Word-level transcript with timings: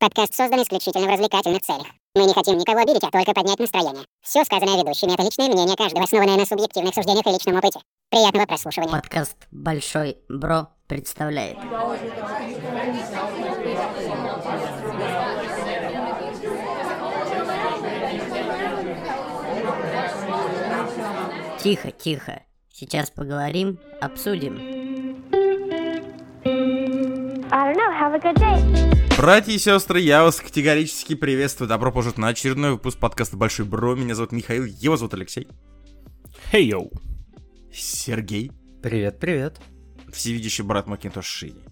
Подкаст 0.00 0.34
создан 0.34 0.62
исключительно 0.62 1.04
в 1.04 1.10
развлекательных 1.10 1.60
целях. 1.60 1.86
Мы 2.14 2.24
не 2.24 2.32
хотим 2.32 2.56
никого 2.56 2.80
обидеть, 2.80 3.04
а 3.04 3.10
только 3.10 3.34
поднять 3.34 3.58
настроение. 3.58 4.02
Все 4.22 4.42
сказанное 4.46 4.78
ведущими— 4.78 5.12
это 5.12 5.22
личное 5.22 5.48
мнение 5.48 5.76
каждого, 5.76 6.04
основанное 6.04 6.38
на 6.38 6.46
субъективных 6.46 6.94
суждениях 6.94 7.26
и 7.26 7.30
личном 7.30 7.56
опыте. 7.56 7.80
Приятного 8.08 8.46
прослушивания. 8.46 8.90
Подкаст 8.90 9.36
«Большой 9.50 10.16
Бро» 10.30 10.68
представляет. 10.86 11.58
Тихо, 21.62 21.90
тихо. 21.90 22.42
Сейчас 22.72 23.10
поговорим, 23.10 23.78
обсудим. 24.00 24.99
Have 28.10 28.16
a 28.16 28.32
good 28.32 28.40
day. 28.40 29.16
Братья 29.16 29.52
и 29.52 29.58
сестры, 29.58 30.00
я 30.00 30.24
вас 30.24 30.40
категорически 30.40 31.14
приветствую. 31.14 31.68
Добро 31.68 31.92
пожаловать 31.92 32.18
на 32.18 32.26
очередной 32.26 32.72
выпуск 32.72 32.98
подкаста 32.98 33.36
«Большой 33.36 33.66
Бро». 33.66 33.94
Меня 33.94 34.16
зовут 34.16 34.32
Михаил, 34.32 34.64
его 34.64 34.96
зовут 34.96 35.14
Алексей. 35.14 35.46
Хей, 36.50 36.66
йоу. 36.66 36.90
Сергей. 37.72 38.50
Привет, 38.82 39.20
привет. 39.20 39.60
Всевидящий 40.12 40.64
брат 40.64 40.88
Макинтош 40.88 41.24
Шини. 41.24 41.62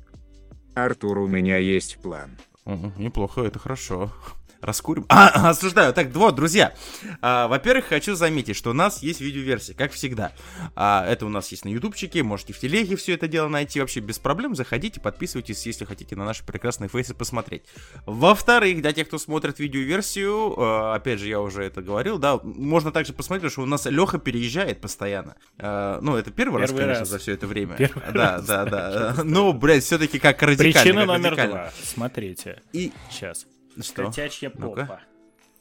Артур, 0.77 1.18
у 1.18 1.27
меня 1.27 1.56
есть 1.56 1.98
план. 2.00 2.38
Мгм, 2.66 2.92
неплохо, 2.98 3.42
это 3.42 3.58
хорошо. 3.58 4.12
Раскурим. 4.60 5.06
А, 5.18 5.50
осуждаю. 5.50 5.92
Так, 5.92 6.08
вот, 6.14 6.34
друзья. 6.34 6.74
а, 7.20 7.48
во-первых, 7.48 7.86
хочу 7.86 8.14
заметить, 8.14 8.56
что 8.56 8.70
у 8.70 8.72
нас 8.72 9.02
есть 9.02 9.20
видеоверсия, 9.20 9.74
как 9.74 9.92
всегда. 9.92 10.32
А, 10.74 11.04
это 11.06 11.26
у 11.26 11.28
нас 11.28 11.48
есть 11.50 11.64
на 11.64 11.68
ютубчике, 11.68 12.22
можете 12.22 12.52
в 12.52 12.58
телеге 12.58 12.96
все 12.96 13.14
это 13.14 13.28
дело 13.28 13.48
найти 13.48 13.80
вообще 13.80 14.00
без 14.00 14.18
проблем. 14.18 14.54
Заходите, 14.54 15.00
подписывайтесь, 15.00 15.64
если 15.66 15.84
хотите 15.84 16.16
на 16.16 16.24
наши 16.24 16.44
прекрасные 16.44 16.88
фейсы 16.88 17.14
посмотреть. 17.14 17.62
Во-вторых, 18.06 18.80
для 18.80 18.92
тех, 18.92 19.08
кто 19.08 19.18
смотрит 19.18 19.58
видеоверсию, 19.58 20.54
а, 20.58 20.94
опять 20.94 21.20
же, 21.20 21.28
я 21.28 21.40
уже 21.40 21.62
это 21.64 21.82
говорил, 21.82 22.18
да, 22.18 22.38
можно 22.42 22.92
также 22.92 23.12
посмотреть, 23.12 23.52
что 23.52 23.62
у 23.62 23.66
нас 23.66 23.86
Леха 23.86 24.18
переезжает 24.18 24.80
постоянно. 24.80 25.36
А, 25.58 25.98
ну, 26.00 26.16
это 26.16 26.30
первый, 26.30 26.61
раз, 26.61 26.70
Первый 26.70 26.83
конечно, 26.83 27.00
раз. 27.00 27.08
за 27.08 27.18
все 27.18 27.33
это 27.33 27.46
время. 27.46 27.77
Первый 27.77 28.02
да, 28.12 28.36
раз, 28.36 28.46
да, 28.46 28.64
да. 28.64 29.14
Ну, 29.24 29.52
блядь, 29.52 29.84
все-таки 29.84 30.18
как 30.18 30.40
радикально. 30.42 30.72
Причина 30.72 31.00
как 31.00 31.06
номер 31.06 31.30
радикально. 31.30 31.55
два. 31.55 31.72
Смотрите. 31.83 32.62
И 32.72 32.92
Сейчас. 33.11 33.46
Что? 33.82 34.06
Котячья 34.06 34.50
Ну-ка. 34.54 34.80
попа. 34.86 35.00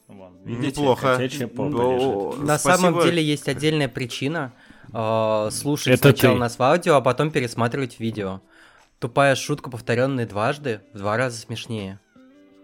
Вон, 0.08 0.38
видите? 0.44 0.82
Неплохо. 0.82 1.16
Котячья 1.18 1.48
попа 1.48 1.70
Ну. 1.70 2.34
На 2.38 2.58
спасибо. 2.58 2.88
самом 2.88 3.04
деле 3.04 3.22
есть 3.24 3.48
отдельная 3.50 3.88
причина 3.90 4.54
э, 4.94 5.50
слушать 5.52 5.88
Это 6.00 6.10
сначала 6.10 6.36
ты. 6.36 6.40
нас 6.40 6.58
в 6.58 6.64
аудио, 6.64 6.96
а 6.96 7.02
потом 7.02 7.32
пересматривать 7.32 8.00
видео. 8.00 8.42
Тупая 9.00 9.36
шутка, 9.36 9.70
повторенная 9.70 10.26
дважды, 10.26 10.82
в 10.94 10.98
два 10.98 11.18
раза 11.18 11.38
смешнее. 11.38 12.00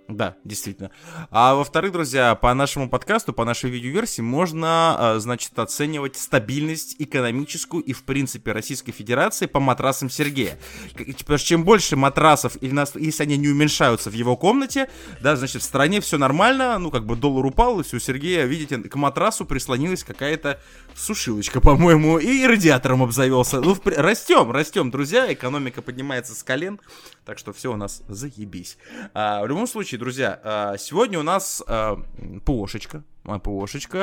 Да, 0.10 0.36
действительно. 0.44 0.92
А 1.32 1.56
во-вторых, 1.56 1.94
друзья, 1.94 2.36
по 2.36 2.54
нашему 2.54 2.90
подкасту, 2.90 3.32
по 3.32 3.46
нашей 3.46 3.70
видеоверсии 3.70 4.22
можно, 4.22 4.96
а, 4.98 5.20
значит, 5.20 5.58
оценивать 5.58 6.18
стабильность 6.18 6.98
экономическую 7.00 7.82
и, 7.82 7.94
в 7.94 8.04
принципе, 8.04 8.52
Российской 8.52 8.92
Федерации 8.92 9.46
по 9.46 9.62
матрасам 9.62 10.10
Сергея. 10.10 10.60
Потому 10.98 11.38
что 11.38 11.48
чем 11.48 11.64
больше 11.64 11.96
матрасов, 11.96 12.58
или 12.62 12.72
нас, 12.72 12.94
если 12.96 13.24
они 13.24 13.38
не 13.38 13.48
уменьшаются 13.48 14.10
в 14.10 14.14
его 14.14 14.36
комнате, 14.36 14.90
да, 15.22 15.38
значит, 15.38 15.62
в 15.62 15.66
стране 15.66 16.02
все 16.02 16.18
нормально, 16.18 16.78
ну, 16.80 16.92
как 16.92 17.06
бы 17.06 17.16
доллар 17.16 17.46
упал, 17.46 17.80
и 17.80 17.84
все, 17.84 17.98
у 17.98 18.00
Сергея, 18.00 18.44
видите, 18.44 18.78
к 18.80 18.96
матрасу 18.96 19.46
прислонилась 19.46 20.04
какая-то 20.04 20.60
сушилочка, 20.96 21.62
по-моему, 21.62 22.18
и 22.20 22.46
радиатором 22.46 23.04
обзавелся. 23.04 23.62
Ну, 23.62 23.74
в 23.74 23.82
при- 23.82 23.96
растем, 23.96 24.52
растем, 24.52 24.92
друзья, 24.92 25.32
экономика 25.32 25.82
поднимается 25.82 26.36
с 26.36 26.44
колен, 26.44 26.80
так 27.26 27.38
что 27.38 27.54
все 27.54 27.72
у 27.72 27.76
нас 27.76 28.04
заебись. 28.08 28.78
А, 29.14 29.44
в 29.44 29.48
любом 29.48 29.68
случае, 29.68 30.00
друзья, 30.00 30.40
а, 30.44 30.78
сегодня 30.78 31.20
у 31.20 31.24
нас 31.24 31.62
а, 31.68 32.02
ПОшечка. 32.46 33.04
а, 33.26 33.40
ПОшечка. 33.40 34.00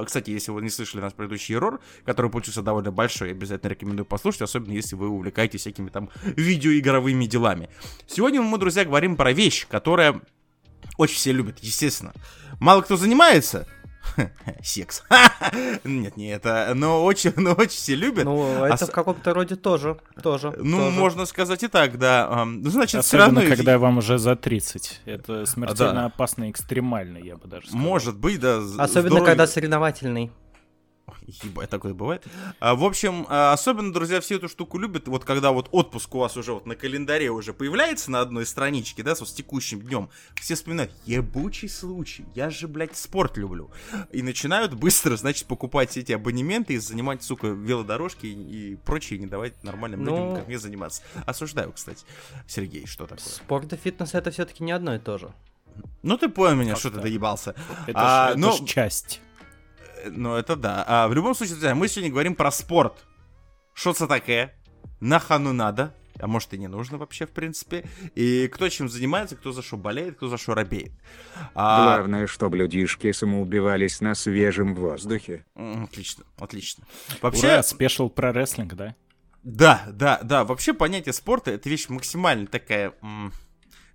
А, 0.00 0.04
кстати, 0.04 0.30
если 0.30 0.50
вы 0.50 0.62
не 0.62 0.70
слышали 0.70 1.00
наш 1.00 1.12
предыдущий 1.12 1.54
ерор, 1.54 1.80
который 2.04 2.30
получился 2.30 2.62
довольно 2.62 2.90
большой, 2.92 3.30
обязательно 3.30 3.70
рекомендую 3.70 4.06
послушать, 4.06 4.42
особенно 4.42 4.72
если 4.72 4.96
вы 4.96 5.08
увлекаетесь 5.08 5.60
всякими 5.60 5.88
там 5.90 6.10
видеоигровыми 6.24 7.26
делами. 7.26 7.68
Сегодня 8.06 8.42
мы, 8.42 8.58
друзья, 8.58 8.84
говорим 8.84 9.16
про 9.16 9.32
вещь, 9.32 9.66
которая 9.68 10.20
очень 10.98 11.16
все 11.16 11.32
любят, 11.32 11.58
естественно. 11.60 12.12
Мало 12.58 12.80
кто 12.80 12.96
занимается, 12.96 13.66
секс. 14.62 15.04
Нет, 15.84 16.16
не 16.16 16.28
это, 16.28 16.72
но 16.74 17.04
очень, 17.04 17.32
но 17.36 17.52
очень 17.52 17.68
все 17.76 17.94
любят. 17.94 18.24
Ну, 18.24 18.64
это 18.64 18.84
Ос- 18.84 18.88
в 18.88 18.92
каком-то 18.92 19.34
роде 19.34 19.56
тоже. 19.56 19.96
тоже 20.22 20.52
Ну, 20.58 20.78
тоже. 20.78 20.90
можно 20.98 21.26
сказать 21.26 21.62
и 21.62 21.68
так, 21.68 21.98
да. 21.98 22.44
Ну, 22.46 22.70
значит, 22.70 23.04
все 23.04 23.18
Особенно, 23.18 23.40
равно... 23.42 23.56
когда 23.56 23.78
вам 23.78 23.98
уже 23.98 24.18
за 24.18 24.36
30. 24.36 25.02
Это 25.04 25.46
смертельно 25.46 25.92
Да. 25.94 26.04
опасно 26.06 26.44
и 26.44 26.50
экстремально, 26.50 27.18
я 27.18 27.36
бы 27.36 27.46
даже 27.48 27.66
сказал. 27.68 27.80
Может 27.84 28.16
быть, 28.18 28.40
да. 28.40 28.58
Особенно, 28.78 29.16
здоровье- 29.16 29.26
когда 29.26 29.46
соревновательный. 29.46 30.30
Ебать, 31.42 31.70
такое 31.70 31.94
бывает. 31.94 32.24
А, 32.60 32.74
в 32.74 32.84
общем, 32.84 33.26
а, 33.28 33.52
особенно, 33.52 33.92
друзья, 33.92 34.20
все 34.20 34.36
эту 34.36 34.48
штуку 34.48 34.78
любят, 34.78 35.06
вот 35.08 35.24
когда 35.24 35.52
вот 35.52 35.68
отпуск 35.70 36.14
у 36.14 36.18
вас 36.18 36.36
уже 36.36 36.52
вот 36.52 36.66
на 36.66 36.74
календаре 36.74 37.30
уже 37.30 37.52
появляется 37.52 38.10
на 38.10 38.20
одной 38.20 38.44
страничке, 38.46 39.02
да, 39.02 39.14
с, 39.14 39.20
вот 39.20 39.28
с 39.28 39.32
текущим 39.32 39.80
днем, 39.82 40.08
все 40.40 40.54
вспоминают, 40.56 40.92
ебучий 41.04 41.68
случай, 41.68 42.24
я 42.34 42.50
же, 42.50 42.66
блядь, 42.68 42.96
спорт 42.96 43.36
люблю. 43.36 43.70
И 44.12 44.22
начинают 44.22 44.74
быстро, 44.74 45.16
значит, 45.16 45.46
покупать 45.46 45.90
все 45.90 46.00
эти 46.00 46.12
абонементы 46.12 46.74
и 46.74 46.78
занимать, 46.78 47.22
сука, 47.22 47.48
велодорожки 47.48 48.26
и, 48.26 48.72
и 48.72 48.76
прочее, 48.76 49.18
не 49.18 49.26
давать 49.26 49.62
нормальным 49.62 50.00
людям, 50.00 50.28
Ну- 50.30 50.36
как 50.36 50.48
мне, 50.48 50.58
заниматься. 50.58 51.02
Осуждаю, 51.24 51.72
кстати. 51.72 52.04
Сергей, 52.48 52.86
что 52.86 53.04
такое? 53.06 53.24
Спорт 53.24 53.72
и 53.72 53.76
фитнес 53.76 54.14
это 54.14 54.30
все-таки 54.30 54.64
не 54.64 54.72
одно 54.72 54.94
и 54.94 54.98
то 54.98 55.18
же. 55.18 55.32
Ну, 56.02 56.16
ты 56.16 56.28
понял 56.28 56.56
меня, 56.56 56.70
Как 56.72 56.80
что 56.80 56.90
ты 56.90 57.00
доебался. 57.00 57.54
Это, 57.86 57.98
А, 57.98 58.28
ж, 58.28 58.30
это 58.30 58.38
ну- 58.40 58.52
ж 58.52 58.64
часть. 58.64 59.20
Ну, 60.06 60.34
это 60.34 60.56
да. 60.56 60.84
А 60.86 61.08
в 61.08 61.14
любом 61.14 61.34
случае, 61.34 61.54
друзья, 61.54 61.74
мы 61.74 61.88
сегодня 61.88 62.10
говорим 62.10 62.34
про 62.34 62.50
спорт. 62.50 63.04
Что 63.74 63.90
это 63.90 64.06
такое? 64.06 64.54
Нахану 65.00 65.52
надо. 65.52 65.94
А 66.18 66.26
может 66.26 66.54
и 66.54 66.58
не 66.58 66.66
нужно 66.66 66.96
вообще, 66.96 67.26
в 67.26 67.30
принципе. 67.30 67.84
И 68.14 68.48
кто 68.48 68.68
чем 68.70 68.88
занимается, 68.88 69.36
кто 69.36 69.52
за 69.52 69.62
что 69.62 69.76
болеет, 69.76 70.16
кто 70.16 70.28
за 70.28 70.38
что 70.38 70.54
робеет. 70.54 70.92
А, 71.54 71.96
Главное, 71.96 72.26
чтобы 72.26 72.56
людишки 72.56 73.12
самоубивались 73.12 74.00
на 74.00 74.14
свежем 74.14 74.74
воздухе. 74.74 75.44
Отлично, 75.54 76.24
отлично. 76.38 76.84
Вообще, 77.20 77.46
Ура, 77.48 77.62
спешл 77.62 78.08
про 78.08 78.32
рестлинг, 78.32 78.74
да? 78.74 78.94
да, 79.42 79.86
да, 79.92 80.20
да. 80.22 80.44
Вообще 80.44 80.72
понятие 80.72 81.12
спорта 81.12 81.50
это 81.50 81.68
вещь 81.68 81.88
максимально 81.90 82.46
такая 82.46 82.94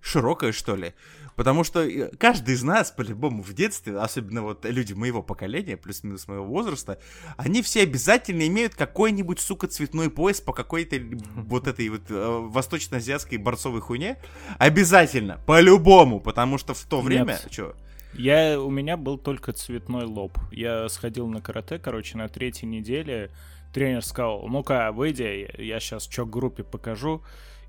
м, 0.02 0.04
широкая, 0.04 0.52
что 0.52 0.76
ли. 0.76 0.94
Потому 1.36 1.64
что 1.64 1.82
э, 1.82 2.14
каждый 2.16 2.54
из 2.54 2.62
нас, 2.62 2.90
по-любому, 2.90 3.42
в 3.42 3.52
детстве, 3.54 3.96
особенно 3.98 4.42
вот 4.42 4.64
люди 4.64 4.92
моего 4.92 5.22
поколения, 5.22 5.76
плюс-минус 5.76 6.28
моего 6.28 6.44
возраста, 6.44 6.98
они 7.36 7.62
все 7.62 7.82
обязательно 7.82 8.46
имеют 8.46 8.74
какой-нибудь, 8.74 9.40
сука, 9.40 9.66
цветной 9.66 10.10
пояс 10.10 10.40
по 10.40 10.52
какой-то 10.52 10.96
вот 11.36 11.66
этой 11.66 11.88
вот 11.88 12.02
э, 12.10 12.38
восточно-азиатской 12.48 13.38
борцовой 13.38 13.80
хуйне. 13.80 14.18
Обязательно, 14.58 15.40
по-любому, 15.46 16.20
потому 16.20 16.58
что 16.58 16.74
в 16.74 16.82
то 16.82 16.96
Нет. 16.98 17.04
время... 17.06 17.40
Чё? 17.50 17.74
Я, 18.14 18.60
у 18.60 18.70
меня 18.70 18.98
был 18.98 19.16
только 19.16 19.54
цветной 19.54 20.04
лоб. 20.04 20.36
Я 20.50 20.88
сходил 20.90 21.28
на 21.28 21.40
карате, 21.40 21.78
короче, 21.78 22.18
на 22.18 22.28
третьей 22.28 22.68
неделе. 22.68 23.30
Тренер 23.72 24.04
сказал, 24.04 24.46
ну-ка, 24.48 24.92
выйди, 24.92 25.50
я 25.56 25.80
сейчас 25.80 26.04
что 26.04 26.26
группе 26.26 26.62
покажу. 26.62 27.22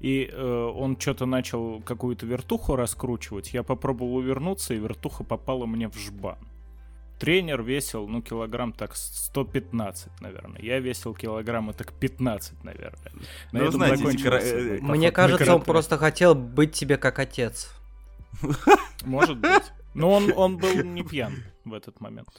И 0.04 0.30
э, 0.30 0.72
он 0.76 1.00
что-то 1.00 1.26
начал 1.26 1.80
какую-то 1.80 2.26
вертуху 2.26 2.76
раскручивать. 2.76 3.54
Я 3.54 3.64
попробовал 3.64 4.18
увернуться, 4.18 4.74
и 4.74 4.78
вертуха 4.78 5.24
попала 5.24 5.66
мне 5.66 5.88
в 5.88 5.98
жбан. 5.98 6.38
Тренер 7.20 7.64
весил, 7.64 8.06
ну, 8.06 8.22
килограмм 8.22 8.74
так 8.74 8.98
115, 8.98 10.20
наверное. 10.20 10.62
Я 10.62 10.80
весил 10.80 11.14
килограмма 11.14 11.72
так 11.72 11.94
15, 11.94 12.66
наверное. 12.66 13.14
На 13.54 13.60
Ну, 13.60 13.66
этом 13.66 13.72
знаете, 13.76 13.96
закончился 13.96 14.56
мой 14.56 14.78
э, 14.78 14.82
Мне 14.82 15.12
кажется, 15.14 15.56
он 15.56 15.62
просто 15.62 15.98
хотел 15.98 16.36
быть 16.36 16.74
тебе 16.74 16.98
как 16.98 17.20
отец. 17.20 17.72
Может 19.06 19.38
быть. 19.38 19.72
Но 19.94 20.12
он, 20.12 20.34
он 20.36 20.58
был 20.58 20.84
не 20.84 21.04
пьян 21.04 21.34
в 21.66 21.74
этот 21.74 22.00
момент. 22.02 22.30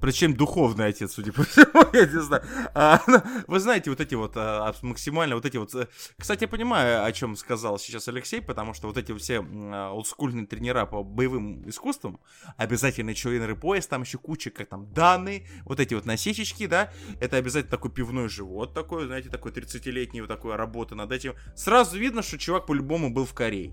Причем 0.00 0.34
духовный 0.34 0.86
отец, 0.86 1.12
судя 1.12 1.32
по 1.32 1.44
всему, 1.44 1.88
я 1.92 2.06
не 2.06 2.20
знаю. 2.20 2.42
А, 2.74 3.00
ну, 3.06 3.20
вы 3.46 3.60
знаете, 3.60 3.90
вот 3.90 4.00
эти 4.00 4.14
вот 4.14 4.32
а, 4.36 4.74
максимально 4.82 5.34
вот 5.34 5.44
эти 5.44 5.56
вот... 5.56 5.74
э, 5.74 5.88
Кстати, 6.18 6.42
я 6.44 6.48
понимаю, 6.48 7.04
о 7.04 7.12
чем 7.12 7.36
сказал 7.36 7.78
сейчас 7.78 8.08
Алексей, 8.08 8.40
потому 8.40 8.74
что 8.74 8.88
вот 8.88 8.96
эти 8.96 9.16
все 9.16 9.40
а, 9.40 9.92
олдскульные 9.92 10.46
тренера 10.46 10.86
по 10.86 11.02
боевым 11.02 11.68
искусствам, 11.68 12.20
обязательно 12.56 13.14
членеры 13.14 13.56
пояс, 13.56 13.86
там 13.86 14.02
еще 14.02 14.18
куча, 14.18 14.50
как 14.50 14.68
там, 14.68 14.92
даны, 14.92 15.46
вот 15.64 15.80
эти 15.80 15.94
вот 15.94 16.06
насечечки, 16.06 16.66
да, 16.66 16.92
это 17.20 17.36
обязательно 17.36 17.70
такой 17.70 17.90
пивной 17.90 18.28
живот 18.28 18.74
такой, 18.74 19.06
знаете, 19.06 19.28
такой 19.28 19.52
30-летний 19.52 20.20
вот 20.20 20.28
такой 20.28 20.56
работа 20.56 20.94
над 20.94 21.12
этим. 21.12 21.34
Сразу 21.54 21.98
видно, 21.98 22.22
что 22.22 22.38
чувак 22.38 22.66
по-любому 22.66 23.12
был 23.12 23.26
в 23.26 23.34
Корее. 23.34 23.72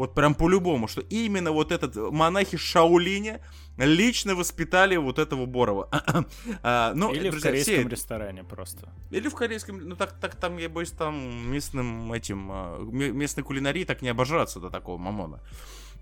Вот 0.00 0.14
прям 0.14 0.34
по-любому, 0.34 0.88
что 0.88 1.02
именно 1.02 1.52
вот 1.52 1.70
этот 1.70 1.94
э, 1.94 2.00
монахи 2.10 2.56
Шаолиня 2.56 3.42
лично 3.76 4.34
воспитали 4.34 4.96
вот 4.96 5.18
этого 5.18 5.44
Борова. 5.44 5.90
А, 6.62 6.94
ну, 6.94 7.12
Или 7.12 7.28
в 7.28 7.32
друзья, 7.32 7.52
все- 7.52 7.64
корейском 7.64 7.88
ресторане 7.90 8.42
просто. 8.42 8.88
Или 9.10 9.28
в 9.28 9.34
корейском, 9.34 9.86
ну 9.86 9.96
так, 9.96 10.18
так 10.18 10.36
там, 10.36 10.56
я 10.56 10.70
боюсь, 10.70 10.90
там 10.92 11.52
местным 11.52 12.10
этим, 12.14 12.48
а, 12.50 12.78
ме- 12.80 13.12
местной 13.12 13.44
кулинарии 13.44 13.84
так 13.84 14.00
не 14.00 14.08
обожраться 14.08 14.58
до 14.58 14.70
такого 14.70 14.96
мамона. 14.96 15.40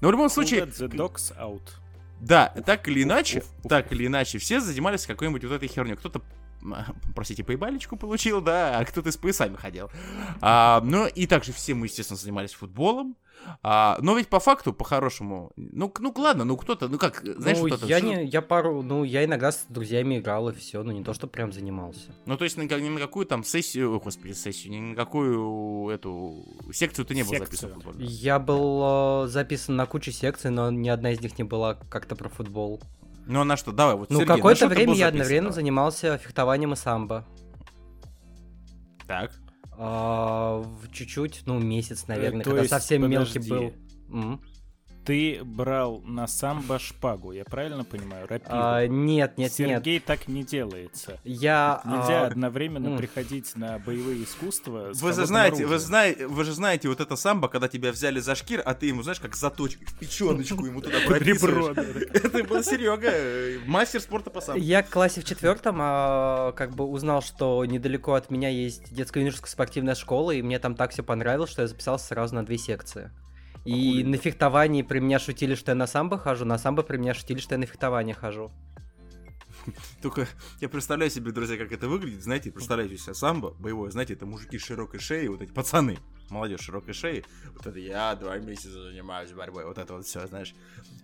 Но 0.01 0.07
в 0.09 0.13
любом 0.13 0.31
случае, 0.31 0.61
the 0.67 0.89
dogs 0.89 1.37
out? 1.37 1.63
да, 2.21 2.55
так 2.65 2.87
или 2.87 3.03
иначе, 3.03 3.43
так 3.69 3.91
или 3.91 4.07
иначе, 4.07 4.39
все 4.39 4.61
занимались 4.61 5.07
какой-нибудь 5.07 5.43
вот 5.43 5.55
этой 5.55 5.67
херней. 5.69 5.97
Кто-то 5.97 6.23
м, 6.63 6.77
простите, 7.17 7.43
поебалечку 7.43 7.97
получил, 7.97 8.41
да, 8.41 8.79
а 8.79 8.85
кто-то 8.85 9.11
с 9.11 9.17
поясами 9.17 9.57
ходил. 9.57 9.91
А, 10.41 10.81
ну, 10.85 11.09
и 11.09 11.27
также 11.27 11.53
все 11.53 11.75
мы, 11.75 11.87
естественно, 11.87 12.17
занимались 12.17 12.53
футболом. 12.53 13.17
А, 13.63 13.99
но 14.01 14.17
ведь 14.17 14.29
по 14.29 14.41
факту, 14.41 14.73
по-хорошему, 14.73 15.53
ну, 15.57 15.93
ну 15.99 16.15
ладно, 16.17 16.45
ну 16.45 16.57
кто-то, 16.57 16.89
ну 16.89 16.99
как, 16.99 17.23
знаешь, 17.25 17.59
ну, 17.59 17.67
кто-то... 17.67 17.87
я 17.87 18.01
не, 18.01 18.25
я 18.27 18.43
пару, 18.43 18.83
ну, 18.83 19.05
я 19.05 19.25
иногда 19.25 19.53
с 19.53 19.65
друзьями 19.69 20.19
играл 20.19 20.49
и 20.51 20.55
все, 20.55 20.83
но 20.83 20.93
не 20.93 21.03
то, 21.03 21.15
что 21.15 21.27
прям 21.27 21.53
занимался. 21.53 22.15
Ну, 22.27 22.37
то 22.37 22.45
есть 22.45 22.57
ни 22.57 22.63
на, 22.67 22.75
ни 22.81 22.89
на 22.89 23.01
какую 23.01 23.27
там 23.27 23.45
сессию, 23.45 23.93
ой, 23.93 24.01
господи, 24.01 24.33
сессию, 24.33 24.73
ни 24.73 24.81
на 24.81 24.95
какую 24.95 25.89
эту 25.89 26.45
секцию 26.73 27.05
ты 27.05 27.15
не 27.15 27.23
был 27.23 27.31
Секцию. 27.31 27.47
записан 27.47 27.75
футбольную. 27.75 28.09
Я 28.09 28.39
был 28.39 29.25
э, 29.25 29.29
записан 29.29 29.77
на 29.77 29.87
кучу 29.87 30.13
секций, 30.13 30.51
но 30.51 30.71
ни 30.71 30.89
одна 30.89 31.13
из 31.13 31.21
них 31.21 31.39
не 31.39 31.45
была 31.45 31.75
как-то 31.75 32.17
про 32.17 32.29
футбол. 32.29 32.81
Ну, 33.27 33.41
а 33.41 33.45
на 33.45 33.57
что? 33.57 33.73
Давай, 33.73 33.95
вот, 33.95 34.11
Ну, 34.11 34.25
какое-то 34.25 34.69
время 34.69 34.95
я 34.95 35.09
одновременно 35.09 35.51
Давай. 35.51 35.63
занимался 35.63 36.17
фехтованием 36.19 36.73
и 36.73 36.77
самбо. 36.77 37.27
Так. 39.07 39.33
А, 39.81 40.59
в 40.59 40.93
чуть-чуть, 40.93 41.43
ну, 41.47 41.61
месяц, 41.61 42.09
наверное, 42.09 42.41
Э, 42.41 42.45
когда 42.45 42.61
есть, 42.63 42.71
совсем 42.71 43.09
мелкий 43.09 43.39
был. 43.39 43.73
Ты 45.09 45.41
брал 45.43 46.03
на 46.05 46.27
самбо 46.27 46.79
шпагу, 46.79 47.33
я 47.33 47.47
правильно 47.47 47.83
понимаю? 47.83 48.27
Рапиру. 48.29 48.51
А, 48.51 48.87
нет, 48.87 49.39
нет, 49.39 49.39
нет. 49.39 49.53
Сергей 49.53 50.01
так 50.01 50.29
не 50.29 50.45
делается. 50.45 51.19
Я... 51.25 51.81
Нельзя 51.87 52.25
а, 52.25 52.27
одновременно 52.27 52.89
м. 52.89 52.99
приходить 52.99 53.57
на 53.57 53.79
боевые 53.79 54.25
искусства. 54.25 54.93
с 54.93 55.01
Вы 55.01 55.15
же 55.15 55.25
знаете, 55.25 55.65
вы 55.65 55.79
знаете, 55.79 56.27
вы 56.27 56.45
же 56.45 56.53
знаете 56.53 56.91
вот 56.91 57.01
это 57.01 57.17
самбо, 57.17 57.49
когда 57.49 57.69
тебя 57.69 57.91
взяли 57.91 58.21
за 58.21 58.35
шкир, 58.35 58.61
а 58.63 58.75
ты 58.75 58.85
ему, 58.85 59.03
знаешь, 59.03 59.19
как 59.19 59.35
заточкой 59.35 59.87
в 59.87 59.99
печеночку 59.99 60.67
ему 60.67 60.83
туда 60.83 60.99
прописываешь. 61.07 61.75
Это 62.13 62.45
был 62.45 62.63
Серега, 62.63 63.65
мастер 63.67 64.03
спорта 64.03 64.29
по 64.29 64.43
самбо. 64.43 64.61
Я 64.61 64.83
в 64.83 64.91
классе 64.91 65.23
в 65.23 65.25
четвертом 65.25 65.79
а, 65.81 66.53
как 66.53 66.75
бы 66.75 66.85
узнал, 66.85 67.23
что 67.23 67.65
недалеко 67.65 68.13
от 68.13 68.31
меня 68.31 68.51
есть 68.51 68.93
детско-юношеская 68.93 69.49
спортивная 69.49 69.95
школа, 69.95 70.33
и 70.33 70.43
мне 70.43 70.59
там 70.59 70.75
так 70.75 70.91
все 70.91 71.03
понравилось, 71.03 71.49
что 71.49 71.63
я 71.63 71.69
записался 71.69 72.09
сразу 72.09 72.35
на 72.35 72.45
две 72.45 72.59
секции. 72.59 73.11
И 73.69 74.03
на 74.03 74.17
фехтовании 74.17 74.83
при 74.83 74.99
меня 74.99 75.19
шутили, 75.19 75.55
что 75.55 75.73
я 75.73 75.75
на 75.75 75.87
самбо 75.87 76.17
хожу, 76.17 76.45
на 76.47 76.57
самбо 76.59 76.83
при 76.83 76.97
меня 76.97 77.13
шутили, 77.13 77.39
что 77.39 77.55
я 77.55 77.59
на 77.59 77.67
фехтование 77.67 78.15
хожу. 78.15 78.51
Только 80.03 80.27
я 80.61 80.69
представляю 80.71 81.11
себе, 81.11 81.33
друзья, 81.33 81.59
как 81.59 81.71
это 81.71 81.87
выглядит. 81.87 82.23
Знаете, 82.23 82.51
представляете 82.51 82.97
себе 82.97 83.15
самбо 83.15 83.51
боевое, 83.59 83.91
знаете, 83.91 84.15
это 84.15 84.25
мужики 84.25 84.59
с 84.59 84.65
широкой 84.65 85.01
шеей, 85.01 85.29
вот 85.29 85.43
эти 85.43 85.53
пацаны, 85.53 85.99
молодежь 86.31 86.61
широкой 86.61 86.95
шеи. 86.95 87.25
Вот 87.55 87.67
это 87.67 87.79
я 87.79 88.15
два 88.15 88.39
месяца 88.39 88.83
занимаюсь 88.83 89.33
борьбой, 89.33 89.67
вот 89.67 89.77
это 89.77 89.95
вот 89.95 90.07
все, 90.07 90.27
знаешь. 90.27 90.55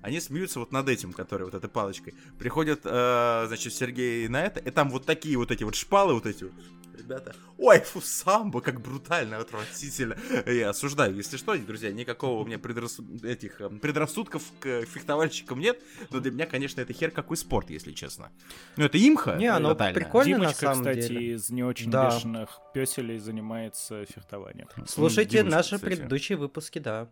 Они 0.00 0.20
смеются 0.20 0.58
вот 0.58 0.72
над 0.72 0.88
этим, 0.88 1.12
который 1.12 1.44
вот 1.44 1.54
этой 1.54 1.68
палочкой. 1.68 2.14
Приходят, 2.38 2.80
э, 2.84 3.44
значит, 3.46 3.74
Сергей 3.74 4.26
на 4.28 4.42
это, 4.42 4.60
и 4.60 4.70
там 4.70 4.90
вот 4.90 5.04
такие 5.04 5.36
вот 5.36 5.50
эти 5.50 5.64
вот 5.64 5.74
шпалы, 5.74 6.14
вот 6.14 6.26
эти 6.26 6.44
вот. 6.44 6.54
Ребята, 6.96 7.34
ой, 7.58 7.80
фу, 7.80 8.00
самбо, 8.00 8.60
как 8.60 8.80
брутально, 8.80 9.38
отвратительно. 9.38 10.16
Я 10.46 10.70
осуждаю, 10.70 11.14
если 11.16 11.36
что, 11.36 11.56
друзья, 11.58 11.90
никакого 11.92 12.40
у 12.42 12.46
меня 12.46 12.56
предрас- 12.58 13.00
этих 13.26 13.60
э, 13.60 13.68
предрассудков 13.68 14.42
к 14.60 14.84
фехтовальщикам 14.84 15.58
нет, 15.58 15.80
но 16.10 16.20
для 16.20 16.30
меня, 16.30 16.46
конечно, 16.46 16.80
это 16.80 16.92
хер 16.92 17.10
какой 17.10 17.36
спорт, 17.36 17.70
если 17.70 17.92
честно. 17.92 18.30
Ну, 18.76 18.84
это 18.84 18.96
имха. 18.98 19.34
Не, 19.36 19.48
оно 19.48 19.70
тотальная. 19.70 19.94
прикольно. 19.94 20.30
на 20.38 20.38
Димочка, 20.44 20.60
самом 20.60 20.78
кстати, 20.84 21.08
деле. 21.08 21.34
из 21.34 21.50
не 21.50 21.64
очень 21.64 21.90
Да. 21.90 22.10
бешеных 22.10 22.60
песелей 22.72 23.18
занимается 23.18 24.04
фехтованием. 24.06 24.68
Слушайте 24.86 25.38
Димочка, 25.38 25.56
наши 25.56 25.74
кстати. 25.76 25.84
предыдущие 25.96 26.38
выпуски, 26.38 26.78
да. 26.78 27.08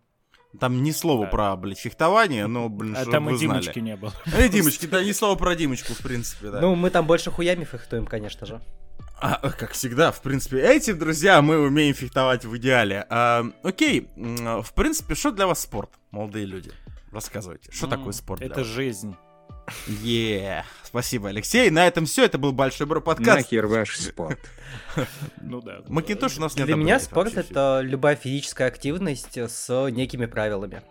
Там 0.61 0.82
ни 0.82 0.90
слова 0.90 1.25
Да. 1.25 1.31
про, 1.31 1.56
блядь, 1.56 1.79
фехтование, 1.79 2.46
но, 2.46 2.69
блин, 2.69 2.94
А 2.96 3.06
там 3.06 3.25
вы 3.25 3.37
и 3.37 3.38
Димочки 3.38 3.73
знали. 3.79 3.81
не 3.81 3.96
было. 3.96 4.12
Э, 4.37 4.49
Димочки, 4.50 4.84
да, 4.87 5.02
ни 5.02 5.12
слова 5.12 5.34
про 5.37 5.55
Димочку, 5.56 5.94
в 5.94 5.99
принципе, 6.00 6.50
да. 6.50 6.61
Ну, 6.61 6.75
мы 6.75 6.90
там 6.90 7.06
больше 7.06 7.31
хуями 7.31 7.64
фехтуем, 7.64 8.06
конечно 8.06 8.46
же. 8.46 8.61
А, 9.22 9.50
как 9.50 9.70
всегда, 9.72 10.10
в 10.10 10.20
принципе, 10.20 10.60
этим, 10.60 10.98
друзья, 10.98 11.40
мы 11.42 11.58
умеем 11.60 11.94
фехтовать 11.94 12.44
в 12.44 12.56
идеале. 12.56 13.06
А, 13.08 13.44
окей, 13.62 14.08
в 14.16 14.74
принципе, 14.74 15.14
что 15.14 15.30
для 15.30 15.46
вас 15.46 15.60
спорт, 15.60 15.90
молодые 16.10 16.44
люди? 16.44 16.72
Рассказывайте, 17.12 17.70
что 17.70 17.86
М, 17.86 17.90
такое 17.90 18.12
спорт 18.12 18.40
для 18.40 18.48
Это 18.48 18.60
вас? 18.60 18.66
жизнь. 18.66 19.14
Е, 19.86 20.64
спасибо, 20.82 21.28
Алексей. 21.28 21.70
На 21.70 21.86
этом 21.86 22.04
все. 22.04 22.24
Это 22.24 22.36
был 22.36 22.50
Большой 22.52 22.88
Бро 22.88 23.00
подкаст. 23.00 23.28
Нахер 23.36 23.66
ваш 23.66 23.96
спорт. 23.96 24.40
Ну 25.40 25.60
да. 25.60 25.82
Макинтош 25.86 26.38
у 26.38 26.40
нас 26.40 26.56
не 26.56 26.64
Для 26.64 26.74
меня 26.74 26.98
спорт 26.98 27.36
это 27.36 27.80
любая 27.82 28.16
физическая 28.16 28.66
активность 28.66 29.38
с 29.38 29.90
некими 29.90 30.26
правилами. 30.26 30.82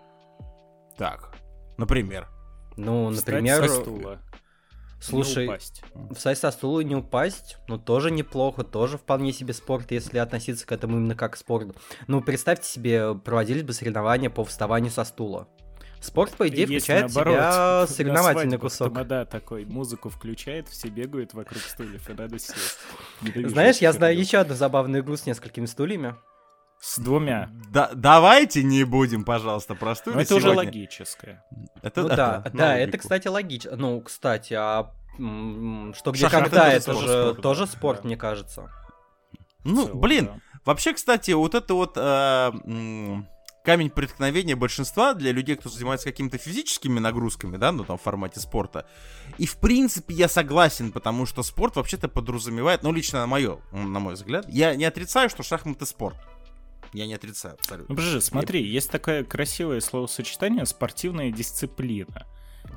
Так, 0.97 1.35
например. 1.77 2.29
Ну, 2.77 3.11
Встать 3.11 3.27
например, 3.27 3.67
со 3.67 3.75
стула. 3.81 4.19
Слушай, 5.01 5.45
Не 5.45 5.49
упасть. 5.49 5.83
со 6.39 6.51
стула 6.51 6.79
и 6.81 6.85
не 6.85 6.95
упасть, 6.95 7.57
ну, 7.67 7.77
тоже 7.77 8.11
неплохо, 8.11 8.63
тоже 8.63 8.97
вполне 8.97 9.33
себе 9.33 9.53
спорт, 9.53 9.91
если 9.91 10.17
относиться 10.17 10.65
к 10.65 10.71
этому 10.71 10.97
именно 10.97 11.15
как 11.15 11.33
к 11.33 11.37
спорту. 11.37 11.75
Ну, 12.07 12.21
представьте 12.21 12.67
себе, 12.67 13.15
проводились 13.15 13.63
бы 13.63 13.73
соревнования 13.73 14.29
по 14.29 14.45
вставанию 14.45 14.91
со 14.91 15.03
стула. 15.03 15.47
Спорт, 16.01 16.31
по 16.31 16.47
идее, 16.47 16.65
Есть 16.65 16.85
включает 16.85 17.11
в 17.11 17.13
себя 17.13 17.85
соревновательный 17.89 18.57
кусок. 18.57 18.87
Тамада 18.91 19.23
такой 19.25 19.65
музыку 19.65 20.09
включает, 20.09 20.67
все 20.67 20.87
бегают 20.89 21.33
вокруг 21.35 21.61
стульев, 21.61 22.09
и 22.09 22.13
надо 22.13 22.39
сесть. 22.39 22.79
Знаешь, 23.35 23.77
я 23.77 23.93
знаю 23.93 24.17
еще 24.17 24.39
одну 24.39 24.55
забавную 24.55 25.03
игру 25.03 25.15
с 25.15 25.27
несколькими 25.27 25.67
стульями. 25.67 26.15
С 26.81 26.97
двумя. 26.97 27.51
Да, 27.69 27.91
давайте 27.93 28.63
не 28.63 28.83
будем, 28.85 29.23
пожалуйста, 29.23 29.75
про 29.75 29.93
стулья 29.93 30.15
Но 30.15 30.21
это 30.23 30.35
уже 30.35 30.47
сегодня. 30.47 30.65
логическое. 30.65 31.45
Это, 31.83 32.01
ну 32.01 32.07
это 32.07 32.15
да, 32.15 32.51
да, 32.53 32.77
это, 32.77 32.97
кстати, 32.97 33.27
логично. 33.27 33.75
Ну, 33.75 34.01
кстати, 34.01 34.55
а 34.55 34.91
что 35.15 36.11
где 36.11 36.27
Шахматы 36.27 36.49
когда, 36.49 36.63
тоже 36.63 36.75
это 36.75 36.81
спорт, 36.81 36.99
же 36.99 37.07
спорт, 37.07 37.41
тоже 37.41 37.65
да, 37.65 37.71
спорт, 37.71 37.99
да. 38.01 38.07
мне 38.07 38.17
кажется. 38.17 38.71
Ну, 39.63 39.85
целом, 39.85 39.99
блин, 39.99 40.25
да. 40.25 40.39
Вообще, 40.65 40.93
кстати, 40.93 41.29
вот 41.31 41.53
это 41.53 41.75
вот 41.75 41.93
э, 41.97 42.51
камень 43.63 43.89
преткновения 43.91 44.55
большинства 44.55 45.13
для 45.13 45.31
людей, 45.31 45.57
кто 45.57 45.69
занимается 45.69 46.07
какими-то 46.09 46.39
физическими 46.39 46.97
нагрузками, 46.97 47.57
да, 47.57 47.71
ну 47.71 47.83
там 47.83 47.99
в 47.99 48.01
формате 48.01 48.39
спорта. 48.39 48.87
И 49.37 49.45
в 49.45 49.57
принципе 49.57 50.15
я 50.15 50.27
согласен, 50.27 50.91
потому 50.91 51.27
что 51.27 51.43
спорт 51.43 51.75
вообще-то 51.75 52.07
подразумевает, 52.07 52.81
ну 52.81 52.91
лично 52.91 53.19
на 53.19 53.27
мое, 53.27 53.59
на 53.71 53.99
мой 53.99 54.15
взгляд, 54.15 54.45
я 54.49 54.75
не 54.75 54.85
отрицаю, 54.85 55.29
что 55.29 55.43
шахматы 55.43 55.85
спорт. 55.85 56.17
Я 56.93 57.07
не 57.07 57.13
отрицаю 57.13 57.53
Ну, 57.53 57.59
абсолютно. 57.59 57.95
подожди, 57.95 58.19
смотри, 58.19 58.63
есть 58.67 58.89
такое 58.91 59.23
красивое 59.23 59.79
словосочетание 59.79 60.65
«спортивная 60.65 61.31
дисциплина». 61.31 62.25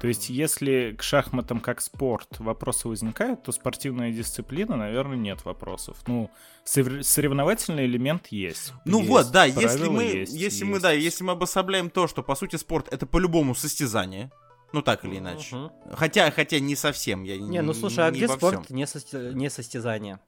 То 0.00 0.08
есть, 0.08 0.28
если 0.30 0.94
к 0.98 1.02
шахматам 1.02 1.60
как 1.60 1.80
спорт 1.80 2.38
вопросы 2.38 2.88
возникают, 2.88 3.42
то 3.44 3.52
спортивная 3.52 4.10
дисциплина, 4.12 4.76
наверное, 4.76 5.16
нет 5.16 5.44
вопросов. 5.44 5.98
Ну, 6.06 6.30
сорев- 6.64 7.02
соревновательный 7.02 7.84
элемент 7.86 8.28
есть. 8.28 8.72
Ну 8.86 8.98
Есть 8.98 9.10
вот, 9.10 9.30
да, 9.30 9.44
если 9.44 9.88
мы, 9.88 10.02
есть- 10.04 10.32
если 10.32 10.64
мы, 10.64 10.72
есть. 10.76 10.82
да, 10.82 10.90
если 10.92 11.22
мы 11.24 11.32
обособляем 11.32 11.90
то, 11.90 12.08
что 12.08 12.22
по 12.22 12.34
сути 12.34 12.56
спорт 12.56 12.88
это 12.92 13.06
по-любому 13.06 13.54
состязание, 13.54 14.30
ну 14.72 14.82
так 14.82 15.04
или 15.04 15.18
иначе. 15.18 15.54
Мгм. 15.54 15.70
Хотя, 15.92 16.30
хотя 16.30 16.58
не 16.58 16.74
совсем, 16.76 17.22
я 17.22 17.38
Не, 17.38 17.62
ну 17.62 17.72
слушай, 17.74 18.06
а 18.06 18.10
не 18.10 18.16
где 18.18 18.26
спорт 18.28 18.64
всем. 18.64 18.76
не, 18.76 18.86
сости- 18.86 19.32
не 19.34 19.48
состязание? 19.50 20.18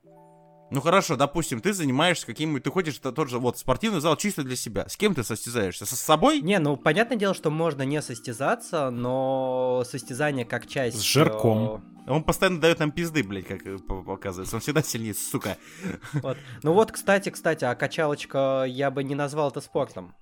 Ну 0.70 0.80
хорошо, 0.80 1.16
допустим, 1.16 1.60
ты 1.60 1.72
занимаешься 1.72 2.26
каким-нибудь, 2.26 2.64
ты 2.64 2.70
ходишь 2.70 2.96
в 2.98 3.00
тот 3.00 3.28
же 3.28 3.38
вот 3.38 3.56
спортивный 3.58 4.00
зал 4.00 4.16
чисто 4.16 4.42
для 4.42 4.56
себя. 4.56 4.88
С 4.88 4.96
кем 4.96 5.14
ты 5.14 5.22
состязаешься? 5.22 5.86
Со 5.86 5.94
с 5.94 6.00
собой? 6.00 6.40
Не, 6.40 6.58
ну 6.58 6.76
понятное 6.76 7.16
дело, 7.16 7.34
что 7.34 7.50
можно 7.50 7.82
не 7.82 8.02
состязаться, 8.02 8.90
но 8.90 9.84
состязание 9.86 10.44
как 10.44 10.66
часть... 10.66 10.98
С 10.98 11.02
жирком. 11.02 11.84
Он 12.08 12.22
постоянно 12.22 12.60
дает 12.60 12.78
нам 12.78 12.92
пизды, 12.92 13.22
блядь, 13.24 13.46
как 13.46 13.66
э, 13.66 13.78
по- 13.78 14.02
показывается. 14.02 14.56
Он 14.56 14.60
всегда 14.62 14.82
сильнее, 14.82 15.14
сука. 15.14 15.56
э, 15.82 15.96
вот. 16.20 16.36
Ну 16.62 16.72
вот, 16.72 16.92
кстати, 16.92 17.30
кстати, 17.30 17.64
а 17.64 17.74
качалочка 17.74 18.64
я 18.68 18.90
бы 18.92 19.02
не 19.02 19.14
назвал 19.16 19.50
это 19.50 19.60
спортом. 19.60 20.14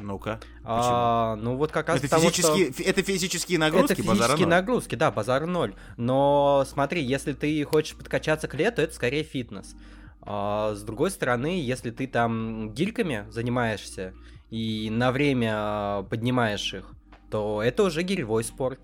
Ну-ка. 0.00 0.40
А, 0.64 1.36
ну 1.36 1.56
вот 1.56 1.72
как 1.72 1.88
раз 1.88 1.98
Это 1.98 2.06
что- 2.06 2.18
физические, 2.18 2.72
фи- 2.72 2.82
это 2.84 3.02
физические 3.02 3.58
нагрузки, 3.58 3.92
это 3.92 4.02
базара 4.02 4.14
физические 4.16 4.46
ноль. 4.46 4.54
нагрузки, 4.56 4.94
да, 4.94 5.10
базар 5.10 5.46
ноль. 5.46 5.74
Но 5.96 6.64
смотри, 6.68 7.02
если 7.02 7.32
ты 7.32 7.62
хочешь 7.64 7.96
подкачаться 7.96 8.48
к 8.48 8.54
лету, 8.54 8.80
это 8.82 8.94
скорее 8.94 9.22
фитнес. 9.24 9.74
А, 10.22 10.74
с 10.74 10.82
другой 10.82 11.10
стороны, 11.10 11.60
если 11.60 11.90
ты 11.90 12.06
там 12.06 12.72
гирьками 12.72 13.26
занимаешься 13.30 14.14
и 14.50 14.88
на 14.90 15.10
время 15.12 15.52
а, 15.54 16.02
поднимаешь 16.04 16.72
их, 16.74 16.92
то 17.30 17.62
это 17.62 17.82
уже 17.82 18.02
гиревой 18.02 18.44
спорт. 18.44 18.80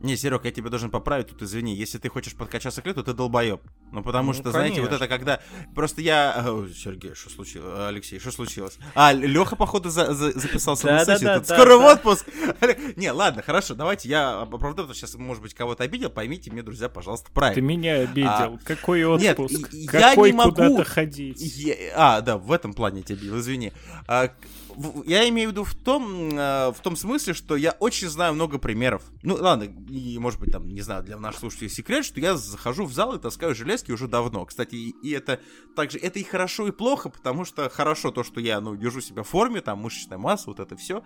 Не, 0.00 0.16
Серег, 0.16 0.44
я 0.46 0.50
тебя 0.50 0.70
должен 0.70 0.90
поправить, 0.90 1.28
тут 1.28 1.42
извини. 1.42 1.74
Если 1.76 1.98
ты 1.98 2.08
хочешь 2.08 2.34
подкачаться 2.34 2.80
к 2.80 2.86
лету, 2.86 3.04
ты 3.04 3.12
долбоеб. 3.12 3.60
Ну, 3.92 4.02
потому 4.02 4.28
Ну, 4.28 4.32
что, 4.34 4.50
знаете, 4.50 4.80
вот 4.80 4.88
конечно. 4.88 5.04
это 5.04 5.08
когда... 5.14 5.40
Просто 5.74 6.00
я... 6.00 6.32
О, 6.46 6.66
Сергей, 6.68 7.14
что 7.14 7.28
случилось? 7.28 7.78
Алексей, 7.88 8.18
что 8.18 8.30
случилось? 8.32 8.78
А, 8.94 9.12
Леха, 9.12 9.56
походу, 9.56 9.90
за- 9.90 10.14
за- 10.14 10.32
записался 10.38 10.86
на 10.86 11.04
сессию. 11.04 11.44
Скоро 11.44 11.76
в 11.76 11.84
отпуск. 11.84 12.26
Не, 12.96 13.10
ладно, 13.12 13.42
хорошо, 13.42 13.74
давайте 13.74 14.08
я 14.08 14.40
оправдаю, 14.40 14.74
потому 14.74 14.94
что 14.94 15.06
сейчас, 15.06 15.14
может 15.16 15.42
быть, 15.42 15.52
кого-то 15.54 15.84
обидел. 15.84 16.08
Поймите 16.08 16.50
мне, 16.50 16.62
друзья, 16.62 16.88
пожалуйста, 16.88 17.26
Ты 17.28 17.32
правильно. 17.34 17.66
меня 17.66 17.94
обидел. 17.96 18.58
Какой 18.64 19.00
нет, 19.20 19.38
отпуск? 19.38 19.74
и- 19.74 19.82
я 19.82 19.90
Какой 19.90 20.30
не 20.30 20.36
могу- 20.38 20.50
куда-то 20.52 20.84
ходить? 20.84 21.70
А, 21.94 22.22
да, 22.22 22.38
в 22.38 22.52
этом 22.52 22.72
плане 22.72 22.98
я 23.00 23.04
тебя 23.04 23.18
бил, 23.18 23.38
извини. 23.38 23.72
А, 24.82 25.02
я 25.06 25.28
имею 25.28 25.50
в 25.50 25.52
виду 25.52 25.64
в 25.64 25.74
том, 25.74 26.30
э, 26.32 26.72
в 26.72 26.78
том 26.82 26.96
смысле, 26.96 27.34
что 27.34 27.56
я 27.56 27.72
очень 27.72 28.08
знаю 28.08 28.34
много 28.34 28.58
примеров. 28.58 29.02
Ну, 29.22 29.36
ладно, 29.40 29.64
и, 29.64 30.18
может 30.18 30.40
быть, 30.40 30.52
там, 30.52 30.68
не 30.68 30.80
знаю, 30.80 31.02
для 31.02 31.18
наших 31.18 31.40
слушателей 31.40 31.70
секрет, 31.70 32.04
что 32.04 32.20
я 32.20 32.36
захожу 32.36 32.84
в 32.84 32.92
зал 32.92 33.14
и 33.14 33.18
таскаю 33.18 33.54
железки 33.54 33.92
уже 33.92 34.08
давно. 34.08 34.44
Кстати, 34.44 34.74
и, 34.74 34.94
и 35.02 35.10
это 35.10 35.40
также, 35.76 35.98
это 35.98 36.18
и 36.18 36.22
хорошо, 36.22 36.68
и 36.68 36.70
плохо, 36.70 37.08
потому 37.08 37.44
что 37.44 37.68
хорошо 37.68 38.10
то, 38.10 38.22
что 38.24 38.40
я, 38.40 38.60
ну, 38.60 38.76
держу 38.76 39.00
себя 39.00 39.22
в 39.22 39.28
форме, 39.28 39.60
там, 39.60 39.78
мышечная 39.80 40.18
масса, 40.18 40.44
вот 40.46 40.60
это 40.60 40.76
все. 40.76 41.02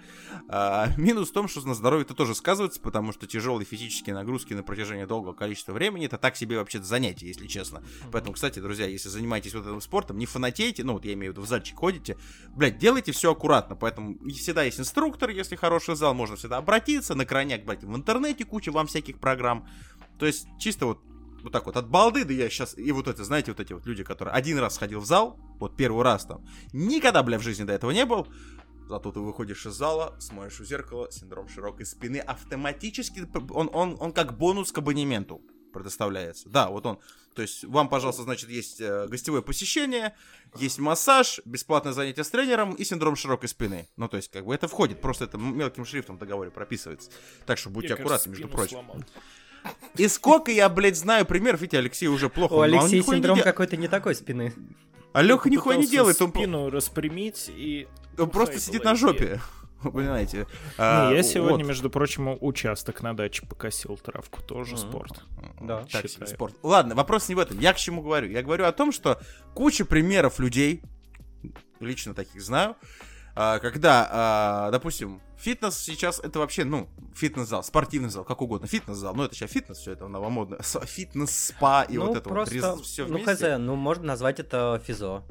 минус 0.96 1.30
в 1.30 1.32
том, 1.32 1.48
что 1.48 1.66
на 1.66 1.74
здоровье 1.74 2.04
это 2.04 2.14
тоже 2.14 2.34
сказывается, 2.34 2.80
потому 2.80 3.12
что 3.12 3.26
тяжелые 3.26 3.64
физические 3.64 4.14
нагрузки 4.14 4.54
на 4.54 4.62
протяжении 4.62 5.04
долгого 5.04 5.32
количества 5.32 5.72
времени, 5.72 6.06
это 6.06 6.18
так 6.18 6.36
себе 6.36 6.58
вообще 6.58 6.82
занятие, 6.82 7.28
если 7.28 7.46
честно. 7.46 7.82
Поэтому, 8.12 8.34
кстати, 8.34 8.58
друзья, 8.58 8.86
если 8.86 9.08
занимаетесь 9.08 9.54
вот 9.54 9.66
этим 9.66 9.80
спортом, 9.80 10.18
не 10.18 10.26
фанатейте, 10.26 10.84
ну, 10.84 10.94
вот 10.94 11.04
я 11.04 11.14
имею 11.14 11.32
в 11.32 11.36
виду, 11.36 11.46
в 11.46 11.48
зальчик 11.48 11.78
ходите, 11.78 12.16
блядь, 12.54 12.78
делайте 12.78 13.12
все 13.12 13.32
аккуратно, 13.32 13.63
поэтому 13.64 14.14
и 14.14 14.32
всегда 14.32 14.62
есть 14.62 14.80
инструктор, 14.80 15.30
если 15.30 15.56
хороший 15.56 15.96
зал, 15.96 16.14
можно 16.14 16.36
всегда 16.36 16.58
обратиться, 16.58 17.14
на 17.14 17.24
крайняк, 17.26 17.64
блядь, 17.64 17.84
в 17.84 17.96
интернете 17.96 18.44
куча 18.44 18.70
вам 18.70 18.86
всяких 18.86 19.18
программ, 19.18 19.68
то 20.18 20.26
есть 20.26 20.46
чисто 20.58 20.86
вот 20.86 21.00
вот 21.42 21.52
так 21.52 21.66
вот 21.66 21.76
от 21.76 21.90
балды, 21.90 22.24
да 22.24 22.32
я 22.32 22.48
сейчас, 22.48 22.76
и 22.78 22.90
вот 22.90 23.06
это, 23.06 23.22
знаете, 23.22 23.52
вот 23.52 23.60
эти 23.60 23.74
вот 23.74 23.84
люди, 23.84 24.02
которые 24.02 24.32
один 24.32 24.58
раз 24.58 24.78
ходил 24.78 25.00
в 25.00 25.04
зал, 25.04 25.38
вот 25.58 25.76
первый 25.76 26.02
раз 26.02 26.24
там, 26.24 26.42
никогда, 26.72 27.22
бля, 27.22 27.38
в 27.38 27.42
жизни 27.42 27.64
до 27.64 27.74
этого 27.74 27.90
не 27.90 28.06
был, 28.06 28.26
Зато 28.86 29.12
ты 29.12 29.20
выходишь 29.20 29.64
из 29.64 29.72
зала, 29.72 30.14
смотришь 30.18 30.60
в 30.60 30.64
зеркало, 30.66 31.10
синдром 31.10 31.48
широкой 31.48 31.86
спины 31.86 32.18
автоматически, 32.18 33.26
он, 33.50 33.70
он, 33.72 33.96
он 33.98 34.12
как 34.12 34.36
бонус 34.36 34.72
к 34.72 34.78
абонементу 34.78 35.40
предоставляется. 35.74 36.48
Да, 36.48 36.70
вот 36.70 36.86
он. 36.86 36.98
То 37.34 37.42
есть 37.42 37.64
вам, 37.64 37.88
пожалуйста, 37.88 38.22
значит, 38.22 38.48
есть 38.48 38.80
э, 38.80 39.06
гостевое 39.08 39.42
посещение, 39.42 40.14
есть 40.56 40.78
массаж, 40.78 41.40
бесплатное 41.44 41.92
занятие 41.92 42.24
с 42.24 42.30
тренером 42.30 42.74
и 42.74 42.84
синдром 42.84 43.16
широкой 43.16 43.48
спины. 43.48 43.88
Ну, 43.96 44.08
то 44.08 44.16
есть, 44.16 44.30
как 44.30 44.46
бы 44.46 44.54
это 44.54 44.68
входит, 44.68 45.00
просто 45.00 45.24
это 45.24 45.36
мелким 45.36 45.84
шрифтом 45.84 46.16
в 46.16 46.20
договоре 46.20 46.50
прописывается. 46.50 47.10
Так 47.44 47.58
что 47.58 47.70
будьте 47.70 47.94
аккуратны, 47.94 48.30
между 48.30 48.48
прочим. 48.48 48.76
сломал. 48.76 48.96
И 49.96 50.08
сколько 50.08 50.52
я, 50.52 50.68
блядь, 50.68 50.96
знаю 50.96 51.26
примеров, 51.26 51.60
видите, 51.60 51.78
Алексей 51.78 52.06
уже 52.06 52.28
плохо. 52.28 52.54
У 52.54 52.60
Алексея 52.60 53.00
не 53.00 53.06
синдром 53.06 53.40
какой-то 53.40 53.76
не 53.76 53.88
такой 53.88 54.14
спины. 54.14 54.54
А 55.12 55.22
Леха 55.22 55.48
нихуя 55.48 55.76
не 55.76 55.86
делает, 55.86 56.20
он, 56.20 56.30
спину 56.30 56.70
распрямить 56.70 57.48
и... 57.48 57.86
он 58.18 58.30
просто 58.30 58.58
сидит 58.58 58.84
на 58.84 58.96
жопе. 58.96 59.40
Вы 59.84 59.92
понимаете? 59.92 60.38
Не, 60.38 60.44
А, 60.78 61.12
я 61.12 61.22
сегодня, 61.22 61.58
вот. 61.58 61.66
между 61.68 61.90
прочим, 61.90 62.36
участок 62.40 63.02
на 63.02 63.14
даче 63.16 63.46
покосил 63.46 63.96
травку, 63.96 64.42
тоже 64.42 64.72
Мгм. 64.72 64.78
спорт. 64.78 65.22
Да. 65.60 65.84
Так 65.90 66.08
считаю. 66.08 66.26
спорт. 66.28 66.54
Ладно, 66.62 66.94
вопрос 66.94 67.28
не 67.28 67.34
в 67.34 67.38
этом. 67.38 67.58
Я 67.60 67.72
к 67.72 67.76
чему 67.76 68.02
говорю? 68.02 68.28
Я 68.30 68.42
говорю 68.42 68.64
о 68.64 68.72
том, 68.72 68.92
что 68.92 69.20
куча 69.54 69.84
примеров 69.84 70.38
людей, 70.38 70.82
лично 71.80 72.14
таких 72.14 72.40
знаю, 72.42 72.76
а, 73.36 73.58
когда, 73.58 74.08
а, 74.10 74.70
допустим, 74.70 75.20
фитнес 75.36 75.76
сейчас 75.78 76.20
это 76.20 76.38
вообще, 76.38 76.64
ну, 76.64 76.88
фитнес-зал, 77.14 77.62
спортивный 77.64 78.08
зал, 78.08 78.24
как 78.24 78.40
угодно, 78.40 78.66
фитнес-зал, 78.66 79.14
ну 79.14 79.24
это 79.24 79.34
сейчас 79.34 79.50
фитнес, 79.50 79.78
все 79.78 79.92
это 79.92 80.08
новомодно, 80.08 80.58
фитнес-спа 80.62 81.82
и 81.82 81.98
ну, 81.98 82.06
вот 82.06 82.16
это 82.16 82.28
просто, 82.28 82.74
вот 82.76 82.84
все 82.86 83.06
ну, 83.06 83.18
хз, 83.22 83.40
ну, 83.58 83.74
можно 83.76 84.04
назвать 84.06 84.40
это 84.40 84.80
физо. 84.84 85.22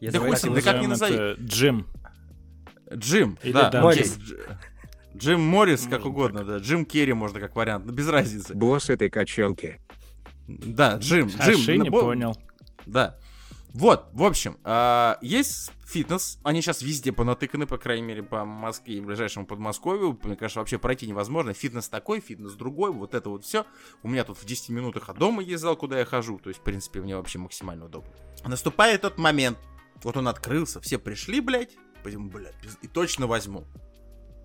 Если 0.00 0.16
Да 0.16 0.24
хуй 0.24 0.30
с 0.30 0.40
хотите 0.40 0.48
ним, 0.48 0.54
да 0.64 0.72
как 0.72 0.80
не 0.80 0.86
назови. 0.86 1.14
это 1.14 1.40
Джим. 1.42 1.86
Джим, 2.92 3.38
Или 3.42 3.52
да, 3.52 3.70
Дан 3.70 3.82
Моррис. 3.84 4.16
Джим, 4.18 4.36
Дж- 4.38 4.56
Джим 5.16 5.40
Моррис, 5.40 5.86
как 5.88 6.04
угодно, 6.06 6.44
да, 6.44 6.58
Джим 6.58 6.84
Керри 6.84 7.12
можно 7.12 7.40
как 7.40 7.54
вариант, 7.56 7.84
без 7.86 8.08
разницы. 8.08 8.54
Босс 8.54 8.90
этой 8.90 9.10
качалки. 9.10 9.80
Да, 10.48 10.96
Джим, 10.96 11.30
Аши 11.38 11.52
Джим. 11.54 11.82
не 11.82 11.90
ну, 11.90 11.92
бо- 11.92 12.00
понял. 12.00 12.36
Да. 12.86 13.16
Вот, 13.72 14.08
в 14.12 14.24
общем, 14.24 14.56
а, 14.64 15.16
есть 15.20 15.70
фитнес, 15.86 16.40
они 16.42 16.60
сейчас 16.60 16.82
везде 16.82 17.12
понатыканы, 17.12 17.66
по 17.66 17.78
крайней 17.78 18.02
мере, 18.02 18.22
по 18.24 18.44
Москве 18.44 18.96
и 18.96 19.00
ближайшему 19.00 19.46
Подмосковью. 19.46 20.18
Мне 20.24 20.34
кажется, 20.34 20.58
вообще 20.58 20.78
пройти 20.78 21.06
невозможно. 21.06 21.52
Фитнес 21.54 21.88
такой, 21.88 22.20
фитнес 22.20 22.54
другой, 22.54 22.90
вот 22.90 23.14
это 23.14 23.28
вот 23.28 23.44
все. 23.44 23.64
У 24.02 24.08
меня 24.08 24.24
тут 24.24 24.38
в 24.38 24.44
10 24.44 24.70
минутах 24.70 25.08
от 25.08 25.18
дома 25.18 25.40
есть 25.42 25.62
зал, 25.62 25.76
куда 25.76 26.00
я 26.00 26.04
хожу. 26.04 26.38
То 26.40 26.48
есть, 26.48 26.60
в 26.60 26.64
принципе, 26.64 27.00
мне 27.00 27.14
вообще 27.16 27.38
максимально 27.38 27.84
удобно. 27.84 28.10
Наступает 28.44 29.02
тот 29.02 29.18
момент, 29.18 29.58
вот 30.02 30.16
он 30.16 30.26
открылся, 30.26 30.80
все 30.80 30.98
пришли, 30.98 31.40
блядь, 31.40 31.76
пойдем, 32.02 32.28
блядь, 32.28 32.54
пиз- 32.62 32.78
и 32.82 32.88
точно 32.88 33.26
возьму. 33.26 33.64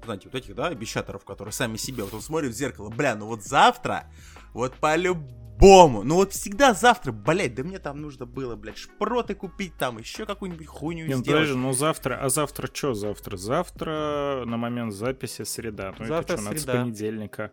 Знаете, 0.03 0.29
вот 0.31 0.35
этих, 0.35 0.53
да, 0.55 0.67
обещаторов, 0.67 1.23
которые 1.25 1.51
сами 1.51 1.77
себе, 1.77 2.03
вот 2.03 2.13
он 2.13 2.21
смотрит 2.21 2.51
в 2.51 2.55
зеркало, 2.55 2.89
бля, 2.89 3.15
ну 3.15 3.25
вот 3.25 3.41
завтра, 3.43 4.05
вот 4.53 4.75
по-любому, 4.75 6.03
ну 6.03 6.15
вот 6.15 6.31
всегда 6.33 6.75
завтра, 6.75 7.11
блядь, 7.11 7.55
да 7.55 7.63
мне 7.63 7.79
там 7.79 7.99
нужно 8.01 8.27
было, 8.27 8.55
блядь, 8.55 8.77
шпроты 8.77 9.33
купить, 9.33 9.75
там 9.77 9.97
еще 9.97 10.27
какую-нибудь 10.27 10.67
хуйню 10.67 11.07
Не, 11.07 11.15
ну, 11.15 11.21
сделать. 11.21 11.41
подожди, 11.47 11.57
ну 11.59 11.73
завтра, 11.73 12.19
а 12.21 12.29
завтра 12.29 12.69
что 12.71 12.93
завтра? 12.93 13.35
Завтра 13.37 14.43
на 14.45 14.57
момент 14.57 14.93
записи 14.93 15.43
среда. 15.43 15.95
Ну 15.97 16.05
Завтра 16.05 16.33
это 16.33 16.41
что, 16.41 16.49
надо 16.51 16.59
с 16.59 16.63
среда. 16.63 16.73
понедельника. 16.83 17.51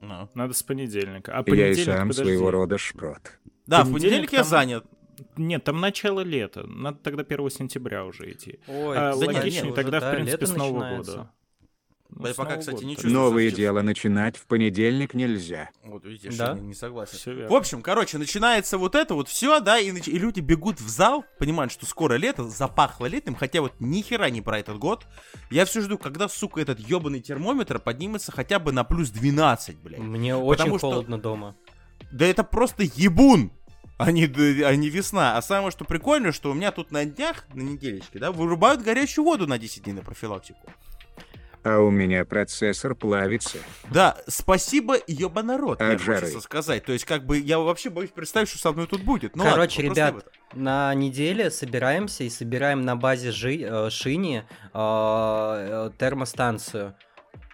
Ну. 0.00 0.28
Надо 0.34 0.54
с 0.54 0.62
понедельника. 0.62 1.32
А 1.32 1.36
Я 1.36 1.40
и 1.40 1.44
понедельник, 1.44 1.84
сам 1.84 2.08
подожди. 2.08 2.22
своего 2.22 2.50
рода 2.52 2.78
шпрот. 2.78 3.38
Да, 3.66 3.82
в 3.82 3.92
Понедельник 3.92 4.30
понедельник 4.30 4.32
я 4.32 4.38
там- 4.38 4.48
занят. 4.48 4.86
Нет, 5.36 5.64
там 5.64 5.80
начало 5.80 6.20
лета. 6.20 6.66
Надо 6.66 6.98
тогда 6.98 7.22
1 7.24 7.50
сентября 7.50 8.04
уже 8.04 8.32
идти. 8.32 8.60
Ой, 8.68 8.96
А, 8.96 9.12
да 9.12 9.16
логичнее 9.16 9.62
нет, 9.62 9.74
тогда, 9.74 10.00
да, 10.00 10.10
в 10.10 10.14
принципе, 10.14 10.32
лето 10.44 10.46
с 10.46 10.56
Нового 10.56 10.78
начинается. 10.84 11.12
года. 11.12 11.32
Ну, 12.10 12.22
Да 12.22 12.32
пока, 12.34 12.56
кстати, 12.56 12.76
года 12.76 12.86
не 12.86 12.94
чувствую. 12.94 13.12
Новое 13.14 13.50
дело 13.50 13.82
начинать 13.82 14.38
в 14.38 14.46
понедельник 14.46 15.12
нельзя. 15.12 15.68
Вот 15.84 16.06
видите, 16.06 16.30
Да? 16.38 16.52
я 16.54 16.58
не 16.58 16.72
согласен. 16.72 17.18
Верно. 17.32 17.50
В 17.50 17.54
общем, 17.54 17.82
короче, 17.82 18.16
начинается 18.16 18.78
вот 18.78 18.94
это 18.94 19.12
вот 19.14 19.28
все, 19.28 19.60
да, 19.60 19.78
и, 19.78 19.90
нач- 19.90 20.08
и 20.10 20.18
люди 20.18 20.40
бегут 20.40 20.80
в 20.80 20.88
зал, 20.88 21.26
понимают, 21.38 21.70
что 21.70 21.84
скоро 21.84 22.14
лето, 22.14 22.44
запахло 22.48 23.04
летом, 23.04 23.34
хотя 23.34 23.60
вот 23.60 23.74
ни 23.78 24.00
хера 24.00 24.30
не 24.30 24.40
про 24.40 24.58
этот 24.58 24.78
год. 24.78 25.06
Я 25.50 25.66
все 25.66 25.82
жду, 25.82 25.98
когда, 25.98 26.28
сука, 26.28 26.62
этот 26.62 26.80
ебаный 26.80 27.20
термометр 27.20 27.78
поднимется 27.78 28.32
хотя 28.32 28.58
бы 28.58 28.72
на 28.72 28.84
плюс 28.84 29.10
12, 29.10 29.76
блядь. 29.76 30.00
Мне 30.00 30.34
очень 30.34 30.56
Потому 30.56 30.78
что- 30.78 30.90
холодно 30.90 31.18
дома. 31.18 31.56
Да 32.10 32.24
это 32.24 32.42
просто 32.42 32.84
ебун! 32.84 33.50
А 33.98 34.12
не, 34.12 34.28
д- 34.28 34.64
а 34.64 34.74
не 34.76 34.90
весна. 34.90 35.36
А 35.36 35.42
самое, 35.42 35.72
что 35.72 35.84
прикольно, 35.84 36.30
что 36.32 36.52
у 36.52 36.54
меня 36.54 36.70
тут 36.70 36.92
на 36.92 37.04
днях, 37.04 37.44
на 37.52 37.62
неделечке, 37.62 38.20
да, 38.20 38.30
вырубают 38.30 38.82
горячую 38.82 39.24
воду 39.24 39.46
на 39.48 39.58
10 39.58 39.82
дней 39.82 39.92
на 39.92 40.02
профилактику. 40.02 40.60
А 41.64 41.80
у 41.80 41.90
меня 41.90 42.24
процессор 42.24 42.94
плавится. 42.94 43.58
Да, 43.90 44.16
спасибо, 44.28 44.96
ёба 45.08 45.42
народ, 45.42 45.80
мне 45.80 45.98
жары. 45.98 46.20
хочется 46.20 46.40
сказать. 46.40 46.84
То 46.84 46.92
есть, 46.92 47.04
как 47.04 47.26
бы, 47.26 47.38
я 47.38 47.58
вообще 47.58 47.90
боюсь 47.90 48.10
представить, 48.10 48.48
что 48.48 48.58
со 48.58 48.72
мной 48.72 48.86
тут 48.86 49.02
будет. 49.02 49.34
Ну, 49.34 49.42
Короче, 49.42 49.82
ладно, 49.88 49.92
ребят, 49.94 50.26
на 50.54 50.94
неделе 50.94 51.50
собираемся 51.50 52.22
и 52.22 52.30
собираем 52.30 52.82
на 52.82 52.94
базе 52.94 53.32
Жи, 53.32 53.62
э, 53.62 53.90
Шини 53.90 54.38
э, 54.38 54.44
э, 54.72 55.90
термостанцию. 55.98 56.94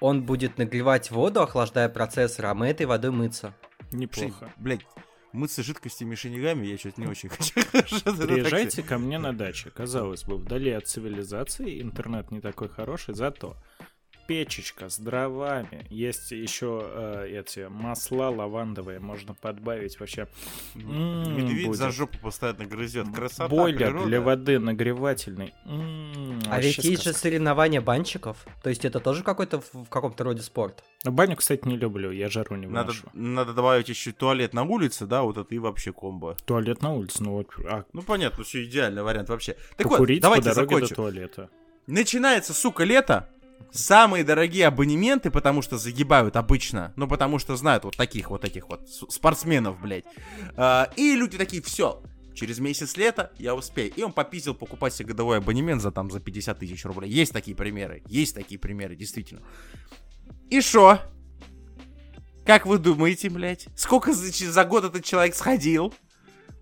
Он 0.01 0.23
будет 0.23 0.59
нагревать 0.59 1.11
воду, 1.11 1.41
охлаждая 1.41 1.89
процессор, 1.89 2.47
а 2.47 2.55
мы 2.55 2.69
этой 2.69 2.85
водой 2.85 3.11
мыться. 3.11 3.55
Неплохо. 3.91 4.53
Блять, 4.59 4.81
мыться 5.35 5.63
жидкостями 5.63 6.15
шинигами 6.15 6.67
я 6.67 6.79
что-то 6.79 7.01
не 7.01 7.07
очень 7.07 7.29
хочу. 7.31 7.55
Приезжайте 7.55 8.83
ко 8.83 8.99
мне 8.99 9.19
на 9.19 9.33
даче. 9.33 9.71
Казалось 9.71 10.25
бы, 10.25 10.37
вдали 10.37 10.71
от 10.71 10.87
цивилизации, 10.87 11.83
интернет 11.83 12.31
не 12.31 12.41
такой 12.41 12.69
хороший, 12.69 13.15
зато 13.15 13.57
печечка 14.27 14.89
с 14.89 14.99
дровами. 14.99 15.87
Есть 15.91 16.31
еще 16.33 16.83
э, 16.85 17.41
эти 17.41 17.69
масла 17.69 18.29
лавандовые, 18.31 19.01
можно 19.01 19.35
подбавить 19.35 19.99
вообще. 20.01 20.27
М, 20.75 21.37
Медведь 21.37 21.67
будет. 21.67 21.79
за 21.79 21.91
жопу 21.91 22.19
постоянно 22.19 22.65
грызет. 22.65 23.07
Красота, 23.15 23.49
Бойлер 23.49 23.79
природа. 23.89 24.07
для 24.07 24.21
воды 24.21 24.59
нагревательный. 24.59 25.55
М, 25.67 26.41
А 26.49 26.61
ведь 26.61 26.79
есть 26.79 27.03
же 27.03 27.11
сказка. 27.11 27.21
соревнования 27.21 27.81
банщиков. 27.81 28.37
То 28.63 28.71
есть 28.71 28.85
это 28.85 29.01
тоже 29.01 29.23
какой-то 29.23 29.61
в, 29.61 29.89
каком-то 29.89 30.25
роде 30.25 30.43
спорт. 30.43 30.83
Ну, 31.05 31.13
Баню, 31.13 31.37
кстати, 31.37 31.67
не 31.67 31.77
люблю, 31.77 32.11
я 32.11 32.29
жару 32.29 32.57
не 32.57 32.67
Надо, 32.67 32.89
выношу. 32.93 33.09
надо 33.13 33.53
добавить 33.53 33.89
еще 33.89 34.13
туалет 34.13 34.55
на 34.55 34.63
улице, 34.65 35.07
да, 35.07 35.23
вот 35.23 35.37
это 35.37 35.55
и 35.55 35.59
вообще 35.59 35.93
комбо. 35.93 36.37
Туалет 36.47 36.83
на 36.83 36.95
улице, 36.95 37.23
ну 37.23 37.33
вот. 37.33 37.49
А 37.67 37.85
Ну, 37.93 38.03
понятно, 38.03 38.43
все 38.45 38.65
идеальный 38.65 39.03
вариант 39.03 39.29
вообще. 39.29 39.57
Так 39.77 39.87
вот, 39.87 39.93
покурить 39.99 40.21
по 40.21 40.29
давайте 40.29 40.51
дороге 40.51 40.69
закончим. 40.77 40.89
до 40.89 40.95
туалета. 40.95 41.51
Начинается, 41.87 42.55
сука, 42.55 42.85
лето. 42.85 43.29
Самые 43.71 44.25
дорогие 44.25 44.67
абонементы, 44.67 45.31
потому 45.31 45.63
что 45.63 45.79
загибают 45.79 46.37
обычно. 46.37 46.93
Ну, 46.97 47.09
потому 47.09 47.39
что 47.39 47.57
знают 47.57 47.85
вот 47.85 47.97
таких 47.97 48.31
вот 48.31 48.45
этих 48.45 48.69
вот 48.69 48.89
спортсменов, 48.89 49.81
блядь. 49.81 50.05
А, 50.57 50.91
и 50.97 51.17
люди 51.17 51.37
такие, 51.39 51.63
все, 51.63 52.03
через 52.35 52.59
месяц 52.59 52.97
лета 52.97 53.33
я 53.39 53.55
успею. 53.55 53.93
И 53.95 54.03
он 54.03 54.13
попиздил 54.13 54.55
покупать 54.55 54.95
себе 54.95 55.09
годовой 55.09 55.39
абонемент 55.39 55.83
за 55.83 55.91
там 55.91 56.11
за 56.11 56.21
50 56.21 56.59
тысяч 56.59 56.85
рублей. 56.85 57.11
Есть 57.11 57.33
такие 57.33 57.57
примеры. 57.57 58.03
Есть 58.07 58.35
такие 58.35 58.59
примеры, 58.59 58.97
действительно. 58.97 59.43
И 60.51 60.61
шо? 60.61 61.01
Как 62.45 62.67
вы 62.67 62.79
думаете, 62.79 63.31
блядь? 63.31 63.69
Сколько 63.75 64.13
за, 64.13 64.31
за 64.31 64.65
год 64.65 64.85
этот 64.85 65.05
человек 65.05 65.35
сходил? 65.35 65.95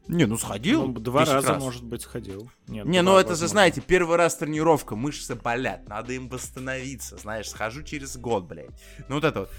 Не, 0.09 0.27
ну 0.27 0.37
сходил. 0.37 0.87
Ну, 0.87 0.93
два 0.95 1.21
10 1.21 1.35
раза, 1.35 1.49
раз. 1.55 1.63
может 1.63 1.85
быть, 1.85 2.05
ходил. 2.05 2.51
Нет, 2.67 2.85
Не, 2.87 3.03
два, 3.03 3.13
ну 3.13 3.19
это 3.19 3.29
же, 3.29 3.31
возможно. 3.31 3.49
знаете, 3.49 3.81
первый 3.87 4.17
раз 4.17 4.37
тренировка, 4.37 4.97
мышцы 4.97 5.35
болят, 5.37 5.89
надо 5.89 6.13
им 6.13 6.29
восстановиться, 6.29 7.17
знаешь, 7.17 7.49
схожу 7.49 7.83
через 7.83 8.17
год, 8.17 8.45
блядь. 8.45 8.71
Ну 9.09 9.17
вот 9.17 9.25
это 9.25 9.41
вот. 9.41 9.51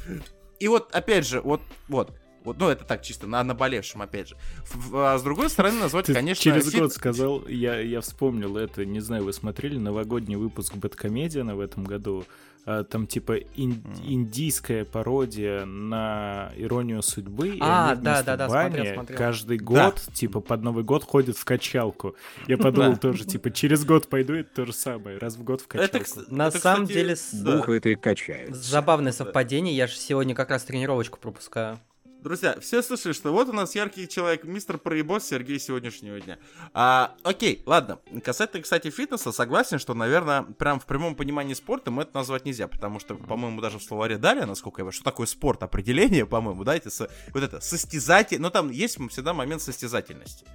И 0.60 0.68
вот, 0.68 0.92
опять 0.94 1.26
же, 1.28 1.42
вот, 1.42 1.62
вот, 1.88 2.14
Вот, 2.44 2.58
ну, 2.60 2.68
это 2.68 2.84
так, 2.84 3.02
чисто 3.04 3.26
на 3.26 3.42
наболевшем, 3.42 4.02
опять 4.02 4.28
же. 4.28 4.36
Ф- 4.64 4.94
А 4.94 5.18
с 5.18 5.24
другой 5.24 5.50
стороны, 5.50 5.80
назвать, 5.80 6.08
Ты 6.08 6.14
конечно... 6.14 6.44
через 6.44 6.70
фит- 6.70 6.82
год 6.82 6.94
сказал, 6.94 7.48
я, 7.48 7.80
я 7.80 8.02
вспомнил 8.02 8.58
это, 8.58 8.84
не 8.86 9.00
знаю, 9.00 9.24
вы 9.24 9.32
смотрели 9.32 9.78
новогодний 9.78 10.36
выпуск 10.36 10.76
BadComedian 10.76 11.49
а 11.49 11.56
в 11.56 11.62
этом 11.62 11.86
году? 11.86 12.26
А, 12.66 12.84
Там 12.86 13.08
типа 13.08 13.40
ин- 13.58 13.84
индийская 14.06 14.86
пародия 14.86 15.66
на 15.66 16.52
иронию 16.56 17.02
судьбы. 17.02 17.50
и 17.50 17.58
А, 17.60 17.96
да, 17.96 18.24
да, 18.24 18.38
да, 18.38 18.48
смотрел, 18.48 18.94
смотрел. 18.94 19.18
Каждый 19.18 19.58
Да. 19.58 19.64
год, 19.66 20.02
типа 20.14 20.40
под 20.40 20.62
Новый 20.64 20.84
год 20.86 21.04
ходят 21.04 21.38
в 21.38 21.44
качалку. 21.44 22.16
Я 22.48 22.58
подумал 22.58 22.94
Да. 22.94 22.98
тоже, 23.00 23.26
типа 23.26 23.52
через 23.52 23.84
год 23.84 24.08
пойду, 24.08 24.34
это 24.36 24.50
то 24.56 24.66
же 24.66 24.74
самое, 24.74 25.18
раз 25.18 25.36
в 25.36 25.44
год 25.44 25.60
в 25.62 25.68
качалку. 25.68 25.98
Это, 25.98 26.34
На 26.34 26.48
это, 26.48 26.60
самом 26.60 26.84
кстати, 26.88 26.98
деле, 27.00 27.16
с- 27.18 27.32
да. 27.34 27.58
Бухает 27.58 27.86
и 27.86 27.96
качается. 27.96 28.56
Забавное 28.62 29.12
совпадение, 29.12 29.76
я 29.76 29.88
же 29.88 29.96
сегодня 29.96 30.34
как 30.34 30.50
раз 30.50 30.64
тренировочку 30.64 31.20
пропускаю. 31.20 31.80
Друзья, 32.24 32.58
все 32.62 32.82
слышали, 32.82 33.12
что 33.12 33.34
вот 33.34 33.50
у 33.50 33.52
нас 33.52 33.76
яркий 33.76 34.08
человек, 34.08 34.46
мистер 34.46 34.78
Проебос 34.78 35.26
Сергей 35.26 35.60
сегодняшнего 35.60 36.22
дня. 36.22 36.40
А, 36.74 37.18
окей, 37.22 37.62
ладно. 37.66 38.00
Касательно, 38.24 38.64
кстати, 38.64 38.90
фитнеса, 38.92 39.34
согласен, 39.34 39.78
что, 39.78 39.94
наверное, 39.94 40.44
прям 40.44 40.80
в 40.80 40.86
прямом 40.86 41.16
понимании 41.16 41.54
спорта 41.54 41.92
мы 41.92 42.04
это 42.04 42.16
назвать 42.16 42.46
нельзя, 42.46 42.70
потому 42.70 43.02
что, 43.02 43.16
по-моему, 43.16 43.60
даже 43.60 43.78
в 43.78 43.84
словаре 43.84 44.18
дали, 44.18 44.46
насколько 44.46 44.82
я 44.82 44.86
вижу, 44.86 44.96
что 44.96 45.04
такое 45.04 45.28
спорт, 45.28 45.64
определение, 45.64 46.26
по-моему, 46.34 46.64
да, 46.64 46.78
это 46.78 46.90
со- 46.90 47.10
вот 47.34 47.44
это, 47.44 47.60
состязатель, 47.60 48.40
но 48.40 48.50
там 48.50 48.72
есть 48.72 48.98
всегда 49.10 49.34
момент 49.34 49.62
состязательности. 49.62 50.46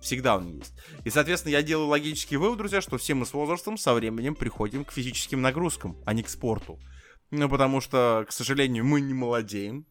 Всегда 0.00 0.36
он 0.36 0.46
есть. 0.46 0.74
И, 1.04 1.10
соответственно, 1.10 1.54
я 1.54 1.62
делаю 1.62 1.88
логический 1.88 2.36
вывод, 2.36 2.58
друзья, 2.58 2.80
что 2.80 2.98
все 2.98 3.14
мы 3.14 3.26
с 3.26 3.32
возрастом 3.32 3.78
со 3.78 3.94
временем 3.94 4.36
приходим 4.36 4.84
к 4.84 4.92
физическим 4.92 5.42
нагрузкам, 5.42 6.00
а 6.06 6.14
не 6.14 6.22
к 6.22 6.28
спорту. 6.28 6.78
Ну, 7.32 7.48
потому 7.48 7.80
что, 7.80 8.24
к 8.28 8.32
сожалению, 8.32 8.84
мы 8.84 9.00
не 9.00 9.12
молодеем, 9.12 9.86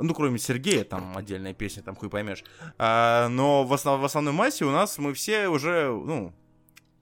ну, 0.00 0.14
кроме 0.14 0.38
Сергея, 0.38 0.84
там 0.84 1.16
отдельная 1.16 1.54
песня, 1.54 1.82
там 1.82 1.96
хуй 1.96 2.08
поймешь. 2.08 2.44
А, 2.78 3.28
но 3.28 3.64
в, 3.64 3.72
основ- 3.72 4.00
в 4.00 4.04
основной 4.04 4.32
массе 4.32 4.64
у 4.64 4.70
нас 4.70 4.96
мы 4.98 5.12
все 5.12 5.48
уже, 5.48 5.86
ну, 5.90 6.32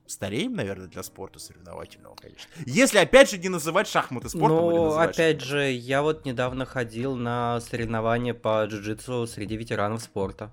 стареем, 0.07 0.53
наверное, 0.55 0.87
для 0.87 1.03
спорта 1.03 1.39
соревновательного, 1.39 2.15
конечно. 2.15 2.49
Если, 2.65 2.97
опять 2.97 3.29
же, 3.29 3.37
не 3.37 3.49
называть 3.49 3.87
шахматы 3.87 4.29
спортом 4.29 4.71
или 4.71 4.77
Ну, 4.77 4.91
опять 4.97 5.41
же, 5.41 5.69
я 5.71 6.01
вот 6.01 6.25
недавно 6.25 6.65
ходил 6.65 7.15
на 7.15 7.61
соревнования 7.61 8.33
по 8.33 8.65
джиу-джитсу 8.65 9.27
среди 9.27 9.55
ветеранов 9.57 10.01
спорта. 10.01 10.51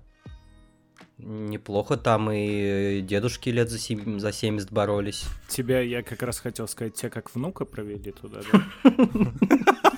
Неплохо 1.17 1.97
там 1.97 2.31
и 2.31 3.01
дедушки 3.01 3.49
лет 3.49 3.69
за, 3.69 3.77
сем- 3.77 4.21
за 4.21 4.31
70 4.31 4.71
боролись. 4.71 5.25
Тебя, 5.49 5.81
я 5.81 6.01
как 6.03 6.21
раз 6.23 6.39
хотел 6.39 6.65
сказать, 6.69 6.93
тебя 6.95 7.09
как 7.09 7.35
внука 7.35 7.65
провели 7.65 8.11
туда, 8.11 8.39
да? 8.53 8.61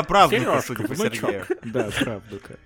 Про 0.00 0.08
правду, 0.08 0.36
судя 0.64 0.88
по. 0.88 0.96
Сергею. 0.96 1.46
Да, 1.64 1.90
правда-ка. 2.00 2.58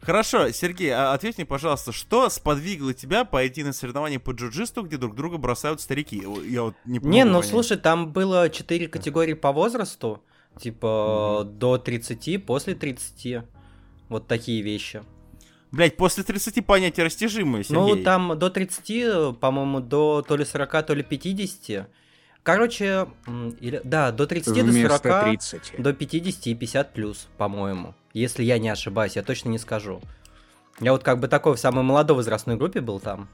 Хорошо, 0.00 0.50
Сергей, 0.52 0.90
а 0.94 1.12
ответь 1.14 1.36
мне, 1.36 1.44
пожалуйста, 1.46 1.90
что 1.90 2.28
сподвигло 2.30 2.94
тебя 2.94 3.24
пойти 3.24 3.64
на 3.64 3.72
соревнования 3.72 4.20
по 4.20 4.30
джиу-джитсу, 4.30 4.82
где 4.82 4.98
друг 4.98 5.16
друга 5.16 5.36
бросают 5.36 5.80
старики? 5.80 6.22
Я 6.48 6.62
вот 6.62 6.76
не 6.84 7.00
Не, 7.00 7.24
могу 7.24 7.32
ну 7.32 7.38
понять. 7.38 7.50
слушай, 7.50 7.76
там 7.76 8.12
было 8.12 8.48
4 8.48 8.86
категории 8.86 9.34
по 9.34 9.50
возрасту. 9.50 10.22
Типа 10.60 11.42
до 11.44 11.78
30, 11.78 12.46
после 12.46 12.74
30. 12.76 13.44
Вот 14.08 14.28
такие 14.28 14.62
вещи. 14.62 15.02
Блять, 15.72 15.96
после 15.96 16.22
30 16.22 16.64
понятия 16.64 17.02
растяжимые, 17.02 17.64
Сергей. 17.64 17.96
Ну, 17.96 18.02
там 18.04 18.38
до 18.38 18.48
30, 18.48 19.38
по-моему, 19.40 19.80
до 19.80 20.22
то 20.26 20.36
ли 20.36 20.44
40, 20.44 20.86
то 20.86 20.94
ли 20.94 21.02
50. 21.02 21.88
Короче, 22.46 23.08
или, 23.60 23.80
да, 23.82 24.12
до 24.12 24.24
30, 24.26 24.54
до 24.54 24.62
Вместо 24.62 24.98
40, 24.98 25.24
30. 25.24 25.74
до 25.82 25.92
50 25.92 26.46
и 26.46 26.54
50 26.54 26.92
плюс, 26.92 27.26
по-моему. 27.38 27.92
Если 28.12 28.44
я 28.44 28.58
не 28.60 28.68
ошибаюсь, 28.68 29.16
я 29.16 29.24
точно 29.24 29.48
не 29.48 29.58
скажу. 29.58 30.00
Я 30.78 30.92
вот 30.92 31.02
как 31.02 31.18
бы 31.18 31.26
такой 31.26 31.56
в 31.56 31.58
самой 31.58 31.82
молодой 31.82 32.16
возрастной 32.16 32.54
группе 32.56 32.80
был 32.80 33.00
там. 33.00 33.28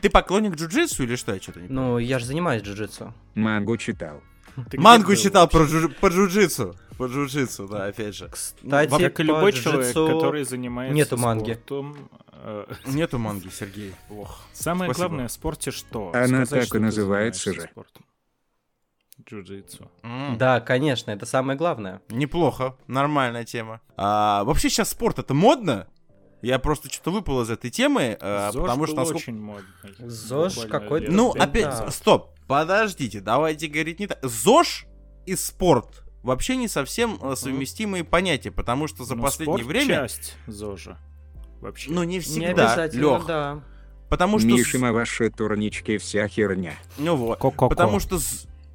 Ты 0.00 0.10
поклонник 0.10 0.54
джиу-джитсу 0.56 1.04
или 1.04 1.14
что? 1.14 1.32
Я 1.32 1.40
что-то 1.40 1.60
не 1.60 1.68
Ну, 1.68 1.98
я 1.98 2.18
же 2.18 2.26
занимаюсь 2.26 2.62
джиу-джитсу. 2.62 3.12
Мангу 3.36 3.76
читал. 3.76 4.20
Ты 4.68 4.80
Мангу 4.80 5.14
читал 5.14 5.42
вообще? 5.44 5.58
про, 5.58 5.64
джу- 5.66 5.94
по 6.00 6.06
джиу-джитсу. 6.08 6.74
По 6.98 7.04
джиу-джитсу, 7.04 7.68
да, 7.68 7.86
опять 7.86 8.16
же. 8.16 8.28
Кстати, 8.28 8.90
Как 8.90 9.20
и 9.20 9.22
любой 9.22 9.52
человек, 9.52 9.94
который 9.94 10.42
занимается 10.44 10.92
нету 10.96 11.16
манги. 11.18 11.52
спортом, 11.52 12.08
э, 12.32 12.64
Нету 12.86 13.18
манги, 13.20 13.48
Сергей. 13.48 13.94
Ох. 14.10 14.40
Самое 14.52 14.90
Спасибо. 14.90 15.08
главное 15.08 15.28
в 15.28 15.32
спорте 15.32 15.70
что? 15.70 16.10
Она 16.14 16.26
Сказать, 16.46 16.48
так 16.50 16.62
и 16.62 16.66
что 16.66 16.78
называется 16.80 17.52
же. 17.52 17.60
спортом. 17.60 18.04
Джиу-джитсу. 19.28 19.88
М, 20.02 20.36
Да, 20.38 20.60
конечно, 20.60 21.10
это 21.10 21.26
самое 21.26 21.58
главное. 21.58 22.00
Неплохо, 22.08 22.76
нормальная 22.86 23.44
тема. 23.44 23.80
А, 23.96 24.44
вообще 24.44 24.68
сейчас 24.70 24.90
спорт 24.90 25.18
это 25.18 25.34
модно? 25.34 25.88
Я 26.42 26.58
просто 26.58 26.92
что-то 26.92 27.10
выпал 27.10 27.42
из 27.42 27.50
этой 27.50 27.70
темы, 27.70 28.16
а, 28.20 28.50
ЗОЖ 28.52 28.62
потому 28.62 28.80
был 28.80 28.86
что 28.86 28.96
насколько... 28.96 29.16
очень 29.18 29.40
модный. 29.40 29.64
ЗОЖ 29.98 30.66
какой-то- 30.70 31.10
Ну, 31.10 31.32
пять 31.32 31.42
опять, 31.42 31.64
да. 31.64 31.90
стоп, 31.90 32.30
подождите, 32.46 33.20
давайте 33.20 33.66
говорить 33.66 33.98
не 34.00 34.06
так. 34.06 34.18
ЗОЖ 34.22 34.86
и 35.24 35.34
спорт 35.34 36.04
вообще 36.22 36.56
не 36.56 36.68
совсем 36.68 37.18
э, 37.20 37.34
совместимые 37.36 38.04
понятия, 38.04 38.50
потому 38.52 38.86
что 38.86 39.04
за 39.04 39.16
Ну, 39.16 39.22
последнее 39.22 39.58
спорт 39.58 39.68
время... 39.68 39.94
часть 40.02 40.36
ЗОЖа. 40.46 40.98
Вообще. 41.60 41.90
Ну, 41.90 42.04
не 42.04 42.16
Не 42.16 42.20
всегда, 42.20 42.48
обязательно, 42.72 43.00
Лёх. 43.00 43.26
да. 43.26 43.62
Потому 44.08 44.38
что... 44.38 44.46
Мишима 44.46 44.92
ваши 44.92 45.30
турнички 45.30 45.98
вся 45.98 46.28
херня. 46.28 46.74
Ну 46.98 47.16
вот. 47.16 47.38
Ко-ко-ко. 47.38 47.68
Потому 47.68 47.98
что 47.98 48.18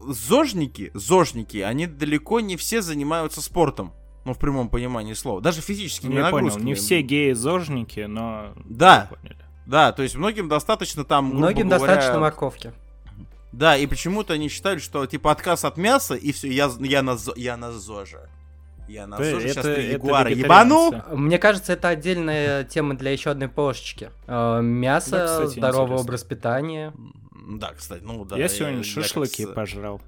зожники, 0.08 0.92
зожники, 0.94 1.58
они 1.58 1.88
далеко 1.88 2.40
не 2.40 2.56
все 2.58 2.82
занимаются 2.82 3.42
спортом. 3.42 3.94
Ну, 4.24 4.34
в 4.34 4.38
прямом 4.38 4.70
понимании 4.70 5.14
слова. 5.14 5.42
Даже 5.42 5.62
физическими 5.62 6.10
Ну, 6.14 6.16
понял, 6.22 6.34
нагрузками. 6.36 6.64
не 6.66 6.74
все 6.76 7.02
геи 7.02 7.32
зожники, 7.34 8.02
но... 8.02 8.54
Да. 8.66 9.10
Да, 9.66 9.92
то 9.94 10.04
есть 10.04 10.16
многим 10.16 10.48
достаточно 10.48 11.04
там, 11.04 11.30
грубо 11.30 11.46
Многим 11.46 11.70
говоря, 11.70 11.86
достаточно 11.96 12.20
морковки. 12.20 12.72
Да, 13.52 13.76
и 13.78 13.86
почему-то 13.88 14.34
они 14.34 14.48
считают, 14.48 14.82
что 14.84 15.06
типа 15.08 15.32
отказ 15.32 15.66
от 15.66 15.78
мяса, 15.78 16.16
и 16.16 16.32
все, 16.32 16.50
я, 16.52 16.70
я, 16.80 17.02
на, 17.02 17.18
я 17.36 17.58
на 17.58 17.72
ЗОЖе. 17.72 18.30
Я 18.88 19.08
на 19.08 19.18
ЗОЖе, 19.18 19.50
сейчас 19.50 19.66
это- 19.66 19.76
ты 19.76 19.82
вегетарианцы. 19.88 20.40
ебану. 20.40 20.92
Мне 21.16 21.38
кажется, 21.38 21.74
это 21.74 21.88
отдельная 21.90 22.64
тема 22.64 22.96
для 22.96 23.12
еще 23.12 23.32
одной 23.32 23.48
пошечки. 23.50 24.10
Э, 24.28 24.62
Мясо, 24.62 25.12
Да, 25.12 25.26
кстати, 25.26 25.58
здоровый 25.60 25.84
интересно. 25.86 26.04
образ 26.04 26.24
питания. 26.24 26.94
Да, 27.42 27.74
кстати, 27.74 28.04
ну 28.04 28.24
да. 28.26 28.38
я 28.38 28.48
сегодня 28.48 28.78
как 28.78 28.86
шашлыки 28.86 29.46
с- 29.46 29.50
пожрал. 29.50 30.02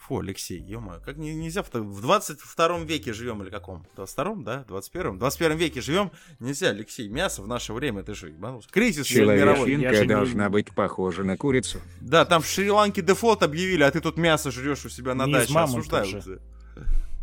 Фу, 0.00 0.18
Алексей, 0.18 0.58
ё 0.60 0.82
как 1.04 1.16
не- 1.16 1.32
нельзя 1.32 1.62
в, 1.62 1.72
в 1.72 2.00
22 2.00 2.78
веке 2.80 3.12
живем 3.12 3.40
или 3.44 3.50
каком? 3.50 3.86
22-м, 3.96 4.42
да? 4.42 4.64
21-м? 4.68 5.14
В 5.14 5.18
21 5.20 5.56
веке 5.56 5.80
живем. 5.80 6.10
Нельзя, 6.40 6.70
Алексей, 6.70 7.08
мясо 7.08 7.40
в 7.40 7.46
наше 7.46 7.72
время, 7.72 8.02
ты 8.02 8.14
же 8.14 8.28
ебанулся. 8.30 8.68
Кризис 8.68 9.08
мировой. 9.14 9.36
я 9.38 9.54
Человечинка 9.54 9.94
же 9.94 10.00
не- 10.02 10.08
должна 10.08 10.50
быть 10.50 10.74
похожа 10.74 11.22
на 11.22 11.36
курицу. 11.36 11.78
Да, 12.00 12.24
там 12.24 12.42
в 12.42 12.46
Шри-Ланке 12.46 13.00
дефолт 13.00 13.44
объявили, 13.44 13.84
а 13.84 13.90
ты 13.92 14.00
тут 14.00 14.16
мясо 14.18 14.50
жрешь 14.50 14.84
у 14.84 14.88
себя 14.88 15.14
на 15.14 15.26
Не 15.26 15.34
даче. 15.34 15.52
мамонта 15.52 16.00
Осуждаю. 16.00 16.22
же. 16.22 16.40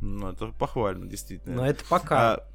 Ну, 0.01 0.29
это 0.31 0.47
похвально, 0.57 1.05
действительно. 1.05 1.57
Но 1.57 1.67
это 1.67 1.83
пока. 1.89 2.35
А, 2.35 2.47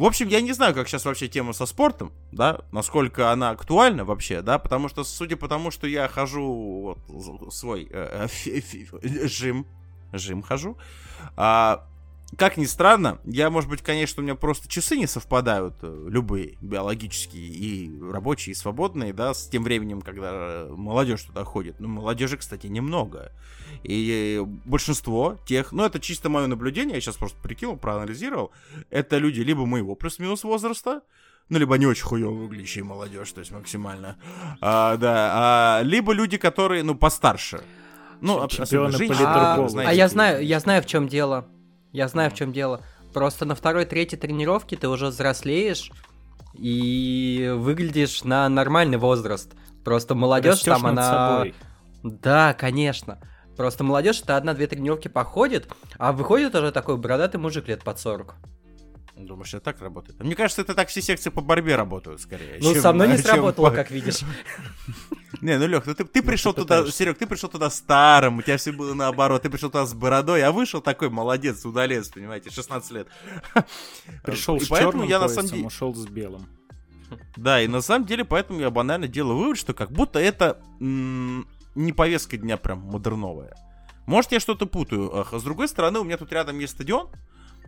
в 0.00 0.04
общем, 0.06 0.28
я 0.28 0.40
не 0.40 0.52
знаю, 0.52 0.72
как 0.74 0.88
сейчас 0.88 1.04
вообще 1.04 1.28
тема 1.28 1.52
со 1.52 1.66
спортом, 1.66 2.14
да, 2.32 2.60
насколько 2.72 3.32
она 3.32 3.50
актуальна 3.50 4.06
вообще, 4.06 4.40
да, 4.40 4.58
потому 4.58 4.88
что, 4.88 5.04
судя 5.04 5.36
по 5.36 5.46
тому, 5.46 5.70
что 5.70 5.86
я 5.86 6.08
хожу 6.08 6.96
вот, 7.06 7.52
свой 7.52 7.86
э, 7.90 8.26
э, 8.46 9.28
жим, 9.28 9.66
жим 10.14 10.40
хожу, 10.40 10.78
а, 11.36 11.86
как 12.36 12.56
ни 12.56 12.64
странно, 12.64 13.18
я, 13.24 13.50
может 13.50 13.68
быть, 13.68 13.82
конечно, 13.82 14.20
у 14.20 14.24
меня 14.24 14.34
просто 14.34 14.68
часы 14.68 14.96
не 14.96 15.06
совпадают, 15.06 15.74
э, 15.82 16.06
любые, 16.08 16.56
биологические, 16.60 17.42
и 17.44 18.00
рабочие, 18.00 18.52
и 18.52 18.56
свободные, 18.56 19.12
да, 19.12 19.34
с 19.34 19.48
тем 19.48 19.64
временем, 19.64 20.00
когда 20.00 20.30
э, 20.32 20.68
молодежь 20.70 21.22
туда 21.22 21.44
ходит. 21.44 21.80
Ну, 21.80 21.88
молодежи, 21.88 22.36
кстати, 22.36 22.68
немного. 22.68 23.32
И 23.82 24.42
большинство 24.64 25.38
тех, 25.46 25.72
ну, 25.72 25.84
это 25.84 25.98
чисто 25.98 26.28
мое 26.28 26.46
наблюдение, 26.46 26.94
я 26.94 27.00
сейчас 27.00 27.16
просто 27.16 27.38
прикинул, 27.42 27.76
проанализировал, 27.76 28.52
это 28.90 29.18
люди 29.18 29.40
либо 29.40 29.66
моего 29.66 29.94
плюс-минус 29.96 30.44
возраста, 30.44 31.02
ну, 31.48 31.58
либо 31.58 31.76
не 31.78 31.86
очень 31.86 32.04
хуево 32.04 32.30
выглядящие 32.30 32.84
молодежь, 32.84 33.32
то 33.32 33.40
есть 33.40 33.50
максимально, 33.50 34.16
а, 34.60 34.96
да, 34.96 35.30
а, 35.32 35.82
либо 35.82 36.12
люди, 36.12 36.36
которые, 36.36 36.84
ну, 36.84 36.94
постарше. 36.94 37.62
Ну, 38.20 38.46
Чемпионы 38.48 38.96
женщины, 38.96 39.18
по 39.18 39.64
А, 39.64 39.68
знаете, 39.68 39.90
а 39.90 39.94
я 39.94 40.08
знаю, 40.08 40.44
я 40.44 40.60
знаю, 40.60 40.82
в 40.82 40.86
чем 40.86 41.08
дело. 41.08 41.48
Я 41.92 42.08
знаю, 42.08 42.30
в 42.30 42.34
чем 42.34 42.52
дело. 42.52 42.82
Просто 43.12 43.44
на 43.44 43.54
второй, 43.54 43.84
третьей 43.84 44.18
тренировке 44.18 44.76
ты 44.76 44.88
уже 44.88 45.06
взрослеешь 45.06 45.90
и 46.54 47.52
выглядишь 47.56 48.24
на 48.24 48.48
нормальный 48.48 48.98
возраст. 48.98 49.52
Просто 49.84 50.14
молодежь 50.14 50.56
Растёшь 50.56 50.78
там 50.80 50.86
она. 50.86 51.02
собой. 51.02 51.54
Да, 52.02 52.54
конечно. 52.54 53.20
Просто 53.56 53.84
молодежь 53.84 54.20
это 54.22 54.36
одна-две 54.36 54.66
тренировки 54.66 55.08
походит, 55.08 55.68
а 55.98 56.12
выходит 56.12 56.54
уже 56.54 56.72
такой 56.72 56.96
бородатый 56.96 57.36
мужик 57.36 57.68
лет 57.68 57.82
под 57.82 57.98
40. 57.98 58.36
Думаешь, 59.26 59.54
это 59.54 59.64
так 59.64 59.80
работает? 59.80 60.20
Мне 60.20 60.34
кажется, 60.34 60.62
это 60.62 60.74
так 60.74 60.88
все 60.88 61.02
секции 61.02 61.30
по 61.30 61.40
борьбе 61.40 61.76
работают, 61.76 62.20
скорее. 62.20 62.58
Ну, 62.60 62.74
со 62.74 62.92
мной 62.92 63.08
не 63.08 63.16
сработало, 63.18 63.70
как 63.70 63.90
видишь. 63.90 64.20
Не, 65.40 65.58
ну 65.58 65.66
Лех, 65.66 65.86
ну 65.86 65.94
ты, 65.94 66.04
ты 66.04 66.22
пришел 66.22 66.52
ты 66.52 66.62
туда. 66.62 66.86
Серег, 66.90 67.16
ты 67.16 67.26
пришел 67.26 67.48
туда 67.48 67.70
старым, 67.70 68.38
у 68.38 68.42
тебя 68.42 68.58
все 68.58 68.72
было 68.72 68.92
наоборот, 68.92 69.42
ты 69.42 69.48
пришел 69.48 69.70
туда 69.70 69.86
с 69.86 69.94
бородой, 69.94 70.42
а 70.42 70.52
вышел 70.52 70.82
такой 70.82 71.08
молодец, 71.08 71.64
удалец, 71.64 72.08
понимаете, 72.08 72.50
16 72.50 72.90
лет. 72.90 73.08
Пришел 74.22 74.60
с 74.60 74.68
поэтому 74.68 75.04
я 75.04 75.18
на 75.18 75.28
самом 75.28 75.48
деле... 75.48 75.66
ушел 75.66 75.94
с 75.94 76.06
белым. 76.06 76.46
Да, 77.36 77.62
и 77.62 77.68
на 77.68 77.80
самом 77.80 78.06
деле, 78.06 78.24
поэтому 78.24 78.60
я 78.60 78.70
банально 78.70 79.08
делаю 79.08 79.38
вывод, 79.38 79.58
что 79.58 79.72
как 79.72 79.90
будто 79.90 80.18
это 80.18 80.60
не 80.78 81.92
повестка 81.92 82.36
дня 82.36 82.56
прям 82.56 82.80
модерновая. 82.80 83.56
Может, 84.06 84.32
я 84.32 84.40
что-то 84.40 84.66
путаю. 84.66 85.16
Ах, 85.16 85.32
а 85.32 85.38
с 85.38 85.42
другой 85.42 85.68
стороны, 85.68 86.00
у 86.00 86.04
меня 86.04 86.16
тут 86.16 86.32
рядом 86.32 86.58
есть 86.58 86.72
стадион, 86.74 87.08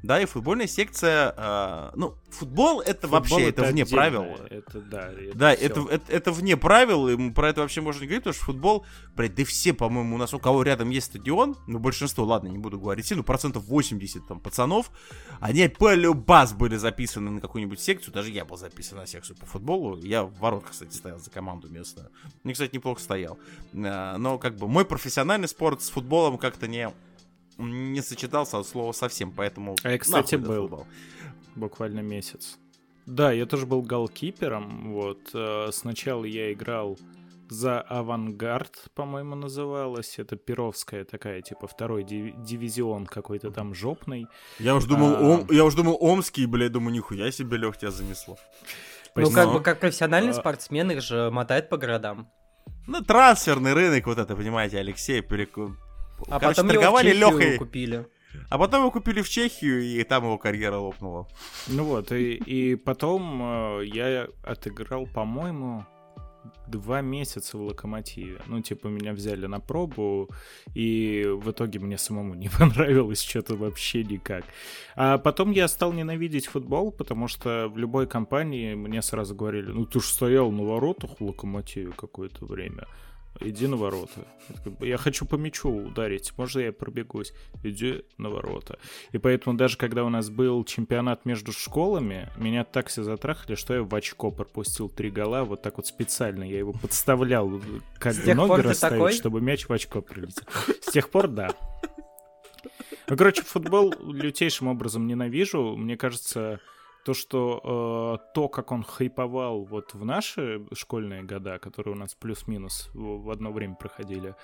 да, 0.02 0.20
и 0.20 0.26
футбольная 0.26 0.66
секция. 0.66 1.32
а, 1.36 1.92
ну, 1.94 2.14
футбол 2.30 2.80
это 2.80 3.02
Футбол 3.02 3.20
вообще 3.20 3.48
это 3.48 3.62
вне 3.62 3.82
отдельно, 3.82 3.96
правил. 3.96 4.24
Это 4.50 4.80
да. 4.80 5.10
Да, 5.34 5.54
всё. 5.54 5.66
это, 5.66 5.80
это, 5.90 6.12
это 6.12 6.32
вне 6.32 6.56
правил, 6.56 7.08
и 7.08 7.30
про 7.30 7.50
это 7.50 7.60
вообще 7.60 7.80
можно 7.80 8.00
не 8.00 8.06
говорить, 8.06 8.24
потому 8.24 8.34
что 8.34 8.44
футбол, 8.44 8.86
блядь, 9.14 9.34
да 9.34 9.44
все, 9.44 9.72
по-моему, 9.72 10.16
у 10.16 10.18
нас, 10.18 10.34
у 10.34 10.40
кого 10.40 10.62
рядом 10.62 10.90
есть 10.90 11.06
стадион, 11.06 11.56
ну, 11.66 11.78
большинство, 11.78 12.24
ладно, 12.24 12.48
не 12.48 12.58
буду 12.58 12.80
говорить, 12.80 13.10
ну, 13.12 13.22
процентов 13.22 13.64
80 13.64 14.26
там 14.26 14.40
пацанов, 14.40 14.90
они 15.40 15.68
полюбас 15.68 16.52
были 16.52 16.76
записаны 16.76 17.30
на 17.30 17.40
какую-нибудь 17.40 17.80
секцию, 17.80 18.12
даже 18.12 18.30
я 18.30 18.44
был 18.44 18.56
записан 18.56 18.98
на 18.98 19.06
секцию 19.06 19.36
по 19.36 19.46
футболу, 19.46 19.98
я 19.98 20.24
в 20.24 20.34
воротах, 20.38 20.72
кстати, 20.72 20.94
стоял 20.94 21.18
за 21.18 21.30
команду 21.30 21.68
местную, 21.68 22.10
мне, 22.42 22.54
кстати, 22.54 22.74
неплохо 22.74 23.00
стоял, 23.00 23.38
А, 23.74 24.16
но, 24.18 24.38
как 24.38 24.56
бы, 24.56 24.66
мой 24.66 24.84
профессиональный 24.84 25.48
спорт 25.48 25.82
с 25.82 25.90
футболом 25.90 26.38
как-то 26.38 26.66
не 26.66 26.90
не 27.70 28.00
сочетался 28.02 28.58
от 28.58 28.66
слова 28.66 28.92
совсем, 28.92 29.32
поэтому... 29.32 29.76
А 29.82 29.90
я, 29.90 29.98
кстати, 29.98 30.36
был. 30.36 30.62
футбол. 30.68 30.86
буквально 31.56 32.00
месяц. 32.00 32.58
Да, 33.06 33.32
я 33.32 33.46
тоже 33.46 33.66
был 33.66 33.82
голкипером. 33.82 34.92
Вот 34.92 35.30
э, 35.34 35.68
сначала 35.72 36.24
я 36.24 36.52
играл 36.52 36.98
за 37.48 37.80
Авангард, 37.80 38.84
по-моему, 38.94 39.34
называлась. 39.34 40.18
Это 40.18 40.36
Перовская 40.36 41.04
такая, 41.04 41.42
типа 41.42 41.66
второй 41.66 42.04
диви- 42.04 42.34
дивизион 42.42 43.06
какой-то 43.06 43.50
там 43.50 43.74
жопный. 43.74 44.26
Я 44.58 44.74
уж 44.74 44.84
думал, 44.84 45.14
А. 45.16 45.20
Ом- 45.20 45.46
я 45.50 45.64
уж 45.64 45.74
думал 45.74 45.98
Омский, 46.00 46.46
блядь, 46.46 46.72
думаю, 46.72 46.94
нихуя 46.94 47.30
себе, 47.32 47.56
Лех, 47.56 47.76
тебя 47.76 47.90
занесло. 47.90 48.36
Ну, 49.14 49.30
как 49.30 49.52
бы, 49.52 49.60
как 49.60 49.78
профессиональный 49.78 50.30
А. 50.30 50.34
спортсмен, 50.34 50.90
их 50.90 51.02
же 51.02 51.30
мотает 51.30 51.68
по 51.68 51.76
городам. 51.76 52.30
Ну, 52.86 53.02
трансферный 53.02 53.74
рынок, 53.74 54.06
вот 54.06 54.16
это, 54.16 54.34
понимаете, 54.34 54.78
Алексей 54.78 55.20
переку... 55.20 55.76
А 56.28 56.38
Короче, 56.38 56.56
потом 56.56 56.66
его 56.66 56.80
торговали 56.80 57.12
Лехой, 57.12 57.58
купили. 57.58 58.06
а 58.50 58.58
потом 58.58 58.80
его 58.80 58.90
купили 58.90 59.22
в 59.22 59.28
Чехию, 59.28 59.82
и 59.82 60.02
там 60.04 60.24
его 60.24 60.38
карьера 60.38 60.76
лопнула. 60.76 61.28
Ну 61.68 61.84
вот, 61.84 62.12
и, 62.12 62.34
и 62.34 62.76
потом 62.76 63.42
э, 63.80 63.86
я 63.86 64.28
отыграл, 64.44 65.06
по-моему, 65.06 65.86
два 66.66 67.00
месяца 67.00 67.58
в 67.58 67.62
Локомотиве. 67.62 68.40
Ну, 68.46 68.60
типа, 68.60 68.88
меня 68.88 69.12
взяли 69.12 69.46
на 69.46 69.60
пробу, 69.60 70.28
и 70.74 71.24
в 71.26 71.50
итоге 71.50 71.78
мне 71.78 71.98
самому 71.98 72.34
не 72.42 72.48
понравилось 72.48 73.22
что-то 73.22 73.56
вообще 73.56 74.04
никак. 74.04 74.44
А 74.96 75.18
потом 75.18 75.50
я 75.52 75.68
стал 75.68 75.92
ненавидеть 75.92 76.46
футбол, 76.46 76.92
потому 76.92 77.28
что 77.28 77.68
в 77.68 77.78
любой 77.78 78.06
компании 78.06 78.74
мне 78.74 79.02
сразу 79.02 79.34
говорили, 79.34 79.70
ну, 79.70 79.86
ты 79.86 80.00
ж 80.00 80.04
стоял 80.04 80.50
на 80.50 80.64
воротах 80.64 81.20
в 81.20 81.24
Локомотиве 81.24 81.92
какое-то 81.92 82.46
время. 82.46 82.86
Иди 83.44 83.66
на 83.66 83.76
ворота. 83.76 84.26
Я 84.48 84.54
такой, 84.56 84.88
Я 84.88 84.96
хочу 84.96 85.26
по 85.26 85.36
мячу 85.36 85.68
ударить. 85.70 86.32
Можно 86.36 86.60
я 86.60 86.72
пробегусь? 86.72 87.32
Иди 87.62 88.04
на 88.18 88.30
ворота. 88.30 88.78
И 89.12 89.18
поэтому 89.18 89.56
даже 89.56 89.76
когда 89.76 90.04
у 90.04 90.08
нас 90.08 90.30
был 90.30 90.64
чемпионат 90.64 91.24
между 91.24 91.52
школами, 91.52 92.30
меня 92.36 92.64
так 92.64 92.88
все 92.88 93.02
затрахали, 93.02 93.54
что 93.54 93.74
я 93.74 93.82
в 93.82 93.94
очко 93.94 94.30
пропустил 94.30 94.88
три 94.88 95.10
гола. 95.10 95.44
Вот 95.44 95.62
так 95.62 95.76
вот 95.76 95.86
специально. 95.86 96.44
Я 96.44 96.58
его 96.58 96.72
подставлял, 96.72 97.60
как 97.98 98.14
С 98.14 98.18
бы 98.18 98.24
тех 98.24 98.36
ноги 98.36 98.60
расставить, 98.60 98.94
такой? 98.98 99.12
чтобы 99.12 99.40
мяч 99.40 99.68
в 99.68 99.72
очко 99.72 100.00
прилетел. 100.00 100.44
С 100.80 100.92
тех 100.92 101.10
пор, 101.10 101.28
да. 101.28 101.54
Ну, 103.08 103.16
короче, 103.16 103.42
футбол 103.42 103.92
лютейшим 104.00 104.68
образом 104.68 105.06
ненавижу. 105.06 105.76
Мне 105.76 105.96
кажется, 105.96 106.60
то, 107.04 107.14
что 107.14 108.18
э, 108.22 108.32
то, 108.34 108.48
как 108.48 108.70
он 108.70 108.84
хайповал 108.84 109.64
вот 109.64 109.94
в 109.94 110.04
наши 110.04 110.64
школьные 110.72 111.22
года, 111.22 111.58
которые 111.58 111.94
у 111.94 111.98
нас 111.98 112.14
плюс-минус 112.14 112.90
в, 112.94 113.30
одно 113.30 113.50
время 113.52 113.74
проходили, 113.74 114.36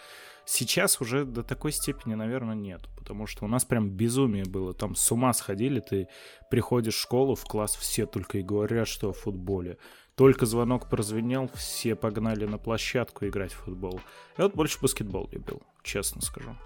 сейчас 0.44 1.00
уже 1.00 1.24
до 1.24 1.42
такой 1.42 1.72
степени, 1.72 2.14
наверное, 2.14 2.56
нет. 2.56 2.88
Потому 2.96 3.26
что 3.26 3.44
у 3.44 3.48
нас 3.48 3.64
прям 3.64 3.90
безумие 3.90 4.44
было. 4.44 4.74
Там 4.74 4.96
с 4.96 5.12
ума 5.12 5.32
сходили, 5.32 5.80
ты 5.80 6.08
приходишь 6.50 6.96
в 6.96 7.00
школу, 7.00 7.34
в 7.34 7.44
класс, 7.44 7.76
все 7.76 8.06
только 8.06 8.38
и 8.38 8.42
говорят, 8.42 8.88
что 8.88 9.10
о 9.10 9.12
футболе. 9.12 9.78
Только 10.16 10.46
звонок 10.46 10.88
прозвенел, 10.90 11.48
все 11.54 11.94
погнали 11.94 12.44
на 12.44 12.58
площадку 12.58 13.26
играть 13.26 13.52
в 13.52 13.58
футбол. 13.58 14.00
Я 14.36 14.44
вот 14.44 14.54
больше 14.56 14.80
баскетбол 14.80 15.28
любил, 15.30 15.62
честно 15.84 16.20
скажу. 16.22 16.56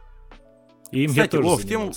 И 0.91 1.05
им 1.05 1.11
я 1.11 1.25
Кстати, 1.25 1.31
тоже 1.33 1.49
Вов, 1.49 1.63
в 1.63 1.69
тему- 1.69 1.93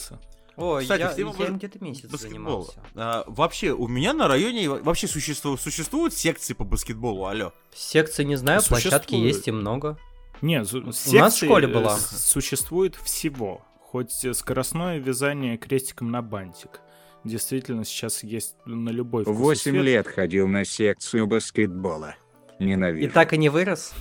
Ой, 0.58 0.84
Кстати, 0.84 1.02
я, 1.02 1.10
в 1.10 1.16
тему 1.16 1.36
я 1.38 1.46
бас- 1.48 1.56
где-то 1.56 1.84
месяц 1.84 2.10
Баскетбола. 2.10 2.30
занимался. 2.30 2.80
А, 2.96 3.24
вообще, 3.28 3.72
у 3.72 3.88
меня 3.88 4.14
на 4.14 4.28
районе 4.28 4.70
во- 4.70 4.80
вообще 4.80 5.08
существуют, 5.08 5.60
существуют 5.62 6.14
секции 6.14 6.54
по 6.54 6.64
баскетболу, 6.64 7.26
алло. 7.26 7.52
Секции 7.74 8.24
не 8.24 8.36
знаю, 8.38 8.62
площадки 8.68 9.08
Существует. 9.12 9.36
есть 9.36 9.48
и 9.48 9.52
много. 9.52 9.98
Не, 10.42 10.62
зу- 10.62 10.86
нас 10.86 10.96
в 10.98 11.10
секции, 11.10 11.46
школе 11.46 11.68
э, 11.68 11.74
была. 11.74 11.98
Существует 11.98 12.96
всего. 12.96 13.62
Хоть 13.82 14.24
э, 14.26 14.34
скоростное 14.34 14.98
вязание 15.00 15.58
крестиком 15.58 16.12
на 16.12 16.22
бантик. 16.22 16.82
Действительно, 17.24 17.84
сейчас 17.86 18.24
есть 18.24 18.56
на 18.66 18.90
любой 18.90 19.24
вкус 19.24 19.36
и 19.36 19.40
Восемь 19.40 19.78
лет 19.78 20.08
ходил 20.08 20.48
на 20.48 20.64
секцию 20.64 21.26
баскетбола. 21.28 22.16
И 22.60 22.66
Ненавижу. 22.66 23.12
так 23.12 23.34
и 23.34 23.38
не 23.38 23.50
вырос. 23.50 23.94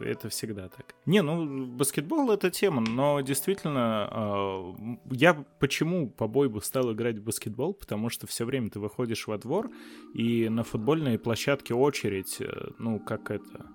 Это 0.00 0.28
всегда 0.28 0.68
так. 0.68 0.94
Не, 1.06 1.22
ну, 1.22 1.64
баскетбол 1.66 2.30
это 2.30 2.50
тема, 2.50 2.82
но 2.82 3.20
действительно, 3.22 4.08
а, 4.10 4.74
я 5.10 5.34
почему 5.60 6.10
по 6.10 6.28
бойбу 6.28 6.60
стал 6.60 6.92
играть 6.92 7.16
в 7.18 7.22
баскетбол? 7.24 7.72
Потому 7.74 8.10
что 8.10 8.26
все 8.26 8.44
время 8.44 8.68
ты 8.68 8.80
выходишь 8.80 9.26
во 9.26 9.38
двор, 9.38 9.70
и 10.12 10.48
на 10.50 10.62
футбольной 10.62 11.18
площадке 11.18 11.72
очередь, 11.74 12.36
э, 12.40 12.70
ну, 12.78 12.98
как 13.00 13.30
это, 13.30 13.66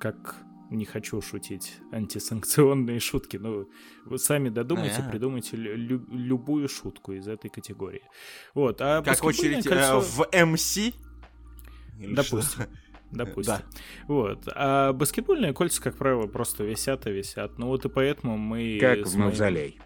как 0.00 0.36
не 0.70 0.84
хочу 0.84 1.20
шутить 1.20 1.76
антисанкционные 1.92 2.98
шутки, 2.98 3.36
но 3.36 3.66
вы 4.06 4.18
сами 4.18 4.48
додумайте, 4.48 5.04
А. 5.06 5.08
придумайте 5.08 5.56
лю- 5.56 5.76
лю- 5.76 6.06
любую 6.10 6.68
шутку 6.68 7.12
из 7.12 7.28
этой 7.28 7.50
категории. 7.50 8.02
Вот, 8.54 8.80
а 8.80 9.00
Как 9.02 9.22
очередь 9.22 9.64
э, 9.66 9.70
кольцо- 9.70 10.00
в 10.00 10.44
МС? 10.46 10.78
Допустим. 12.00 12.64
что? 12.64 12.68
Допустим. 13.14 13.54
Да. 13.56 13.62
Вот. 14.08 14.48
А 14.54 14.92
баскетбольные 14.92 15.52
кольца, 15.52 15.80
как 15.82 15.96
правило, 15.96 16.26
просто 16.26 16.64
висят 16.64 17.06
и 17.06 17.10
висят. 17.12 17.58
Ну 17.58 17.68
вот 17.68 17.84
и 17.84 17.88
поэтому 17.88 18.36
мы... 18.36 18.78
Как 18.80 18.98
в 19.06 19.14
моим- 19.14 19.26
мавзолей. 19.26 19.78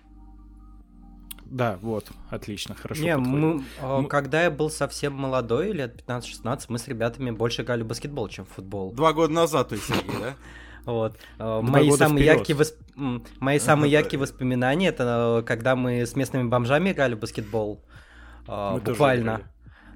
Да, 1.45 1.79
вот. 1.81 2.07
Отлично, 2.29 2.75
хорошо 2.75 3.03
Не, 3.03 3.17
мы, 3.17 3.65
а, 3.81 4.01
Мы- 4.03 4.09
когда 4.09 4.43
я 4.43 4.51
был 4.51 4.69
совсем 4.69 5.15
молодой, 5.15 5.73
лет 5.73 5.97
15-16, 6.07 6.67
мы 6.69 6.79
с 6.79 6.87
ребятами 6.89 7.31
больше 7.31 7.63
играли 7.63 7.83
в 7.83 7.87
баскетбол, 7.87 8.29
чем 8.29 8.45
в 8.45 8.51
футбол. 8.51 8.93
Два 8.93 9.15
года 9.15 9.33
назад, 9.33 9.71
то 9.71 9.75
есть, 9.75 9.89
да? 10.21 10.35
Вот. 10.85 11.17
А, 11.39 11.61
Два 11.63 11.71
Мои 11.71 11.91
самые, 11.93 12.25
вперед. 12.25 12.39
яркие 12.39 12.59
восп- 12.59 13.27
мои 13.41 13.59
самые 13.59 13.91
яркие 13.93 14.21
воспоминания 14.21 14.89
это 14.89 15.41
э, 15.41 15.47
когда 15.47 15.75
мы 15.77 16.01
с 16.07 16.17
местными 16.17 16.49
бомжами 16.49 16.93
играли 16.93 17.15
в 17.15 17.19
баскетбол. 17.19 17.83
А, 18.47 18.75
Мы 18.75 18.81
тоже 18.81 18.93
Буквально. 18.93 19.41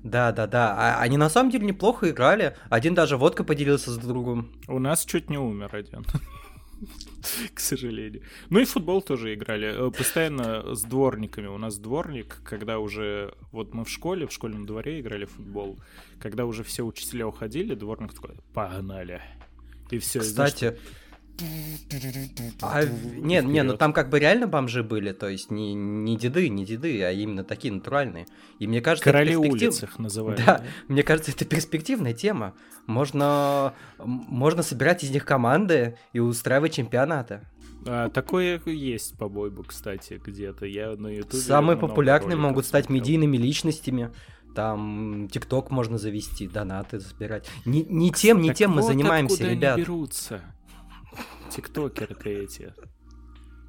Да, 0.02 0.32
да, 0.32 0.46
да. 0.46 0.74
А 0.76 1.00
они 1.00 1.16
на 1.16 1.30
самом 1.30 1.50
деле 1.50 1.66
неплохо 1.66 2.10
играли. 2.10 2.56
Один 2.70 2.94
даже 2.94 3.16
водкой 3.16 3.46
поделился 3.46 3.90
с 3.90 3.98
другом. 3.98 4.50
У 4.68 4.78
нас 4.78 5.04
чуть 5.04 5.30
не 5.30 5.38
умер 5.38 5.74
один. 5.74 6.04
К 7.54 7.60
сожалению. 7.60 8.22
Ну 8.50 8.58
и 8.58 8.64
в 8.64 8.70
футбол 8.70 9.02
тоже 9.02 9.34
играли. 9.34 9.88
Э, 9.88 9.90
Постоянно 9.90 10.74
с 10.74 10.82
дворниками. 10.82 11.46
У 11.46 11.58
нас 11.58 11.78
дворник, 11.78 12.40
когда 12.44 12.78
уже... 12.78 13.34
Вот 13.52 13.74
мы 13.74 13.84
в 13.84 13.88
школе, 13.88 14.26
в 14.26 14.32
школьном 14.32 14.66
дворе 14.66 15.00
играли 15.00 15.26
в 15.26 15.30
футбол. 15.30 15.78
Когда 16.20 16.46
уже 16.46 16.64
все 16.64 16.82
учителя 16.82 17.26
уходили, 17.28 17.74
дворник 17.74 18.12
такой, 18.12 18.36
погнали. 18.52 19.22
И 19.90 19.98
все. 19.98 20.20
Кстати, 20.20 20.76
а, 22.60 22.84
не, 22.84 23.40
не, 23.42 23.62
ну 23.62 23.76
там 23.76 23.92
как 23.92 24.10
бы 24.10 24.18
реально 24.18 24.46
бомжи 24.46 24.82
были, 24.82 25.12
то 25.12 25.28
есть 25.28 25.50
не, 25.50 25.74
не 25.74 26.16
деды, 26.16 26.48
не 26.48 26.64
деды, 26.64 27.02
а 27.02 27.10
именно 27.10 27.42
такие 27.44 27.72
натуральные. 27.72 28.26
И 28.58 28.66
мне 28.66 28.80
кажется, 28.80 29.08
это 29.10 29.18
Короли 29.18 29.34
перспектив- 29.34 29.68
улиц 29.68 29.82
их 29.82 29.98
называли. 29.98 30.36
Да, 30.44 30.62
мне 30.88 31.02
кажется, 31.02 31.32
это 31.32 31.44
перспективная 31.44 32.12
тема. 32.12 32.54
Можно, 32.86 33.74
можно 33.98 34.62
собирать 34.62 35.02
из 35.04 35.10
них 35.10 35.24
команды 35.24 35.96
и 36.12 36.20
устраивать 36.20 36.74
чемпионаты. 36.74 37.40
А, 37.86 38.10
такое 38.10 38.60
есть 38.66 39.16
по 39.18 39.28
бойбу, 39.28 39.64
кстати, 39.64 40.20
где-то. 40.24 40.66
Я 40.66 40.94
на 40.96 41.08
ютубе 41.08 41.42
Самые 41.42 41.76
популярные 41.76 42.36
могут 42.36 42.66
стать 42.66 42.84
смотрел. 42.86 43.02
медийными 43.02 43.36
личностями. 43.36 44.10
Там 44.54 45.28
ТикТок 45.32 45.70
можно 45.70 45.96
завести, 45.96 46.46
донаты 46.46 47.00
забирать. 47.00 47.48
Не, 47.64 47.84
не 47.84 48.12
тем, 48.12 48.42
не 48.42 48.48
Так 48.48 48.58
тем 48.58 48.72
мы 48.72 48.82
вот 48.82 48.88
занимаемся, 48.88 49.34
откуда 49.34 49.48
они 49.50 49.58
ребят. 49.58 49.78
берутся. 49.78 50.40
Тиктокеры-то 51.50 52.28
эти. 52.28 52.74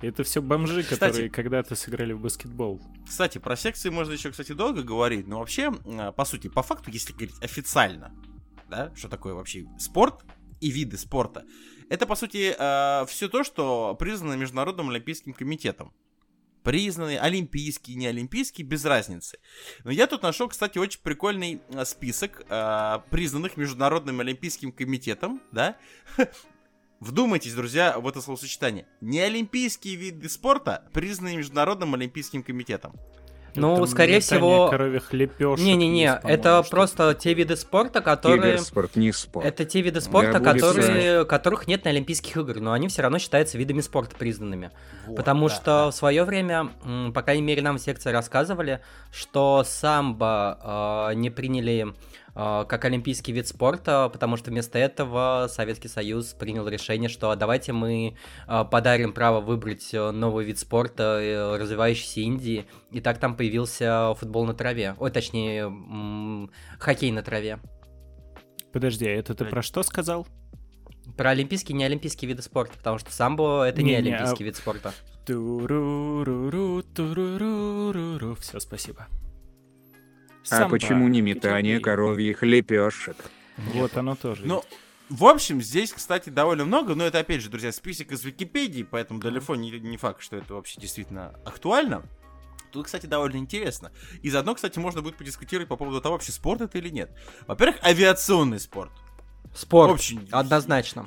Это 0.01 0.23
все 0.23 0.41
бомжи, 0.41 0.83
Кстати- 0.83 0.99
которые 0.99 1.29
когда-то 1.29 1.75
сыграли 1.75 2.13
в 2.13 2.19
баскетбол. 2.19 2.81
Кстати, 3.07 3.37
про 3.37 3.55
секции 3.55 3.89
можно 3.89 4.11
еще, 4.13 4.31
кстати, 4.31 4.51
долго 4.51 4.83
говорить, 4.83 5.27
но 5.27 5.39
вообще, 5.39 5.71
а, 5.85 6.11
по 6.11 6.25
сути, 6.25 6.49
по 6.49 6.61
факту, 6.61 6.91
если 6.91 7.13
говорить 7.13 7.35
официально, 7.41 8.13
да, 8.69 8.91
что 8.95 9.07
такое 9.07 9.33
вообще 9.33 9.65
спорт 9.79 10.25
и 10.59 10.71
виды 10.71 10.97
спорта, 10.97 11.45
это, 11.89 12.05
по 12.05 12.15
сути, 12.15 12.53
все 13.07 13.29
то, 13.29 13.43
что 13.43 13.95
признано 13.99 14.33
Международным 14.33 14.89
Олимпийским 14.89 15.33
комитетом. 15.33 15.93
Признаны 16.63 17.17
олимпийские, 17.17 17.97
не 17.97 18.07
олимпийские, 18.07 18.65
без 18.65 18.85
разницы. 18.85 19.37
Но 19.83 19.91
я 19.91 20.07
тут 20.07 20.23
нашел, 20.23 20.47
кстати, 20.47 20.77
очень 20.77 21.01
прикольный 21.01 21.61
а, 21.73 21.83
список 21.83 22.45
а, 22.47 22.99
признанных 23.11 23.57
Международным 23.57 24.21
Олимпийским 24.21 24.71
комитетом, 24.71 25.41
да. 25.51 25.77
Вдумайтесь, 27.03 27.53
друзья, 27.53 27.99
в 27.99 28.07
это 28.07 28.21
словосочетание. 28.21 28.85
Неолимпийские 29.01 29.95
виды 29.95 30.29
спорта 30.29 30.85
признаны 30.93 31.35
Международным 31.35 31.95
Олимпийским 31.95 32.43
комитетом. 32.43 32.93
Ну, 33.55 33.75
Там 33.75 33.87
скорее 33.87 34.21
всего... 34.21 34.69
коровьих 34.69 35.13
лепешек 35.13 35.63
Не-не-не, 35.63 36.19
это 36.23 36.63
просто 36.71 37.13
те 37.13 37.33
виды 37.33 37.57
спорта, 37.57 37.99
которые... 37.99 38.53
Киберспорт 38.53 38.95
не 38.95 39.11
спорт. 39.11 39.45
Это 39.45 39.65
те 39.65 39.81
виды 39.81 39.99
спорта, 39.99 40.39
будет 40.39 40.61
которые, 40.61 41.25
которых 41.25 41.67
нет 41.67 41.83
на 41.83 41.91
Олимпийских 41.91 42.37
играх, 42.37 42.61
но 42.61 42.71
они 42.71 42.87
все 42.87 43.01
равно 43.01 43.19
считаются 43.19 43.57
видами 43.57 43.81
спорта 43.81 44.15
признанными. 44.15 44.71
Вот, 45.05 45.17
Потому 45.17 45.49
да, 45.49 45.55
что 45.55 45.65
да. 45.65 45.91
в 45.91 45.95
свое 45.95 46.23
время, 46.23 46.71
по 47.13 47.21
крайней 47.21 47.43
мере, 47.43 47.61
нам 47.61 47.77
в 47.77 47.81
секции 47.81 48.11
рассказывали, 48.11 48.79
что 49.11 49.63
самбо 49.65 51.09
э, 51.11 51.15
не 51.15 51.29
приняли 51.29 51.93
как 52.33 52.85
олимпийский 52.85 53.31
вид 53.31 53.47
спорта, 53.47 54.09
потому 54.11 54.37
что 54.37 54.49
вместо 54.49 54.79
этого 54.79 55.47
Советский 55.49 55.87
Союз 55.87 56.33
принял 56.33 56.67
решение, 56.67 57.09
что 57.09 57.29
«А 57.29 57.35
давайте 57.35 57.73
мы 57.73 58.15
э, 58.47 58.65
подарим 58.71 59.13
право 59.13 59.39
выбрать 59.39 59.93
э, 59.93 60.11
новый 60.11 60.45
вид 60.45 60.57
спорта 60.57 61.19
э, 61.21 61.57
развивающейся 61.57 62.21
Индии. 62.21 62.65
И 62.91 63.01
так 63.01 63.19
там 63.19 63.35
появился 63.35 64.13
футбол 64.15 64.45
на 64.45 64.53
траве. 64.53 64.95
Ой, 64.99 65.11
точнее, 65.11 65.71
хоккей 66.79 67.11
на 67.11 67.21
траве. 67.21 67.59
Подожди, 68.71 69.07
а 69.07 69.11
это 69.11 69.35
ты 69.35 69.45
про 69.45 69.61
что 69.61 69.83
сказал? 69.83 70.25
Про 71.17 71.31
олимпийские 71.31 71.75
и 71.75 71.79
неолимпийские 71.79 72.29
виды 72.29 72.41
спорта, 72.41 72.77
потому 72.77 72.97
что 72.97 73.11
самбо 73.11 73.63
это 73.67 73.83
не, 73.83 73.91
Не-не, 73.91 74.15
олимпийский 74.15 74.43
а- 74.43 74.47
вид 74.47 74.55
спорта. 74.55 74.93
Все, 78.39 78.59
спасибо. 78.59 79.07
А 80.43 80.57
Самбо. 80.57 80.71
почему 80.71 81.07
не 81.07 81.21
метание 81.21 81.79
коровьих 81.79 82.43
лепешек? 82.43 83.17
Вот 83.57 83.95
оно 83.97 84.15
тоже. 84.15 84.45
Ну, 84.45 84.63
в 85.09 85.25
общем, 85.25 85.61
здесь, 85.61 85.93
кстати, 85.93 86.29
довольно 86.29 86.65
много, 86.65 86.95
но 86.95 87.05
это, 87.05 87.19
опять 87.19 87.41
же, 87.41 87.49
друзья, 87.49 87.71
список 87.71 88.11
из 88.11 88.23
Википедии, 88.23 88.83
поэтому 88.83 89.19
далеко 89.19 89.55
не, 89.55 89.71
не 89.71 89.97
факт, 89.97 90.21
что 90.21 90.37
это 90.37 90.55
вообще 90.55 90.81
действительно 90.81 91.35
актуально. 91.45 92.03
Тут, 92.71 92.87
кстати, 92.87 93.05
довольно 93.05 93.37
интересно. 93.37 93.91
И 94.23 94.29
заодно, 94.31 94.55
кстати, 94.55 94.79
можно 94.79 95.03
будет 95.03 95.15
подискутировать 95.15 95.69
по 95.69 95.77
поводу 95.77 96.01
того, 96.01 96.15
вообще 96.15 96.31
спорт 96.31 96.61
это 96.61 96.79
или 96.79 96.89
нет. 96.89 97.11
Во-первых, 97.45 97.83
авиационный 97.83 98.59
спорт. 98.59 98.91
Спорт, 99.53 99.93
Очень 99.93 100.27
однозначно. 100.31 101.05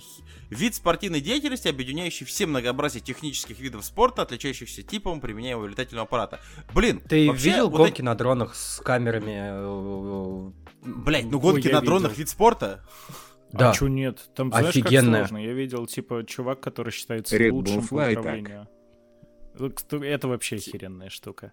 Вид 0.50 0.76
спортивной 0.76 1.20
деятельности, 1.20 1.66
объединяющий 1.66 2.24
все 2.24 2.46
многообразие 2.46 3.02
технических 3.02 3.58
видов 3.58 3.84
спорта, 3.84 4.22
отличающихся 4.22 4.82
типом 4.84 5.20
применяемого 5.20 5.66
летательного 5.66 6.04
аппарата. 6.06 6.38
Блин, 6.72 7.00
Ты 7.00 7.26
вообще, 7.26 7.50
видел 7.50 7.68
вот 7.70 7.78
гонки 7.78 8.02
на 8.02 8.14
дронах 8.14 8.54
с 8.54 8.80
камерами? 8.80 9.32
э, 9.34 10.50
эти- 10.84 10.98
Блять, 11.04 11.24
ну 11.24 11.38
Ой, 11.38 11.42
гонки 11.42 11.66
я 11.66 11.74
на 11.74 11.80
дронах 11.80 12.10
видел. 12.12 12.18
вид 12.20 12.28
спорта. 12.28 12.84
Да. 13.52 13.70
А 13.70 13.74
чё 13.74 13.88
нет? 13.88 14.30
Там, 14.36 14.50
знаешь, 14.50 14.68
Офигенно. 14.68 15.18
как 15.18 15.28
сложно. 15.28 15.44
Я 15.44 15.52
видел, 15.52 15.86
типа, 15.86 16.24
чувак, 16.24 16.60
который 16.60 16.92
считается 16.92 17.36
Red 17.36 17.48
Bull 17.50 17.52
лучшим 17.52 17.86
по 17.88 17.94
Fly 17.94 18.10
так. 18.14 18.18
управлению. 18.20 18.68
Это 19.58 20.28
вообще 20.28 20.56
охеренная 20.56 21.08
штука. 21.10 21.52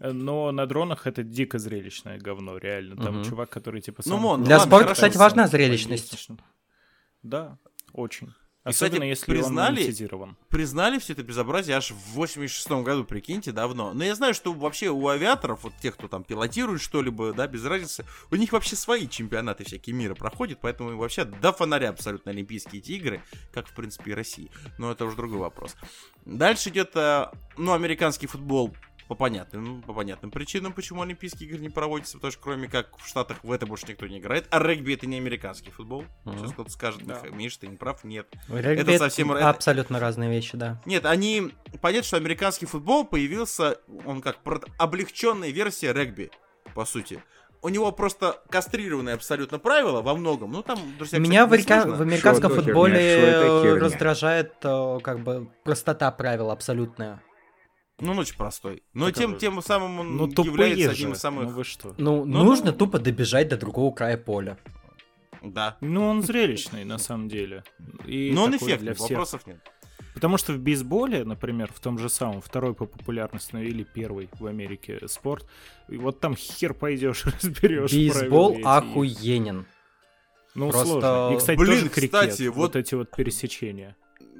Э, 0.00 0.12
Но 0.12 0.52
на 0.52 0.66
дронах 0.66 1.06
это 1.06 1.22
дико 1.22 1.58
зрелищное 1.58 2.18
говно, 2.18 2.58
реально. 2.58 2.96
Там 2.96 3.14
Мгм. 3.20 3.24
чувак, 3.24 3.50
который 3.50 3.80
типа 3.80 4.02
Ну, 4.04 4.12
сам... 4.12 4.20
мон, 4.20 4.44
Для 4.44 4.58
ладно, 4.58 4.70
спорта, 4.70 4.94
кстати, 4.94 5.16
важна 5.16 5.46
зрелищность. 5.48 6.04
Воздействует. 6.04 6.40
Да, 7.22 7.58
очень. 7.92 8.28
И, 8.28 8.70
кстати, 8.70 8.90
Особенно 8.94 9.04
если 9.08 9.26
признали- 9.26 10.08
он 10.16 10.36
признали 10.48 10.98
все 10.98 11.12
это 11.12 11.22
безобразие 11.22 11.76
аж 11.76 11.92
в 11.92 12.14
86 12.14 12.82
году, 12.82 13.04
прикиньте, 13.04 13.52
давно. 13.52 13.92
Но 13.94 14.02
я 14.02 14.16
знаю, 14.16 14.34
что 14.34 14.52
вообще 14.52 14.88
у 14.88 15.06
авиаторов, 15.06 15.62
вот 15.62 15.72
тех, 15.80 15.94
кто 15.94 16.08
там 16.08 16.24
пилотирует 16.24 16.80
что-либо, 16.80 17.32
да, 17.32 17.46
без 17.46 17.64
разницы, 17.64 18.04
у 18.32 18.34
них 18.34 18.50
вообще 18.52 18.74
свои 18.74 19.06
чемпионаты 19.06 19.62
всякие 19.62 19.94
мира 19.94 20.16
проходят, 20.16 20.58
поэтому 20.60 20.90
им 20.90 20.98
вообще 20.98 21.24
до 21.24 21.52
фонаря 21.52 21.90
абсолютно 21.90 22.32
олимпийские 22.32 22.80
эти 22.82 22.90
игры, 22.92 23.22
как, 23.52 23.68
в 23.68 23.72
принципе, 23.74 24.10
и 24.10 24.14
России. 24.14 24.50
Но 24.78 24.90
это 24.90 25.04
уже 25.04 25.14
другой 25.16 25.38
вопрос. 25.38 25.76
Дальше 26.24 26.70
идет, 26.70 26.90
э, 26.96 27.26
ну, 27.56 27.72
американский 27.72 28.26
футбол 28.26 28.74
по 29.08 29.14
понятным, 29.14 29.82
по 29.82 29.92
понятным 29.92 30.30
причинам, 30.30 30.72
почему 30.72 31.02
Олимпийские 31.02 31.48
игры 31.48 31.60
не 31.60 31.68
проводятся, 31.68 32.14
потому 32.18 32.32
что 32.32 32.40
кроме 32.42 32.68
как 32.68 32.96
в 32.98 33.06
Штатах 33.06 33.38
в 33.42 33.52
это 33.52 33.66
больше 33.66 33.86
никто 33.88 34.06
не 34.06 34.18
играет, 34.18 34.46
а 34.50 34.58
регби 34.58 34.94
это 34.94 35.06
не 35.06 35.16
американский 35.16 35.70
футбол. 35.70 36.04
Мгм. 36.24 36.38
Сейчас 36.38 36.52
кто-то 36.52 36.70
скажет, 36.70 37.06
Да. 37.06 37.20
Миш, 37.30 37.56
ты 37.56 37.68
не 37.68 37.76
прав, 37.76 38.02
нет. 38.04 38.26
Регби 38.48 38.82
Это 38.82 38.98
совсем- 38.98 39.32
это- 39.32 39.48
абсолютно 39.48 40.00
разные 40.00 40.28
вещи, 40.30 40.56
да. 40.56 40.80
Нет, 40.86 41.06
они... 41.06 41.52
Понятно, 41.80 42.06
что 42.06 42.16
американский 42.16 42.66
футбол 42.66 43.04
появился, 43.04 43.78
он 44.04 44.20
как 44.22 44.42
про- 44.42 44.60
облегченная 44.78 45.50
версия 45.50 45.92
регби, 45.92 46.30
по 46.74 46.84
сути. 46.84 47.22
У 47.62 47.68
него 47.68 47.90
просто 47.90 48.42
кастрированные 48.50 49.14
абсолютно 49.14 49.58
правила 49.58 50.02
во 50.02 50.14
многом. 50.14 50.52
Ну, 50.52 50.62
там, 50.62 50.78
друзья, 50.98 51.18
Меня 51.18 51.46
в, 51.46 51.50
кстати, 51.50 51.62
америка- 51.72 51.74
несложно. 51.76 51.96
в 51.96 52.02
американском 52.08 52.52
это 52.52 52.62
футболе 52.62 53.62
херня? 53.62 53.80
раздражает 53.84 54.54
э, 54.62 54.98
как 55.02 55.20
бы 55.20 55.48
простота 55.64 56.10
правил 56.12 56.50
абсолютная. 56.50 57.20
Ну, 57.98 58.12
он 58.12 58.18
очень 58.18 58.36
простой. 58.36 58.82
Но 58.92 59.06
Так, 59.06 59.14
тем, 59.16 59.38
тем 59.38 59.62
самым 59.62 60.00
он 60.00 60.16
Ну, 60.16 60.28
является 60.44 60.84
же. 60.84 60.90
одним 60.90 61.12
из 61.12 61.18
самых... 61.18 61.44
Ну 61.44 61.50
вы 61.50 61.64
что? 61.64 61.94
Ну, 61.96 62.24
Ну, 62.24 62.44
нужно 62.44 62.66
ну. 62.72 62.76
тупо 62.76 62.98
добежать 62.98 63.48
до 63.48 63.56
другого 63.56 63.92
края 63.94 64.18
поля. 64.18 64.58
Да. 65.42 65.76
Ну, 65.80 66.06
он 66.06 66.22
зрелищный, 66.22 66.84
на 66.84 66.98
самом 66.98 67.28
деле. 67.28 67.64
И 68.04 68.32
Но 68.34 68.44
он 68.44 68.56
эффектный, 68.56 68.78
для 68.78 68.94
всех. 68.94 69.10
вопросов 69.10 69.46
нет. 69.46 69.58
Потому 70.14 70.38
что 70.38 70.52
в 70.54 70.58
бейсболе, 70.58 71.24
например, 71.24 71.70
в 71.72 71.78
том 71.80 71.98
же 71.98 72.08
самом, 72.08 72.40
второй 72.40 72.74
по 72.74 72.86
популярности, 72.86 73.50
ну 73.52 73.60
или 73.62 73.82
первый 73.82 74.28
в 74.38 74.46
Америке 74.46 74.98
спорт, 75.08 75.46
вот 75.88 76.20
там 76.20 76.34
хер 76.34 76.72
пойдешь, 76.74 77.24
разберешь. 77.42 77.92
Бейсбол 77.92 78.58
охуенен. 78.64 79.66
Ну, 80.54 80.70
Просто- 80.70 80.86
сложно. 81.00 81.30
И, 81.34 81.36
кстати, 81.38 81.58
Блин, 81.58 81.74
тоже 81.80 81.88
крикет. 81.90 82.12
кстати, 82.20 82.42
вот... 82.48 82.56
вот- 82.56 82.76
эти 82.76 82.94
вот 82.94 83.10
пересечения. 83.14 83.94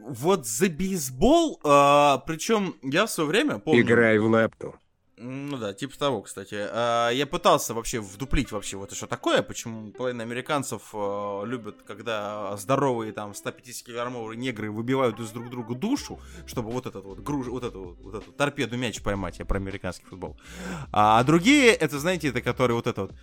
Вот 0.08 0.46
за 0.46 0.68
бейсбол, 0.68 1.58
причем 1.62 2.76
я 2.82 3.06
в 3.06 3.10
свое 3.10 3.28
время 3.28 3.58
помню... 3.58 3.82
Играй 3.82 4.18
в 4.18 4.28
лепту. 4.28 4.74
Ну 5.18 5.56
да, 5.56 5.72
типа 5.72 5.98
того, 5.98 6.20
кстати. 6.20 6.56
А, 6.58 7.08
Я 7.08 7.26
пытался 7.26 7.72
вообще 7.72 8.00
вдуплить 8.00 8.52
вообще 8.52 8.76
вот 8.76 8.88
это 8.88 8.96
что 8.96 9.06
такое, 9.06 9.40
почему 9.42 9.90
половина 9.92 10.22
американцев 10.22 10.90
а, 10.92 11.42
любят, 11.44 11.76
когда 11.86 12.54
здоровые 12.58 13.12
там 13.12 13.30
150-килограммовые 13.30 14.36
негры 14.36 14.70
выбивают 14.70 15.18
из 15.18 15.30
друг 15.30 15.48
друга 15.48 15.74
душу, 15.74 16.20
чтобы 16.46 16.70
вот 16.70 16.84
этот 16.84 17.04
вот 17.04 17.20
груж, 17.20 17.46
вот 17.46 17.64
эту 17.64 17.82
вот, 17.82 17.98
вот 18.00 18.14
эту 18.22 18.32
торпеду 18.32 18.76
мяч 18.76 19.00
поймать, 19.00 19.38
я 19.38 19.46
про 19.46 19.56
американский 19.56 20.04
футбол. 20.04 20.36
А 20.92 21.22
другие, 21.24 21.72
это, 21.72 21.98
знаете, 21.98 22.28
это 22.28 22.42
которые 22.42 22.76
вот 22.76 22.86
это 22.86 23.02
вот 23.02 23.12
а, 23.12 23.16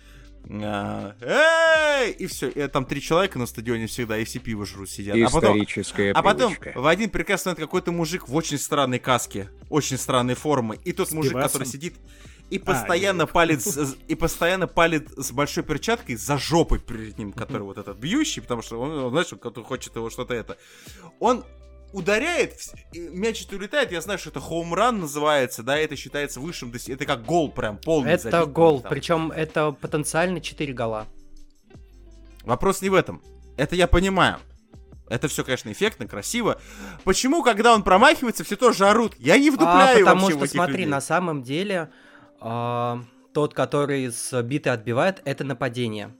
Эй! 1.20 2.12
И 2.12 2.26
все, 2.26 2.50
там 2.68 2.84
три 2.84 3.00
человека 3.00 3.38
на 3.38 3.46
стадионе 3.46 3.86
всегда, 3.86 4.18
и 4.18 4.24
все 4.24 4.38
пиво 4.38 4.66
жрут, 4.66 4.90
сидят. 4.90 5.16
А 5.16 5.30
потом, 5.30 5.56
Историческая 5.56 6.12
а 6.12 6.22
потом 6.22 6.54
привычка. 6.54 6.80
в 6.80 6.86
один 6.86 7.10
прекрасный 7.10 7.50
момент 7.50 7.60
какой-то 7.60 7.92
мужик 7.92 8.28
в 8.28 8.34
очень 8.34 8.58
странной 8.58 8.98
каске, 8.98 9.50
очень 9.70 9.98
странной 9.98 10.34
формы, 10.34 10.78
и 10.84 10.92
тот 10.92 11.12
мужик, 11.12 11.34
который 11.34 11.66
сидит 11.66 11.94
и 12.50 12.58
постоянно 12.58 13.26
палит, 13.26 13.62
с- 13.62 13.96
и 14.08 14.14
постоянно 14.14 14.66
палит 14.66 15.08
с 15.16 15.32
большой 15.32 15.62
перчаткой 15.62 16.16
за 16.16 16.38
жопой 16.38 16.78
перед 16.78 17.18
ним, 17.18 17.32
который 17.32 17.62
вот 17.62 17.78
этот 17.78 17.98
бьющий, 17.98 18.42
потому 18.42 18.62
что 18.62 18.80
он, 18.80 18.90
он, 18.90 19.10
знаешь, 19.10 19.32
он 19.32 19.64
хочет 19.64 19.96
его 19.96 20.10
что-то 20.10 20.34
это. 20.34 20.58
Он 21.20 21.44
ударяет, 21.94 22.56
мяч 22.92 23.44
это 23.46 23.56
улетает, 23.56 23.92
я 23.92 24.00
знаю, 24.00 24.18
что 24.18 24.30
это 24.30 24.40
хоумран 24.40 24.98
называется, 25.00 25.62
да, 25.62 25.78
это 25.78 25.96
считается 25.96 26.40
высшим, 26.40 26.72
это 26.88 27.06
как 27.06 27.24
гол 27.24 27.50
прям 27.50 27.78
полный. 27.78 28.10
Это 28.12 28.30
забитый 28.30 28.52
гол, 28.52 28.80
там. 28.80 28.90
причем 28.90 29.30
это 29.30 29.70
потенциально 29.72 30.40
4 30.40 30.72
гола. 30.72 31.06
Вопрос 32.42 32.82
не 32.82 32.90
в 32.90 32.94
этом. 32.94 33.22
Это 33.56 33.76
я 33.76 33.86
понимаю. 33.86 34.38
Это 35.08 35.28
все, 35.28 35.44
конечно, 35.44 35.70
эффектно, 35.70 36.06
красиво. 36.08 36.60
Почему, 37.04 37.42
когда 37.42 37.72
он 37.74 37.82
промахивается, 37.82 38.42
все 38.42 38.56
тоже 38.56 38.86
орут? 38.88 39.14
Я 39.18 39.38
не 39.38 39.48
А, 39.50 39.52
вдупляю 39.52 40.04
потому 40.04 40.22
вообще 40.22 40.38
что, 40.38 40.46
смотри, 40.48 40.72
людей. 40.78 40.86
на 40.86 41.00
самом 41.00 41.42
деле 41.42 41.90
а, 42.40 43.00
тот, 43.32 43.54
который 43.54 44.10
с 44.10 44.42
биты 44.42 44.70
отбивает, 44.70 45.22
это 45.24 45.44
нападение. 45.44 46.14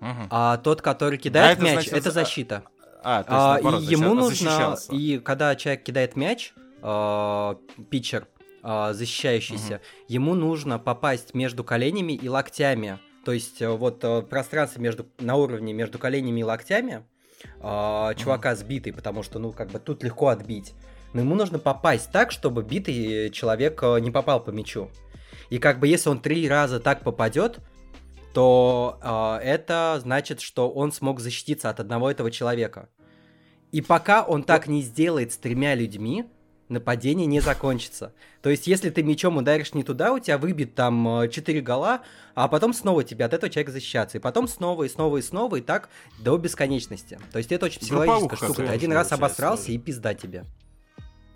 Мгм. 0.00 0.28
А 0.30 0.56
тот, 0.58 0.82
который 0.82 1.18
кидает 1.18 1.58
это 1.58 1.64
мяч, 1.64 1.72
значит, 1.74 1.92
это 1.92 2.10
за- 2.10 2.20
защита. 2.20 2.64
А, 3.04 3.22
то 3.22 3.32
есть, 3.32 3.44
А, 3.44 3.54
наоборот, 3.54 3.82
и 3.82 3.84
значит, 3.84 4.00
ему 4.00 4.10
а, 4.10 4.14
нужно, 4.14 4.50
защищался. 4.50 4.92
и 4.92 5.18
когда 5.18 5.54
человек 5.56 5.82
кидает 5.84 6.16
мяч, 6.16 6.54
а, 6.82 7.58
питчер, 7.90 8.26
а, 8.62 8.94
защищающийся, 8.94 9.80
ему 10.08 10.34
нужно 10.34 10.78
попасть 10.78 11.34
между 11.34 11.62
коленями 11.64 12.14
и 12.14 12.28
локтями. 12.28 12.98
То 13.24 13.32
есть 13.32 13.62
э, 13.62 13.68
вот 13.68 14.02
э, 14.04 14.22
пространство 14.22 14.80
между, 14.80 15.06
на 15.18 15.36
уровне 15.36 15.72
между 15.72 15.98
коленями 15.98 16.40
и 16.40 16.44
локтями 16.44 17.04
а, 17.60 18.14
чувака 18.14 18.54
сбитый, 18.54 18.92
потому 18.92 19.22
что, 19.22 19.38
ну, 19.38 19.52
как 19.52 19.70
бы 19.70 19.78
тут 19.78 20.02
легко 20.02 20.28
отбить. 20.28 20.74
но 21.12 21.20
ему 21.20 21.34
нужно 21.34 21.58
попасть 21.58 22.10
так, 22.10 22.32
чтобы 22.32 22.62
битый 22.62 23.30
человек 23.30 23.82
э, 23.82 24.00
не 24.00 24.10
попал 24.10 24.40
по 24.40 24.50
мячу. 24.50 24.90
И 25.50 25.58
как 25.58 25.78
бы 25.78 25.88
если 25.88 26.08
он 26.08 26.20
три 26.20 26.48
раза 26.48 26.80
так 26.80 27.02
попадет, 27.02 27.58
то 28.34 28.98
э, 29.00 29.46
это 29.46 29.98
значит, 30.02 30.40
что 30.40 30.68
он 30.68 30.92
смог 30.92 31.20
защититься 31.20 31.70
от 31.70 31.80
одного 31.80 32.10
этого 32.10 32.30
человека. 32.30 32.88
И 33.72 33.80
пока 33.80 34.22
он 34.22 34.42
так 34.42 34.66
не 34.66 34.82
сделает 34.82 35.32
с 35.32 35.36
тремя 35.36 35.74
людьми, 35.74 36.26
нападение 36.68 37.26
не 37.26 37.40
закончится. 37.40 38.12
То 38.42 38.50
есть, 38.50 38.66
если 38.66 38.90
ты 38.90 39.02
мячом 39.02 39.36
ударишь 39.36 39.74
не 39.74 39.84
туда, 39.84 40.12
у 40.12 40.18
тебя 40.18 40.38
выбит 40.38 40.74
там 40.74 41.28
4 41.30 41.60
гола, 41.60 42.02
а 42.34 42.48
потом 42.48 42.72
снова 42.72 43.04
тебе 43.04 43.24
от 43.24 43.32
этого 43.32 43.50
человека 43.50 43.72
защищаться. 43.72 44.18
И 44.18 44.20
потом 44.20 44.48
снова, 44.48 44.84
и 44.84 44.88
снова, 44.88 45.16
и 45.18 45.22
снова, 45.22 45.56
и 45.56 45.60
так 45.60 45.88
до 46.18 46.36
бесконечности. 46.36 47.18
То 47.32 47.38
есть, 47.38 47.52
это 47.52 47.66
очень 47.66 47.80
психологическая 47.80 48.36
штука. 48.36 48.62
Ты 48.62 48.68
один 48.68 48.92
раз 48.92 49.12
обосрался, 49.12 49.72
и 49.72 49.78
пизда 49.78 50.14
тебе. 50.14 50.44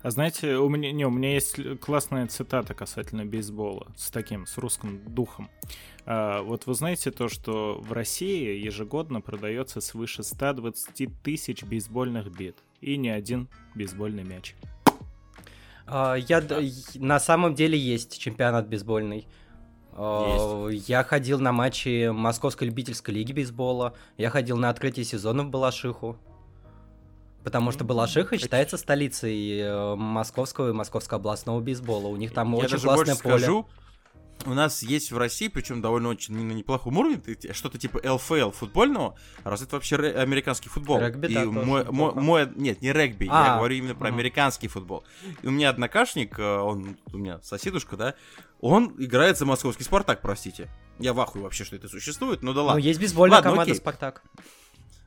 А 0.01 0.11
знаете, 0.11 0.55
у 0.55 0.69
меня, 0.69 0.93
не, 0.93 1.05
у 1.05 1.09
меня 1.09 1.33
есть 1.33 1.57
классная 1.81 2.25
цитата 2.27 2.73
касательно 2.73 3.25
бейсбола 3.25 3.87
с 3.97 4.09
таким, 4.09 4.45
с 4.45 4.57
русским 4.57 5.01
духом. 5.05 5.49
А, 6.05 6.41
вот 6.41 6.67
вы 6.67 6.73
знаете 6.73 7.11
то, 7.11 7.27
что 7.27 7.81
в 7.81 7.91
России 7.91 8.57
ежегодно 8.63 9.19
продается 9.19 9.81
свыше 9.81 10.23
120 10.23 11.21
тысяч 11.21 11.63
бейсбольных 11.63 12.31
бит 12.31 12.55
и 12.79 12.95
ни 12.95 13.09
один 13.09 13.49
бейсбольный 13.75 14.23
мяч. 14.23 14.55
А, 15.85 16.15
Я 16.15 16.41
на 16.95 17.19
самом 17.19 17.53
деле 17.53 17.77
есть 17.77 18.17
чемпионат 18.19 18.69
бейсбольный. 18.69 19.27
А, 19.91 20.67
Я 20.69 21.03
ходил 21.03 21.41
на 21.41 21.51
матчи 21.51 22.07
Московской 22.07 22.67
любительской 22.67 23.13
лиги 23.13 23.33
бейсбола. 23.33 23.93
Я 24.17 24.29
ходил 24.29 24.55
на 24.55 24.69
открытие 24.69 25.03
сезона 25.03 25.43
в 25.43 25.49
Балашиху. 25.49 26.17
Потому 27.43 27.71
что 27.71 27.83
Балашиха 27.85 28.37
считается 28.37 28.77
столицей 28.77 29.59
э, 29.59 29.95
московского 29.95 30.69
и 30.69 30.73
московского 30.73 31.19
областного 31.19 31.59
бейсбола. 31.61 32.07
У 32.07 32.15
них 32.17 32.33
там 32.33 32.51
Я 32.53 32.57
очень 32.59 32.71
даже 32.71 32.83
классное 32.83 33.05
больше 33.15 33.23
поле. 33.23 33.37
скажу, 33.37 33.69
у 34.45 34.53
нас 34.53 34.83
есть 34.83 35.11
в 35.11 35.17
России, 35.17 35.47
причем 35.47 35.81
довольно 35.81 36.09
очень 36.09 36.33
на 36.35 36.51
неплохом 36.53 36.97
уровне, 36.97 37.17
ты- 37.17 37.53
что-то 37.53 37.77
типа 37.77 37.99
ЛФЛ 38.03 38.51
футбольного, 38.51 39.15
раз 39.43 39.61
это 39.61 39.75
вообще 39.75 39.95
американский 39.97 40.69
футбол. 40.69 40.99
Регби, 40.99 41.27
и 41.27 41.33
да, 41.33 41.45
мой, 41.45 41.85
мой- 41.91 42.13
мой- 42.13 42.49
нет, 42.55 42.81
не 42.81 42.91
регби, 42.93 43.25
я 43.25 43.55
А, 43.55 43.57
говорю 43.57 43.75
именно 43.75 43.95
про 43.95 44.07
мгм. 44.09 44.15
американский 44.17 44.67
футбол. 44.67 45.03
И 45.41 45.47
у 45.47 45.51
меня 45.51 45.69
однокашник, 45.69 46.37
э, 46.39 46.43
он 46.57 46.97
у 47.11 47.17
меня 47.17 47.39
соседушка, 47.41 47.97
да, 47.97 48.15
он 48.61 48.95
играет 48.97 49.37
за 49.37 49.45
московский 49.45 49.83
Спартак, 49.83 50.21
простите. 50.21 50.69
Я 50.99 51.13
в 51.13 51.19
ахуе 51.21 51.43
вообще, 51.43 51.63
что 51.63 51.75
это 51.77 51.87
существует, 51.89 52.41
ну 52.41 52.53
да 52.53 52.61
Ну, 52.61 52.65
ладно. 52.67 52.79
есть 52.81 52.99
бейсбольная 52.99 53.37
Ладно, 53.37 53.51
команда 53.51 53.71
окей. 53.71 53.79
Спартак. 53.81 54.23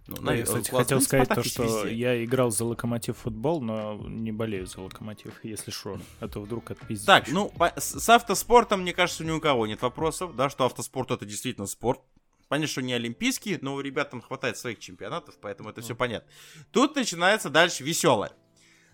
Ну, 0.08 0.16
Я, 0.16 0.22
наверное, 0.22 0.44
кстати, 0.62 0.70
хотел 0.70 0.98
Ну, 0.98 1.04
сказать 1.04 1.26
Спартак 1.26 1.44
то, 1.44 1.50
что 1.50 1.62
везде. 1.84 1.94
я 1.94 2.24
играл 2.24 2.50
за 2.50 2.64
Локомотив 2.64 3.16
футбол, 3.18 3.60
но 3.62 3.94
не 4.08 4.32
болею 4.32 4.66
за 4.66 4.80
Локомотив, 4.80 5.32
если 5.44 5.70
что. 5.70 5.98
А 6.20 6.28
то 6.28 6.40
вдруг 6.40 6.70
отпиздишь. 6.72 7.06
Так, 7.06 7.28
ну, 7.28 7.50
по- 7.50 7.72
с, 7.76 8.08
автоспортом, 8.08 8.82
мне 8.82 8.92
кажется, 8.92 9.24
ни 9.24 9.30
у 9.30 9.40
кого 9.40 9.66
нет 9.66 9.80
вопросов, 9.82 10.34
да, 10.34 10.50
что 10.50 10.64
автоспорт 10.64 11.12
это 11.12 11.24
действительно 11.24 11.66
спорт. 11.66 12.00
Понятно, 12.48 12.68
что 12.70 12.82
не 12.82 12.92
олимпийский, 12.92 13.58
но 13.62 13.74
у 13.74 13.80
ребят 13.80 14.10
там 14.10 14.20
хватает 14.20 14.56
своих 14.58 14.78
чемпионатов, 14.80 15.36
поэтому 15.40 15.70
это 15.70 15.80
все 15.80 15.94
понятно. 15.94 16.28
Тут 16.72 16.96
начинается 16.96 17.48
дальше 17.48 17.84
веселое. 17.84 18.32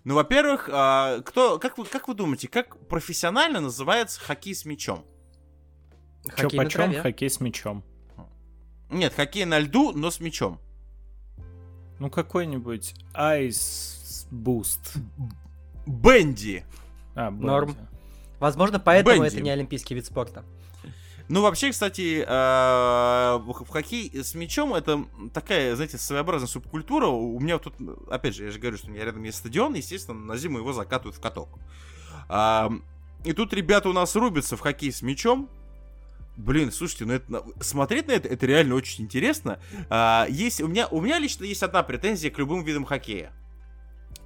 Ну, 0.05 0.15
во-первых, 0.15 0.69
а, 0.73 1.21
кто, 1.23 1.59
как 1.59 1.77
вы, 1.79 1.85
как 1.87 2.07
вы 2.07 2.15
думаете, 2.15 2.49
как 2.49 2.87
профессионально 2.87 3.61
называется 3.61 4.21
хоккей 4.21 4.55
с 4.55 4.65
мячом? 4.65 5.05
Чё 6.37 6.43
Хоккей 6.43 6.59
на 6.59 6.65
почем, 6.65 6.95
хоккей 7.03 7.31
с 7.31 7.41
мячом. 7.41 7.85
Нет, 8.91 9.15
хоккей 9.15 9.45
на 9.45 9.59
льду, 9.59 9.93
но 9.93 10.11
с 10.11 10.21
мячом. 10.21 10.61
Ну, 11.99 12.11
какой-нибудь 12.11 12.95
Ice 13.15 14.27
Boost. 14.31 14.99
Бенди. 15.87 16.65
А, 17.15 17.31
Норм. 17.31 17.69
Бенди. 17.69 17.81
Возможно, 18.39 18.79
поэтому 18.79 19.23
Бенди. 19.23 19.35
это 19.35 19.41
не 19.43 19.51
олимпийский 19.51 19.95
вид 19.95 20.07
спорта. 20.07 20.45
Ну, 21.29 21.43
вообще, 21.43 21.71
кстати, 21.73 22.25
э, 22.27 23.39
в 23.39 23.69
хоккей 23.69 24.11
с 24.15 24.35
мячом 24.35 24.73
это 24.73 25.05
такая, 25.35 25.75
знаете, 25.77 25.99
своеобразная 25.99 26.49
субкультура. 26.49 27.07
У 27.07 27.39
меня 27.39 27.59
тут, 27.59 27.75
опять 28.09 28.35
же, 28.35 28.45
я 28.45 28.51
же 28.51 28.59
говорю, 28.59 28.79
что 28.79 28.87
у 28.87 28.91
меня 28.91 29.05
рядом 29.05 29.23
есть 29.25 29.39
стадион, 29.39 29.75
естественно, 29.75 30.19
на 30.19 30.39
зиму 30.39 30.59
его 30.59 30.73
закатывают 30.73 31.17
в 31.17 31.21
каток. 31.21 31.51
И 33.25 33.33
тут 33.33 33.53
ребята 33.53 33.91
у 33.91 33.93
нас 33.93 34.17
рубятся 34.17 34.57
в 34.57 34.61
хоккей 34.61 34.91
с 34.91 35.03
мячом. 35.03 35.51
Блин, 36.39 36.71
слушайте, 36.71 37.05
ну 37.05 37.15
это 37.15 37.45
смотреть 37.61 38.07
на 38.07 38.13
это, 38.13 38.29
это 38.29 38.47
реально 38.47 38.77
очень 38.77 39.05
интересно. 39.05 39.61
А, 39.91 40.25
есть 40.31 40.61
у 40.61 40.69
меня, 40.69 40.87
у 40.87 41.01
меня 41.01 41.19
лично 41.19 41.45
есть 41.45 41.65
одна 41.65 41.83
претензия 41.83 42.31
к 42.31 42.39
любым 42.39 42.63
видам 42.63 42.85
хоккея. 42.85 43.33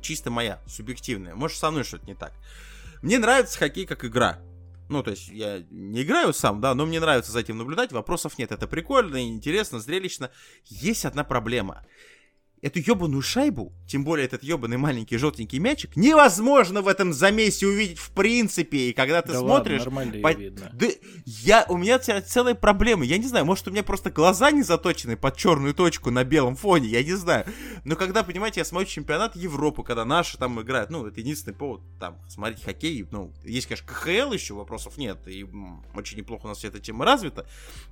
Чисто 0.02 0.30
моя, 0.30 0.60
субъективная. 0.66 1.34
Может, 1.34 1.56
со 1.56 1.70
мной 1.70 1.84
что-то 1.84 2.04
не 2.04 2.14
так. 2.14 2.34
Мне 3.00 3.18
нравится 3.18 3.58
хоккей 3.58 3.86
как 3.86 4.04
игра. 4.04 4.40
Ну, 4.90 5.02
то 5.02 5.12
есть 5.12 5.28
я 5.28 5.64
не 5.70 6.02
играю 6.02 6.34
сам, 6.34 6.60
да, 6.60 6.74
но 6.74 6.84
мне 6.84 7.00
нравится 7.00 7.32
за 7.32 7.40
этим 7.40 7.56
наблюдать, 7.56 7.92
вопросов 7.92 8.36
нет. 8.36 8.52
Это 8.52 8.66
прикольно, 8.66 9.26
интересно, 9.26 9.80
зрелищно. 9.80 10.30
Есть 10.66 11.06
одна 11.06 11.24
проблема. 11.24 11.86
Эту 12.62 12.78
ебаную 12.78 13.22
шайбу, 13.22 13.72
тем 13.88 14.04
более 14.04 14.24
этот 14.24 14.44
ебаный 14.44 14.76
маленький 14.76 15.16
желтенький 15.16 15.58
мячик, 15.58 15.96
невозможно 15.96 16.80
в 16.80 16.86
этом 16.86 17.12
замесе 17.12 17.66
увидеть 17.66 17.98
в 17.98 18.12
принципе. 18.12 18.90
И 18.90 18.92
когда 18.92 19.20
ты 19.20 19.32
Да 19.32 19.40
смотришь, 19.40 19.84
ладно, 19.84 20.20
по- 20.22 20.32
видно. 20.32 20.70
да 20.72 20.86
я, 21.26 21.66
у 21.68 21.76
меня 21.76 21.98
целая 21.98 22.54
проблема. 22.54 23.04
Я 23.04 23.18
не 23.18 23.26
знаю, 23.26 23.44
может, 23.46 23.66
у 23.66 23.72
меня 23.72 23.82
просто 23.82 24.12
глаза 24.12 24.52
не 24.52 24.62
заточены 24.62 25.16
под 25.16 25.36
черную 25.36 25.74
точку 25.74 26.12
на 26.12 26.22
белом 26.22 26.54
фоне, 26.54 26.86
я 26.86 27.02
не 27.02 27.14
знаю. 27.14 27.46
Но 27.84 27.96
когда, 27.96 28.22
понимаете, 28.22 28.60
я 28.60 28.64
смотрю 28.64 28.86
чемпионат 28.88 29.34
Европы, 29.34 29.82
когда 29.82 30.04
наши 30.04 30.38
там 30.38 30.60
играют, 30.62 30.88
ну, 30.90 31.04
это 31.04 31.18
единственный 31.18 31.54
повод 31.54 31.80
там 31.98 32.16
смотреть 32.28 32.62
хоккей. 32.62 33.04
Ну, 33.10 33.32
есть, 33.42 33.66
конечно, 33.66 33.88
КХЛ 33.88 34.34
еще, 34.34 34.54
вопросов 34.54 34.98
нет. 34.98 35.18
И 35.26 35.44
очень 35.96 36.16
неплохо 36.16 36.44
у 36.46 36.48
нас 36.50 36.58
вся 36.58 36.68
эта 36.68 36.78
тема 36.78 37.04
развита. 37.06 37.44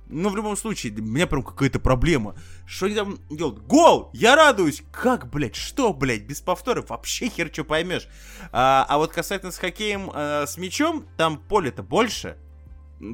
Но 0.07 0.29
в 0.29 0.35
любом 0.37 0.55
случае, 0.55 0.93
у 0.93 1.01
меня 1.01 1.27
прям 1.27 1.43
какая-то 1.43 1.81
проблема. 1.81 2.35
Что 2.65 2.85
они 2.85 2.95
там 2.95 3.19
делают? 3.29 3.59
Гол! 3.67 4.09
Я 4.13 4.37
радуюсь! 4.37 4.60
Как, 4.91 5.29
блядь, 5.29 5.55
что, 5.55 5.93
блядь, 5.93 6.23
без 6.23 6.41
повторов? 6.41 6.89
Вообще 6.89 7.29
хер 7.29 7.49
что 7.51 7.63
поймешь. 7.63 8.07
А, 8.51 8.85
а 8.87 8.97
вот 8.97 9.11
касательно 9.11 9.51
с 9.51 9.57
хоккеем 9.57 10.11
э, 10.13 10.45
с 10.47 10.57
мячом, 10.57 11.05
там 11.17 11.37
поле-то 11.37 11.83
больше. 11.83 12.37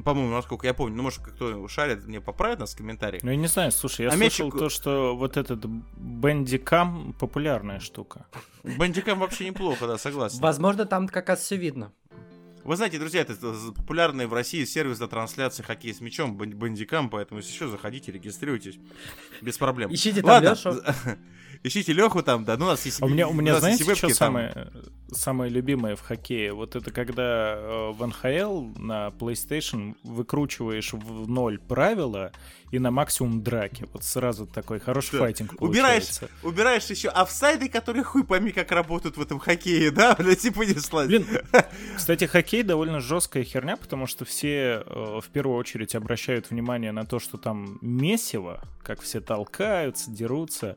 По-моему, 0.04 0.34
насколько 0.34 0.66
я 0.66 0.74
помню. 0.74 0.96
Ну, 0.96 1.02
может, 1.04 1.20
кто 1.20 1.66
шарит, 1.66 2.04
мне 2.06 2.20
поправит 2.20 2.58
нас 2.58 2.74
в 2.74 2.76
комментариях. 2.76 3.22
Ну, 3.22 3.30
я 3.30 3.36
не 3.36 3.46
знаю, 3.46 3.72
слушай, 3.72 4.02
я 4.02 4.08
А 4.08 4.16
слышал 4.16 4.48
мячик- 4.48 4.58
то, 4.58 4.68
что 4.68 5.16
вот 5.16 5.38
этот 5.38 5.64
бендикам 5.64 7.14
популярная 7.18 7.80
штука. 7.80 8.26
Бандикам 8.64 9.18
вообще 9.18 9.46
неплохо, 9.46 9.86
да, 9.86 9.96
согласен. 9.96 10.40
Возможно, 10.40 10.84
там 10.84 11.08
как 11.08 11.28
раз 11.30 11.40
все 11.40 11.56
видно. 11.56 11.92
Вы 12.64 12.76
знаете, 12.76 12.98
друзья, 12.98 13.22
это 13.22 13.34
популярный 13.74 14.26
в 14.26 14.34
России 14.34 14.62
сервис 14.66 14.98
для 14.98 15.06
трансляции 15.06 15.62
хоккея 15.62 15.94
с 15.94 16.02
мячом 16.02 16.36
Бан- 16.36 16.54
Бандикам, 16.54 17.08
поэтому 17.08 17.40
если 17.40 17.54
что, 17.54 17.68
заходите, 17.68 18.12
регистрируйтесь. 18.12 18.78
Без 19.40 19.56
проблем. 19.56 19.90
Ищите 19.94 20.20
там 20.20 20.30
Ладно, 20.32 20.48
Лёшу. 20.50 20.74
Ищите 21.62 21.92
Леху 21.92 22.22
там, 22.22 22.44
да, 22.44 22.56
ну 22.56 22.66
у 22.66 22.68
нас 22.68 22.84
есть... 22.86 23.02
А 23.02 23.06
у 23.06 23.08
меня, 23.08 23.28
у 23.28 23.32
меня 23.32 23.52
есть 23.52 23.60
знаете, 23.60 23.82
что 23.84 23.92
вебки 23.92 24.00
там. 24.06 24.12
самое, 24.12 24.72
самое 25.10 25.50
любимое 25.50 25.96
в 25.96 26.00
хоккее? 26.02 26.52
Вот 26.52 26.76
это 26.76 26.90
когда 26.90 27.54
э, 27.56 27.90
в 27.92 28.06
НХЛ 28.06 28.78
на 28.80 29.08
PlayStation 29.08 29.96
выкручиваешь 30.04 30.92
в 30.92 31.28
ноль 31.28 31.58
правила 31.58 32.32
и 32.70 32.78
на 32.78 32.90
максимум 32.90 33.42
драки. 33.42 33.86
Вот 33.92 34.04
сразу 34.04 34.46
такой 34.46 34.78
хороший 34.78 35.12
Да. 35.12 35.18
файтинг 35.20 35.54
Убираешь, 35.60 36.04
получается. 36.06 36.28
убираешь 36.42 36.84
еще 36.86 37.08
офсайды, 37.08 37.68
которые 37.68 38.04
хуй 38.04 38.24
пойми, 38.24 38.52
как 38.52 38.70
работают 38.72 39.16
в 39.16 39.20
этом 39.22 39.38
хоккее, 39.38 39.90
да? 39.90 40.14
Блядь, 40.18 40.40
типа 40.40 40.62
не 40.62 40.74
слазь. 40.74 41.08
Блин, 41.08 41.26
кстати, 41.96 42.24
хоккей 42.24 42.62
довольно 42.62 43.00
жесткая 43.00 43.42
херня, 43.44 43.76
потому 43.76 44.06
что 44.06 44.24
все 44.24 44.82
э, 44.84 45.20
в 45.22 45.28
первую 45.32 45.56
очередь 45.56 45.94
обращают 45.94 46.50
внимание 46.50 46.92
на 46.92 47.04
то, 47.04 47.18
что 47.18 47.38
там 47.38 47.78
месиво, 47.80 48.62
как 48.82 49.00
все 49.00 49.20
толкаются, 49.20 50.10
дерутся. 50.10 50.76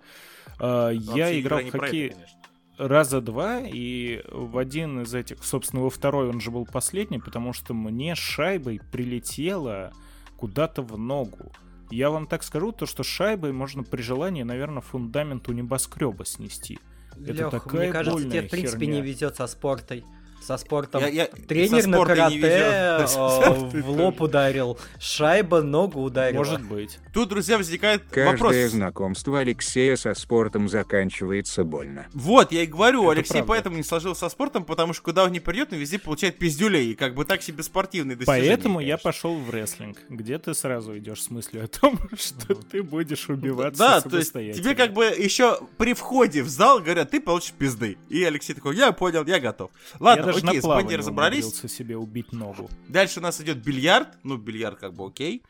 Э, 0.60 0.92
я 0.94 1.40
играл 1.40 1.60
игра 1.60 1.70
в 1.72 1.76
это, 1.76 1.80
хоккей 1.80 2.10
конечно. 2.10 2.38
раза 2.78 3.22
два, 3.22 3.62
и 3.62 4.24
в 4.32 4.58
один 4.58 5.02
из 5.02 5.14
этих, 5.14 5.44
собственно, 5.44 5.84
во 5.84 5.90
второй 5.90 6.30
он 6.30 6.40
же 6.42 6.52
был 6.52 6.66
последний, 6.66 7.20
потому 7.20 7.54
что 7.54 7.74
мне 7.74 8.16
шайбой 8.16 8.82
прилетело 8.92 9.92
куда-то 10.38 10.82
в 10.82 10.98
ногу. 10.98 11.52
Я 11.90 12.10
вам 12.10 12.26
так 12.26 12.44
скажу, 12.44 12.72
то 12.72 12.86
что 12.86 13.04
шайбой 13.04 13.52
можно 13.52 13.84
при 13.84 14.02
желании, 14.02 14.44
наверное, 14.44 14.82
фундамент 14.82 15.50
у 15.50 15.52
небоскреба 15.52 16.26
снести. 16.26 16.80
Это 17.14 17.34
Лёх, 17.34 17.52
такая 17.52 17.84
мне 17.84 17.92
кажется, 17.92 18.30
тебе 18.30 18.42
в 18.42 18.50
принципе 18.50 18.86
херня. 18.86 18.96
не 18.96 19.02
везет 19.02 19.36
со 19.36 19.48
спортой. 19.48 20.06
Со 20.42 20.58
спортом. 20.58 21.02
Я- 21.02 21.08
я- 21.10 21.26
Тренер 21.28 21.82
со 21.84 21.90
на 21.90 22.06
карате 22.06 22.40
э, 22.42 23.06
в 23.06 23.90
лоб 23.90 24.22
ударил, 24.22 24.78
шайба 25.00 25.62
ногу 25.62 26.02
ударила. 26.02 26.38
Может 26.40 26.62
быть. 26.64 27.00
Тут, 27.14 27.30
друзья, 27.30 27.58
возникает 27.58 28.04
Каждое 28.10 28.32
вопрос. 28.32 28.56
знакомство 28.72 29.40
Алексея 29.40 29.96
со 29.96 30.14
спортом 30.14 30.68
заканчивается 30.70 31.64
больно. 31.64 32.08
Вот, 32.14 32.52
я 32.52 32.64
и 32.64 32.66
говорю, 32.66 33.04
Это 33.04 33.12
Алексей 33.20 33.34
правда. 33.34 33.48
поэтому 33.50 33.76
не 33.78 33.84
сложил 33.84 34.16
со 34.16 34.30
спортом, 34.30 34.64
потому 34.66 34.94
что 34.94 35.04
куда 35.04 35.24
он 35.26 35.32
не 35.32 35.40
придет, 35.40 35.74
он 35.74 35.80
везде 35.80 36.00
получает 36.00 36.38
пиздюлей, 36.38 36.92
и 36.92 36.96
как 36.96 37.14
бы 37.16 37.26
так 37.26 37.42
себе 37.42 37.64
спортивные 37.64 38.16
достижения. 38.16 38.48
Поэтому 38.50 38.80
я 38.80 38.98
пошел 38.98 39.36
в 39.38 39.50
рестлинг, 39.50 39.98
где 40.10 40.38
ты 40.38 40.54
сразу 40.54 40.98
идешь 40.98 41.22
с 41.24 41.30
мыслью 41.30 41.66
о 41.66 41.68
том, 41.68 42.00
что 42.18 42.56
ты 42.56 42.82
будешь 42.84 43.30
убиваться 43.30 43.78
Да, 43.80 44.02
то 44.02 44.18
есть 44.18 44.34
тебе 44.34 44.76
как 44.76 44.94
бы 44.94 45.06
еще 45.06 45.60
при 45.78 45.94
входе 45.94 46.44
в 46.44 46.50
зал 46.50 46.80
говорят, 46.80 47.12
ты 47.12 47.20
получишь 47.22 47.52
пизды. 47.54 47.98
И 48.10 48.24
Алексей 48.24 48.54
такой, 48.54 48.76
я 48.76 48.92
понял, 48.92 49.26
я 49.26 49.40
готов. 49.40 49.72
Ладно, 50.00 50.31
даже 50.34 50.48
окей, 50.48 50.62
на 50.62 50.68
Бонни 50.76 50.94
разобрались. 50.96 51.54
себе 51.72 51.98
убить 51.98 52.32
ногу. 52.34 52.70
Дальше 52.88 53.20
у 53.20 53.24
нас 53.24 53.40
идет 53.42 53.58
бильярд. 53.58 54.18
Ну, 54.24 54.38
бильярд 54.38 54.80
как 54.80 54.94
бы 54.94 55.06
окей. 55.08 55.44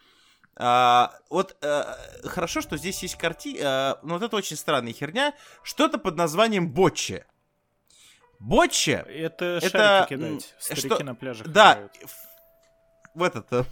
А, 0.56 1.14
вот 1.30 1.56
э, 1.62 1.84
хорошо, 2.26 2.62
что 2.62 2.78
здесь 2.78 3.02
есть 3.04 3.16
карти... 3.16 3.58
э, 3.60 3.96
ну, 4.04 4.16
вот 4.16 4.24
это 4.24 4.36
очень 4.36 4.56
странная 4.58 4.94
херня. 4.94 5.34
Что-то 5.64 5.98
под 5.98 6.18
названием 6.18 6.70
бочче. 6.70 7.26
Бочче 8.40 9.06
Это, 9.08 9.60
Это, 9.62 9.70
шарики 9.70 10.10
кидать. 10.10 10.56
Старики 10.60 10.88
что- 10.90 11.04
на 11.04 11.16
пляжах 11.16 11.48
Да, 11.48 11.74
играют. 11.74 11.94
в, 11.96 13.20
в 13.20 13.24
этот... 13.24 13.48
э, 13.54 13.64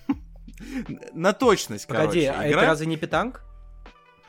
на 1.14 1.34
точность, 1.34 1.88
Погоди, 1.88 2.26
короче, 2.26 2.32
а 2.32 2.50
игра. 2.50 2.62
это 2.62 2.68
разве 2.70 2.86
не 2.88 2.98
питанг? 2.98 3.44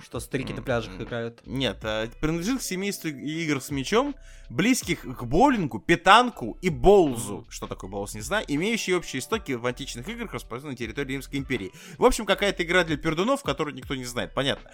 Что 0.03 0.21
старики 0.21 0.53
на 0.53 0.63
пляжах 0.63 1.01
играют? 1.01 1.43
Нет, 1.47 1.79
э, 1.83 2.09
принадлежит 2.21 2.61
к 2.61 2.63
семейству 2.63 3.09
игр 3.09 3.61
с 3.61 3.71
мячом, 3.71 4.15
близких 4.49 5.03
к 5.03 5.25
боулингу, 5.25 5.79
питанку 5.79 6.59
и 6.63 6.71
боулзу. 6.71 7.47
Что 7.51 7.67
такое 7.67 7.91
боулз, 7.91 8.15
не 8.15 8.21
знаю. 8.21 8.45
Имеющие 8.49 8.97
общие 8.97 9.21
истоки 9.21 9.53
в 9.53 9.67
античных 9.67 10.09
играх, 10.09 10.33
распространенных 10.33 10.81
на 10.81 10.85
территории 10.87 11.13
Римской 11.13 11.39
империи. 11.39 11.73
В 11.99 12.05
общем, 12.05 12.27
какая-то 12.27 12.63
игра 12.63 12.85
для 12.85 12.97
пердунов, 12.97 13.43
которую 13.43 13.75
никто 13.75 13.95
не 13.95 14.05
знает, 14.05 14.35
понятно. 14.35 14.71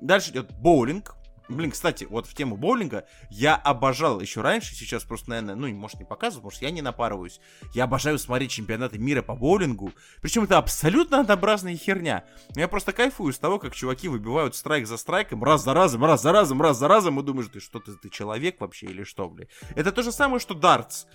Дальше 0.00 0.30
идет 0.30 0.52
боулинг. 0.52 1.14
Блин, 1.50 1.72
кстати, 1.72 2.04
вот 2.04 2.26
в 2.26 2.34
тему 2.34 2.56
боулинга 2.56 3.04
я 3.28 3.56
обожал 3.56 4.20
еще 4.20 4.40
раньше, 4.40 4.74
сейчас 4.74 5.02
просто, 5.04 5.30
наверное, 5.30 5.56
ну, 5.56 5.68
может, 5.74 5.98
не 5.98 6.06
показываю, 6.06 6.42
потому 6.42 6.56
что 6.56 6.64
я 6.64 6.70
не 6.70 6.80
напарываюсь. 6.80 7.40
Я 7.74 7.84
обожаю 7.84 8.18
смотреть 8.18 8.52
чемпионаты 8.52 8.98
мира 8.98 9.22
по 9.22 9.34
боулингу. 9.34 9.92
Причем 10.22 10.44
это 10.44 10.58
абсолютно 10.58 11.20
однообразная 11.20 11.76
херня. 11.76 12.24
Я 12.54 12.68
просто 12.68 12.92
кайфую 12.92 13.32
с 13.32 13.38
того, 13.38 13.58
как 13.58 13.74
чуваки 13.74 14.08
выбивают 14.08 14.54
страйк 14.54 14.86
за 14.86 14.96
страйком, 14.96 15.42
раз 15.42 15.64
за 15.64 15.74
разом, 15.74 16.04
раз 16.04 16.22
за 16.22 16.32
разом, 16.32 16.62
раз 16.62 16.78
за 16.78 16.88
разом, 16.88 17.18
и 17.18 17.22
думаешь, 17.22 17.48
ты 17.52 17.60
что, 17.60 17.80
ты, 17.80 17.92
ты 17.92 18.08
человек 18.10 18.60
вообще 18.60 18.86
или 18.86 19.02
что, 19.02 19.28
блин? 19.28 19.48
Это 19.74 19.92
то 19.92 20.02
же 20.02 20.12
самое, 20.12 20.38
что 20.38 20.54
дартс. 20.54 21.06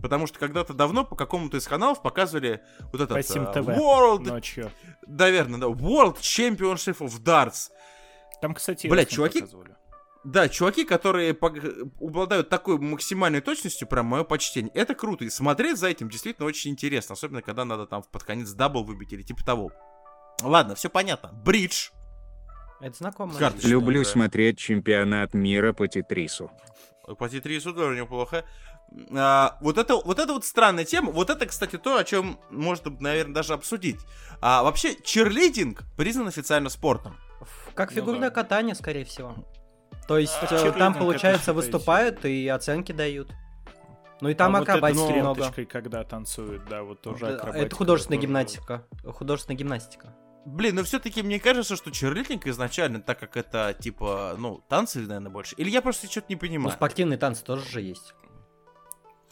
Потому 0.00 0.26
что 0.26 0.38
когда-то 0.38 0.72
давно 0.72 1.04
по 1.04 1.16
какому-то 1.16 1.56
из 1.56 1.66
каналов 1.66 2.00
показывали 2.00 2.62
вот 2.92 3.00
этот 3.00 3.16
По 3.16 3.22
Сим 3.22 3.42
э, 3.44 3.52
ТВ 3.52 3.68
World, 3.68 4.28
ночью. 4.28 4.70
наверное, 5.06 5.58
да, 5.58 5.66
World 5.66 6.18
Championship 6.20 6.98
of 6.98 7.20
Darts. 7.22 7.70
Там, 8.40 8.54
кстати, 8.54 8.86
Блядь, 8.86 9.12
чуваки- 9.12 9.40
показывали. 9.40 9.76
Да, 10.22 10.48
чуваки, 10.50 10.84
которые 10.84 11.32
обладают 12.00 12.50
такой 12.50 12.78
максимальной 12.78 13.40
точностью, 13.40 13.88
прям 13.88 14.06
мое 14.06 14.22
почтение. 14.22 14.70
Это 14.74 14.94
круто. 14.94 15.24
И 15.24 15.30
смотреть 15.30 15.78
за 15.78 15.88
этим 15.88 16.10
действительно 16.10 16.46
очень 16.46 16.72
интересно. 16.72 17.14
Особенно, 17.14 17.40
когда 17.40 17.64
надо 17.64 17.86
там 17.86 18.02
под 18.02 18.22
конец 18.24 18.50
double 18.52 18.84
выбить 18.84 19.12
или 19.14 19.22
типа 19.22 19.42
того. 19.44 19.72
Ладно, 20.42 20.74
все 20.74 20.90
понятно. 20.90 21.30
Бридж. 21.32 21.88
Это 22.80 22.96
знакомо. 22.96 23.34
Карточная 23.34 23.70
Люблю 23.70 24.02
игра. 24.02 24.10
смотреть 24.10 24.58
чемпионат 24.58 25.32
мира 25.32 25.72
по 25.72 25.88
Тетрису. 25.88 26.50
По 27.18 27.28
Тетрису 27.28 27.72
тоже 27.72 27.98
неплохо. 27.98 28.44
А, 29.12 29.56
вот, 29.60 29.78
это, 29.78 29.96
вот 29.96 30.18
это 30.18 30.32
вот 30.32 30.44
странная 30.44 30.84
тема. 30.84 31.12
Вот 31.12 31.30
это, 31.30 31.46
кстати, 31.46 31.78
то, 31.78 31.96
о 31.96 32.04
чем 32.04 32.38
можно, 32.50 32.90
наверное, 33.00 33.34
даже 33.34 33.54
обсудить. 33.54 34.00
А, 34.40 34.62
вообще, 34.62 34.96
черлидинг 35.02 35.82
признан 35.96 36.28
официально 36.28 36.68
спортом. 36.68 37.16
Как 37.74 37.90
Ну 37.90 37.96
фигурное 37.96 38.28
да. 38.30 38.34
катание, 38.34 38.74
скорее 38.74 39.04
всего. 39.04 39.34
То 40.08 40.18
есть 40.18 40.36
А 40.42 40.72
там, 40.72 40.94
получается, 40.94 41.52
выступают 41.52 42.24
и 42.24 42.48
оценки 42.48 42.92
дают. 42.92 43.30
Ну 44.20 44.28
и 44.28 44.34
там 44.34 44.54
а 44.54 44.58
вот 44.58 44.64
это 44.68 44.72
акробатики 44.72 44.98
с 45.00 45.22
много. 45.22 45.66
когда 45.66 46.04
танцуют, 46.04 46.66
да, 46.68 46.82
вот 46.82 47.00
тоже 47.00 47.26
акробатика. 47.28 47.64
Это 47.66 47.76
художественная 47.76 48.18
тоже 48.18 48.26
гимнастика. 48.26 48.84
Художественная 49.04 49.56
гимнастика. 49.58 50.14
Блин, 50.44 50.74
ну 50.76 50.82
все-таки 50.84 51.22
мне 51.22 51.38
кажется, 51.38 51.76
что 51.76 51.90
черлидинг 51.90 52.46
изначально, 52.46 53.00
так 53.00 53.18
как 53.18 53.36
это 53.36 53.74
типа, 53.78 54.34
ну, 54.38 54.62
танцы, 54.68 55.00
наверное, 55.00 55.30
больше. 55.30 55.54
Или 55.56 55.70
я 55.70 55.80
просто 55.82 56.10
что-то 56.10 56.26
не 56.30 56.34
Ну, 56.34 56.40
понимаю. 56.40 56.72
спортивные 56.72 57.18
танцы 57.18 57.44
тоже 57.44 57.66
же 57.68 57.80
есть. 57.80 58.14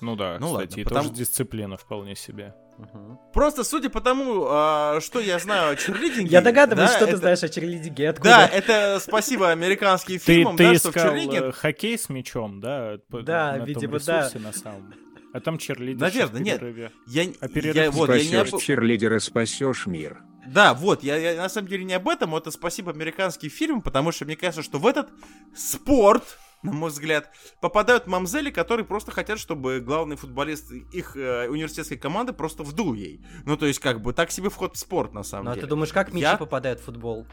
Ну 0.00 0.16
да, 0.16 0.38
Ну 0.38 0.50
ладно, 0.52 0.66
кстати, 0.66 0.80
и 0.80 0.84
потому- 0.84 1.04
тоже 1.09 1.14
дисциплина 1.16 1.76
вполне 1.76 2.14
себе. 2.14 2.54
Мгм. 2.78 3.18
Просто 3.34 3.64
судя 3.64 3.90
по 3.90 4.00
тому, 4.00 4.46
а, 4.48 5.00
что 5.00 5.18
я 5.20 5.38
знаю 5.40 5.72
о 5.72 5.76
черлидинге... 5.76 6.30
Я 6.30 6.40
догадываюсь, 6.40 6.90
да, 6.90 6.96
что 6.96 7.04
ты 7.06 7.10
это- 7.12 7.18
знаешь 7.18 7.42
о 7.42 7.48
черлидинге. 7.48 8.10
Откуда? 8.10 8.30
Да, 8.30 8.46
это 8.46 8.98
спасибо 9.00 9.50
американским 9.50 10.14
Ты, 10.18 10.24
фильмам, 10.24 10.56
ты 10.56 10.64
да, 10.72 10.74
что 10.78 10.88
в 10.92 10.96
искал 10.96 11.10
черлидинг... 11.10 11.42
э, 11.44 11.52
хоккей 11.52 11.98
с 11.98 12.08
мячом, 12.08 12.60
да? 12.60 12.98
Да, 13.10 13.52
на 13.52 13.56
том 13.58 13.66
видимо, 13.66 13.98
да. 13.98 14.18
ресурсе 14.20 14.38
на 14.38 14.52
самом. 14.52 14.94
А 15.34 15.40
там 15.40 15.58
черлидер. 15.58 16.00
Наверное, 16.00 16.40
нет. 16.40 16.62
Я, 17.06 17.24
А 17.40 17.48
я- 17.52 17.90
вот, 17.90 18.08
я 18.08 18.16
не 18.16 18.46
Спасешь 18.46 18.62
черлидера, 18.62 19.18
спасешь 19.18 19.86
мир. 19.86 20.22
Да, 20.46 20.72
вот, 20.72 21.02
я, 21.02 21.16
я 21.16 21.42
на 21.42 21.48
самом 21.50 21.68
деле 21.68 21.84
не 21.84 21.92
об 21.92 22.08
этом, 22.08 22.34
это 22.34 22.50
спасибо 22.50 22.90
американским 22.92 23.50
фильмам, 23.50 23.82
потому 23.82 24.12
что 24.12 24.24
мне 24.24 24.34
кажется, 24.36 24.62
что 24.62 24.78
в 24.78 24.86
этот 24.86 25.10
спорт, 25.54 26.38
на 26.62 26.72
мой 26.72 26.90
взгляд, 26.90 27.30
попадают 27.61 28.06
мамзели, 28.06 28.50
которые 28.50 28.84
просто 28.84 29.12
хотят, 29.12 29.38
чтобы 29.38 29.80
главный 29.80 30.16
футболист 30.16 30.72
их 30.72 31.16
э, 31.16 31.48
университетской 31.48 31.96
команды 31.96 32.32
просто 32.32 32.62
вдул 32.62 32.94
ей. 32.94 33.24
Ну, 33.44 33.56
то 33.56 33.66
есть, 33.66 33.78
как 33.78 34.02
бы, 34.02 34.12
так 34.12 34.30
себе 34.30 34.50
вход 34.50 34.74
в 34.74 34.78
спорт, 34.78 35.12
на 35.14 35.22
самом 35.22 35.44
Ну 35.46 35.50
а 35.52 35.54
деле. 35.54 35.66
ты 35.66 35.70
думаешь, 35.70 35.92
как 35.92 36.12
мячи 36.12 36.22
Я- 36.22 36.36
попадают 36.36 36.80
в 36.80 36.84
футбол? 36.84 37.26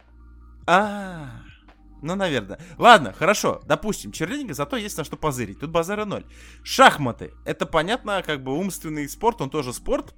А, 0.67 1.41
ну, 2.01 2.15
наверное. 2.15 2.59
Ладно, 2.77 3.13
хорошо, 3.13 3.61
допустим, 3.65 4.11
черлидинга, 4.11 4.53
зато 4.53 4.77
есть 4.77 4.97
на 4.97 5.03
что 5.03 5.17
позырить. 5.17 5.59
Тут 5.59 5.71
базара 5.71 6.05
ноль. 6.05 6.25
Шахматы. 6.63 7.33
Это, 7.45 7.65
понятно, 7.65 8.21
как 8.25 8.43
бы 8.43 8.53
умственный 8.55 9.07
спорт, 9.09 9.41
он 9.41 9.49
тоже 9.49 9.73
спорт. 9.73 10.15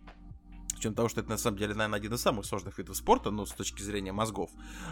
С 0.77 0.79
учетом 0.79 0.93
того, 0.93 1.09
что 1.09 1.21
это 1.21 1.31
на 1.31 1.37
самом 1.39 1.57
деле, 1.57 1.73
наверное, 1.73 1.97
один 1.97 2.13
из 2.13 2.21
самых 2.21 2.45
сложных 2.45 2.77
видов 2.77 2.95
спорта, 2.95 3.31
ну, 3.31 3.47
с 3.47 3.51
точки 3.51 3.81
зрения 3.81 4.11
мозгов. 4.11 4.51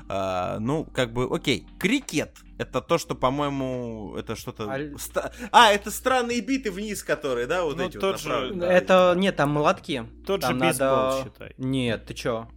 А, 0.09 0.57
ну, 0.57 0.83
как 0.83 1.13
бы, 1.13 1.27
окей. 1.31 1.67
Крикет. 1.79 2.39
Это 2.57 2.81
то, 2.81 2.97
что, 2.97 3.13
по-моему, 3.13 4.15
это 4.17 4.35
что-то... 4.35 4.67
Аль- 4.67 4.97
ста- 4.97 5.31
А, 5.51 5.71
это 5.71 5.91
странные 5.91 6.41
биты 6.41 6.71
вниз, 6.71 7.03
которые, 7.03 7.45
да, 7.45 7.63
вот 7.63 7.77
Ну, 7.77 7.83
эти 7.87 7.99
тот 7.99 8.13
вот 8.15 8.19
же-. 8.21 8.53
Да, 8.55 8.65
Это, 8.73 9.13
нет, 9.15 9.35
там 9.35 9.51
молотки. 9.51 10.05
Тот 10.25 10.41
же 10.41 10.47
Там 10.47 10.57
бейсбол, 10.59 10.87
надо- 10.87 11.23
считай. 11.23 11.53
Нет, 11.59 12.05
ты 12.07 12.15
чё? 12.15 12.47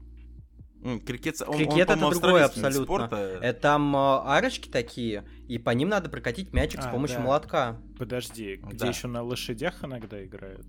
Крикет, 1.05 1.43
он- 1.43 1.49
он, 1.51 1.57
Крикет 1.59 1.79
это 1.81 1.93
по-моему, 1.99 2.21
другое 2.21 2.45
абсолютно. 2.47 2.85
спорта. 2.85 3.17
Это 3.43 3.61
там 3.61 3.95
э, 3.95 3.99
арочки 4.25 4.71
такие, 4.71 5.25
и 5.49 5.59
по 5.59 5.69
ним 5.71 5.91
надо 5.91 6.09
прокатить 6.09 6.55
мячик 6.55 6.81
с 6.81 6.87
А, 6.87 6.91
помощью 6.91 7.19
да. 7.19 7.25
молотка. 7.25 7.77
Подожди, 7.99 8.57
где 8.57 8.77
Да. 8.79 8.87
еще 8.87 9.07
на 9.09 9.23
лошадях 9.23 9.85
иногда 9.85 10.25
играют? 10.25 10.67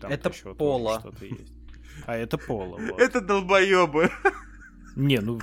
Там 0.00 0.10
Это 0.10 0.30
ещё 0.30 0.42
тоже 0.42 0.54
поло. 0.56 0.98
Что-то 1.00 1.24
есть. 1.24 1.52
А 2.04 2.16
это 2.16 2.36
поло, 2.38 2.76
вот. 2.78 3.00
Это 3.00 3.20
долбоебы. 3.20 4.10
Не, 4.96 5.20
ну... 5.20 5.40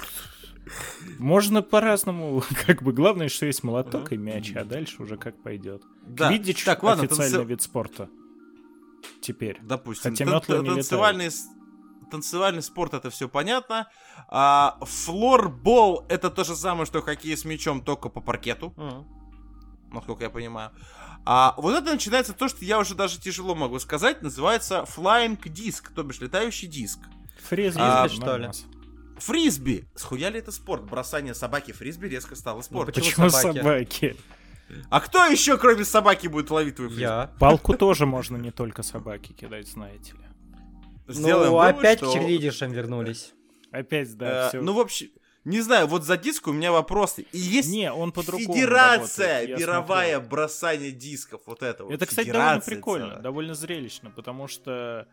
Можно 1.20 1.62
по-разному, 1.62 2.42
как 2.66 2.82
бы 2.84 2.94
главное, 2.94 3.28
что 3.30 3.46
есть 3.46 3.64
молоток 3.64 4.12
и 4.14 4.18
мяч, 4.18 4.54
а 4.56 4.64
дальше 4.64 5.02
уже 5.04 5.18
как 5.18 5.42
пойдет. 5.44 5.84
Да. 6.08 6.32
Видишь, 6.32 6.64
Так, 6.64 6.84
ладно, 6.84 7.04
официальный 7.04 7.40
танцы- 7.40 7.46
вид 7.48 7.62
спорта. 7.62 8.10
Теперь. 9.22 9.60
Допустим, 9.62 10.12
Хотя 10.12 10.26
тан- 10.26 10.36
летают. 10.36 10.66
танцевальный, 10.68 11.30
танцевальный 12.10 12.62
спорт 12.62 12.94
это 12.94 13.10
все 13.10 13.28
понятно. 13.28 13.88
А, 14.30 14.78
флорбол 14.82 16.06
это 16.10 16.30
то 16.30 16.44
же 16.46 16.56
самое, 16.56 16.86
что 16.86 17.02
хоккей 17.02 17.36
с 17.36 17.44
мячом, 17.46 17.82
только 17.84 18.08
по 18.10 18.22
паркету, 18.22 18.74
Мгм. 18.78 19.06
насколько 19.94 20.24
я 20.24 20.30
понимаю. 20.30 20.72
А 21.26 21.54
вот 21.58 21.74
это 21.76 21.92
начинается 21.94 22.34
то, 22.34 22.48
что 22.50 22.66
я 22.66 22.80
уже 22.80 22.96
даже 22.96 23.20
тяжело 23.20 23.56
могу 23.56 23.80
сказать, 23.80 24.22
называется 24.22 24.86
flying 24.96 25.40
disc, 25.42 25.84
то 25.96 26.04
бишь 26.04 26.20
летающий 26.20 26.68
диск. 26.68 27.00
Фризби, 27.48 27.80
А, 27.82 28.04
ну, 28.04 28.10
что 28.10 28.38
ли? 28.38 28.44
у 28.44 28.48
нас. 28.48 28.66
Фрисби. 29.20 29.86
Схуя 29.96 30.30
ли 30.30 30.40
это 30.40 30.52
спорт? 30.52 30.84
Бросание 30.84 31.34
собаки 31.34 31.72
фрисби 31.72 32.08
резко 32.08 32.36
стало 32.36 32.62
спортом. 32.62 32.94
почему 32.96 33.28
Почему 33.28 33.30
собаки? 33.30 33.58
собаки? 33.58 34.16
А 34.90 35.00
кто 35.02 35.26
еще, 35.28 35.58
кроме 35.58 35.86
собаки, 35.86 36.28
будет 36.28 36.50
ловить 36.50 36.76
твой 36.76 36.88
фрисби? 36.90 37.02
Я. 37.04 37.32
Палку 37.40 37.78
тоже 37.78 38.06
можно 38.06 38.38
не 38.38 38.52
только 38.52 38.84
собаки 38.84 39.32
кидать, 39.32 39.68
знаете 39.68 40.14
ли. 40.14 40.20
Сделаем 41.08 41.52
ну, 41.52 41.58
вывод, 41.60 41.78
опять 41.78 42.00
что- 42.00 42.12
к 42.12 42.16
вернулись. 42.72 43.34
Опять, 43.72 44.16
да, 44.18 44.46
Э, 44.46 44.50
все. 44.50 44.62
Ну, 44.62 44.74
в 44.74 44.80
общем, 44.80 45.10
не 45.46 45.62
знаю, 45.62 45.88
вот 45.88 46.04
за 46.04 46.18
диск 46.18 46.48
у 46.48 46.54
меня 46.54 46.72
вопросы. 46.72 47.26
И 47.32 47.38
есть 47.38 47.70
Не, 47.70 47.92
он 47.92 48.12
по-другому 48.12 48.54
Федерация 48.54 49.42
работает, 49.42 49.60
мировая 49.60 50.14
смотрел. 50.16 50.30
бросание 50.30 50.92
дисков, 50.92 51.42
вот 51.46 51.64
это 51.64 51.84
вот. 51.84 51.94
Это, 51.94 52.06
кстати, 52.06 52.30
довольно 52.32 52.62
прикольно, 52.62 53.08
целая. 53.08 53.22
довольно 53.22 53.54
зрелищно, 53.54 54.10
потому 54.10 54.48
что, 54.48 55.08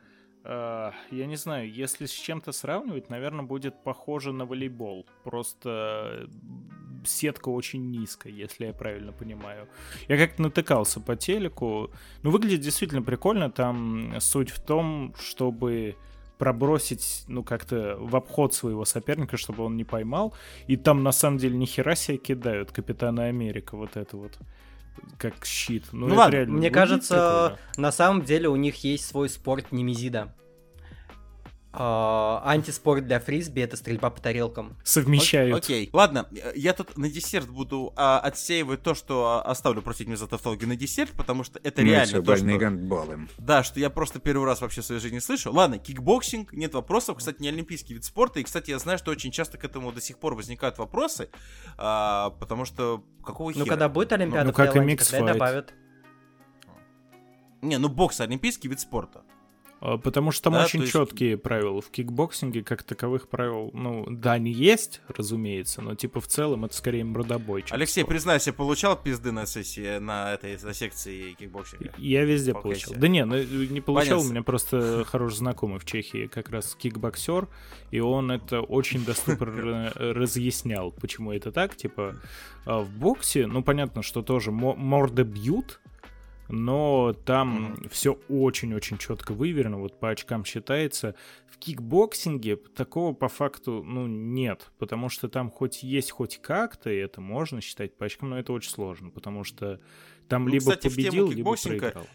э, 0.45 0.91
я 1.11 1.27
не 1.27 1.37
знаю, 1.37 1.73
если 1.73 2.07
с 2.07 2.13
чем-то 2.13 2.53
сравнивать, 2.53 3.11
наверное, 3.11 3.45
будет 3.45 3.83
похоже 3.83 4.33
на 4.33 4.47
волейбол. 4.47 5.05
Просто 5.25 6.29
сетка 7.05 7.49
очень 7.49 7.91
низкая, 7.91 8.33
если 8.33 8.67
я 8.67 8.73
правильно 8.73 9.13
понимаю. 9.13 9.69
Я 10.09 10.17
как-то 10.17 10.43
натыкался 10.43 11.01
по 11.01 11.17
телеку. 11.17 11.91
Ну, 12.23 12.31
выглядит 12.31 12.61
действительно 12.61 13.03
прикольно. 13.03 13.51
Там 13.51 14.21
суть 14.21 14.51
в 14.51 14.61
том, 14.61 15.15
чтобы 15.19 15.97
пробросить, 16.41 17.25
ну, 17.29 17.45
как-то 17.45 17.99
в 18.01 18.17
обход 18.17 18.55
своего 18.55 18.87
соперника, 18.87 19.37
чтобы 19.37 19.63
он 19.63 19.77
не 19.77 19.85
поймал. 19.85 20.35
И 20.69 20.77
там, 20.79 21.03
на 21.03 21.13
самом 21.13 21.37
деле, 21.37 21.57
ни 21.59 21.67
хера 21.67 21.95
себе 21.95 22.17
кидают 22.17 22.73
Капитана 22.73 23.27
Америка, 23.27 23.77
вот 23.77 23.97
это 23.97 24.17
вот 24.17 24.39
как 25.19 25.45
щит. 25.45 25.85
Ну, 25.93 26.09
Ну 26.09 26.15
ладно, 26.15 26.37
реально 26.37 26.55
мне 26.57 26.71
кажется, 26.71 27.57
прикольно. 27.59 27.83
на 27.83 27.93
самом 27.93 28.23
деле 28.23 28.49
у 28.49 28.57
них 28.57 28.83
есть 28.85 29.07
свой 29.07 29.29
спорт 29.29 29.71
Немезида. 29.71 30.35
А, 31.73 32.43
антиспорт 32.45 33.07
для 33.07 33.21
фрисби 33.21 33.61
это 33.61 33.77
стрельба 33.77 34.11
по 34.11 34.21
тарелкам. 34.21 34.77
совмещают. 34.83 35.57
Окей, 35.57 35.89
ладно, 35.93 36.27
э, 36.33 36.53
я 36.57 36.73
тут 36.73 36.99
на 36.99 37.09
десерт 37.09 37.49
буду 37.49 37.93
а, 37.95 38.19
отсеивать 38.19 38.83
то, 38.83 38.95
что 38.95 39.27
а, 39.27 39.43
оставлю, 39.43 39.81
простите 39.81 40.09
меня 40.09 40.17
за 40.17 40.27
тавтологию, 40.27 40.69
на 40.69 40.75
десерт, 40.75 41.13
потому 41.13 41.45
что 41.45 41.61
это 41.63 41.83
Мы 41.83 41.89
реально 41.91 42.07
все 42.07 42.23
то, 42.23 42.37
что... 42.37 42.59
гандболом. 42.59 43.29
Да, 43.39 43.63
что 43.63 43.79
я 43.79 43.89
просто 43.89 44.19
первый 44.19 44.47
раз 44.47 44.61
вообще 44.63 44.81
в 44.81 44.85
своей 44.85 45.01
жизни 45.01 45.21
слышу. 45.21 45.53
Ладно, 45.53 45.79
кикбоксинг, 45.79 46.53
нет 46.53 46.75
вопросов. 46.75 47.19
Кстати, 47.19 47.41
не 47.41 47.49
олимпийский 47.49 47.95
вид 47.95 48.05
спорта. 48.05 48.41
И, 48.41 48.43
кстати, 48.43 48.71
я 48.71 48.79
знаю, 48.81 48.99
что 48.99 49.13
очень 49.13 49.31
часто 49.31 49.57
к 49.57 49.65
этому 49.65 49.93
до 49.93 50.01
сих 50.01 50.19
пор 50.19 50.35
возникают 50.35 50.79
вопросы. 50.79 51.31
а, 51.79 52.31
потому 52.31 52.65
что 52.65 53.05
какого 53.25 53.51
Ну, 53.51 53.65
хера? 53.65 53.67
когда 53.67 53.89
будет 53.89 54.13
Олимпиада 54.13 54.47
ну, 54.47 54.53
в 54.53 54.57
как 54.57 54.71
и 54.71 54.73
Таиланде, 54.73 54.93
микс 54.93 55.09
тогда 55.09 55.31
и 55.31 55.33
добавят. 55.35 55.75
Не, 57.63 57.79
ну 57.79 57.89
бокс 57.89 58.21
олимпийский 58.21 58.69
вид 58.69 58.81
спорта. 58.81 59.23
А, 59.83 59.97
Потому 59.97 60.31
что 60.31 60.45
там 60.45 60.53
Да, 60.55 60.65
очень 60.65 60.81
есть- 60.81 60.93
четкие 60.93 61.39
правила. 61.39 61.81
В 61.81 61.91
кикбоксинге 61.91 62.63
как 62.63 62.83
таковых 62.83 63.29
правил, 63.29 63.71
ну, 63.73 64.05
да, 64.11 64.33
они 64.33 64.53
есть, 64.53 65.01
разумеется, 65.09 65.81
но 65.81 65.95
типа 65.95 66.21
в 66.21 66.27
целом 66.27 66.67
это 66.67 66.75
скорее 66.75 67.05
мордобой. 67.05 67.63
чем 67.63 67.75
Алексей, 67.77 68.01
спорт. 68.03 68.09
признайся, 68.15 68.53
получал 68.53 68.97
пизды 69.01 69.33
на 69.33 69.47
сессии, 69.47 69.99
на 69.99 70.35
этой 70.35 70.59
на 70.63 70.75
секции 70.75 71.33
кикбоксинга? 71.33 71.93
Я 71.97 72.25
везде 72.25 72.51
Окей, 72.53 72.63
получал. 72.63 72.93
всё. 72.93 73.01
Да 73.01 73.09
не, 73.09 73.25
ну, 73.25 73.37
не 73.37 73.81
получал, 73.81 74.09
Понятно. 74.19 74.29
у 74.29 74.33
меня 74.33 74.43
просто 74.43 75.05
хороший 75.07 75.37
знакомый 75.37 75.79
в 75.79 75.85
Чехии, 75.87 76.27
как 76.27 76.51
раз 76.51 76.75
кикбоксер, 76.75 77.49
и 77.91 78.01
он 78.01 78.31
это 78.31 78.61
очень 78.61 79.05
доступно 79.05 79.93
э, 79.95 80.13
разъяснял, 80.13 80.91
почему 80.93 81.33
это 81.33 81.53
так. 81.53 81.75
Типа, 81.77 82.17
а 82.67 82.81
в 82.81 82.91
боксе, 82.91 83.47
ну, 83.47 83.63
понятно, 83.63 84.03
что 84.03 84.23
тоже 84.23 84.51
мо- 84.51 84.77
морды 84.77 85.23
бьют, 85.23 85.81
но 86.51 87.13
там 87.13 87.77
все 87.91 88.19
очень-очень 88.29 88.99
четко 88.99 89.33
выверено, 89.33 89.79
вот 89.79 89.99
по 89.99 90.11
очкам 90.11 90.45
считается. 90.45 91.15
В 91.49 91.59
кикбоксинге 91.59 92.57
такого 92.57 93.13
по 93.13 93.29
факту, 93.29 93.83
ну, 93.85 94.07
нет, 94.07 94.71
потому 94.79 95.09
что 95.09 95.29
там 95.29 95.51
хоть 95.51 95.83
есть 95.83 96.11
хоть 96.11 96.39
как-то, 96.39 96.91
и 96.91 96.97
это 96.97 97.21
можно 97.21 97.61
считать 97.61 97.97
по 97.97 98.07
очкам, 98.07 98.31
но 98.31 98.39
это 98.39 98.53
очень 98.53 98.71
сложно, 98.71 99.11
потому 99.11 99.45
что 99.45 99.81
там 100.29 100.45
Ну, 100.45 100.51
либо 100.51 100.61
кстати, 100.61 100.89
в 100.89 100.97
тему 100.97 101.07
победил, 101.07 101.31
либо 101.31 101.57
проиграл. 101.57 102.07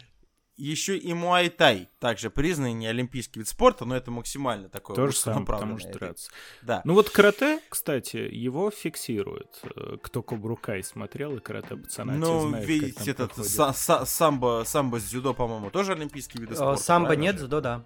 Еще 0.56 0.96
и 0.96 1.12
муай-тай, 1.12 1.90
также 1.98 2.30
признанный 2.30 2.72
не 2.72 2.86
олимпийский 2.86 3.40
вид 3.40 3.48
спорта, 3.48 3.84
но 3.84 3.94
это 3.94 4.10
максимально 4.10 4.70
такое 4.70 4.96
То 4.96 5.06
же 5.08 5.12
самое, 5.16 5.44
потому 5.44 5.78
что 5.78 5.92
драться. 5.92 6.30
Да. 6.62 6.80
Ну 6.84 6.94
вот 6.94 7.10
карате, 7.10 7.60
кстати, 7.68 8.16
его 8.16 8.70
фиксируют. 8.70 9.60
Э, 9.64 9.98
Кто 10.02 10.22
Кобру 10.22 10.56
Кай 10.56 10.82
смотрел 10.82 11.36
и 11.36 11.40
карате 11.40 11.76
пацана, 11.76 12.14
Ну, 12.14 12.48
знают, 12.48 12.66
видите, 12.66 13.10
этот 13.10 13.36
са- 13.36 13.72
са- 13.74 14.06
самбо, 14.06 14.62
самбо 14.64 14.98
с 14.98 15.04
дзюдо, 15.10 15.34
по-моему, 15.34 15.70
тоже 15.70 15.92
олимпийские 15.92 16.40
виды 16.40 16.54
А, 16.54 16.56
спорта. 16.56 16.82
Самбо 16.82 17.06
правильно 17.08 17.22
нет, 17.24 17.36
дзюдо 17.36 17.60
да. 17.60 17.84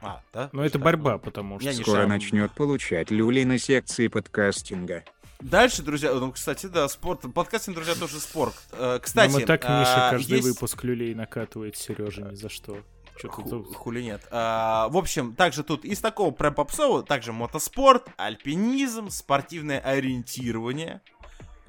А, 0.00 0.20
да? 0.32 0.50
Ну 0.52 0.62
это 0.62 0.74
Так, 0.74 0.82
борьба, 0.82 1.12
ну. 1.14 1.18
потому 1.18 1.58
что... 1.58 1.72
Скоро 1.72 2.06
начнет 2.06 2.52
получать 2.52 3.10
люли 3.10 3.42
на 3.44 3.58
секции 3.58 4.06
подкастинга. 4.08 5.04
Дальше, 5.40 5.82
друзья, 5.82 6.12
ну, 6.14 6.32
кстати, 6.32 6.66
да, 6.66 6.88
спорт. 6.88 7.22
Подкастинг, 7.34 7.76
друзья, 7.76 7.94
тоже 7.94 8.20
спорт. 8.20 8.54
Э, 8.72 8.98
Кстати, 9.02 9.32
мы 9.32 9.42
так, 9.44 9.62
а, 9.64 9.80
Миша, 9.80 10.08
каждый 10.10 10.36
есть- 10.36 10.48
выпуск 10.48 10.82
люлей 10.84 11.14
накатывает 11.14 11.76
Сережа 11.76 12.22
ни 12.22 12.34
за 12.34 12.48
что. 12.48 12.78
Чё-то 13.18 13.34
Ху- 13.34 13.42
тут- 13.48 13.74
Хули 13.76 14.02
нет. 14.02 14.26
А, 14.30 14.88
в 14.90 14.96
общем, 14.98 15.34
также 15.34 15.62
тут 15.62 15.86
из 15.86 16.00
такого 16.00 16.32
прям 16.32 16.52
попсового, 16.54 17.02
также 17.02 17.32
мотоспорт, 17.32 18.08
альпинизм, 18.18 19.08
спортивное 19.08 19.78
ориентирование. 19.80 21.00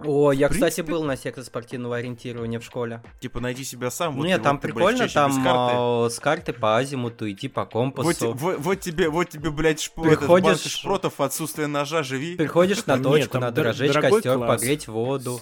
О, 0.04 0.32
я, 0.32 0.48
кстати, 0.50 0.82
был 0.82 1.04
на 1.04 1.18
секции 1.18 1.42
спортивного 1.42 1.98
ориентирования 1.98 2.60
в 2.60 2.64
школе. 2.64 3.02
Типа, 3.20 3.40
найди 3.40 3.64
себя 3.64 3.90
сам. 3.90 4.16
вот 4.16 4.26
Нет, 4.26 4.44
там 4.44 4.58
вот 4.58 4.62
прикольно, 4.62 5.08
там 5.08 5.32
карты. 5.44 5.74
а, 5.76 6.08
с 6.10 6.20
карты 6.20 6.54
по 6.54 6.78
азимуту 6.78 7.30
идти 7.32 7.48
по 7.48 7.62
Вот, 7.64 7.72
компасу. 7.72 8.34
вот- 8.34 8.60
вот 8.60 8.80
тебе, 8.80 9.10
вот 9.10 9.30
тебе, 9.30 9.50
блядь, 9.50 9.88
этот, 9.88 10.04
Приходишь- 10.20 10.46
банка 10.46 10.70
шпротов, 10.70 11.20
отсутствие 11.20 11.68
ножа, 11.68 12.04
живи. 12.04 12.36
Приходишь 12.36 12.86
на 12.86 12.94
Нет, 12.96 13.04
точку, 13.04 13.32
там 13.34 13.42
надо 13.42 13.64
разжечь 13.64 13.94
костер, 13.94 14.38
погреть 14.40 14.88
воду. 14.88 15.42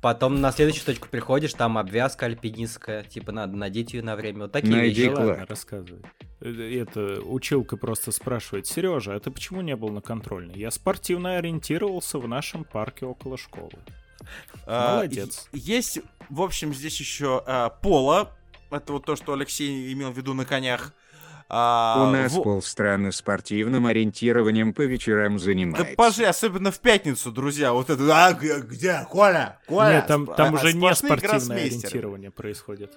Потом 0.00 0.40
на 0.40 0.50
следующую 0.50 0.86
точку 0.86 1.08
приходишь, 1.08 1.52
там 1.52 1.76
обвязка 1.76 2.26
альпинистская, 2.26 3.04
типа 3.04 3.32
надо 3.32 3.56
надеть 3.56 3.92
ее 3.92 4.02
на 4.02 4.16
время. 4.16 4.42
Вот 4.42 4.52
такие 4.52 4.74
Найди 4.74 5.02
вещи. 5.02 5.12
Ладно, 5.12 5.46
рассказывай. 5.46 6.02
Э, 6.40 6.80
Это 6.80 7.20
училка 7.20 7.76
просто 7.76 8.10
спрашивает, 8.10 8.66
Сережа, 8.66 9.14
а 9.14 9.20
ты 9.20 9.30
почему 9.30 9.60
не 9.60 9.76
был 9.76 9.90
на 9.90 10.00
контрольной? 10.00 10.54
Я 10.58 10.70
спортивно 10.70 11.36
ориентировался 11.36 12.18
в 12.18 12.26
нашем 12.26 12.64
парке 12.64 13.04
около 13.04 13.36
школы. 13.36 13.72
А, 14.66 14.94
Молодец. 14.96 15.48
Есть, 15.52 16.00
в 16.30 16.40
общем, 16.40 16.72
здесь 16.72 16.98
еще 16.98 17.42
а, 17.46 17.68
поло. 17.68 18.30
Это 18.70 18.92
вот 18.94 19.04
то, 19.04 19.16
что 19.16 19.34
Алексей 19.34 19.92
имел 19.92 20.12
в 20.12 20.16
виду 20.16 20.32
на 20.32 20.46
конях. 20.46 20.94
А, 21.52 22.06
У 22.06 22.12
нас 22.12 22.32
во- 22.32 22.42
полстраны 22.44 23.10
спортивным 23.10 23.86
ориентированием 23.86 24.72
по 24.72 24.82
вечерам 24.82 25.36
Да 25.36 25.42
занимается. 25.44 25.96
пожи, 25.96 26.24
особенно 26.24 26.70
в 26.70 26.78
пятницу, 26.78 27.32
друзья. 27.32 27.72
Вот 27.72 27.90
это, 27.90 28.04
а, 28.26 28.32
где, 28.34 29.04
Коля? 29.10 29.58
Коля? 29.66 29.94
Нет, 29.94 30.06
там, 30.06 30.26
там 30.28 30.54
а, 30.54 30.58
уже 30.58 30.72
не 30.72 30.94
спортивное 30.94 31.56
ориентирование 31.56 32.30
происходит. 32.30 32.96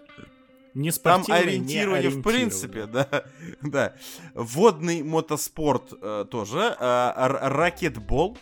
Не 0.76 0.91
Там 0.91 1.24
спортивное, 1.24 1.41
не 1.43 1.47
ориентирование, 1.49 2.10
в 2.10 2.22
принципе, 2.22 2.86
да. 2.86 3.08
да. 3.62 3.93
Водный 4.36 5.01
мотоспорт 5.01 5.91
э, 5.99 6.26
тоже. 6.30 6.60
р- 6.80 7.39
ракетбол. 7.41 8.38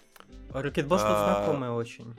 Ракетбол 0.53 0.97
что 0.97 1.07
А, 1.07 1.35
знакомая 1.45 1.71
очень. 1.71 2.15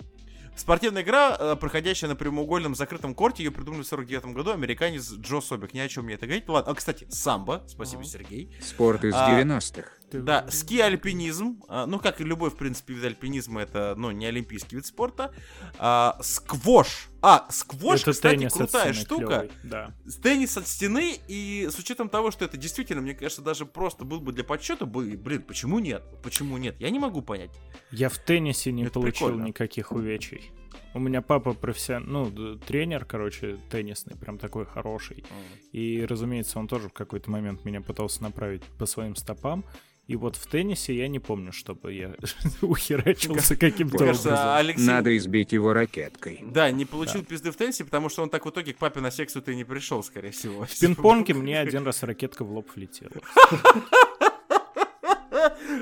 Спортивная 0.55 1.03
игра, 1.03 1.36
э, 1.38 1.57
проходящая 1.57 2.11
на 2.11 2.16
прямоугольном 2.16 2.74
закрытом 2.74 3.14
корте, 3.14 3.42
ее 3.42 3.50
придумали 3.50 3.82
в 3.82 3.86
49 3.86 4.26
году 4.34 4.53
американец 4.53 5.11
Джо 5.12 5.40
Собик. 5.40 5.72
Ни 5.74 5.80
о 5.80 5.88
чем 5.88 6.05
мне 6.05 6.14
это 6.14 6.26
говорить. 6.26 6.48
Ладно, 6.48 6.70
а, 6.72 6.74
кстати, 6.74 7.07
самбо, 7.09 7.64
спасибо, 7.66 8.03
Ага. 8.03 8.11
Сергей. 8.11 8.55
Спорт 8.61 9.05
из 9.05 9.14
А, 9.14 9.30
90-х. 9.30 9.88
Да, 10.20 10.46
ски-альпинизм, 10.50 11.62
а, 11.68 11.86
ну, 11.86 11.98
как 11.98 12.20
и 12.20 12.24
любой, 12.24 12.50
в 12.50 12.56
принципе, 12.56 12.94
вид 12.94 13.04
альпинизма, 13.04 13.62
это, 13.62 13.94
ну, 13.96 14.10
не 14.10 14.26
олимпийский 14.26 14.76
вид 14.76 14.86
спорта. 14.86 15.32
А, 15.78 16.18
сквош. 16.22 17.08
А, 17.22 17.46
сквош, 17.50 18.02
Это 18.02 18.12
кстати, 18.12 18.48
крутая 18.48 18.92
стены 18.92 19.04
штука. 19.06 19.24
клёвый, 19.26 19.50
Да. 19.62 19.94
Теннис 20.22 20.56
от 20.56 20.66
стены, 20.66 21.14
и 21.28 21.68
с 21.70 21.78
учетом 21.78 22.08
того, 22.08 22.30
что 22.30 22.44
это 22.44 22.56
действительно, 22.56 23.00
мне 23.00 23.14
кажется, 23.14 23.42
даже 23.42 23.64
просто 23.64 24.04
был 24.04 24.20
бы 24.20 24.32
для 24.32 24.44
подсчета, 24.44 24.86
блин, 24.86 25.42
почему 25.42 25.78
нет? 25.78 26.02
Почему 26.22 26.58
нет? 26.58 26.76
Я 26.80 26.90
не 26.90 26.98
могу 26.98 27.22
понять. 27.22 27.50
Я 27.90 28.08
в 28.08 28.18
теннисе 28.18 28.72
не 28.72 28.82
Это 28.84 28.94
получил 28.94 29.28
прикольно. 29.28 29.46
никаких 29.46 29.92
увечий. 29.92 30.50
У 30.94 30.98
меня 30.98 31.22
папа 31.22 31.54
профессионал, 31.54 32.26
ну, 32.30 32.56
тренер, 32.58 33.06
короче, 33.06 33.56
теннисный, 33.70 34.14
прям 34.14 34.36
такой 34.38 34.66
хороший. 34.66 35.24
И, 35.72 36.04
разумеется, 36.04 36.58
он 36.58 36.68
тоже 36.68 36.88
в 36.90 36.92
какой-то 36.92 37.30
момент 37.30 37.64
меня 37.64 37.80
пытался 37.80 38.22
направить 38.22 38.62
по 38.78 38.84
своим 38.84 39.16
стопам. 39.16 39.64
И 40.09 40.16
вот 40.16 40.34
в 40.36 40.46
теннисе 40.46 40.94
я 40.96 41.07
не 41.07 41.20
помню, 41.20 41.53
чтобы 41.53 41.92
я 41.94 42.14
ухерачился 42.61 43.57
каким-то 43.57 43.96
образом. 43.96 44.34
Алексей... 44.36 44.84
Надо 44.86 45.16
избить 45.16 45.53
его 45.53 45.72
ракеткой. 45.72 46.40
Да, 46.42 46.70
не 46.70 46.84
получил 46.84 47.24
пизды 47.24 47.53
в 47.53 47.57
теннисе, 47.57 47.84
потому 47.84 48.09
что 48.09 48.22
он 48.22 48.30
так 48.30 48.44
в 48.44 48.50
итоге 48.50 48.74
к 48.74 48.78
папе 48.78 49.00
на 49.00 49.11
секцию 49.12 49.42
ты 49.42 49.55
не 49.55 49.64
пришел, 49.64 50.03
скорее 50.03 50.32
всего. 50.32 50.64
В 50.66 50.80
пинг-понге 50.80 51.34
мне 51.34 51.59
один 51.61 51.84
раз 51.84 52.03
ракетка 52.03 52.44
в 52.44 52.53
лоб 52.53 52.68
влетела. 52.74 53.12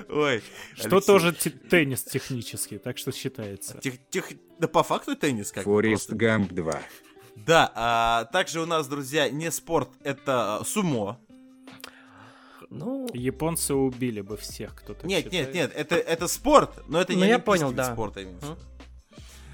Ой. 0.08 0.42
Что 0.74 0.96
Алексей. 0.96 1.06
тоже 1.06 1.32
те- 1.32 1.50
теннис 1.50 2.04
технический, 2.04 2.78
так 2.78 2.98
что 2.98 3.12
считается. 3.12 3.78
Тех- 3.78 3.98
тех- 4.10 4.32
Да 4.58 4.68
по 4.68 4.82
факту 4.82 5.16
теннис 5.16 5.50
как 5.50 5.64
Форест. 5.64 6.12
Гамп 6.12 6.52
2. 6.52 6.80
Да, 7.36 7.72
а, 7.74 8.24
также 8.26 8.60
у 8.60 8.66
нас, 8.66 8.86
друзья, 8.86 9.30
не 9.30 9.50
спорт, 9.50 9.90
это 10.02 10.58
а, 10.58 10.64
сумо. 10.64 11.18
Ну, 12.70 13.08
Японцы 13.12 13.74
убили 13.74 14.20
бы 14.20 14.36
всех, 14.36 14.76
кто 14.76 14.94
так 14.94 15.04
Нет, 15.04 15.24
считает. 15.24 15.52
нет, 15.52 15.54
нет, 15.54 15.72
это, 15.74 15.96
это 15.96 16.28
спорт, 16.28 16.70
но 16.88 17.00
это 17.00 17.12
Ну, 17.14 17.18
не 17.24 17.28
я 17.28 17.40
понял, 17.40 17.72
да. 17.72 17.92
спорта. 17.92 18.20
в 18.20 18.24
виду. 18.24 18.56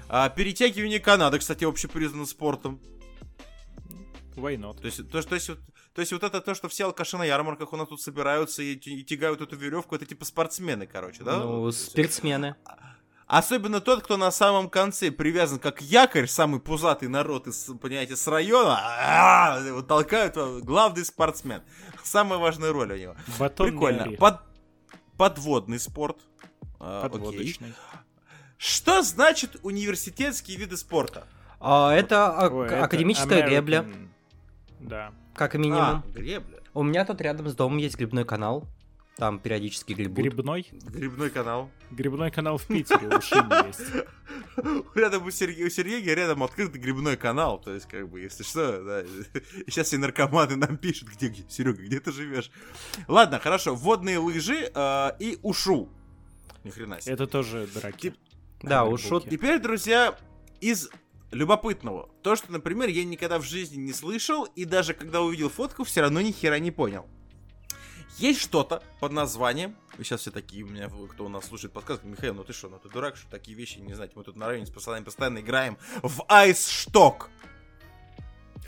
А, 0.07 0.29
перетягивание 0.29 0.99
каната, 0.99 1.39
кстати, 1.39 1.63
общепризнанным 1.65 2.27
спортом. 2.27 2.79
Why 4.35 4.55
not? 4.55 4.79
То 4.79 4.85
есть, 4.85 5.09
то, 5.09 5.21
то, 5.23 5.35
есть, 5.35 5.49
вот, 5.49 5.59
то 5.95 6.01
есть 6.01 6.13
вот 6.13 6.21
это 6.21 6.41
то, 6.41 6.53
что 6.53 6.69
все 6.69 6.85
алкаши 6.85 7.17
на 7.17 7.25
ярмарках 7.25 7.73
у 7.73 7.75
нас 7.75 7.87
тут 7.87 7.99
собираются 8.01 8.61
и, 8.61 8.75
и 8.75 9.03
тягают 9.03 9.41
эту 9.41 9.55
веревку, 9.55 9.95
это 9.95 10.05
типа 10.05 10.23
спортсмены, 10.23 10.85
короче, 10.85 11.23
да? 11.23 11.39
ну, 11.39 11.71
спортсмены. 11.71 12.55
Особенно 13.27 13.81
тот, 13.81 14.03
кто 14.03 14.15
на 14.15 14.31
самом 14.31 14.69
конце 14.69 15.11
привязан 15.11 15.59
как 15.59 15.81
якорь, 15.81 16.27
самый 16.27 16.61
пузатый 16.61 17.09
народ 17.09 17.47
из, 17.47 17.69
понимаете, 17.81 18.15
с 18.15 18.25
района, 18.27 18.79
а, 18.79 19.81
толкают, 19.83 20.35
главный 20.63 21.03
спортсмен. 21.03 21.61
Самая 22.03 22.39
важная 22.39 22.71
роль 22.71 22.93
у 22.93 22.95
него. 22.95 23.15
Батон 23.37 23.67
Прикольно. 23.71 24.11
Под- 24.17 24.39
Подводный 25.17 25.79
спорт. 25.79 26.17
А, 26.79 26.99
окей. 27.05 27.09
Подводочный. 27.19 27.73
Что 28.57 29.01
значит 29.01 29.57
университетские 29.63 30.57
виды 30.57 30.77
спорта? 30.77 31.27
А, 31.59 31.93
это 31.93 32.47
Ой, 32.49 32.67
это 32.67 32.83
академическая 32.85 33.43
American. 33.43 33.49
гребля, 33.49 33.85
Да. 34.79 35.11
как 35.35 35.55
минимум. 35.55 35.81
А, 35.81 36.03
гребля. 36.13 36.59
У 36.73 36.83
меня 36.83 37.03
тут 37.03 37.19
рядом 37.19 37.49
с 37.49 37.55
домом 37.55 37.77
есть 37.77 37.97
грибной 37.97 38.23
канал. 38.25 38.63
Там 39.17 39.39
периодически 39.39 39.93
грибут. 39.93 40.17
Грибной? 40.17 40.67
Грибной 40.71 41.31
канал. 41.31 41.71
Грибной 41.89 42.29
канал 42.29 42.59
в 42.59 42.67
Питере, 42.67 43.07
у 43.07 43.67
есть. 43.67 43.81
Рядом 44.95 45.25
у 45.25 45.31
Сергея, 45.31 45.65
у 45.65 45.69
Сергея 45.71 46.15
рядом 46.15 46.43
открытый 46.43 46.79
грибной 46.79 47.17
канал. 47.17 47.59
То 47.59 47.73
есть, 47.73 47.87
как 47.87 48.07
бы, 48.09 48.19
если 48.19 48.43
что, 48.43 48.83
да. 48.83 49.03
Сейчас 49.65 49.87
все 49.87 49.97
наркоманы 49.97 50.55
нам 50.55 50.77
пишут, 50.77 51.09
где, 51.09 51.29
где 51.29 51.43
Серега, 51.49 51.81
где 51.81 51.99
ты 51.99 52.11
живешь. 52.11 52.51
Ладно, 53.07 53.39
хорошо. 53.39 53.73
Водные 53.73 54.19
лыжи 54.19 54.71
э, 54.73 55.09
и 55.19 55.39
ушу. 55.41 55.89
Ни 56.63 56.69
хрена 56.69 57.01
себе. 57.01 57.15
Это 57.15 57.25
тоже 57.25 57.67
драки. 57.73 58.13
Да, 58.61 58.83
Грибок. 58.83 58.93
ушут. 58.93 59.29
Теперь, 59.29 59.59
друзья, 59.59 60.15
из 60.61 60.89
любопытного. 61.31 62.09
То, 62.21 62.35
что, 62.35 62.51
например, 62.51 62.89
я 62.89 63.03
никогда 63.03 63.39
в 63.39 63.43
жизни 63.43 63.77
не 63.77 63.93
слышал, 63.93 64.43
и 64.43 64.63
даже 64.63 64.93
когда 64.93 65.21
увидел 65.21 65.49
фотку, 65.49 65.83
все 65.85 66.01
равно 66.01 66.21
ни 66.21 66.31
хера 66.31 66.59
не 66.59 66.69
понял. 66.69 67.07
Есть 68.17 68.41
что-то 68.41 68.81
под 68.99 69.11
названием, 69.11 69.75
вы 69.97 70.03
сейчас 70.03 70.21
все 70.21 70.31
такие 70.31 70.63
у 70.63 70.67
меня, 70.67 70.89
кто 71.11 71.25
у 71.25 71.29
нас 71.29 71.45
слушает 71.45 71.71
подкаст, 71.71 72.03
Михаил, 72.03 72.33
ну 72.33 72.43
ты 72.43 72.51
что, 72.51 72.67
ну 72.67 72.79
ты 72.81 72.89
дурак, 72.89 73.15
что 73.15 73.29
такие 73.29 73.55
вещи 73.55 73.77
не 73.77 73.93
знаете, 73.93 74.13
мы 74.15 74.23
тут 74.23 74.35
на 74.35 74.47
районе 74.47 74.65
с 74.65 74.71
пацанами 74.71 75.03
постоянно 75.03 75.39
играем 75.39 75.77
в 76.01 76.23
айсшток. 76.27 77.29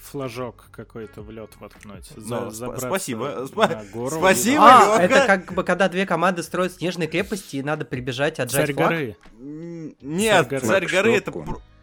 Флажок 0.02 0.66
какой-то 0.72 1.22
в 1.22 1.30
лед 1.30 1.52
воткнуть. 1.60 2.10
Ну, 2.16 2.22
За- 2.24 2.36
сп- 2.47 2.52
забраться 2.52 2.88
спасибо, 2.88 3.45
спа- 3.45 3.76
на 3.76 3.84
гору. 3.91 4.18
спасибо. 4.18 4.64
А, 4.66 5.02
Лёха. 5.02 5.02
это 5.04 5.28
как 5.28 5.54
бы 5.54 5.64
когда 5.64 5.88
две 5.89 6.06
команды 6.08 6.41
строят 6.41 6.74
снежные 6.74 7.08
крепости 7.08 7.58
и 7.58 7.64
надо 7.64 7.86
прибежать, 7.86 8.39
отжать 8.39 8.68
Царь 8.68 8.74
флаг. 8.76 8.89
горы. 8.89 9.18
Нет, 9.39 10.47
Царь 10.47 10.50
горы. 10.50 10.66
царь 10.68 10.88
горы 10.88 11.16
это, 11.16 11.32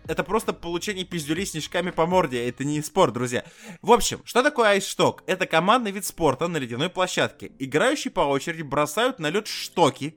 это 0.09 0.25
просто 0.25 0.53
получение 0.53 1.05
пиздюлей 1.05 1.47
снежками 1.47 1.91
по 1.91 2.07
морде, 2.07 2.49
это 2.49 2.65
не 2.65 2.83
спорт, 2.83 3.13
друзья. 3.13 3.45
В 3.83 3.93
общем, 3.93 4.21
что 4.25 4.43
такое 4.43 4.71
айсшток? 4.71 5.23
Это 5.27 5.47
командный 5.47 5.91
вид 5.91 6.05
спорта 6.05 6.49
на 6.49 6.57
ледяной 6.57 6.89
площадке. 6.89 7.53
Играющие 7.59 8.11
по 8.11 8.21
очереди 8.21 8.63
бросают 8.63 9.19
на 9.19 9.31
лед 9.31 9.47
штоки. 9.47 10.17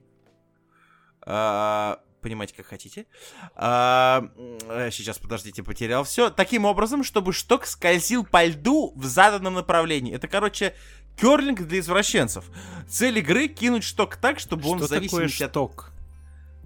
А, 1.22 2.00
Понимаете, 2.20 2.54
как 2.54 2.66
хотите. 2.66 3.06
А, 3.54 4.28
э, 4.68 4.90
сейчас, 4.90 5.18
подождите, 5.18 5.62
потерял 5.62 6.04
все. 6.04 6.28
Таким 6.28 6.66
образом, 6.66 7.02
чтобы 7.02 7.32
шток 7.32 7.64
скользил 7.64 8.24
по 8.24 8.44
льду 8.44 8.92
в 8.94 9.06
заданном 9.06 9.54
направлении. 9.54 10.14
Это, 10.14 10.28
короче, 10.28 10.74
керлинг 11.18 11.62
для 11.62 11.78
извращенцев. 11.78 12.44
Цель 12.88 13.18
игры— 13.18 13.48
кинуть 13.48 13.84
шток 13.84 14.16
так, 14.16 14.38
чтобы 14.38 14.68
он 14.68 14.78
Что 14.78 14.88
такое 14.88 14.98
зависимости 14.98 15.42
от 15.42 15.50
шток? 15.50 15.92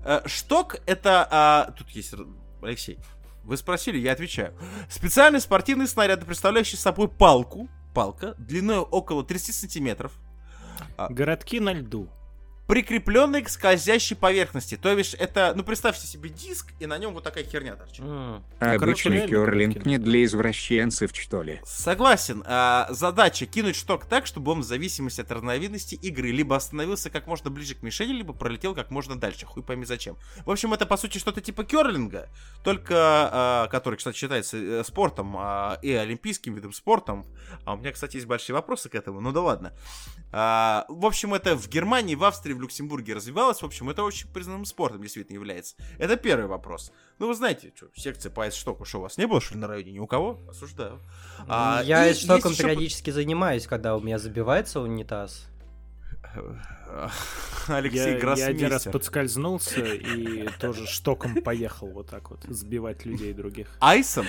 Э, 0.05 0.23
Шток 0.27 0.77
это... 0.87 1.29
а, 1.31 1.75
тут 1.79 1.91
есть... 1.91 2.15
Алексей, 2.63 2.99
вы 3.45 3.57
спросили, 3.57 3.99
я 3.99 4.13
отвечаю. 4.13 4.55
Специальный 4.89 5.41
спортивный 5.41 5.87
снаряд, 5.87 6.25
представляющий 6.25 6.79
собой 6.79 7.09
палку, 7.09 7.69
палка, 7.95 8.35
длиной 8.39 8.79
около 8.79 9.25
30 9.25 9.55
сантиметров, 9.55 10.13
Городки 11.11 11.61
на 11.61 11.73
льду. 11.73 12.09
Прикрепленный 12.67 13.43
к 13.43 13.49
скользящей 13.49 14.17
поверхности. 14.17 14.77
То 14.77 14.95
бишь, 14.95 15.15
это, 15.15 15.53
ну, 15.55 15.63
представьте 15.63 16.07
себе 16.07 16.31
диск, 16.31 16.73
и 16.81 16.87
на 16.87 16.97
нем 16.99 17.13
вот 17.13 17.25
такая 17.25 17.45
херня 17.45 17.77
торчит. 17.77 18.03
А 18.05 18.43
короче, 18.79 19.09
обычный 19.09 19.29
керлинг 19.29 19.85
не 19.85 19.99
для 19.99 20.25
извращенцев, 20.25 21.11
что 21.15 21.43
ли? 21.43 21.61
Согласен. 21.65 22.43
А, 22.47 22.87
задача 22.91 23.47
кинуть 23.47 23.77
шток 23.77 24.07
так, 24.07 24.27
чтобы 24.27 24.53
он 24.53 24.61
в 24.61 24.65
зависимости 24.65 25.21
от 25.21 25.31
разновидности 25.31 25.95
игры 25.97 26.31
либо 26.31 26.57
остановился 26.57 27.11
как 27.11 27.27
можно 27.27 27.51
ближе 27.51 27.75
к 27.75 27.83
мишени, 27.83 28.13
либо 28.13 28.33
пролетел 28.33 28.75
как 28.75 28.91
можно 28.91 29.17
дальше. 29.19 29.47
Хуй 29.47 29.63
пойми 29.63 29.85
зачем. 29.85 30.17
В 30.47 30.51
общем, 30.51 30.73
это 30.73 30.87
по 30.87 30.97
сути 30.97 31.19
что-то 31.19 31.41
типа 31.41 31.65
керлинга, 31.65 32.29
только 32.63 32.95
а, 32.97 33.69
который, 33.69 33.97
кстати, 33.97 34.17
считается 34.17 34.57
э, 34.57 34.85
спортом 34.85 35.37
а, 35.37 35.79
и 35.83 35.93
олимпийским 35.93 36.55
видом 36.55 36.73
спортом. 36.73 37.27
А 37.65 37.75
у 37.75 37.77
меня, 37.77 37.93
кстати, 37.93 38.17
есть 38.17 38.27
большие 38.27 38.55
вопросы 38.55 38.89
к 38.89 38.95
этому. 38.95 39.21
Ну 39.21 39.33
да 39.33 39.43
ладно. 39.43 39.73
А, 40.33 40.87
в 40.89 41.05
общем, 41.05 41.35
это 41.35 41.57
в 41.57 41.69
Германии, 41.69 42.15
в 42.15 42.25
Австрии, 42.25 42.54
в 42.57 42.61
Люксембурге 42.61 43.15
развивалось. 43.15 43.63
В 43.63 43.65
общем, 43.65 43.91
это 43.91 44.03
очень 44.03 44.29
признанным 44.29 44.65
спортом 44.65 45.03
действительно 45.03 45.35
является. 45.35 45.77
Это 45.99 46.17
первый 46.17 46.47
вопрос. 46.47 46.93
Ну, 47.19 47.29
вы 47.29 47.35
знаете, 47.35 47.73
что, 47.75 47.89
секция 47.95 48.31
по 48.31 48.45
айсштоку, 48.45 48.85
что 48.85 48.99
у 48.99 49.03
вас 49.03 49.17
не 49.19 49.27
было, 49.27 49.41
что 49.41 49.55
ли, 49.55 49.61
на 49.61 49.69
районе? 49.69 49.93
Ни 49.93 49.99
у 49.99 50.07
кого? 50.07 50.41
Осуждаю. 50.49 51.01
А, 51.49 51.83
Я 51.85 52.13
штоком 52.15 52.51
есть 52.51 52.61
ещё 52.61 52.69
периодически 52.69 53.11
занимаюсь, 53.11 53.67
когда 53.67 53.97
у 53.97 54.01
меня 54.01 54.19
забивается 54.19 54.81
унитаз. 54.81 55.47
Алексей 57.69 58.19
Я, 58.19 58.35
я 58.35 58.47
один 58.47 58.71
раз 58.71 58.85
подскользнулся 58.85 59.85
и 59.85 60.49
тоже 60.61 60.87
штоком 60.87 61.43
поехал 61.43 61.89
вот 61.89 62.09
так 62.09 62.31
вот 62.31 62.45
сбивать 62.49 63.05
людей 63.05 63.33
других. 63.33 63.77
Айсом? 63.81 64.27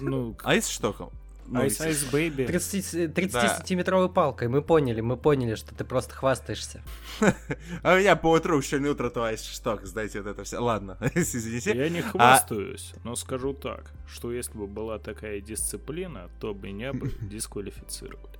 Ну, 0.00 0.36
Айс-штоком? 0.44 1.12
Ну, 1.46 1.60
ice 1.60 1.72
естественно. 1.72 2.00
ice 2.00 2.12
baby. 2.12 2.46
30, 2.46 3.14
30 3.14 3.32
Да. 3.32 3.48
сантиметровой 3.56 4.08
палкой, 4.08 4.48
мы 4.48 4.62
поняли, 4.62 5.00
мы 5.00 5.16
поняли, 5.16 5.54
что 5.54 5.74
ты 5.74 5.84
просто 5.84 6.14
хвастаешься. 6.14 6.82
А 7.82 7.94
у 7.94 7.98
меня 7.98 8.16
по 8.16 8.30
утру 8.30 8.60
сегодня 8.62 8.90
утро 8.90 9.10
то 9.10 9.24
айс-шток, 9.24 9.84
знаете, 9.86 10.22
вот 10.22 10.30
это 10.30 10.44
все. 10.44 10.58
Ладно, 10.58 10.96
извините. 11.14 11.74
Я 11.76 11.88
не 11.88 12.00
А- 12.00 12.02
хвастаюсь, 12.02 12.94
но 13.04 13.16
скажу 13.16 13.52
так, 13.54 13.90
что 14.08 14.32
если 14.32 14.56
бы 14.56 14.66
была 14.66 14.98
такая 14.98 15.40
дисциплина, 15.40 16.30
то 16.40 16.54
меня 16.54 16.92
бы 16.92 17.10
дисквалифицировали. 17.20 18.38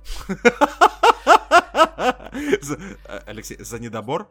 А, 1.73 3.23
Алексей, 3.25 3.57
за 3.59 3.79
недобор? 3.79 4.29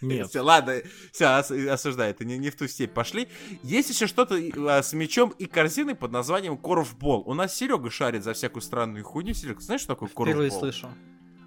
Нет, 0.00 0.28
Всё, 0.28 0.44
ладно, 0.44 0.82
все, 1.12 1.26
осуждаю, 1.26 2.10
это 2.10 2.24
не, 2.24 2.38
не 2.38 2.50
в 2.50 2.56
ту 2.56 2.68
степь 2.68 2.92
пошли. 2.92 3.28
Есть 3.62 3.90
еще 3.90 4.06
что-то 4.06 4.36
а, 4.68 4.82
с 4.82 4.92
мячом 4.92 5.30
и 5.30 5.46
корзиной 5.46 5.94
под 5.94 6.12
названием 6.12 6.56
корфбол. 6.56 7.22
У 7.26 7.34
нас 7.34 7.54
Серега 7.54 7.90
шарит 7.90 8.22
за 8.22 8.34
всякую 8.34 8.62
странную 8.62 9.04
хуйню. 9.04 9.34
Серега, 9.34 9.60
знаешь, 9.60 9.80
что 9.80 9.94
такое 9.94 10.08
корфбол? 10.08 10.26
Впервые 10.26 10.50
слышу. 10.50 10.88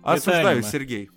Осуждаю. 0.04 0.64
Сергей. 0.64 1.10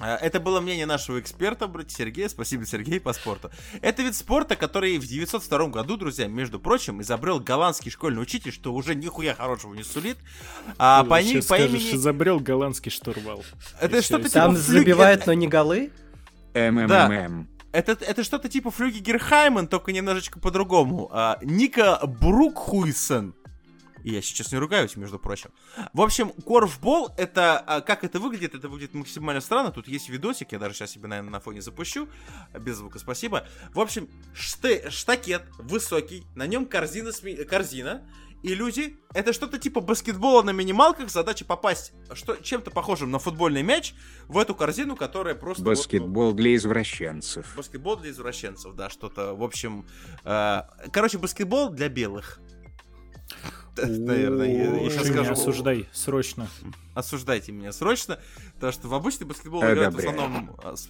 А, 0.00 0.16
Это 0.16 0.40
было 0.40 0.60
мнение 0.60 0.86
нашего 0.86 1.20
эксперта, 1.20 1.68
братья 1.68 1.96
Сергея. 1.96 2.28
Спасибо, 2.28 2.66
Сергей, 2.66 2.98
по 2.98 3.12
спорту. 3.12 3.50
Это 3.80 4.02
вид 4.02 4.16
спорта, 4.16 4.56
который 4.56 4.98
в 4.98 5.06
902 5.06 5.68
году, 5.68 5.96
друзья, 5.96 6.26
между 6.26 6.58
прочим, 6.58 7.00
изобрел 7.00 7.38
голландский 7.38 7.90
школьный 7.92 8.22
учитель, 8.22 8.52
что 8.52 8.74
уже 8.74 8.94
нихуя 8.96 9.34
хорошего 9.34 9.74
не 9.74 9.84
сулит. 9.84 10.18
А, 10.78 11.04
ты 11.04 11.08
по, 11.10 11.22
ни- 11.22 11.36
по 11.36 11.42
скажешь, 11.42 11.70
имени... 11.70 11.94
изобрел 11.94 12.40
голландский 12.40 12.90
штурвал. 12.90 13.44
Это 13.80 14.02
что-то 14.02 14.24
типа 14.24 14.34
Там 14.34 14.56
забивают, 14.56 15.26
но 15.26 15.32
не 15.32 15.46
голы? 15.46 15.92
МММ. 16.54 17.48
Это, 17.70 17.92
это 17.92 18.22
что-то 18.22 18.48
типа 18.48 18.70
Фрюги 18.70 19.18
Хаймен, 19.18 19.66
только 19.66 19.92
немножечко 19.92 20.38
по-другому. 20.38 21.08
А, 21.12 21.38
Ника 21.42 22.00
Брукхуйсен. 22.04 23.34
И 24.04 24.12
Я 24.12 24.20
сейчас 24.22 24.52
не 24.52 24.58
ругаюсь, 24.58 24.96
между 24.96 25.18
прочим. 25.18 25.50
В 25.94 26.02
общем, 26.02 26.30
корфбол, 26.46 27.08
это... 27.16 27.58
а, 27.58 27.80
Как 27.80 28.04
это 28.04 28.20
выглядит? 28.20 28.54
Это 28.54 28.68
выглядит 28.68 28.92
максимально 28.94 29.40
странно. 29.40 29.72
Тут 29.72 29.88
есть 29.88 30.10
видосик, 30.10 30.52
я 30.52 30.58
даже 30.58 30.74
сейчас 30.74 30.90
себе, 30.92 31.08
наверное, 31.08 31.30
на 31.30 31.40
фоне 31.40 31.62
запущу. 31.62 32.08
Без 32.60 32.76
звука, 32.76 32.98
спасибо. 32.98 33.48
В 33.72 33.80
общем, 33.80 34.08
ште- 34.34 34.90
штакет 34.90 35.44
высокий, 35.58 36.24
на 36.34 36.46
нем 36.46 36.66
корзина, 36.66 37.12
корзина. 37.48 38.06
И 38.42 38.54
люди, 38.54 38.98
это 39.14 39.32
что-то 39.32 39.58
типа 39.58 39.80
баскетбола 39.80 40.42
на 40.42 40.50
минималках, 40.50 41.08
задача 41.08 41.46
попасть 41.46 41.94
что, 42.12 42.36
чем-то 42.36 42.70
похожим 42.70 43.10
на 43.10 43.18
футбольный 43.18 43.62
мяч 43.62 43.94
в 44.28 44.36
эту 44.36 44.54
корзину, 44.54 44.96
которая 44.96 45.34
просто... 45.34 45.62
вот, 45.64 45.70
ну, 45.70 45.76
Баскетбол 45.76 46.34
для 46.34 46.54
извращенцев. 46.54 47.56
Баскетбол 47.56 47.96
для 47.96 48.10
извращенцев, 48.10 48.74
да, 48.74 48.90
что-то, 48.90 49.34
в 49.34 49.42
общем... 49.42 49.86
э, 50.24 50.60
короче, 50.92 51.16
баскетбол 51.16 51.70
для 51.70 51.88
белых. 51.88 52.38
Наверное, 53.82 54.82
я, 54.82 54.90
сейчас 54.90 55.08
скажу. 55.08 55.32
осуждай, 55.32 55.88
срочно. 55.92 56.48
Осуждайте 56.94 57.52
меня 57.52 57.72
срочно, 57.72 58.18
потому 58.54 58.72
что 58.72 58.88
в 58.88 58.94
обычный 58.94 59.24
баскетбол 59.26 59.60
играют 59.62 59.94
в 59.94 59.98
основном... 59.98 60.50
а, 60.62 60.76
с- 60.76 60.88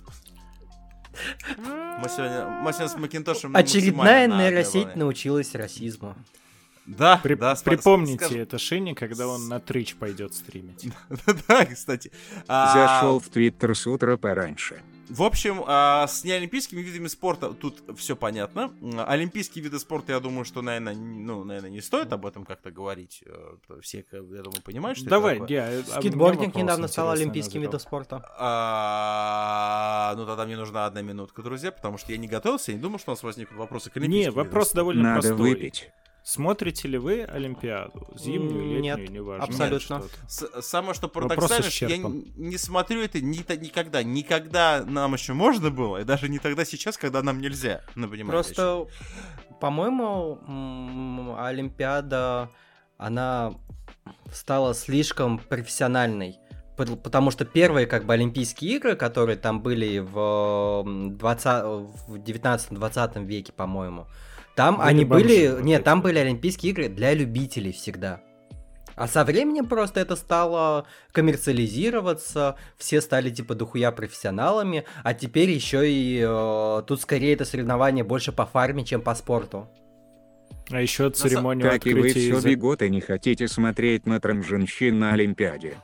Мы 1.39 2.09
сегодня, 2.09 2.47
мы 2.63 2.73
сегодня 2.73 2.89
с 2.89 2.97
Макинтошем 2.97 3.55
Очередная 3.57 4.27
нейросеть 4.27 4.97
научилась 4.97 5.55
расизму. 5.55 6.15
Да, 6.87 7.19
При- 7.23 7.35
да, 7.35 7.55
Припомните 7.65 8.17
скажу- 8.27 8.39
это 8.39 8.59
Шине, 8.59 8.95
когда 8.95 9.27
он 9.27 9.49
на 9.49 9.59
Твич 9.59 9.95
пойдет 9.95 10.35
стримить. 10.35 10.89
Да, 11.49 11.65
кстати. 11.65 12.13
А, 12.47 12.99
Зашел 13.01 13.21
в 13.21 13.29
Твиттер 13.31 13.75
с 13.75 13.87
утра 13.87 14.19
пораньше. 14.19 14.83
В 15.11 15.23
общем, 15.23 15.63
а, 15.67 16.07
с 16.07 16.25
неолимпийскими 16.25 16.81
видами 16.81 17.09
спорта 17.09 17.51
тут 17.53 17.83
все 17.99 18.17
понятно. 18.17 18.73
Олимпийские 19.07 19.63
виды 19.63 19.79
спорта, 19.79 20.13
я 20.13 20.21
думаю, 20.21 20.45
что, 20.45 20.63
наверное, 20.63 20.95
ну, 20.95 21.45
наверное, 21.45 21.71
не 21.71 21.81
стоит 21.83 22.13
об 22.13 22.25
этом 22.25 22.45
как-то 22.45 22.71
говорить. 22.71 23.23
Э, 23.27 23.57
Все, 23.83 24.03
как, 24.03 24.21
я 24.21 24.43
думаю, 24.43 24.63
понимают, 24.65 24.99
что 24.99 25.09
Давай, 25.11 25.35
это 25.37 25.43
такое. 25.45 25.57
я, 25.57 25.71
меня 25.71 25.85
Скейтбординг 25.85 26.55
недавно 26.55 26.89
стал 26.89 27.11
олимпийским 27.11 27.61
видом 27.61 27.81
спорта. 27.81 28.25
А, 28.39 30.15
ну, 30.17 30.27
тогда 30.27 30.47
мне 30.47 30.57
нужна 30.57 30.87
одна 30.87 31.03
минутка, 31.03 31.43
друзья, 31.43 31.71
потому 31.71 31.99
что 31.99 32.13
я 32.13 32.19
не 32.19 32.27
готовился, 32.29 32.73
я 32.73 32.77
не 32.77 32.83
думал, 32.83 32.99
что 32.99 33.11
у 33.11 33.15
нас 33.15 33.23
возникнут 33.23 33.59
вопросы 33.59 33.91
к 33.91 33.97
олимпийским 33.97 34.33
Не, 34.33 34.35
вопрос 34.37 34.73
довольно 34.73 35.03
Надо 35.03 35.29
простой. 35.29 35.51
выпить. 35.51 35.91
Смотрите 36.27 36.89
ли 36.89 36.97
вы 36.97 37.23
Олимпиаду? 37.25 38.09
Зимнюю, 38.17 38.81
Нет, 38.81 38.97
летнюю, 38.99 39.21
неважно. 39.23 39.45
абсолютно. 39.45 39.79
что-то. 40.01 40.15
С- 40.27 40.63
самое 40.67 40.95
что 40.95 41.07
парадоксально, 41.09 41.71
что 41.71 41.87
я 41.87 41.99
не 41.99 42.57
смотрю 42.57 43.03
это 43.03 43.21
ни- 43.21 43.45
никогда. 43.63 44.03
Никогда 44.03 44.83
нам 44.87 45.13
еще 45.13 45.35
можно 45.35 45.71
было, 45.71 45.99
и 45.99 46.05
даже 46.05 46.31
не 46.31 46.39
тогда 46.39 46.65
сейчас, 46.65 46.97
когда 46.97 47.23
нам 47.23 47.43
нельзя. 47.43 47.83
Ну, 47.95 48.09
понимаете, 48.09 48.55
Просто, 48.55 48.87
по-моему, 49.61 51.37
Олимпиада, 51.39 52.51
она 52.97 53.53
стала 54.33 54.75
слишком 54.75 55.39
профессиональной. 55.39 56.39
Пот- 56.79 57.03
Потому 57.03 57.31
что 57.33 57.45
первые 57.45 57.87
как 57.87 58.05
бы 58.07 58.15
Олимпийские 58.15 58.77
игры, 58.77 58.97
которые 58.97 59.37
там 59.37 59.61
были 59.61 59.99
в, 59.99 60.83
м, 60.87 61.17
20, 61.19 61.65
в 62.09 62.19
19-20 62.19 63.27
веке, 63.27 63.53
по-моему, 63.53 64.07
там 64.55 64.77
Были 64.77 64.87
они 64.89 65.05
бомжи 65.05 65.25
были... 65.25 65.49
вот 65.49 65.65
Нет, 65.65 65.79
эти. 65.81 65.85
там 65.85 66.03
были 66.03 66.19
Олимпийские 66.19 66.73
игры 66.73 66.89
для 66.89 67.13
любителей 67.15 67.73
всегда. 67.73 68.21
А 68.97 69.09
со 69.09 69.25
временем 69.25 69.67
просто 69.67 69.99
это 70.01 70.15
стало 70.15 70.87
коммерциализироваться, 71.11 72.57
все 72.79 73.01
стали 73.01 73.31
типа 73.31 73.55
дохуя 73.57 73.91
профессионалами, 73.91 74.85
а 75.03 75.15
теперь 75.15 75.51
еще 75.51 75.91
и 75.91 76.23
э, 76.25 76.83
тут 76.87 77.01
скорее 77.01 77.35
это 77.35 77.45
соревнование 77.45 78.05
больше 78.05 78.31
по 78.31 78.47
фарме, 78.47 78.85
чем 78.85 79.03
по 79.03 79.15
спорту. 79.17 79.69
А 80.71 80.81
еще 80.81 81.11
церемонию 81.11 81.69
Как 81.69 81.87
и 81.87 81.93
вы 81.95 82.09
все 82.11 82.21
и 82.29 82.33
за- 82.33 82.49
бегут 82.49 82.83
и 82.83 82.89
не 82.91 83.01
хотите 83.01 83.49
смотреть 83.49 84.07
на 84.07 84.21
женщин 84.43 84.99
на 84.99 85.13
Олимпиаде. 85.13 85.77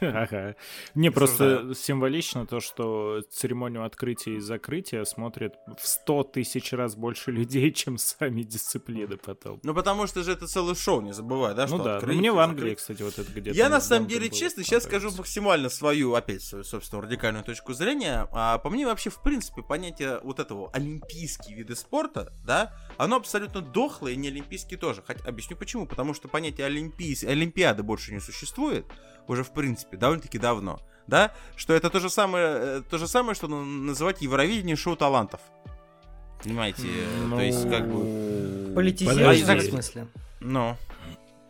Ага. 0.00 0.56
Не, 0.94 1.10
просто 1.10 1.74
символично 1.74 2.46
то, 2.46 2.60
что 2.60 3.22
церемонию 3.30 3.84
открытия 3.84 4.36
и 4.36 4.40
закрытия 4.40 5.04
смотрят 5.04 5.54
в 5.78 5.86
100 5.86 6.24
тысяч 6.24 6.72
раз 6.72 6.96
больше 6.96 7.30
людей, 7.30 7.70
чем 7.72 7.98
сами 7.98 8.42
дисциплины 8.42 9.16
потом. 9.16 9.60
Ну, 9.62 9.74
потому 9.74 10.06
что 10.06 10.22
же 10.22 10.32
это 10.32 10.46
целое 10.46 10.74
шоу, 10.74 11.00
не 11.00 11.12
забывай, 11.12 11.54
да, 11.54 11.66
Ну 11.66 11.82
да, 11.82 12.00
ну 12.02 12.12
мне 12.12 12.32
в 12.32 12.38
Англии, 12.38 12.74
кстати, 12.74 13.02
вот 13.02 13.18
это 13.18 13.30
где-то... 13.30 13.56
Я 13.56 13.68
на 13.68 13.80
самом 13.80 14.08
деле, 14.08 14.28
честно, 14.30 14.62
сейчас 14.62 14.84
скажу 14.84 15.10
максимально 15.16 15.68
свою, 15.68 16.14
опять 16.14 16.42
свою 16.42 16.64
собственную 16.64 17.06
радикальную 17.06 17.44
точку 17.44 17.72
зрения. 17.72 18.28
А 18.32 18.58
по 18.58 18.70
мне 18.70 18.86
вообще, 18.86 19.10
в 19.10 19.22
принципе, 19.22 19.62
понятие 19.62 20.20
вот 20.22 20.40
этого 20.40 20.70
олимпийские 20.72 21.56
виды 21.56 21.74
спорта, 21.76 22.32
да, 22.44 22.74
оно 22.96 23.16
абсолютно 23.16 23.60
дохлое, 23.60 24.12
и 24.12 24.16
не 24.16 24.28
олимпийские 24.28 24.78
тоже. 24.78 25.02
Хотя, 25.06 25.24
объясню 25.24 25.56
почему. 25.56 25.86
Потому 25.86 26.14
что 26.14 26.28
понятие 26.28 26.66
олимпийс... 26.66 27.24
олимпиады 27.24 27.82
больше 27.82 28.12
не 28.12 28.20
существует, 28.20 28.86
уже 29.28 29.42
в 29.44 29.50
принципе, 29.52 29.96
довольно-таки 29.96 30.38
давно, 30.38 30.80
да, 31.06 31.32
что 31.56 31.72
это 31.74 31.90
то 31.90 32.00
же 32.00 32.10
самое, 32.10 32.46
э, 32.46 32.82
то 32.90 32.98
же 32.98 33.06
самое, 33.08 33.34
что 33.34 33.48
ну, 33.48 33.64
называть 33.64 34.22
Евровидение 34.22 34.76
шоу 34.76 34.96
талантов. 34.96 35.40
Понимаете, 36.42 36.82
э, 36.86 37.30
то 37.30 37.40
есть 37.40 37.68
как 37.70 37.88
бы... 37.88 38.04
Ну, 38.68 38.74
Политизировать 38.74 39.38
в 39.38 39.46
подожди. 39.46 39.70
смысле. 39.70 40.06
Ну, 40.40 40.76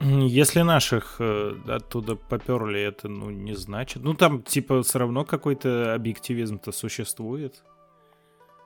Если 0.00 0.60
наших 0.62 1.16
э, 1.18 1.54
оттуда 1.68 2.14
поперли, 2.16 2.80
это, 2.80 3.08
ну, 3.08 3.30
не 3.30 3.54
значит. 3.54 4.02
Ну, 4.02 4.14
там, 4.14 4.42
типа, 4.42 4.82
все 4.82 4.98
равно 5.00 5.24
какой-то 5.24 5.94
объективизм-то 5.94 6.70
существует. 6.72 7.62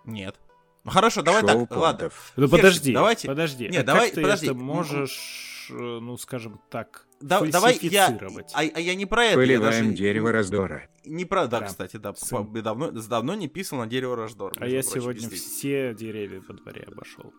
нет. 0.05 0.37
Ну 0.83 0.91
хорошо, 0.93 1.21
давай 1.21 1.43
Шоу 1.43 1.67
так, 1.67 1.77
ладно. 1.77 1.99
понтов. 2.09 2.33
Да 2.37 2.43
Херсик, 2.47 2.57
подожди, 2.57 2.93
давайте- 2.95 3.29
подожди. 3.29 3.69
Не, 3.69 3.77
а 3.79 3.83
давай- 3.85 4.07
как 4.07 4.15
ты 4.15 4.23
подожди. 4.23 4.47
это 4.47 4.55
можешь, 4.55 5.69
э, 5.71 5.75
ну, 6.01 6.17
скажем 6.17 6.59
так, 6.71 7.07
Да- 7.21 7.41
давай 7.43 7.79
я, 7.83 8.07
а, 8.55 8.61
а 8.61 8.81
я 8.81 8.95
не 8.95 9.05
про 9.07 9.25
это, 9.25 9.41
я 9.41 9.47
Поливаем 9.47 9.85
даже 9.89 9.97
дерево 9.97 10.33
раздора. 10.33 10.89
Не 11.05 11.25
про, 11.25 11.47
да, 11.47 11.61
Да. 11.61 11.66
кстати, 11.66 11.97
да, 11.99 12.14
Сын. 12.14 12.47
по- 12.47 12.61
давно, 12.62 12.91
давно 12.91 13.35
не 13.35 13.47
писал 13.49 13.79
на 13.79 13.87
дерево 13.87 14.16
раздор. 14.16 14.53
А 14.59 14.66
я 14.66 14.81
прочим, 14.83 15.01
сегодня 15.01 15.29
все 15.31 15.95
деревья 15.95 16.43
во 16.49 16.55
дворе 16.55 16.87
обошел. 16.91 17.33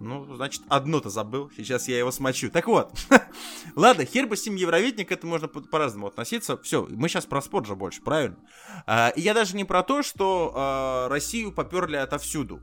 Ну, 0.00 0.32
значит, 0.36 0.62
одно-то 0.68 1.10
забыл, 1.10 1.50
сейчас 1.56 1.88
я 1.88 1.98
его 1.98 2.12
смочу. 2.12 2.50
Так 2.50 2.68
вот, 2.68 2.92
ладно, 3.74 4.04
хер 4.04 4.26
бы 4.26 4.36
с 4.36 4.46
ним 4.46 4.54
Евровидение, 4.56 5.04
к 5.06 5.10
этому 5.10 5.32
можно 5.32 5.48
по- 5.48 5.60
по-разному 5.60 6.06
относиться. 6.06 6.56
Все, 6.58 6.86
мы 6.88 7.08
сейчас 7.08 7.26
про 7.26 7.40
спорт 7.42 7.66
же 7.66 7.74
больше, 7.74 8.02
правильно? 8.02 8.36
А, 8.86 9.08
и 9.16 9.20
я 9.22 9.34
даже 9.34 9.56
не 9.56 9.64
про 9.64 9.82
то, 9.82 10.02
что 10.02 10.52
а, 10.54 11.08
Россию 11.08 11.50
поперли 11.52 11.96
отовсюду. 11.96 12.60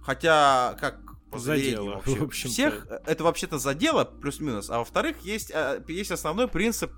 Хотя, 0.00 0.76
как 0.80 1.00
по 1.02 1.17
Задело, 1.32 1.94
вообще 1.96 2.14
в 2.16 2.22
общем-то. 2.24 2.52
всех, 2.52 2.86
э, 2.88 3.00
это 3.06 3.24
вообще-то 3.24 3.58
задело, 3.58 4.04
плюс-минус. 4.04 4.70
А 4.70 4.78
во-вторых, 4.78 5.18
есть, 5.22 5.50
а, 5.54 5.82
есть 5.88 6.10
основной 6.10 6.48
принцип, 6.48 6.90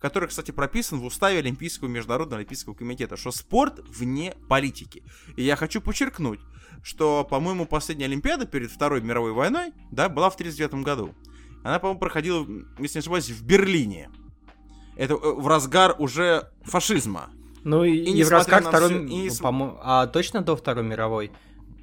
который, 0.00 0.28
кстати, 0.28 0.50
прописан 0.50 0.98
в 1.00 1.04
уставе 1.04 1.38
Олимпийского 1.38 1.88
международного 1.88 2.38
олимпийского 2.40 2.74
комитета, 2.74 3.16
что 3.16 3.30
спорт 3.30 3.80
вне 3.88 4.34
политики. 4.48 5.02
И 5.36 5.42
я 5.42 5.56
хочу 5.56 5.80
подчеркнуть, 5.80 6.40
что, 6.82 7.24
по-моему, 7.24 7.66
последняя 7.66 8.06
Олимпиада 8.06 8.46
перед 8.46 8.70
Второй 8.70 9.00
мировой 9.00 9.32
войной, 9.32 9.72
да, 9.90 10.08
была 10.08 10.30
в 10.30 10.34
1939 10.34 10.84
году. 10.84 11.14
Она, 11.62 11.78
по-моему, 11.78 11.98
проходила, 12.00 12.46
если 12.78 12.98
не 12.98 13.00
ошибаюсь, 13.00 13.30
в 13.30 13.44
Берлине. 13.44 14.10
Это 14.96 15.14
э, 15.14 15.16
в 15.18 15.46
разгар 15.48 15.96
уже 15.98 16.50
фашизма. 16.64 17.30
Ну 17.64 17.82
и, 17.82 17.96
И 17.96 18.20
и 18.20 18.22
в 18.24 18.30
на 18.30 18.40
Второй... 18.42 18.88
всё- 18.88 19.02
и 19.06 19.30
по-моему, 19.40 19.78
А 19.82 20.06
точно 20.06 20.42
до 20.42 20.54
Второй 20.54 20.84
мировой? 20.84 21.32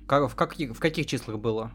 Как- 0.08 0.32
в, 0.32 0.36
каких, 0.36 0.72
в 0.72 0.80
каких 0.80 1.06
числах 1.06 1.40
было? 1.40 1.72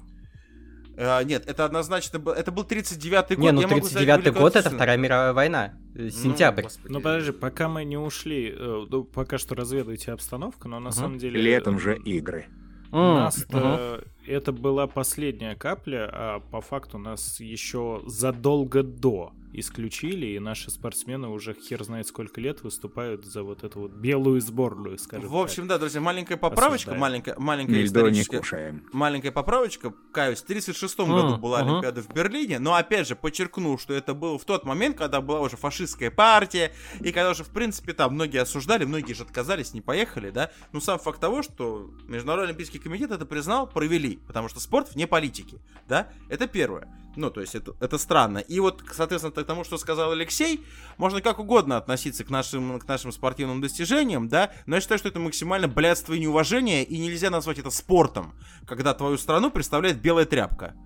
Э, 1.01 1.23
нет, 1.23 1.45
это 1.47 1.65
однозначно 1.65 2.19
был, 2.19 2.33
это 2.33 2.51
был 2.51 2.65
39-й 2.65 3.37
год. 3.37 3.45
Не, 3.45 3.53
ну 3.53 3.61
я 3.61 3.69
могу 3.69 3.87
сказать 3.87 4.09
39-й 4.09 4.31
год 4.33 4.57
это. 4.57 4.69
Вторая 4.71 4.97
мировая 4.97 5.33
война. 5.33 5.75
э, 5.95 6.03
Ну, 6.03 6.11
Сентябрь. 6.11 6.63
господи. 6.65 6.93
Ну 6.93 7.01
подожди, 7.01 7.31
пока 7.31 7.69
мы 7.69 7.85
не 7.85 7.97
ушли, 7.97 8.53
э, 8.57 8.87
ну, 8.91 9.05
пока 9.05 9.39
что 9.39 9.55
разведывайте 9.55 10.11
обстановку, 10.11 10.67
но 10.69 10.81
на 10.81 10.89
Мгм. 10.91 10.93
самом 10.93 11.19
деле... 11.19 11.41
Летом 11.41 11.79
же 11.79 11.97
игры. 11.97 12.47
У 12.91 12.97
нас 12.97 13.45
мгм. 13.49 14.01
это 14.27 14.51
была 14.51 14.87
последняя 14.87 15.55
капля, 15.55 16.09
а 16.13 16.41
по 16.41 16.61
факту 16.63 16.99
нас 16.99 17.39
еще 17.39 18.03
задолго 18.07 18.83
до 18.83 19.33
исключили, 19.53 20.27
и 20.27 20.39
наши 20.39 20.71
спортсмены 20.71 21.29
уже 21.29 21.55
хер 21.55 21.83
знает 21.85 22.07
сколько 22.07 22.41
лет 22.41 22.63
выступают 22.63 23.25
за 23.25 23.43
вот 23.43 23.65
эту 23.65 23.81
вот 23.81 23.93
белую 23.93 24.41
сборную, 24.41 24.99
скажем 24.99 25.29
В 25.29 25.37
общем, 25.37 25.67
да, 25.67 25.79
друзья, 25.79 26.01
маленькая 26.01 26.37
поправочка, 26.37 26.91
Осуждаю. 26.91 27.01
маленькая, 27.01 27.35
маленькая 27.39 27.77
не 27.77 27.85
историческая... 27.85 28.39
кушаем. 28.39 28.85
Маленькая 28.93 29.33
поправочка, 29.33 29.93
каюсь, 30.13 30.41
в 30.43 30.47
36 30.47 30.99
М, 31.01 31.09
году 31.11 31.37
была 31.39 31.61
ага. 31.61 31.71
Олимпиада 31.71 32.03
в 32.03 32.13
Берлине, 32.13 32.59
но 32.59 32.75
опять 32.75 33.09
же 33.09 33.17
подчеркну, 33.17 33.79
что 33.79 33.95
это 33.95 34.15
было 34.15 34.39
в 34.39 34.45
тот 34.45 34.65
момент, 34.65 34.97
когда 34.97 35.21
была 35.21 35.41
уже 35.41 35.57
фашистская 35.57 36.11
партия, 36.11 36.73
и 37.01 37.13
когда 37.13 37.31
уже, 37.31 37.45
в 37.45 37.51
принципе, 37.51 37.93
там 37.93 38.15
многие 38.15 38.39
осуждали, 38.43 38.85
многие 38.85 39.13
же 39.15 39.23
отказались, 39.23 39.75
не 39.75 39.81
поехали, 39.81 40.31
да, 40.31 40.51
но 40.73 40.81
сам 40.81 40.99
факт 40.99 41.21
того, 41.21 41.43
что 41.43 41.91
Международный 42.07 42.49
Олимпийский 42.51 42.79
комитет 42.79 43.11
это 43.11 43.27
признал, 43.27 43.67
провели, 43.67 44.19
потому 44.27 44.49
что 44.49 44.61
спорт 44.61 44.93
вне 44.95 45.07
политики, 45.07 45.59
да, 45.89 46.09
это 46.29 46.47
первое. 46.47 46.89
Ну, 47.19 47.31
то 47.31 47.41
есть 47.41 47.57
это, 47.57 47.75
это 47.81 47.99
странно. 47.99 48.39
И 48.39 48.61
вот, 48.61 48.85
соответственно, 48.93 49.33
к 49.33 49.45
тому, 49.45 49.65
что 49.65 49.77
сказал 49.77 50.13
Алексей, 50.13 50.65
можно 50.99 51.21
как 51.21 51.41
угодно 51.41 51.77
относиться 51.77 52.23
к 52.23 52.31
нашим, 52.31 52.79
к 52.79 52.87
нашим 52.87 53.11
спортивным 53.11 53.61
достижениям, 53.61 54.29
да, 54.29 54.53
но 54.67 54.77
я 54.77 54.81
считаю, 54.81 55.01
что 55.01 55.09
это 55.09 55.19
максимально 55.19 55.67
блядство 55.67 56.13
и 56.15 56.21
неуважение, 56.21 56.85
и 56.85 56.97
нельзя 56.97 57.31
назвать 57.31 57.59
это 57.59 57.71
спортом, 57.71 58.35
когда 58.69 58.95
твою 58.95 59.19
страну 59.19 59.51
представляет 59.51 60.01
белая 60.01 60.27
тряпка. 60.27 60.77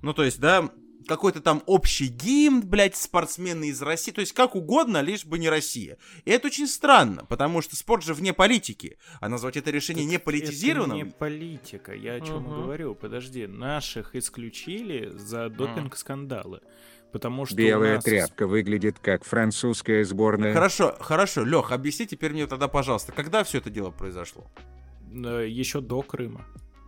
Ну, 0.00 0.14
то 0.14 0.22
есть, 0.22 0.38
да, 0.38 0.70
какой-то 1.06 1.40
там 1.40 1.62
общий 1.66 2.06
гимн, 2.08 2.62
блядь, 2.62 2.96
спортсмены 2.96 3.68
из 3.68 3.80
России, 3.82 4.12
то 4.12 4.20
есть 4.20 4.32
как 4.32 4.54
угодно, 4.54 5.00
лишь 5.00 5.24
бы 5.24 5.38
не 5.38 5.48
Россия. 5.48 5.98
И 6.24 6.30
это 6.30 6.48
очень 6.48 6.66
странно, 6.66 7.24
потому 7.24 7.60
что 7.62 7.76
спорт 7.76 8.04
же 8.04 8.14
вне 8.14 8.32
политики, 8.32 8.98
а 9.20 9.28
назвать 9.28 9.56
это 9.56 9.70
решение 9.70 10.04
не 10.04 10.18
политизированным... 10.18 10.96
Это 10.98 11.06
не 11.06 11.12
политика, 11.12 11.94
я 11.94 12.14
о 12.14 12.20
чем 12.20 12.42
Мгм. 12.42 12.62
говорю. 12.62 12.94
Подожди, 12.94 13.46
наших 13.46 14.14
исключили 14.16 15.10
за 15.16 15.48
допинг-скандалы. 15.48 16.60
Потому 17.12 17.46
что 17.46 17.54
Белая 17.54 17.96
нас- 17.96 18.04
тряпка 18.04 18.46
выглядит 18.48 18.98
как 18.98 19.24
французская 19.24 20.04
сборная. 20.04 20.52
Хорошо, 20.52 20.96
хорошо, 20.98 21.44
Лех, 21.44 21.70
объясни 21.70 22.06
теперь 22.08 22.32
мне 22.32 22.46
тогда, 22.48 22.66
пожалуйста, 22.66 23.12
когда 23.12 23.44
все 23.44 23.58
это 23.58 23.70
дело 23.70 23.90
произошло? 23.90 24.50
э, 25.12 25.46
еще 25.48 25.80
до 25.80 26.02
Крыма, 26.02 26.44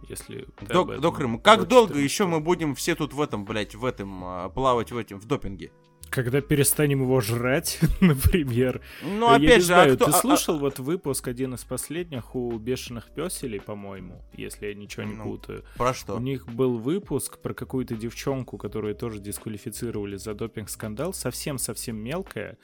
если 0.08 0.46
До, 0.60 0.84
до 0.84 1.12
Крыма. 1.12 1.38
Как 1.38 1.66
долго 1.68 1.98
еще 1.98 2.26
мы 2.26 2.40
будем 2.40 2.74
все 2.74 2.94
тут 2.94 3.12
в 3.12 3.20
этом, 3.20 3.44
блядь, 3.44 3.74
в 3.74 3.84
этом, 3.84 4.22
а, 4.24 4.48
плавать 4.48 4.92
в 4.92 4.96
этом, 4.96 5.18
в 5.20 5.26
допинге? 5.26 5.72
Когда 6.10 6.40
перестанем 6.40 7.02
его 7.02 7.20
жрать, 7.20 7.78
например. 8.00 8.80
Ну, 9.02 9.28
Я 9.30 9.36
опять 9.36 9.40
не 9.48 9.60
же, 9.60 9.66
знаю, 9.66 9.92
а 9.92 9.96
кто... 9.96 10.04
ты 10.06 10.10
а- 10.12 10.14
а- 10.14 10.20
слушал 10.20 10.58
вот 10.58 10.78
выпуск 10.78 11.28
один 11.28 11.54
из 11.54 11.64
последних 11.64 12.34
у 12.34 12.56
бешеных 12.58 13.08
песелей, 13.10 13.60
по-моему, 13.60 14.22
если 14.32 14.66
я 14.68 14.74
ничего 14.74 15.02
не 15.02 15.14
Ну, 15.14 15.24
путаю. 15.24 15.64
Про 15.76 15.90
У 15.90 15.94
что? 15.94 16.18
них 16.18 16.46
был 16.48 16.78
выпуск 16.78 17.38
про 17.38 17.54
какую-то 17.54 17.96
девчонку, 17.96 18.56
которую 18.56 18.94
тоже 18.94 19.18
дисквалифицировали 19.18 20.16
за 20.16 20.34
допинг-скандал, 20.34 21.12
совсем-совсем 21.12 21.96
мелкая. 21.96 22.56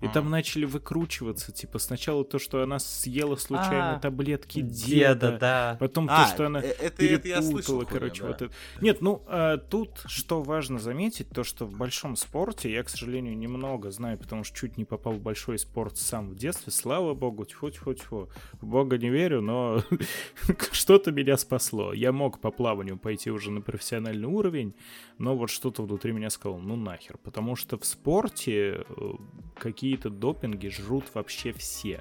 И 0.00 0.04
Мгм. 0.04 0.12
там 0.12 0.30
начали 0.30 0.64
выкручиваться, 0.64 1.52
типа, 1.52 1.78
сначала 1.78 2.24
то, 2.24 2.38
что 2.38 2.62
она 2.62 2.78
съела 2.78 3.36
случайно 3.36 3.96
А, 3.96 3.98
таблетки 4.00 4.60
Деда, 4.60 5.14
деда, 5.14 5.38
да. 5.40 5.76
потом 5.80 6.06
А, 6.10 6.24
то, 6.24 6.30
что 6.34 6.46
она 6.46 6.60
это, 6.60 7.04
это 7.04 7.28
я 7.28 7.42
слышал, 7.42 7.78
перепутала, 7.80 7.84
короче, 7.84 8.22
да. 8.22 8.28
вот 8.28 8.42
это. 8.42 8.54
Нет, 8.80 9.00
ну, 9.00 9.22
а, 9.26 9.56
тут 9.56 10.02
что 10.06 10.42
важно 10.42 10.78
заметить, 10.78 11.28
то, 11.30 11.44
что 11.44 11.64
в 11.66 11.72
большом 11.76 12.16
спорте, 12.16 12.70
я, 12.70 12.82
сожалению, 12.90 13.36
немного 13.36 13.90
знаю, 13.90 14.18
потому 14.18 14.44
что 14.44 14.56
чуть 14.56 14.76
не 14.76 14.84
попал 14.84 15.14
в 15.14 15.20
большой 15.20 15.58
спорт 15.58 15.96
сам 15.96 16.30
в 16.30 16.36
детстве. 16.36 16.72
Слава 16.72 17.14
богу, 17.14 17.44
тьфу-тьфу-тьфу. 17.44 18.28
В 18.60 18.66
бога 18.66 18.98
не 18.98 19.10
верю, 19.10 19.40
но 19.40 19.82
что-то 20.72 21.12
меня 21.12 21.36
спасло. 21.36 21.92
Я 21.92 22.12
мог 22.12 22.40
по 22.40 22.50
плаванию 22.50 22.98
пойти 22.98 23.30
уже 23.30 23.50
на 23.50 23.60
профессиональный 23.60 24.28
уровень, 24.28 24.74
но 25.18 25.36
вот 25.36 25.50
что-то 25.50 25.82
внутри 25.82 26.12
меня 26.12 26.30
сказало, 26.30 26.58
ну 26.58 26.76
нахер. 26.76 27.16
Потому 27.18 27.56
что 27.56 27.78
в 27.78 27.84
спорте 27.84 28.84
э, 28.88 29.12
какие-то 29.56 30.10
допинги 30.10 30.68
жрут 30.68 31.04
вообще 31.14 31.52
все. 31.52 32.00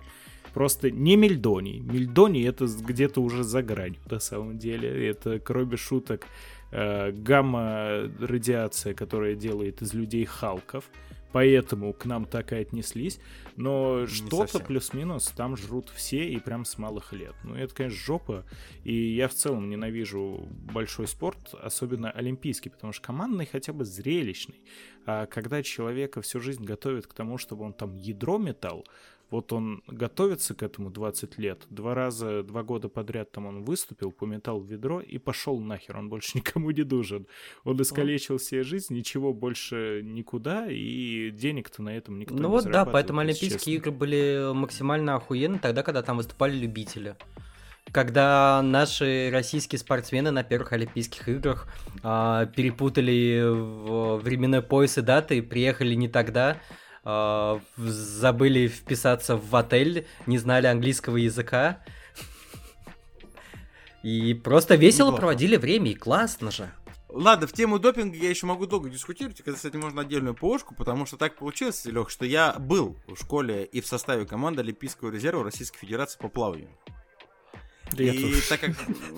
Просто 0.54 0.90
не 0.90 1.16
мельдоний. 1.16 1.80
Мельдоний 1.80 2.48
это 2.48 2.66
где-то 2.66 3.22
уже 3.22 3.44
за 3.44 3.62
гранью, 3.62 4.02
на 4.10 4.20
самом 4.20 4.58
деле. 4.58 5.08
Это, 5.08 5.40
кроме 5.40 5.78
шуток, 5.78 6.26
э, 6.72 7.12
гамма-радиация, 7.12 8.94
которая 8.94 9.36
делает 9.36 9.82
из 9.82 9.94
людей 9.94 10.26
халков. 10.26 10.86
Поэтому 11.32 11.94
к 11.94 12.06
нам 12.06 12.26
так 12.26 12.54
и 12.54 12.56
отнеслись. 12.56 13.20
Но 13.56 14.08
что-то 14.08 14.60
плюс-минус 14.60 15.28
там 15.36 15.56
жрут 15.56 15.90
все 15.90 16.28
и 16.28 16.40
прям 16.40 16.66
с 16.66 16.78
малых 16.78 17.14
лет. 17.14 17.36
Ну, 17.44 17.56
это, 17.56 17.74
конечно, 17.76 18.00
жопа. 18.00 18.46
И 18.84 18.94
я 18.94 19.28
в 19.28 19.34
целом 19.34 19.70
ненавижу 19.70 20.48
большой 20.50 21.08
спорт, 21.08 21.54
особенно 21.54 22.10
олимпийский, 22.10 22.70
потому 22.70 22.94
что 22.94 23.06
командный 23.06 23.46
хотя 23.46 23.74
бы 23.74 23.86
зрелищный. 23.86 24.64
А 25.06 25.28
когда 25.28 25.62
человека 25.62 26.22
всю 26.22 26.40
жизнь 26.40 26.64
готовят 26.64 27.06
к 27.06 27.14
тому, 27.14 27.38
чтобы 27.38 27.64
он 27.64 27.74
там 27.74 27.96
ядро 27.96 28.38
метал, 28.38 28.86
вот 29.32 29.54
он 29.54 29.84
готовится 29.88 30.56
к 30.56 30.64
этому 30.64 30.90
20 30.90 31.38
лет, 31.38 31.66
два 31.70 31.94
раза, 31.94 32.44
два 32.44 32.64
года 32.64 32.90
подряд 32.90 33.32
там 33.32 33.46
он 33.46 33.64
выступил, 33.64 34.12
пометал 34.12 34.62
ведро 34.62 35.02
и 35.02 35.18
пошел 35.18 35.60
нахер, 35.60 35.98
он 35.98 36.10
больше 36.10 36.32
никому 36.38 36.72
не 36.72 36.84
нужен. 36.84 37.28
Он 37.64 37.82
искалечил 37.82 38.40
себе 38.40 38.64
жизнь, 38.64 38.94
ничего 38.94 39.34
больше 39.34 40.02
никуда, 40.04 40.68
и 40.70 41.32
денег-то 41.32 41.84
на 41.84 41.96
этом 41.96 42.20
никто 42.20 42.36
Ну 42.36 42.42
не 42.42 42.48
вот 42.48 42.66
да, 42.66 42.86
поэтому 42.86 43.20
Олимпийские 43.20 43.50
честно. 43.52 43.72
игры 43.72 43.92
были 43.92 44.54
максимально 44.54 45.16
охуенны 45.16 45.60
тогда, 45.60 45.84
когда 45.84 46.02
там 46.02 46.18
выступали 46.18 46.58
любители. 46.58 47.16
Когда 47.92 48.62
наши 48.62 49.30
российские 49.32 49.80
спортсмены 49.80 50.30
на 50.30 50.44
первых 50.44 50.74
Олимпийских 50.74 51.28
играх 51.28 51.68
а, 52.04 52.46
перепутали 52.46 53.42
временной 54.22 54.62
пояс 54.62 54.98
и 55.00 55.02
даты, 55.02 55.40
и 55.40 55.42
приехали 55.42 55.96
не 55.96 56.08
тогда, 56.08 56.58
в- 57.04 57.62
забыли 57.78 58.68
вписаться 58.68 59.36
в 59.38 59.56
отель, 59.56 60.06
не 60.28 60.38
знали 60.38 60.68
английского 60.68 61.18
языка. 61.18 61.80
И 64.04 64.34
просто 64.34 64.76
весело 64.76 65.08
Неплохо. 65.08 65.20
проводили 65.22 65.58
время, 65.58 65.92
и 65.92 65.96
классно 65.96 66.52
же. 66.52 66.72
Ладно, 67.10 67.48
в 67.48 67.54
тему 67.54 67.80
допинга 67.80 68.16
я 68.18 68.30
еще 68.30 68.46
могу 68.46 68.66
долго 68.68 68.90
дискутировать. 68.90 69.40
Это, 69.40 69.54
кстати, 69.54 69.76
можно 69.76 70.02
отдельную 70.02 70.36
ПОшку, 70.36 70.76
потому 70.76 71.06
что 71.06 71.18
так 71.18 71.36
получилось, 71.38 71.84
Лех, 71.86 72.10
что 72.10 72.24
я 72.26 72.54
был 72.60 72.98
в 73.08 73.16
школе 73.18 73.66
и 73.66 73.82
в 73.82 73.88
составе 73.88 74.26
команды 74.26 74.62
Олимпийского 74.62 75.10
резерва 75.10 75.44
Российской 75.44 75.80
Федерации 75.80 76.20
по 76.20 76.30
плаванию. 76.30 76.70
И 77.98 78.42
так 78.48 78.60
как, 78.60 78.72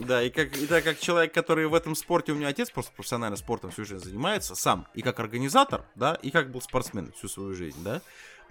да, 0.05 0.23
и 0.23 0.29
как, 0.29 0.57
и 0.57 0.65
так 0.65 0.83
как 0.83 0.99
человек, 0.99 1.33
который 1.33 1.67
в 1.67 1.73
этом 1.73 1.95
спорте, 1.95 2.31
у 2.31 2.35
меня 2.35 2.47
отец 2.47 2.69
просто 2.69 2.91
профессионально 2.93 3.35
спортом 3.35 3.71
всю 3.71 3.85
жизнь 3.85 4.03
занимается, 4.03 4.55
сам, 4.55 4.87
и 4.93 5.01
как 5.01 5.19
организатор, 5.19 5.85
да, 5.95 6.15
и 6.15 6.31
как 6.31 6.51
был 6.51 6.61
спортсмен 6.61 7.11
всю 7.13 7.27
свою 7.27 7.53
жизнь, 7.53 7.83
да, 7.83 8.01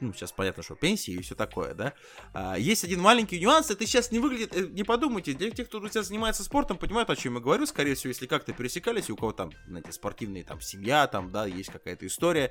ну, 0.00 0.12
сейчас 0.14 0.32
понятно, 0.32 0.62
что 0.62 0.74
пенсии 0.74 1.14
и 1.14 1.22
все 1.22 1.34
такое, 1.34 1.74
да. 1.74 1.92
А, 2.32 2.58
есть 2.58 2.84
один 2.84 3.00
маленький 3.00 3.38
нюанс, 3.38 3.70
это 3.70 3.86
сейчас 3.86 4.10
не 4.10 4.18
выглядит, 4.18 4.56
э, 4.56 4.66
не 4.68 4.82
подумайте, 4.82 5.34
для 5.34 5.50
тех, 5.50 5.68
кто 5.68 5.78
друзья, 5.78 6.02
занимается 6.02 6.42
спортом, 6.42 6.78
понимают, 6.78 7.10
о 7.10 7.16
чем 7.16 7.34
я 7.34 7.40
говорю, 7.40 7.66
скорее 7.66 7.94
всего, 7.94 8.08
если 8.08 8.26
как-то 8.26 8.52
пересекались, 8.52 9.08
и 9.08 9.12
у 9.12 9.16
кого 9.16 9.32
там, 9.32 9.50
знаете, 9.66 9.92
спортивные, 9.92 10.44
там, 10.44 10.60
семья, 10.60 11.06
там, 11.06 11.30
да, 11.30 11.46
есть 11.46 11.70
какая-то 11.70 12.06
история, 12.06 12.50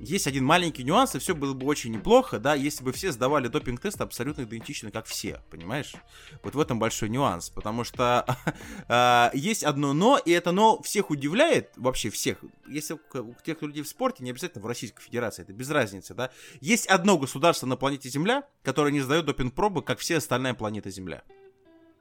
есть 0.00 0.26
один 0.26 0.44
маленький 0.44 0.84
нюанс, 0.84 1.14
и 1.14 1.18
все 1.18 1.34
было 1.34 1.54
бы 1.54 1.66
очень 1.66 1.92
неплохо, 1.92 2.38
да, 2.38 2.54
если 2.54 2.84
бы 2.84 2.92
все 2.92 3.12
сдавали 3.12 3.48
допинг-тест 3.48 4.00
абсолютно 4.00 4.42
идентично, 4.42 4.90
как 4.90 5.06
все, 5.06 5.40
понимаешь? 5.50 5.94
Вот 6.42 6.54
в 6.54 6.60
этом 6.60 6.78
большой 6.78 7.08
нюанс, 7.08 7.50
потому 7.50 7.84
что 7.84 8.26
а, 8.88 9.30
есть 9.34 9.64
одно 9.64 9.92
но, 9.92 10.18
и 10.18 10.30
это 10.30 10.52
но 10.52 10.80
всех 10.82 11.10
удивляет, 11.10 11.72
вообще 11.76 12.10
всех. 12.10 12.38
Если 12.68 12.94
у 12.94 13.34
тех 13.44 13.62
людей 13.62 13.82
в 13.82 13.88
спорте, 13.88 14.24
не 14.24 14.30
обязательно 14.30 14.62
в 14.62 14.66
Российской 14.66 15.02
Федерации, 15.02 15.42
это 15.42 15.52
без 15.52 15.70
разницы, 15.70 16.14
да. 16.14 16.30
Есть 16.60 16.86
одно 16.86 17.18
государство 17.18 17.66
на 17.66 17.76
планете 17.76 18.08
Земля, 18.08 18.44
которое 18.62 18.92
не 18.92 19.00
сдает 19.00 19.24
допинг-пробы, 19.24 19.82
как 19.82 19.98
все 19.98 20.18
остальная 20.18 20.54
планета 20.54 20.90
Земля. 20.90 21.22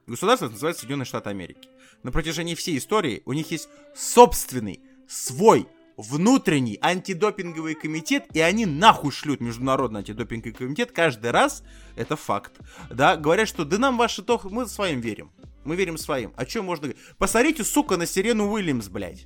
Государство 0.08 0.50
называется 0.50 0.82
Соединенные 0.82 1.06
Штаты 1.06 1.30
Америки. 1.30 1.70
На 2.04 2.12
протяжении 2.12 2.54
всей 2.54 2.78
истории 2.78 3.24
у 3.26 3.34
них 3.34 3.50
есть 3.50 3.68
собственный, 3.96 4.82
свой, 5.08 5.68
внутренний 5.98 6.78
антидопинговый 6.82 7.76
комитет, 7.76 8.26
и 8.34 8.40
они 8.40 8.66
нахуй 8.66 9.12
шлют 9.12 9.42
Международный 9.42 10.00
антидопинговый 10.00 10.54
комитет 10.54 10.92
каждый 10.92 11.32
раз. 11.32 11.64
Это 11.96 12.16
факт. 12.16 12.60
Да, 12.90 13.16
говорят, 13.18 13.48
что 13.48 13.66
да 13.66 13.78
нам 13.78 13.98
ваши 13.98 14.22
то, 14.22 14.40
мы 14.44 14.66
своим 14.68 15.00
верим. 15.00 15.32
Мы 15.64 15.76
верим 15.76 15.98
своим. 15.98 16.34
А 16.36 16.46
что 16.46 16.62
можно 16.62 16.88
говорить? 16.88 17.04
Посмотрите, 17.18 17.64
сука, 17.64 17.98
на 17.98 18.06
Сирену 18.06 18.52
Уильямс, 18.52 18.88
блядь. 18.88 19.26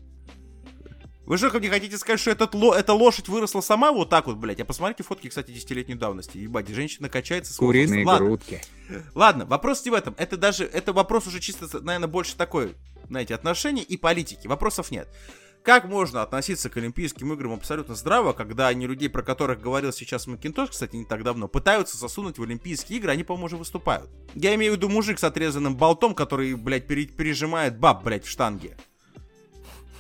Вы 1.30 1.38
же 1.38 1.52
мне 1.52 1.70
хотите 1.70 1.96
сказать, 2.00 2.20
что 2.20 2.32
этот 2.32 2.56
ло, 2.56 2.74
эта 2.74 2.92
лошадь 2.94 3.28
выросла 3.28 3.62
сама 3.62 3.92
вот 3.92 4.10
так 4.10 4.26
вот, 4.26 4.38
блядь? 4.38 4.60
А 4.62 4.66
посмотрите 4.66 5.04
фотки, 5.04 5.28
кстати, 5.28 5.52
десятилетней 5.52 5.94
давности. 5.94 6.40
Ебать, 6.40 6.68
женщина 6.70 7.08
качается 7.08 7.54
с 7.54 7.58
Куриные. 7.58 8.04
Ладно. 8.04 8.26
грудки. 8.26 8.62
Ладно, 9.14 9.46
вопрос 9.46 9.86
не 9.86 9.92
в 9.92 9.94
этом. 9.94 10.16
Это 10.18 10.38
даже, 10.38 10.64
это 10.64 10.92
вопрос 10.92 11.28
уже 11.28 11.40
чисто, 11.40 11.68
наверное, 11.84 12.08
больше 12.08 12.36
такой, 12.36 12.74
знаете, 13.10 13.36
отношений 13.36 13.84
и 13.84 13.96
политики. 13.96 14.48
Вопросов 14.48 14.90
нет. 14.90 15.08
Как 15.70 15.86
можно 15.86 16.24
относиться 16.24 16.68
к 16.72 16.78
Олимпийским 16.78 17.32
играм 17.32 17.54
абсолютно 17.54 17.94
здраво, 17.94 18.34
когда 18.34 18.70
они 18.70 18.88
людей, 18.88 19.08
про 19.08 19.22
которых 19.22 19.62
говорил 19.62 19.94
сейчас 19.94 20.26
Макинтош, 20.26 20.72
кстати, 20.72 20.96
не 20.96 21.06
так 21.06 21.24
давно, 21.24 21.48
пытаются 21.48 21.96
засунуть 21.96 22.40
в 22.40 22.42
Олимпийские 22.42 22.98
игры, 22.98 23.12
они, 23.12 23.24
по-моему, 23.24 23.46
уже 23.46 23.56
выступают. 23.58 24.10
Я 24.34 24.56
имею 24.56 24.74
в 24.74 24.78
виду 24.78 24.90
мужик 24.90 25.20
с 25.20 25.24
отрезанным 25.24 25.76
болтом, 25.78 26.16
который, 26.16 26.56
блядь, 26.56 26.88
пере- 26.88 27.06
пережимает 27.06 27.78
баб, 27.78 28.04
блядь, 28.04 28.26
в 28.26 28.30
штанге. 28.32 28.78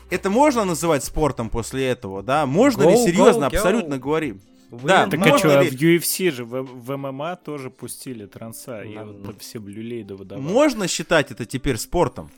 Это 0.09 0.32
можно 0.32 0.65
называть 0.65 1.03
спортом 1.03 1.51
после 1.51 1.86
этого, 1.86 2.24
да? 2.24 2.47
Можно 2.47 2.89
ли 2.89 2.95
Go, 2.95 3.05
серьезно, 3.05 3.43
go, 3.45 3.51
go. 3.51 3.55
абсолютно 3.57 3.99
говорим? 3.99 4.41
Вы 4.72 4.88
Да, 4.89 5.05
Так 5.05 5.22
а 5.22 5.38
что, 5.38 5.61
ли- 5.61 5.70
в 5.70 5.74
UFC 5.80 6.32
же, 6.32 6.45
в, 6.45 6.63
в 6.63 6.97
ММА 6.97 7.36
тоже 7.36 7.70
пустили 7.70 8.26
транса, 8.26 8.82
и 8.82 8.95
Да, 8.95 9.05
вот 9.05 9.17
ну. 9.20 9.24
там 9.26 9.38
все 9.38 9.59
люлей 9.59 10.03
да 10.03 10.15
выдавали. 10.15 10.43
Можно 10.43 10.88
считать 10.88 11.30
это 11.30 11.45
теперь 11.45 11.78
спортом? 11.78 12.32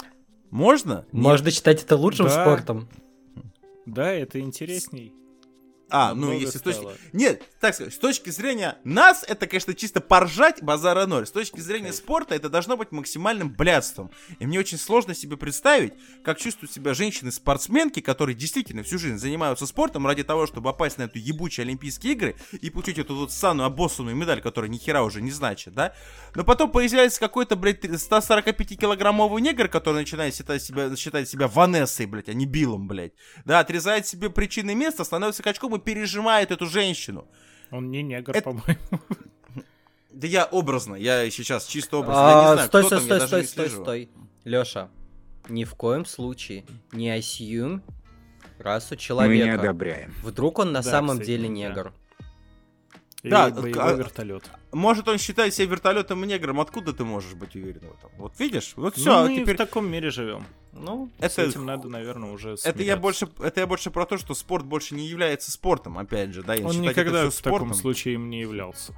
Можно? 0.49 1.05
Нет. 1.13 1.23
Можно 1.23 1.49
считать 1.49 1.81
это 1.81 1.95
лучшим 1.95 2.25
Да. 2.25 2.43
спортом. 2.43 2.89
Да, 3.85 4.11
это 4.11 4.39
интересней. 4.39 5.20
А, 5.91 6.15
ну 6.15 6.31
если 6.31 6.57
с 6.57 6.61
точки... 6.61 6.79
стало. 6.79 6.95
Нет, 7.11 7.43
так 7.59 7.75
сказать, 7.75 7.93
с 7.93 7.97
точки 7.97 8.29
зрения 8.29 8.77
нас, 8.85 9.25
это, 9.27 9.45
конечно, 9.45 9.73
чисто 9.73 9.99
поржать 9.99 10.63
базара 10.63 11.05
ноль. 11.05 11.27
С 11.27 11.31
точки 11.31 11.59
зрения 11.59 11.91
спорта, 11.91 12.33
это 12.33 12.49
должно 12.49 12.77
быть 12.77 12.91
максимальным 12.91 13.51
блядством. 13.51 14.09
И 14.39 14.45
мне 14.45 14.59
очень 14.59 14.77
сложно 14.77 15.13
себе 15.13 15.35
представить, 15.35 15.93
как 16.23 16.39
чувствуют 16.39 16.71
себя 16.71 16.93
женщины-спортсменки, 16.93 17.99
которые 17.99 18.35
действительно 18.35 18.83
всю 18.83 18.97
жизнь 18.97 19.17
занимаются 19.17 19.67
спортом 19.67 20.07
ради 20.07 20.23
того, 20.23 20.47
чтобы 20.47 20.71
попасть 20.71 20.97
на 20.97 21.03
эту 21.03 21.19
ебучие 21.19 21.65
Олимпийские 21.65 22.13
игры 22.13 22.35
и 22.61 22.69
получить 22.69 22.97
эту 22.97 23.15
вот 23.15 23.31
санную 23.31 23.67
обоссанную 23.67 24.15
медаль, 24.15 24.41
которая 24.41 24.71
ни 24.71 24.77
хера 24.77 25.03
уже 25.03 25.21
не 25.21 25.31
значит, 25.31 25.73
да? 25.73 25.93
Но 26.35 26.45
потом 26.45 26.71
появляется 26.71 27.19
какой-то, 27.19 27.57
блядь, 27.57 27.83
145-килограммовый 27.83 29.41
негр, 29.41 29.67
который 29.67 29.95
начинает 29.95 30.35
считать 30.35 30.63
себя, 30.63 30.95
считать 30.95 31.27
себя 31.27 31.47
Ванессой, 31.47 32.05
блядь, 32.05 32.29
а 32.29 32.33
не 32.33 32.45
Биллом, 32.45 32.87
блядь. 32.87 33.13
Да, 33.43 33.59
отрезает 33.59 34.07
себе 34.07 34.29
причинное 34.29 34.75
место, 34.75 35.03
становится 35.03 35.43
качком 35.43 35.75
и 35.75 35.80
пережимает 35.81 36.51
эту 36.51 36.65
женщину. 36.67 37.27
Он 37.71 37.89
не 37.91 38.01
негр, 38.03 38.31
Это- 38.31 38.41
по-моему. 38.51 38.79
Да 40.13 40.27
я 40.27 40.45
образно, 40.45 40.95
я 40.95 41.29
сейчас 41.31 41.65
чисто 41.65 41.97
образно, 41.97 42.19
я 42.21 42.27
не 42.27 42.45
А, 42.45 42.53
знаю, 42.53 42.67
стой, 42.67 42.81
кто 42.85 42.87
стой, 42.99 42.99
там, 42.99 43.07
я 43.07 43.07
стой, 43.07 43.19
даже 43.19 43.27
стой, 43.27 43.41
не 43.41 43.47
стой, 43.47 43.65
слежу. 43.69 43.83
стой. 43.83 44.09
Леша, 44.43 44.89
ни 45.47 45.63
в 45.63 45.73
коем 45.75 46.05
случае 46.05 46.65
не 46.91 47.17
assume 47.17 47.81
расу 48.59 48.87
Мы 48.91 48.95
не 48.97 49.01
человека. 49.01 49.61
одобряем. 49.61 50.13
Вдруг 50.21 50.59
он 50.59 50.73
на 50.73 50.81
Да, 50.81 50.89
самом 50.91 51.15
кстати, 51.15 51.27
деле 51.27 51.47
да. 51.47 51.93
Да, 53.23 53.49
боевой 53.49 53.93
а- 53.93 53.93
вертолет. 53.93 54.49
Может, 54.71 55.07
он 55.07 55.17
считает 55.17 55.53
себя 55.53 55.67
вертолетом 55.67 56.23
и 56.23 56.27
негром, 56.27 56.59
откуда 56.59 56.93
ты 56.93 57.03
можешь 57.03 57.33
быть 57.33 57.55
уверен 57.55 57.81
в 57.81 57.97
этом? 57.97 58.09
Вот 58.17 58.39
видишь, 58.39 58.73
вот 58.75 58.95
все, 58.95 59.23
ну, 59.23 59.29
мы 59.29 59.41
теперь... 59.41 59.55
в 59.55 59.57
таком 59.57 59.89
мире 59.89 60.09
живем. 60.09 60.45
Ну, 60.73 61.09
Это, 61.19 61.33
С 61.33 61.37
этим 61.37 61.65
надо, 61.65 61.89
наверное, 61.89 62.31
уже 62.31 62.53
это 62.53 62.67
я 62.67 62.73
смиряться. 62.73 63.01
больше, 63.01 63.29
это 63.39 63.59
я 63.59 63.67
больше 63.67 63.91
про 63.91 64.05
то, 64.05 64.17
что 64.17 64.33
спорт 64.33 64.65
больше 64.65 64.95
не 64.95 65.05
является 65.05 65.51
спортом, 65.51 65.97
опять 65.97 66.33
же, 66.33 66.43
да, 66.43 66.55
Он 66.63 66.81
никогда 66.81 67.25
в 67.25 67.31
всё 67.31 67.43
таком 67.43 67.59
спортом. 67.59 67.73
случае 67.75 68.13
им 68.15 68.29
не 68.29 68.39
являлся. 68.41 68.95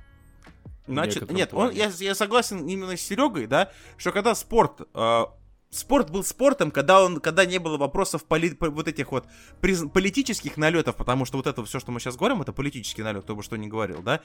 Значит, 0.87 1.31
нет, 1.31 1.53
он, 1.53 1.71
я, 1.71 1.91
я 1.99 2.13
согласен 2.15 2.65
именно 2.67 2.95
с 2.95 3.01
Серегой, 3.01 3.47
да, 3.47 3.71
что 3.97 4.11
когда 4.11 4.35
спорт, 4.35 4.81
э, 4.93 5.25
спорт 5.73 6.09
был 6.11 6.23
спортом, 6.23 6.71
когда 6.71 7.03
он, 7.03 7.19
когда 7.19 7.45
не 7.45 7.57
было 7.59 7.77
вопросов 7.77 8.23
поли- 8.25 8.55
по- 8.55 8.69
вот 8.69 8.87
этих 8.87 9.11
вот 9.11 9.25
приз- 9.61 9.89
политических 9.89 10.57
налетов, 10.57 10.95
потому 10.95 11.25
что 11.25 11.37
вот 11.37 11.47
это 11.47 11.63
все, 11.65 11.79
что 11.79 11.91
мы 11.91 11.99
сейчас 11.99 12.15
говорим, 12.15 12.41
это 12.41 12.53
политический 12.53 13.03
налет, 13.03 13.23
кто 13.23 13.35
бы 13.35 13.43
что 13.43 13.55
ни 13.57 13.67
говорил, 13.67 14.01
да, 14.01 14.21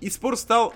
и 0.00 0.10
спорт 0.10 0.38
стал 0.38 0.74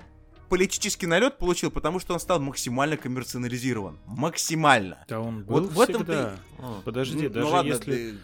политический 0.49 1.07
налет 1.07 1.37
получил, 1.37 1.71
потому 1.71 1.99
что 1.99 2.13
он 2.13 2.19
стал 2.19 2.39
максимально 2.39 2.97
коммерциализирован, 2.97 3.99
максимально. 4.05 5.03
Да 5.07 5.19
он 5.19 5.43
Вот 5.43 5.63
был 5.63 5.69
в 5.69 5.81
этом 5.81 5.95
всегда. 6.03 6.31
ты- 6.57 6.65
Подожди, 6.85 7.23
Ну, 7.27 7.29
даже 7.29 7.45
ладно, 7.47 7.69
если... 7.69 7.91
ты- 7.91 8.17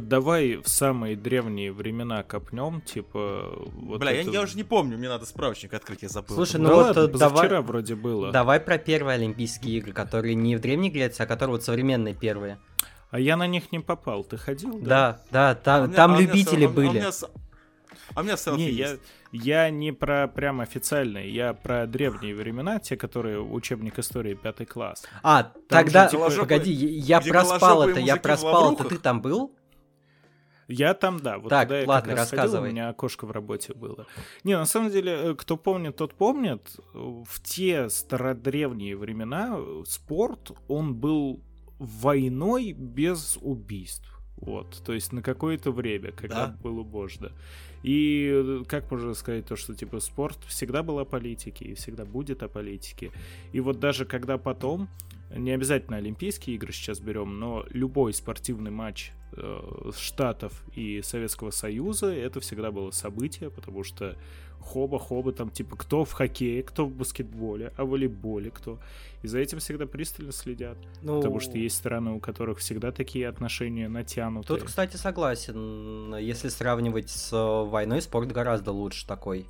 давай 0.00 0.56
в 0.56 0.68
самые 0.68 1.16
древние 1.16 1.72
времена 1.72 2.22
копнем, 2.22 2.80
типа... 2.80 3.52
Вот 3.72 4.00
Бля, 4.00 4.10
я, 4.12 4.22
это- 4.22 4.30
я 4.30 4.42
уже 4.42 4.56
не 4.56 4.64
помню, 4.64 4.98
мне 4.98 5.08
надо 5.08 5.26
справочник 5.26 5.74
открыть, 5.74 6.02
я 6.02 6.08
забыл. 6.08 6.34
Слушай, 6.36 6.60
Да 6.60 6.68
ну 6.68 6.74
вот 6.74 6.96
ладно, 6.96 7.00
э, 7.00 7.18
давай, 7.18 7.60
вроде 7.62 7.94
было. 7.94 8.32
давай 8.32 8.60
про 8.60 8.78
первые 8.78 9.14
Олимпийские 9.16 9.78
игры, 9.78 9.92
которые 9.92 10.34
не 10.34 10.56
в 10.56 10.60
Древней 10.60 10.90
Греции, 10.90 11.22
а 11.22 11.26
которые 11.26 11.56
вот 11.56 11.64
современные 11.64 12.14
первые. 12.14 12.58
А 13.10 13.18
я 13.18 13.36
на 13.36 13.46
них 13.46 13.72
не 13.72 13.78
попал. 13.80 14.22
Ты 14.24 14.36
ходил? 14.36 14.78
Да, 14.80 15.20
да, 15.30 15.50
А 15.50 15.54
там, 15.54 15.86
меня- 15.86 15.96
там 15.96 16.14
а 16.14 16.20
любители 16.20 16.56
а 16.64 16.68
меня- 16.68 16.68
были. 16.68 16.86
А 16.86 16.90
у 16.90 16.94
меня, 16.94 17.10
а 18.14 18.20
у 18.20 18.22
меня 18.24 18.36
селфи 18.36 18.60
Не, 18.60 18.70
я, 18.70 18.90
есть. 18.90 19.02
я 19.32 19.70
не 19.70 19.92
про 19.92 20.28
прям 20.28 20.60
официальные, 20.60 21.32
я 21.32 21.54
про 21.54 21.86
древние 21.86 22.34
времена, 22.34 22.78
те, 22.80 22.96
которые 22.96 23.40
учебник 23.40 23.98
истории 23.98 24.34
пятый 24.34 24.66
класс. 24.66 25.06
А, 25.22 25.52
тогда, 25.68 26.04
же, 26.08 26.16
типа, 26.18 26.30
погоди, 26.30 26.72
я 26.72 27.20
проспал 27.20 27.88
это, 27.88 28.00
я 28.00 28.16
проспал 28.16 28.74
это, 28.74 28.84
ты 28.84 28.98
там 28.98 29.22
был? 29.22 29.54
Я 30.68 30.92
там, 30.94 31.18
да, 31.18 31.38
вот 31.38 31.48
Так, 31.48 31.70
я 31.70 31.84
ладно, 31.86 32.10
как 32.10 32.18
раз 32.18 32.28
ходил, 32.30 32.42
рассказывай. 32.44 32.68
у 32.68 32.72
меня 32.72 32.88
окошко 32.90 33.26
в 33.26 33.30
работе 33.30 33.72
было. 33.74 34.06
Не, 34.44 34.56
на 34.56 34.66
самом 34.66 34.90
деле, 34.90 35.12
э, 35.12 35.34
кто 35.34 35.56
помнит, 35.56 35.96
тот 35.96 36.14
помнит. 36.14 36.76
В 36.92 37.42
те 37.42 37.88
стародревние 37.88 38.94
времена 38.96 39.54
э, 39.56 39.82
спорт, 39.86 40.52
он 40.68 40.94
был 40.94 41.40
войной 41.78 42.72
без 42.72 43.38
убийств. 43.40 44.14
Вот, 44.36 44.82
то 44.84 44.92
есть 44.92 45.12
на 45.12 45.20
какое-то 45.22 45.72
время, 45.72 46.12
когда 46.12 46.46
Да. 46.48 46.56
было 46.62 46.84
можно. 46.84 47.32
И 47.82 48.30
э, 48.32 48.62
как 48.68 48.90
можно 48.90 49.14
сказать 49.14 49.46
то, 49.46 49.56
что 49.56 49.74
типа 49.74 50.00
спорт 50.00 50.38
всегда 50.46 50.82
был 50.82 50.98
о 50.98 51.04
политике 51.04 51.64
и 51.64 51.74
всегда 51.74 52.04
будет 52.04 52.42
о 52.42 52.48
политике. 52.48 53.10
И 53.52 53.60
вот 53.60 53.80
даже 53.80 54.04
когда 54.04 54.36
потом, 54.38 54.88
не 55.34 55.50
обязательно 55.50 55.96
Олимпийские 55.96 56.56
игры 56.56 56.72
сейчас 56.72 57.00
берем, 57.00 57.38
но 57.40 57.64
любой 57.70 58.12
спортивный 58.12 58.70
матч 58.70 59.12
Штатов 59.96 60.64
и 60.74 61.02
Советского 61.02 61.50
Союза, 61.50 62.12
это 62.12 62.40
всегда 62.40 62.70
было 62.70 62.90
событие, 62.90 63.50
потому 63.50 63.84
что 63.84 64.16
хоба-хоба, 64.60 65.32
там 65.32 65.50
типа 65.50 65.76
кто 65.76 66.04
в 66.04 66.12
хоккее, 66.12 66.62
кто 66.62 66.86
в 66.86 66.92
баскетболе, 66.92 67.72
а 67.76 67.84
в 67.84 67.90
волейболе 67.90 68.50
кто. 68.50 68.78
И 69.22 69.28
за 69.28 69.38
этим 69.38 69.58
всегда 69.58 69.86
пристально 69.86 70.32
следят. 70.32 70.76
Ну, 71.02 71.16
Потому 71.16 71.40
что 71.40 71.58
есть 71.58 71.76
страны, 71.76 72.12
у 72.12 72.20
которых 72.20 72.58
всегда 72.58 72.92
такие 72.92 73.28
отношения 73.28 73.88
натянутые. 73.88 74.58
Тут, 74.58 74.66
кстати, 74.66 74.96
согласен. 74.96 76.14
Если 76.16 76.48
сравнивать 76.48 77.10
с 77.10 77.32
э, 77.32 77.68
войной, 77.68 78.02
спорт 78.02 78.30
гораздо 78.30 78.72
лучше 78.72 79.06
такой. 79.06 79.46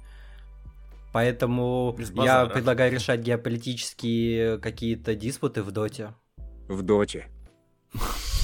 Поэтому 1.12 1.96
я 2.14 2.46
предлагаю 2.46 2.92
решать 2.92 3.20
геополитические 3.20 4.58
какие-то 4.58 5.14
диспуты 5.14 5.62
в 5.62 5.70
доте. 5.70 6.14
В 6.68 6.82
доте. 6.82 7.28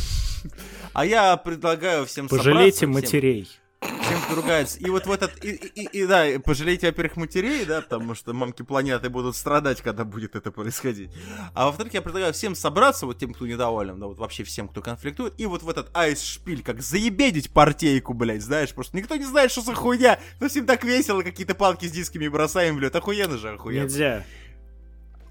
А 0.95 1.05
я 1.05 1.37
предлагаю 1.37 2.07
всем 2.07 2.29
Пожалейте 2.29 2.77
всем- 2.79 2.93
матерей. 2.93 3.49
Всем, 3.81 4.19
кто 4.25 4.37
ругается. 4.37 4.79
И 4.79 4.89
вот 4.89 5.07
в 5.07 5.13
этот... 5.13 5.45
И, 5.45 5.51
и- 5.51 5.89
и- 5.99 6.07
да, 6.07 6.27
и 6.27 6.39
пожалейте, 6.39 6.87
во-первых, 6.87 7.17
матерей, 7.19 7.67
да, 7.67 7.83
потому 7.83 8.15
что 8.15 8.33
мамки 8.33 8.63
планеты 8.63 9.11
будут 9.11 9.37
страдать, 9.37 9.83
когда 9.83 10.05
будет 10.05 10.37
это 10.37 10.51
происходить. 10.51 11.11
А 11.53 11.67
во-вторых, 11.67 11.93
я 11.93 12.01
предлагаю 12.01 12.33
всем 12.33 12.55
собраться, 12.55 13.05
вот 13.05 13.19
тем, 13.19 13.35
кто 13.35 13.47
недоволен, 13.47 13.99
да, 14.01 14.07
вот 14.07 14.19
вообще 14.19 14.43
всем, 14.45 14.69
кто 14.69 14.81
конфликтует, 14.81 15.35
и 15.37 15.45
вот 15.45 15.63
в 15.63 15.69
этот 15.69 15.91
айс-шпиль, 15.95 16.63
как 16.63 16.81
заебедить 16.81 17.51
партейку, 17.51 18.15
блядь, 18.15 18.41
знаешь, 18.43 18.73
просто 18.73 18.97
никто 18.97 19.17
не 19.17 19.25
знает, 19.25 19.51
что 19.51 19.61
за 19.61 19.75
хуйня, 19.75 20.19
но 20.41 20.49
всем 20.49 20.65
так 20.65 20.83
весело, 20.85 21.23
какие-то 21.23 21.55
палки 21.55 21.85
с 21.87 21.91
дисками 21.91 22.29
бросаем, 22.29 22.77
блядь, 22.79 22.95
охуенно 22.95 23.37
же, 23.37 23.51
охуенно. 23.51 23.83
Нельзя. 23.83 24.25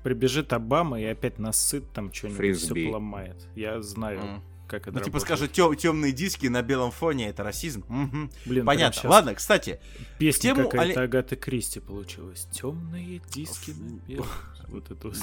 Прибежит 0.04 0.52
Обама 0.54 1.00
и 1.02 1.06
опять 1.06 1.40
насыт 1.40 1.92
там 1.94 2.14
что-нибудь 2.14 2.58
все 2.60 2.76
поломает. 2.92 3.38
Я 3.56 3.82
знаю, 3.82 4.20
М. 4.20 4.44
как 4.74 4.88
это 4.88 4.92
Ну, 4.98 5.00
типа 5.04 5.20
работает. 5.20 5.52
скажет, 5.52 5.80
темные 5.80 6.12
диски 6.12 6.48
на 6.48 6.62
белом 6.64 6.92
фоне, 6.92 7.30
это 7.30 7.44
расизм. 7.44 7.86
Мгм. 7.88 8.32
Блин, 8.46 8.66
Понятно. 8.66 9.10
Ладно, 9.10 9.36
кстати, 9.36 9.80
Песня 10.18 10.54
тему 10.56 10.70
какая-то 10.70 11.00
Али- 11.02 11.06
Агаты 11.06 11.36
Кристи 11.36 11.80
получилась. 11.80 12.48
Темные 12.52 13.22
диски 13.30 13.72
на 13.72 14.00
белом. 14.08 14.28
Вот 14.70 14.90
это 14.90 15.08
вот. 15.10 15.18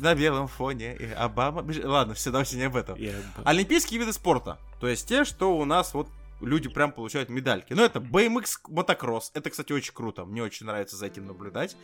на, 0.00 0.14
белом 0.16 0.48
фоне, 0.48 0.96
Обама... 1.16 1.64
Ладно, 1.84 2.14
все, 2.14 2.30
давайте 2.32 2.56
не 2.56 2.64
об 2.64 2.74
этом. 2.74 2.98
Олимпийские 3.44 4.00
виды 4.00 4.12
спорта. 4.12 4.58
То 4.80 4.88
есть 4.88 5.06
те, 5.08 5.24
что 5.24 5.56
у 5.56 5.64
нас 5.64 5.94
вот 5.94 6.08
люди 6.40 6.68
прям 6.68 6.92
получают 6.92 7.28
медальки. 7.28 7.72
Ну, 7.72 7.82
это 7.84 7.98
BMX 7.98 8.46
мотокросс. 8.68 9.30
Это, 9.34 9.50
кстати, 9.50 9.72
очень 9.72 9.92
круто. 9.92 10.24
Мне 10.24 10.42
очень 10.42 10.66
нравится 10.66 10.96
за 10.96 11.06
этим 11.06 11.26
наблюдать. 11.26 11.76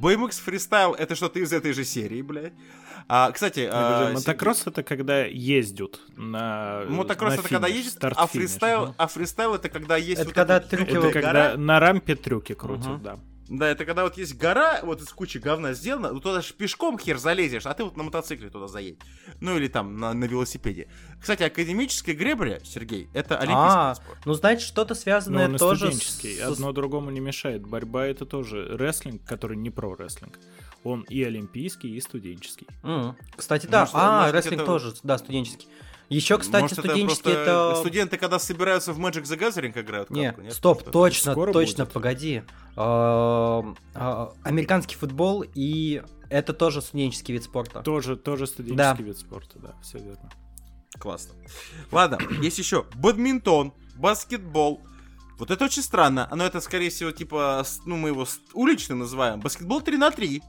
BMX 0.00 0.40
фристайл 0.42 0.94
это 0.94 1.14
что-то 1.14 1.38
из 1.38 1.52
этой 1.52 1.72
же 1.72 1.84
серии, 1.84 2.22
блядь. 2.22 2.52
А, 3.08 3.30
кстати, 3.32 3.68
а, 3.70 4.12
Мотокросс 4.12 4.66
это 4.66 4.82
когда 4.82 5.24
ездят 5.24 6.00
на 6.16 6.84
Мотокросс 6.88 7.36
на 7.36 7.40
это 7.40 7.48
когда 7.48 7.68
финиш, 7.68 7.84
ездят, 7.84 8.04
а 8.04 8.10
старт-финиш, 8.10 8.48
фристайл, 8.50 8.86
да. 8.86 8.94
а 8.98 9.06
фристайл 9.06 9.54
это 9.54 9.68
когда 9.68 9.96
есть 9.96 10.20
Это 10.20 10.26
вот 10.26 10.34
когда 10.34 10.60
трюки 10.60 10.90
Это 10.90 11.12
когда 11.12 11.56
на 11.56 11.80
рампе 11.80 12.14
трюки 12.14 12.54
крутят, 12.54 12.86
Мгм. 12.86 13.02
да. 13.02 13.18
Да, 13.50 13.68
это 13.68 13.84
когда 13.84 14.04
вот 14.04 14.16
есть 14.16 14.36
гора, 14.38 14.78
вот 14.84 15.00
из 15.02 15.08
кучи 15.08 15.38
говна 15.38 15.72
сделана, 15.74 16.12
ну 16.12 16.20
туда 16.20 16.40
же 16.40 16.54
пешком 16.54 16.96
хер 16.98 17.18
залезешь, 17.18 17.66
а 17.66 17.74
ты 17.74 17.82
вот 17.82 17.96
на 17.96 18.04
мотоцикле 18.04 18.48
туда 18.48 18.68
заедь. 18.68 18.96
Ну 19.40 19.56
или 19.56 19.66
там 19.66 19.96
на, 19.96 20.12
на 20.14 20.24
велосипеде. 20.24 20.88
Кстати, 21.20 21.42
академическая 21.42 22.14
гребля, 22.14 22.60
Сергей, 22.62 23.08
это 23.12 23.36
олимпийский 23.36 23.76
А, 23.76 23.88
вид 23.90 23.96
спорта. 24.04 24.22
Ну, 24.24 24.34
значит, 24.34 24.62
что-то 24.62 24.94
Но 24.94 25.00
связанное 25.00 25.48
и 25.52 25.58
тоже 25.58 25.86
студенческий. 25.90 26.36
с... 26.36 26.42
Одно 26.42 26.70
другому 26.72 27.10
не 27.10 27.18
мешает. 27.18 27.66
Борьба 27.66 28.06
это 28.06 28.24
тоже 28.24 28.76
рестлинг, 28.76 29.24
который 29.24 29.56
не 29.56 29.70
про 29.70 29.94
рестлинг. 29.96 30.38
Он 30.84 31.02
и 31.02 31.22
олимпийский, 31.24 31.94
и 31.96 32.00
студенческий. 32.00 32.68
М, 32.84 33.16
Кстати, 33.36 33.66
да. 33.66 33.80
Может, 33.80 33.94
а, 33.96 34.20
может 34.20 34.34
рестлинг 34.36 34.62
это- 34.62 34.66
тоже, 34.66 34.94
да, 35.02 35.18
студенческий. 35.18 35.66
Еще, 36.10 36.38
кстати, 36.38 36.62
Может, 36.62 36.78
студенческий 36.80 37.30
это, 37.30 37.40
это... 37.40 37.64
просто 37.68 37.80
студенты, 37.82 38.16
когда 38.18 38.38
собираются 38.40 38.92
в 38.92 38.98
Magic 39.00 39.22
the 39.22 39.38
Gathering 39.38 39.80
играют 39.80 40.10
Не, 40.10 40.26
катку, 40.28 40.42
нет? 40.42 40.52
стоп, 40.52 40.80
Что-то? 40.80 40.90
точно, 40.90 41.32
Скоро 41.32 41.52
точно, 41.52 41.84
будет. 41.84 41.94
погоди. 41.94 42.42
А, 42.76 43.64
а, 43.94 44.32
Американский 44.42 44.96
футбол 44.96 45.44
и 45.54 46.02
это 46.28 46.52
тоже 46.52 46.82
студенческий 46.82 47.32
вид 47.34 47.44
спорта. 47.44 47.80
Тоже, 47.82 48.16
тоже 48.16 48.48
студенческий 48.48 49.04
вид 49.04 49.18
спорта, 49.18 49.58
да, 49.60 49.74
все 49.82 49.98
верно. 49.98 50.30
Классно. 50.98 51.34
Ладно, 51.92 52.18
есть 52.42 52.58
еще 52.58 52.86
бадминтон, 52.96 53.72
баскетбол. 53.96 54.80
Вот 55.38 55.50
это 55.50 55.64
очень 55.64 55.82
странно. 55.82 56.28
Но 56.34 56.44
это, 56.44 56.60
скорее 56.60 56.90
всего, 56.90 57.12
типа, 57.12 57.64
ну, 57.86 57.96
мы 57.96 58.08
его 58.10 58.26
уличный 58.52 58.96
называем. 58.96 59.40
Баскетбол 59.40 59.80
3 59.80 59.96
на 59.96 60.10
3. 60.10 60.42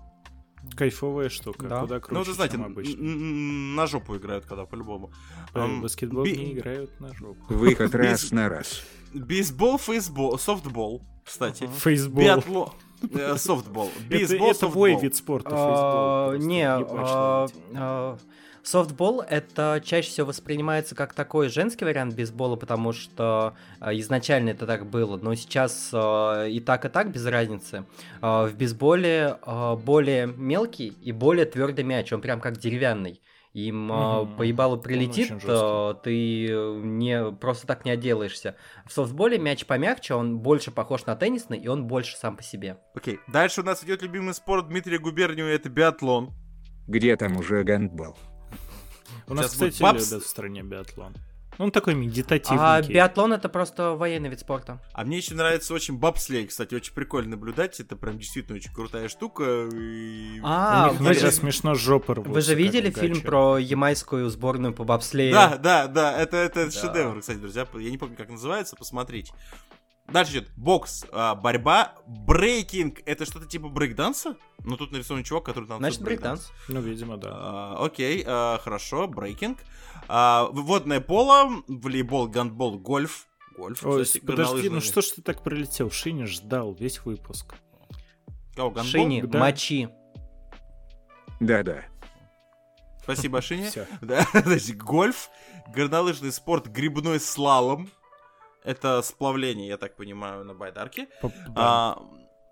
Кайфовая 0.75 1.29
штука, 1.29 1.67
Да. 1.67 1.81
куда 1.81 1.95
Ну, 1.95 2.01
круче, 2.01 2.29
вы 2.29 2.33
знаете, 2.35 2.57
обычно. 2.57 2.97
на 3.03 3.87
жопу 3.87 4.15
играют, 4.17 4.45
когда 4.45 4.65
по-любому. 4.65 5.11
В 5.53 5.57
Ам, 5.59 5.81
баскетбол 5.81 6.23
би- 6.23 6.37
не 6.37 6.53
играют 6.53 6.99
на 6.99 7.13
жопу. 7.13 7.53
Выход 7.53 7.93
раз 7.95 8.31
на 8.31 8.47
раз. 8.49 8.83
Бейсбол, 9.13 9.77
фейсбол, 9.77 10.37
софтбол, 10.39 11.01
кстати. 11.25 11.67
Фейсбол. 11.67 12.23
Биатлон, 12.23 12.69
э, 13.13 13.35
софтбол. 13.37 13.89
Это, 14.07 14.09
Бейсбол, 14.09 14.49
это 14.51 14.59
софтбол. 14.59 14.99
вид 14.99 15.15
спорта, 15.15 15.49
А, 15.51 16.31
фейсбол. 16.31 16.39
просто. 16.95 17.59
Не, 17.73 18.17
Софтбол 18.63 19.21
это 19.21 19.81
чаще 19.83 20.09
всего 20.09 20.27
воспринимается 20.27 20.93
как 20.95 21.13
такой 21.13 21.49
женский 21.49 21.83
вариант 21.83 22.15
бейсбола, 22.15 22.55
потому 22.55 22.93
что 22.93 23.55
а, 23.79 23.93
изначально 23.95 24.49
это 24.51 24.67
так 24.67 24.85
было, 24.85 25.17
но 25.17 25.33
сейчас 25.35 25.89
а, 25.93 26.45
и 26.45 26.59
так, 26.59 26.85
и 26.85 26.89
так 26.89 27.11
без 27.11 27.25
разницы. 27.25 27.85
А, 28.21 28.45
В 28.47 28.55
бейсболе 28.55 29.37
более 29.83 30.27
мелкий 30.27 30.87
и 30.89 31.11
более 31.11 31.45
твердый 31.45 31.83
мяч, 31.83 32.13
он 32.13 32.21
прям 32.21 32.39
как 32.39 32.57
деревянный. 32.57 33.21
Им 33.53 33.87
Мгм. 33.87 34.37
по 34.37 34.43
ебалу 34.43 34.75
очень 34.75 34.83
прилетит, 34.83 35.27
ты 36.03 36.47
не 36.87 37.31
просто 37.33 37.67
так 37.67 37.83
не 37.83 37.91
отделаешься. 37.91 38.55
В 38.85 38.93
софтболе 38.93 39.37
мяч 39.39 39.65
помягче, 39.65 40.13
он 40.13 40.39
больше 40.39 40.71
похож 40.71 41.05
на 41.05 41.17
теннисный, 41.17 41.57
и 41.57 41.67
он 41.67 41.85
больше 41.85 42.15
сам 42.15 42.37
по 42.37 42.43
себе. 42.43 42.77
Окей, 42.95 43.19
дальше 43.27 43.59
у 43.59 43.65
нас 43.65 43.83
идет 43.83 44.03
любимый 44.03 44.33
спорт 44.33 44.69
Дмитрия 44.69 44.99
Губерниева, 44.99 45.49
это 45.49 45.67
биатлон. 45.67 46.31
Где 46.87 47.17
там 47.17 47.35
уже 47.35 47.63
гандбол? 47.63 48.15
У 49.27 49.33
нас, 49.33 49.47
кстати, 49.51 49.81
бабс. 49.81 50.11
любят 50.11 50.23
в 50.25 50.27
стране 50.29 50.63
биатлон. 50.63 51.13
Ну, 51.57 51.65
Он 51.65 51.71
такой 51.71 51.93
медитативный. 51.95 52.57
А 52.59 52.81
биатлон 52.81 53.33
это 53.33 53.49
просто 53.49 53.91
военный 53.91 54.29
вид 54.29 54.39
спорта. 54.39 54.81
А 54.93 55.03
мне 55.03 55.17
еще 55.17 55.35
нравится 55.35 55.73
очень 55.73 55.97
бобслей, 55.97 56.47
кстати, 56.47 56.73
очень 56.73 56.93
прикольно 56.93 57.31
наблюдать, 57.31 57.79
это 57.79 57.95
прям 57.97 58.17
действительно 58.17 58.55
очень 58.55 58.73
крутая 58.73 59.09
штука. 59.09 59.67
и- 59.71 60.39
А, 60.43 60.87
У 60.89 60.91
них 60.93 61.01
вы 61.01 61.13
же, 61.13 61.29
смешно 61.31 61.75
жопы 61.75 62.15
рвутся, 62.15 62.31
вы 62.31 62.41
же 62.41 62.55
видели 62.55 62.89
фильм 62.89 63.21
про 63.21 63.57
ямайскую 63.57 64.29
сборную 64.29 64.73
по 64.73 64.85
бобслею? 64.85 65.33
Да, 65.33 65.57
да, 65.57 65.87
да, 65.87 66.17
это, 66.21 66.37
это 66.37 66.65
Да. 66.65 66.71
шедевр, 66.71 67.19
кстати, 67.19 67.37
друзья. 67.37 67.67
Я 67.75 67.91
не 67.91 67.97
помню, 67.97 68.15
как 68.15 68.29
называется, 68.29 68.75
посмотрите. 68.77 69.33
Дальше 70.11 70.33
идет 70.33 70.49
бокс, 70.55 71.05
а, 71.11 71.35
борьба, 71.35 71.95
брейкинг. 72.07 72.99
Это 73.05 73.25
что-то 73.25 73.45
типа 73.45 73.69
брейкданса? 73.69 74.35
Ну, 74.63 74.77
тут 74.77 74.91
нарисован 74.91 75.23
чувак, 75.23 75.45
который 75.45 75.67
там... 75.67 75.79
Значит, 75.79 76.01
брейкданс. 76.01 76.51
Ну, 76.67 76.81
видимо, 76.81 77.17
да. 77.17 77.29
А, 77.31 77.77
окей, 77.85 78.23
а, 78.25 78.59
хорошо, 78.59 79.07
брейкинг. 79.07 79.59
А, 80.07 80.47
водное 80.51 80.99
поло, 80.99 81.63
волейбол, 81.67 82.27
гандбол, 82.27 82.77
гольф. 82.77 83.27
Гольф, 83.57 83.85
Ой, 83.85 84.05
кстати, 84.05 84.25
подожди, 84.25 84.69
ну 84.69 84.81
что 84.81 85.01
ж 85.01 85.07
ты 85.07 85.21
так 85.21 85.43
прилетел? 85.43 85.91
Шиня 85.91 86.25
ждал 86.25 86.73
весь 86.73 87.03
выпуск. 87.05 87.55
Кого, 88.55 88.71
гандбол? 88.71 88.91
Шини, 88.91 89.21
да. 89.21 89.39
мочи. 89.39 89.89
Да-да. 91.39 91.83
Спасибо. 93.03 93.41
Всё. 93.41 93.85
Да, 94.01 94.25
значит, 94.33 94.77
гольф, 94.77 95.29
горнолыжный 95.73 96.31
спорт, 96.31 96.67
грибной 96.67 97.19
слалом. 97.19 97.89
Это 98.63 99.01
сплавление, 99.01 99.67
я 99.67 99.77
так 99.77 99.95
понимаю, 99.95 100.43
на 100.45 100.53
байдарке. 100.53 101.07
По- 101.21 101.29
да. 101.29 101.53
А, 101.55 102.03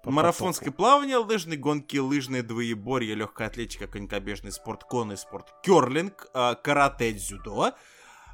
по 0.03 0.12
марафонское 0.12 0.72
плавание, 0.72 1.18
лыжные 1.18 1.57
гонки, 1.57 1.97
лыжные 1.97 2.41
двоеборье, 2.41 3.14
легкая 3.16 3.47
атлетика, 3.47 3.86
конькобежный 3.88 4.51
спорт, 4.51 4.84
конный 4.84 5.18
спорт, 5.18 5.53
керлинг, 5.64 6.28
а, 6.34 6.55
карате, 6.55 7.14
дзюдо, 7.14 7.74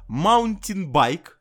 маунтинбайк. 0.08 1.32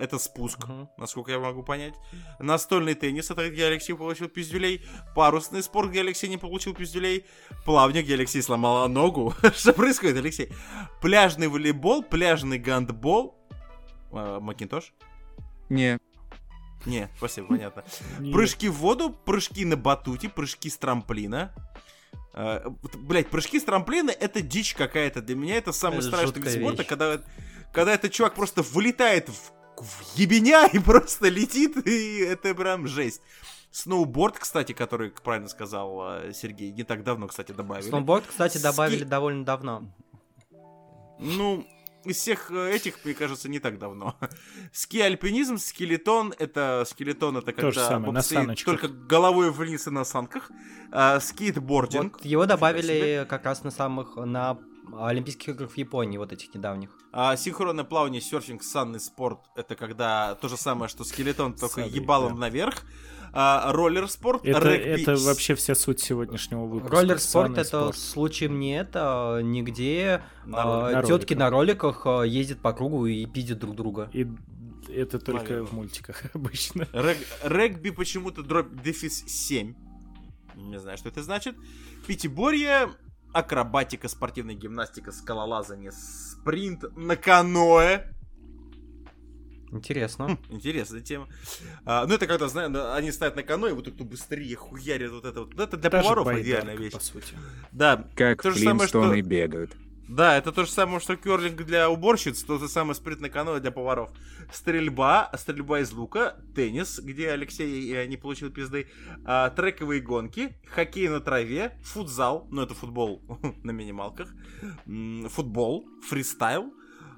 Это 0.00 0.18
спуск, 0.18 0.66
Мгм. 0.66 0.88
насколько 0.96 1.30
я 1.30 1.38
могу 1.38 1.62
понять. 1.62 1.94
Настольный 2.38 2.94
теннис, 2.94 3.30
это 3.30 3.50
где 3.50 3.66
Алексей 3.66 3.92
получил 3.94 4.28
пиздюлей. 4.28 4.82
Парусный 5.14 5.62
спорт, 5.62 5.90
где 5.90 6.00
Алексей 6.00 6.28
не 6.30 6.38
получил 6.38 6.72
пиздюлей. 6.74 7.26
Плавание, 7.66 8.02
где 8.02 8.14
Алексей 8.14 8.40
сломал 8.42 8.88
ногу. 8.88 9.34
Что 9.54 9.74
происходит, 9.74 10.16
Алексей? 10.16 10.50
Пляжный 11.02 11.48
волейбол, 11.48 12.02
пляжный 12.02 12.58
гандбол. 12.58 13.38
А, 14.14 14.40
Макинтош? 14.40 14.92
Не, 15.68 15.98
Не, 16.86 17.08
спасибо, 17.16 17.48
понятно. 17.48 17.84
Прыжки 18.32 18.68
в 18.68 18.74
воду, 18.74 19.10
прыжки 19.10 19.64
на 19.64 19.76
батуте, 19.76 20.28
прыжки 20.28 20.68
с 20.68 20.76
трамплина. 20.76 21.52
Э, 22.34 22.68
Блять, 22.98 23.28
прыжки 23.30 23.58
с 23.58 23.64
трамплина 23.64 24.10
это 24.10 24.40
дичь 24.42 24.74
какая-то. 24.74 25.22
Для 25.22 25.36
меня 25.36 25.56
это 25.56 25.72
самый 25.72 25.98
Это 25.98 26.08
страшный 26.08 26.42
вид 26.42 26.50
спорта, 26.52 26.84
когда, 26.84 27.22
когда 27.72 27.94
этот 27.94 28.12
чувак 28.12 28.34
просто 28.34 28.62
вылетает 28.62 29.28
в, 29.28 29.52
в 29.82 30.16
ебеня 30.18 30.66
и 30.66 30.78
просто 30.80 31.28
летит, 31.28 31.86
и 31.86 32.18
это 32.18 32.54
прям 32.54 32.86
жесть. 32.86 33.22
Сноуборд, 33.70 34.38
кстати, 34.38 34.72
который, 34.72 35.10
как 35.10 35.22
правильно 35.22 35.48
сказал 35.48 36.18
э, 36.18 36.32
Сергей, 36.32 36.70
не 36.70 36.84
так 36.84 37.02
давно, 37.02 37.26
кстати, 37.26 37.50
добавили. 37.52 37.88
Сноуборд, 37.88 38.24
кстати, 38.26 38.58
Ски- 38.58 38.62
добавили 38.62 39.02
довольно 39.04 39.44
давно. 39.44 39.92
Ну, 41.18 41.66
из 42.04 42.16
всех 42.16 42.50
э, 42.50 42.72
этих, 42.72 43.04
мне 43.04 43.14
кажется, 43.14 43.48
не 43.48 43.58
так 43.58 43.78
давно. 43.78 44.16
Ски-альпинизм, 44.72 45.58
скелетон, 45.58 46.34
это 46.38 46.84
скелетон, 46.88 47.36
это 47.36 47.52
То 47.52 47.70
же 47.70 47.80
когда 47.80 47.88
самое, 47.88 48.12
на 48.12 48.22
саночках. 48.22 48.80
только 48.80 48.88
головой 48.88 49.50
вниз 49.50 49.86
и 49.86 49.90
на 49.90 50.04
санках. 50.04 50.50
А, 50.90 51.20
скейтбординг. 51.20 52.16
Вот 52.16 52.24
его 52.24 52.46
добавили 52.46 53.26
как 53.28 53.44
раз 53.44 53.64
на 53.64 53.70
самых 53.70 54.16
на 54.16 54.58
Олимпийских 54.92 55.50
играх 55.50 55.70
в 55.72 55.76
Японии, 55.76 56.18
вот 56.18 56.32
этих 56.32 56.54
недавних. 56.54 56.90
А, 57.12 57.36
синхронное 57.36 57.84
плавание, 57.84 58.20
серфинг, 58.20 58.62
санный 58.62 59.00
спорт, 59.00 59.40
это 59.56 59.76
когда 59.76 60.34
то 60.34 60.48
же 60.48 60.56
самое, 60.56 60.88
что 60.88 61.04
скелетон, 61.04 61.54
только 61.54 61.82
Санный, 61.82 61.90
ебалом 61.90 62.34
да. 62.34 62.40
наверх. 62.40 62.82
А, 63.36 63.72
роллер 63.72 64.08
спорт, 64.08 64.44
Это, 64.44 64.60
регби. 64.68 65.02
это 65.02 65.16
вообще 65.16 65.54
вся 65.56 65.74
суть 65.74 66.00
сегодняшнего 66.00 66.64
выпуска. 66.66 66.94
Роллер 66.96 67.18
спорт 67.18 67.46
Санный 67.48 67.60
это 67.62 67.80
спорт. 67.80 67.96
случаем 67.98 68.60
не 68.60 68.78
это, 68.78 69.40
нигде 69.42 70.22
На 70.46 70.62
роликах. 70.62 70.92
На 70.94 71.02
тетки 71.02 71.10
роликах. 71.32 71.38
на 71.38 71.50
роликах 71.50 72.06
а, 72.06 72.22
ездят 72.22 72.60
по 72.60 72.72
кругу 72.72 73.06
и 73.06 73.26
пиздят 73.26 73.58
друг 73.58 73.74
друга. 73.74 74.08
И 74.12 74.26
это 74.88 75.18
только 75.18 75.42
Наверное. 75.42 75.66
в 75.66 75.72
мультиках 75.72 76.22
обычно. 76.34 76.82
Рег- 76.92 77.26
регби 77.42 77.90
почему-то 77.90 78.42
дробь 78.42 78.80
дефис 78.82 79.24
7. 79.26 79.74
Не 80.54 80.78
знаю, 80.78 80.96
что 80.98 81.08
это 81.08 81.22
значит. 81.22 81.56
Пятиборье, 82.06 82.90
акробатика, 83.32 84.08
спортивная 84.08 84.54
гимнастика, 84.54 85.10
скалолазание, 85.10 85.90
спринт 85.90 86.84
на 86.96 87.16
каноэ. 87.16 88.04
Интересно. 89.74 90.38
Интересная 90.50 91.00
тема. 91.00 91.28
А, 91.84 92.06
ну, 92.06 92.14
это 92.14 92.26
когда, 92.26 92.48
знаешь, 92.48 92.70
они 92.96 93.12
стоят 93.12 93.36
на 93.36 93.42
каноэ, 93.42 93.72
вот 93.74 93.88
кто 93.92 94.04
быстрее 94.04 94.54
хуярит 94.56 95.10
вот 95.10 95.24
это 95.24 95.40
вот. 95.40 95.54
Ну, 95.54 95.62
Это 95.62 95.76
для 95.76 95.90
Даже 95.90 96.02
поваров 96.04 96.24
байдарка, 96.26 96.46
идеальная 96.48 96.76
вещь. 96.76 96.92
по 96.92 97.00
сути. 97.00 97.34
Да, 97.72 98.08
как 98.14 98.42
То 98.42 98.50
же 98.50 98.60
самое, 98.60 98.88
что- 98.88 99.22
бегают. 99.22 99.72
да, 100.08 100.36
это 100.36 100.52
то 100.52 100.64
же 100.64 100.70
самое, 100.70 101.00
что 101.00 101.16
керлинг 101.16 101.62
для 101.64 101.88
уборщиц, 101.90 102.42
то 102.44 102.58
же 102.58 102.68
самое 102.68 102.94
спринт 102.94 103.20
на 103.20 103.28
каноэ 103.30 103.60
для 103.60 103.70
поваров. 103.70 104.10
Стрельба, 104.52 105.30
стрельба 105.36 105.80
из 105.80 105.90
лука, 105.92 106.36
теннис, 106.54 107.00
где 107.00 107.30
Алексей 107.30 107.90
э, 107.94 108.06
не 108.06 108.16
получил 108.18 108.50
пизды, 108.50 108.86
а, 109.24 109.48
трековые 109.50 110.00
гонки, 110.02 110.54
хоккей 110.66 111.08
на 111.08 111.20
траве, 111.20 111.76
футзал, 111.82 112.46
ну 112.50 112.62
это 112.62 112.74
футбол 112.74 113.22
на 113.64 113.70
минималках, 113.70 114.28
футбол, 115.30 115.86
фристайл, 116.08 116.72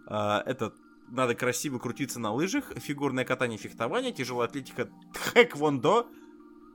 а, 0.06 0.42
это 0.46 0.72
надо 1.08 1.34
красиво 1.34 1.78
крутиться 1.78 2.18
на 2.20 2.32
лыжах, 2.32 2.72
фигурное 2.76 3.24
катание, 3.24 3.58
фехтование, 3.58 4.12
тяжелая 4.12 4.48
атлетика, 4.48 4.88
тэквондо, 5.34 6.06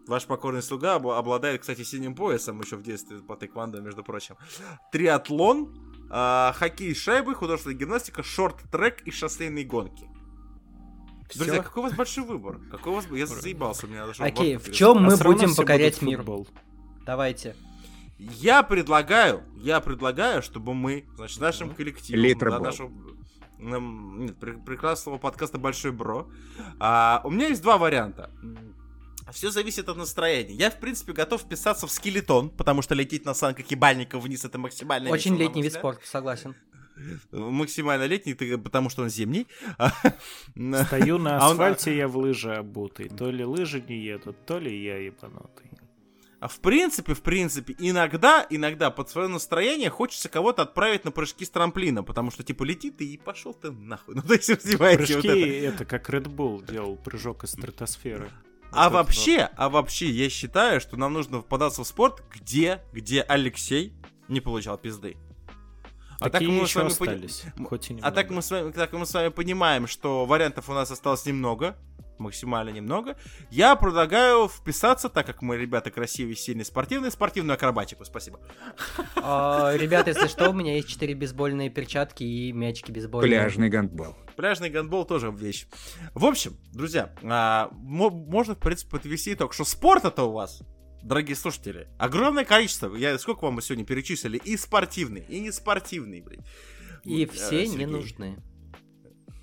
Ваш 0.08 0.26
покорный 0.26 0.64
слуга 0.64 0.98
обла- 0.98 1.18
обладает, 1.18 1.62
кстати, 1.62 1.84
синим 1.84 2.16
поясом 2.16 2.60
еще 2.60 2.76
в 2.76 2.82
детстве 2.82 3.20
по 3.20 3.36
тэквондо, 3.36 3.82
между 3.82 4.04
прочим. 4.04 4.36
Триатлон, 4.92 5.76
а, 6.10 6.54
хоккей 6.54 6.96
с 6.96 6.98
шайбой, 6.98 7.36
художественная 7.36 7.78
гимнастика, 7.78 8.24
шорт-трек 8.24 9.02
и 9.04 9.12
шоссейные 9.12 9.64
гонки. 9.64 10.10
Друзья, 11.36 11.54
Всё. 11.54 11.64
какой 11.64 11.82
у 11.82 11.84
вас 11.86 11.94
большой 11.96 12.26
выбор? 12.26 12.60
Какой 12.72 12.92
у 12.92 12.96
вас... 12.96 13.08
Я 13.12 13.26
заебался, 13.26 13.88
мне 13.88 14.00
надо, 14.00 14.14
Окей, 14.20 14.58
в 14.58 14.72
чем 14.74 14.98
А 14.98 15.02
мы 15.02 15.18
будем 15.18 15.50
все 15.50 15.62
покорять 15.62 16.02
мир? 16.02 16.18
футбол. 16.18 16.48
Давайте. 17.06 17.56
Я 18.18 18.64
предлагаю, 18.64 19.44
я 19.56 19.80
предлагаю, 19.80 20.42
чтобы 20.42 20.74
мы, 20.74 21.06
значит, 21.16 21.40
нашим 21.40 21.74
коллективом, 21.74 22.40
да, 22.40 22.60
бол. 22.60 22.92
Нет, 23.62 24.36
пре- 24.40 24.64
прекрасного 24.64 25.18
подкаста 25.18 25.58
Большой 25.58 25.92
Бро, 25.92 26.28
а, 26.80 27.22
у 27.24 27.30
меня 27.30 27.48
есть 27.48 27.62
два 27.62 27.78
варианта. 27.78 28.30
Все 29.32 29.50
зависит 29.52 29.88
от 29.88 29.96
настроения. 29.98 30.54
Я, 30.56 30.70
в 30.72 30.80
принципе, 30.80 31.14
готов 31.14 31.42
вписаться 31.42 31.88
в 31.88 31.92
скелетон, 31.92 32.50
потому 32.50 32.82
что 32.82 32.96
лететь 32.96 33.24
на 33.26 33.34
санках 33.34 33.72
ебальников 33.72 34.24
вниз 34.24 34.44
это 34.44 34.58
максимально 34.58 35.10
Очень 35.10 35.32
весело, 35.34 35.48
летний 35.48 35.62
вид 35.62 35.74
спорта, 35.74 36.06
согласен. 36.06 36.56
Максимально 37.32 38.04
летний, 38.06 38.34
ты- 38.34 38.58
потому 38.58 38.90
что 38.90 39.04
он 39.04 39.10
зимний. 39.10 39.48
Стою 40.86 41.18
на 41.18 41.38
А 41.38 41.46
он- 41.48 41.54
асфальте, 41.54 41.96
я 41.96 42.08
в 42.08 42.18
лыжи 42.18 42.54
обутый. 42.54 43.10
То 43.10 43.32
ли 43.32 43.46
лыжи 43.46 43.82
не 43.88 43.98
едут, 44.04 44.36
то 44.46 44.60
ли 44.60 44.84
я 44.84 44.98
ебанутый. 44.98 45.71
А 46.42 46.48
в 46.48 46.60
принципе, 46.60 47.14
в 47.14 47.22
принципе, 47.22 47.76
иногда, 47.78 48.46
иногда 48.50 48.90
под 48.90 49.10
свое 49.12 49.28
настроение 49.28 49.92
хочется 49.92 50.28
кого-то 50.28 50.64
отправить 50.64 51.06
на 51.06 51.12
прыжки 51.12 51.46
с 51.46 51.50
трамплина, 51.52 52.04
потому 52.04 52.32
что, 52.32 52.44
типа, 52.44 52.64
летит 52.64 53.00
и 53.00 53.16
пошел 53.18 53.54
ты 53.54 53.72
нахуй. 53.72 54.16
Ну, 54.22 54.24
то 54.24 54.34
есть, 54.34 54.48
понимаете, 54.64 55.16
вот 55.16 55.22
Прыжки 55.22 55.28
это. 55.40 55.76
это 55.76 55.86
как 55.86 56.10
Red 56.10 56.24
Bull 56.26 56.66
делал 56.70 56.96
прыжок 56.98 57.44
из 57.44 57.52
стратосферы. 57.52 58.32
А 58.72 58.86
Вот 58.86 58.88
это 58.88 58.94
вообще, 58.96 59.50
а 59.56 59.70
вообще, 59.70 60.10
я 60.10 60.30
считаю, 60.30 60.82
что 60.82 60.98
нам 60.98 61.14
нужно 61.14 61.42
податься 61.42 61.84
в 61.84 61.88
спорт, 61.88 62.24
где, 62.34 62.82
где 62.92 63.22
Алексей 63.22 63.94
не 64.28 64.42
получал 64.42 64.80
пизды. 64.80 65.18
А 66.20 66.26
так 66.26 66.34
Такие 66.34 66.52
мы 66.52 66.66
с 66.66 66.70
еще 66.70 66.80
вами 66.80 66.90
пони- 66.94 67.10
остались, 67.10 67.44
М- 67.58 67.66
хоть 67.66 67.90
и 67.92 67.98
А 68.02 68.12
так 68.12 68.30
немного. 68.30 68.34
мы, 68.36 68.42
с 68.42 68.52
вами, 68.52 68.72
так 68.72 68.94
мы 68.94 69.06
с 69.06 69.14
вами 69.14 69.30
понимаем, 69.30 69.88
что 69.88 70.26
вариантов 70.26 70.70
у 70.70 70.74
нас 70.74 70.90
осталось 70.92 71.26
немного, 71.26 71.76
максимально 72.22 72.70
немного. 72.70 73.18
Я 73.50 73.76
предлагаю 73.76 74.48
вписаться, 74.48 75.10
так 75.10 75.26
как 75.26 75.42
мы 75.42 75.58
ребята 75.58 75.92
красивые, 75.92 76.36
сильные, 76.36 76.66
спортивные, 76.66 77.12
спортивную 77.12 77.56
акробатику. 77.56 78.06
Спасибо. 78.06 78.40
А, 79.16 79.76
Ребята, 79.76 80.12
если 80.12 80.28
что, 80.28 80.50
у 80.50 80.54
меня 80.54 80.76
есть 80.76 80.88
четыре 80.88 81.14
бейсбольные 81.14 81.70
перчатки 81.70 82.24
и 82.24 82.52
мячики 82.52 82.92
бейсбольные. 82.92 83.30
Пляжный 83.30 83.70
гандбол. 83.70 84.16
Пляжный 84.36 84.70
гандбол 84.70 85.06
тоже 85.06 85.32
вещь. 85.32 85.68
В 86.14 86.26
общем, 86.26 86.58
друзья, 86.74 87.14
а, 87.24 87.70
мо- 87.74 88.10
можно, 88.10 88.56
в 88.56 88.60
принципе, 88.60 88.92
подвести 88.92 89.34
итог, 89.34 89.54
что 89.54 89.66
спорт 89.66 90.06
это 90.06 90.24
у 90.24 90.32
вас, 90.32 90.62
дорогие 91.04 91.36
слушатели, 91.36 91.88
огромное 92.00 92.46
количество. 92.46 92.96
Я 92.96 93.18
сколько 93.20 93.44
вам 93.46 93.56
мы 93.56 93.62
сегодня 93.62 93.86
перечислили? 93.86 94.38
И 94.38 94.56
спортивный, 94.58 95.26
и 95.28 95.40
не 95.40 95.52
спортивный, 95.52 96.22
блядь. 96.22 96.46
И 97.04 97.26
Вот, 97.26 97.36
все 97.36 97.58
э, 97.64 97.66
не 97.66 97.72
Сергей. 97.72 97.86
нужны. 97.88 98.38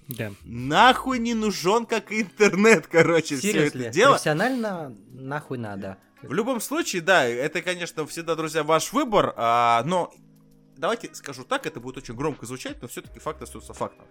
Да. 0.08 0.32
Нахуй 0.44 1.18
не 1.18 1.34
нужен, 1.34 1.86
как 1.86 2.12
интернет, 2.12 2.86
короче, 2.86 3.36
все 3.36 3.66
это 3.66 3.90
дело. 3.90 4.12
профессионально 4.12 4.96
нахуй 5.10 5.58
надо. 5.58 5.98
В 6.22 6.32
любом 6.32 6.60
случае, 6.60 7.02
да, 7.02 7.24
это, 7.24 7.62
конечно, 7.62 8.06
всегда, 8.06 8.34
друзья, 8.34 8.64
ваш 8.64 8.92
выбор, 8.92 9.34
а, 9.36 9.82
но 9.84 10.12
давайте 10.76 11.14
скажу 11.14 11.44
так, 11.44 11.66
это 11.66 11.78
будет 11.78 11.98
очень 11.98 12.14
громко 12.14 12.46
звучать, 12.46 12.80
но 12.82 12.88
все-таки 12.88 13.20
факт 13.20 13.42
остается 13.42 13.74
фактом. 13.74 14.06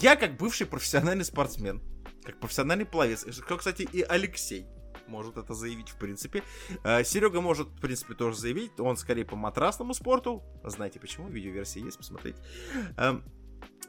Я, 0.00 0.16
как 0.16 0.36
бывший 0.36 0.66
профессиональный 0.66 1.24
спортсмен, 1.24 1.82
как 2.24 2.38
профессиональный 2.38 2.86
пловец, 2.86 3.24
как, 3.46 3.58
кстати, 3.58 3.88
и 3.90 4.02
Алексей 4.02 4.66
может 5.08 5.38
это 5.38 5.54
заявить, 5.54 5.88
в 5.88 5.96
принципе. 5.96 6.42
Серега 6.84 7.40
может, 7.40 7.68
в 7.68 7.80
принципе, 7.80 8.14
тоже 8.14 8.36
заявить. 8.36 8.78
Он 8.78 8.98
скорее 8.98 9.24
по 9.24 9.36
матрасному 9.36 9.94
спорту. 9.94 10.42
Знаете 10.62 11.00
почему? 11.00 11.28
Видеоверсия 11.28 11.82
есть, 11.82 11.96
посмотреть. 11.96 12.36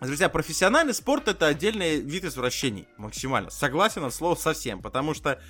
Друзья, 0.01 0.29
профессиональный 0.29 0.93
спорт 0.93 1.27
это 1.27 1.47
отдельный 1.47 1.99
вид 1.99 2.23
извращений. 2.23 2.87
Максимально. 2.97 3.49
Согласен 3.49 4.03
от 4.05 4.13
слова 4.13 4.35
совсем. 4.35 4.81
Потому 4.81 5.13
что 5.13 5.41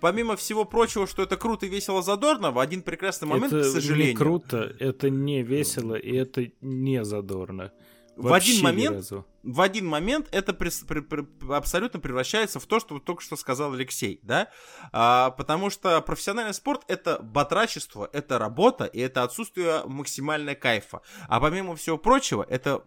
помимо 0.00 0.36
всего 0.36 0.64
прочего, 0.64 1.06
что 1.06 1.22
это 1.22 1.36
круто, 1.36 1.66
весело, 1.66 2.02
задорно, 2.02 2.50
в 2.50 2.58
один 2.58 2.82
прекрасный 2.82 3.28
момент, 3.28 3.52
это 3.52 3.68
к 3.68 3.72
сожалению. 3.72 4.12
не 4.12 4.16
круто, 4.16 4.74
это 4.78 5.10
не 5.10 5.42
весело 5.42 5.94
и 5.94 6.14
это 6.16 6.50
не 6.62 7.04
задорно. 7.04 7.72
в 8.16 8.32
один 8.32 8.62
момент 8.62 9.12
в 9.44 9.60
один 9.60 9.86
момент 9.86 10.28
это 10.32 10.52
прес- 10.52 10.84
при- 10.86 11.00
при- 11.00 11.26
абсолютно 11.52 12.00
превращается 12.00 12.58
в 12.60 12.66
то, 12.66 12.80
что 12.80 12.98
только 12.98 13.22
что 13.22 13.36
сказал 13.36 13.72
Алексей, 13.74 14.18
да? 14.22 14.48
А, 14.92 15.30
потому 15.30 15.70
что 15.70 16.00
профессиональный 16.02 16.52
спорт 16.52 16.82
это 16.88 17.18
батрачество, 17.22 18.10
это 18.12 18.38
работа 18.38 18.84
и 18.86 18.98
это 19.00 19.22
отсутствие 19.22 19.82
максимального 19.86 20.54
кайфа. 20.56 21.00
А 21.28 21.40
помимо 21.40 21.76
всего 21.76 21.96
прочего, 21.96 22.44
это 22.48 22.84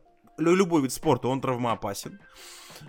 любой 0.49 0.81
вид 0.81 0.91
спорта, 0.91 1.27
он 1.27 1.39
травмоопасен. 1.41 2.19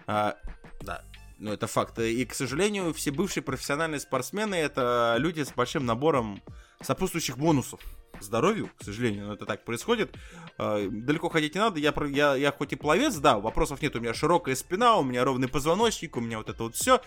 А, 0.06 0.36
да. 0.80 1.04
Ну, 1.38 1.52
это 1.52 1.66
факт. 1.66 1.98
И, 1.98 2.24
к 2.24 2.34
сожалению, 2.34 2.94
все 2.94 3.10
бывшие 3.10 3.42
профессиональные 3.42 4.00
спортсмены 4.00 4.54
это 4.54 5.16
люди 5.18 5.42
с 5.42 5.50
большим 5.52 5.84
набором 5.84 6.40
сопутствующих 6.80 7.36
бонусов 7.36 7.80
здоровью, 8.20 8.70
к 8.78 8.84
сожалению, 8.84 9.26
но 9.26 9.34
это 9.34 9.46
так 9.46 9.64
происходит. 9.64 10.14
Э, 10.56 10.86
Далеко 10.88 11.28
ходить 11.28 11.54
не 11.56 11.60
надо. 11.60 11.80
Я, 11.80 11.92
я, 12.10 12.36
я 12.36 12.52
хоть 12.52 12.72
и 12.72 12.76
пловец, 12.76 13.16
да, 13.16 13.40
вопросов 13.40 13.82
нет. 13.82 13.96
У 13.96 14.00
меня 14.00 14.14
широкая 14.14 14.54
спина, 14.54 14.96
у 14.96 15.02
меня 15.02 15.24
ровный 15.24 15.48
позвоночник, 15.48 16.16
у 16.16 16.20
меня 16.20 16.38
вот 16.38 16.48
это 16.48 16.62
вот 16.62 16.76
все 16.76 17.00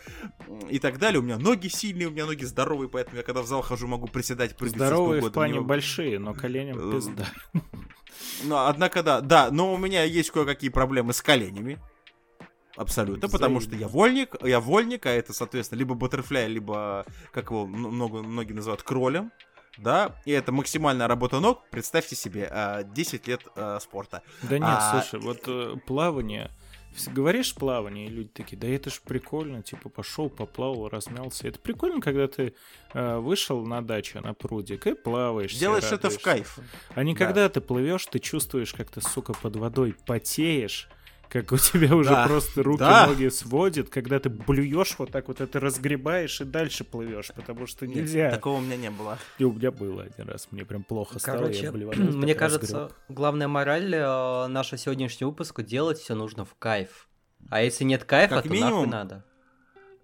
и 0.69 0.79
так 0.79 0.99
далее. 0.99 1.19
У 1.21 1.23
меня 1.23 1.37
ноги 1.37 1.69
сильные, 1.69 2.09
у 2.09 2.11
меня 2.11 2.25
ноги 2.25 2.43
здоровые, 2.43 2.89
поэтому 2.89 3.15
я 3.17 3.23
когда 3.23 3.41
в 3.41 3.47
зал 3.47 3.61
хожу, 3.61 3.87
могу 3.87 4.07
приседать, 4.07 4.57
прыгать. 4.57 4.75
Здоровые 4.75 5.21
в 5.21 5.31
плане 5.31 5.53
Мне- 5.53 5.61
большие, 5.61 6.19
но 6.19 6.33
коленям 6.33 6.77
Э, 6.77 6.91
пизда. 6.91 7.25
Ну, 8.43 8.65
однако, 8.65 9.03
да, 9.03 9.21
да, 9.21 9.49
но 9.51 9.73
у 9.73 9.77
меня 9.77 10.03
есть 10.03 10.31
кое-какие 10.31 10.69
проблемы 10.69 11.13
с 11.13 11.21
коленями. 11.21 11.79
Абсолютно, 12.75 13.29
потому 13.29 13.61
что 13.61 13.75
я 13.75 13.87
вольник, 13.87 14.35
я 14.43 14.59
вольник, 14.59 15.05
а 15.05 15.09
это, 15.09 15.31
соответственно, 15.33 15.79
либо 15.79 15.95
баттерфляй, 15.95 16.47
либо, 16.47 17.05
как 17.31 17.51
его 17.51 17.65
много, 17.65 18.21
многие 18.21 18.51
называют, 18.51 18.83
кролем, 18.83 19.31
да, 19.77 20.15
и 20.25 20.31
это 20.31 20.51
максимальная 20.51 21.07
работа 21.07 21.39
ног, 21.39 21.61
представьте 21.69 22.15
себе, 22.17 22.49
а, 22.51 22.83
10 22.83 23.27
лет 23.27 23.41
а, 23.55 23.79
спорта. 23.79 24.23
Да 24.41 24.59
нет, 24.59 24.69
А- 24.69 24.91
слушай, 24.91 25.23
вот 25.23 25.43
э, 25.47 25.75
плавание. 25.85 26.51
Говоришь 27.07 27.53
плавание, 27.53 28.07
и 28.07 28.09
люди 28.09 28.29
такие, 28.29 28.57
да 28.57 28.67
это 28.67 28.89
ж 28.89 29.01
прикольно, 29.03 29.61
типа 29.61 29.89
пошел, 29.89 30.29
поплавал, 30.29 30.89
размялся. 30.89 31.47
Это 31.47 31.59
прикольно, 31.59 32.01
когда 32.01 32.27
ты 32.27 32.53
э, 32.93 33.17
вышел 33.17 33.65
на 33.65 33.81
дачу, 33.81 34.21
на 34.21 34.33
прудик 34.33 34.87
и 34.87 34.93
плаваешь. 34.93 35.53
Делаешь 35.55 35.91
это 35.91 36.09
в 36.09 36.19
кайф. 36.21 36.59
А 36.93 37.03
не 37.03 37.13
Да. 37.13 37.25
когда 37.25 37.49
ты 37.49 37.61
плывешь, 37.61 38.05
ты 38.05 38.19
чувствуешь, 38.19 38.73
как 38.73 38.89
ты, 38.91 39.01
сука, 39.01 39.33
под 39.33 39.55
водой 39.57 39.95
потеешь, 40.05 40.89
как 41.29 41.51
у 41.51 41.57
тебя 41.57 41.95
уже 41.95 42.09
Да. 42.09 42.27
просто 42.27 42.63
руки, 42.63 42.79
Да. 42.79 43.07
ноги 43.07 43.27
сводит, 43.29 43.89
когда 43.89 44.19
ты 44.19 44.29
блюешь 44.29 44.95
вот 44.97 45.11
так 45.11 45.27
вот 45.27 45.41
это 45.41 45.59
разгребаешь 45.59 46.41
и 46.41 46.45
дальше 46.45 46.83
плывешь, 46.83 47.31
потому 47.35 47.67
что 47.67 47.87
нельзя. 47.87 48.29
Такого 48.31 48.57
у 48.57 48.61
меня 48.61 48.77
не 48.77 48.89
было. 48.91 49.17
И 49.37 49.43
у 49.43 49.51
меня 49.53 49.71
было 49.71 50.03
один 50.03 50.27
раз, 50.29 50.47
мне 50.51 50.65
прям 50.65 50.83
плохо 50.83 51.19
стало, 51.19 51.37
Короче, 51.37 51.61
я 51.63 51.71
блеванул, 51.71 52.13
мне 52.13 52.35
кажется, 52.35 52.77
разгреб. 52.79 52.97
главная 53.09 53.47
мораль 53.47 53.93
э, 53.95 54.47
нашего 54.47 54.77
сегодняшнего 54.77 55.29
выпуска 55.29 55.63
делать 55.63 55.99
все 55.99 56.15
нужно 56.15 56.45
в 56.45 56.55
кайф. 56.55 57.07
А 57.49 57.61
если 57.61 57.83
нет 57.83 58.03
кайфа, 58.05 58.35
Как 58.35 58.43
то 58.45 58.49
минимум, 58.49 58.71
нахуй 58.73 58.87
надо. 58.91 59.25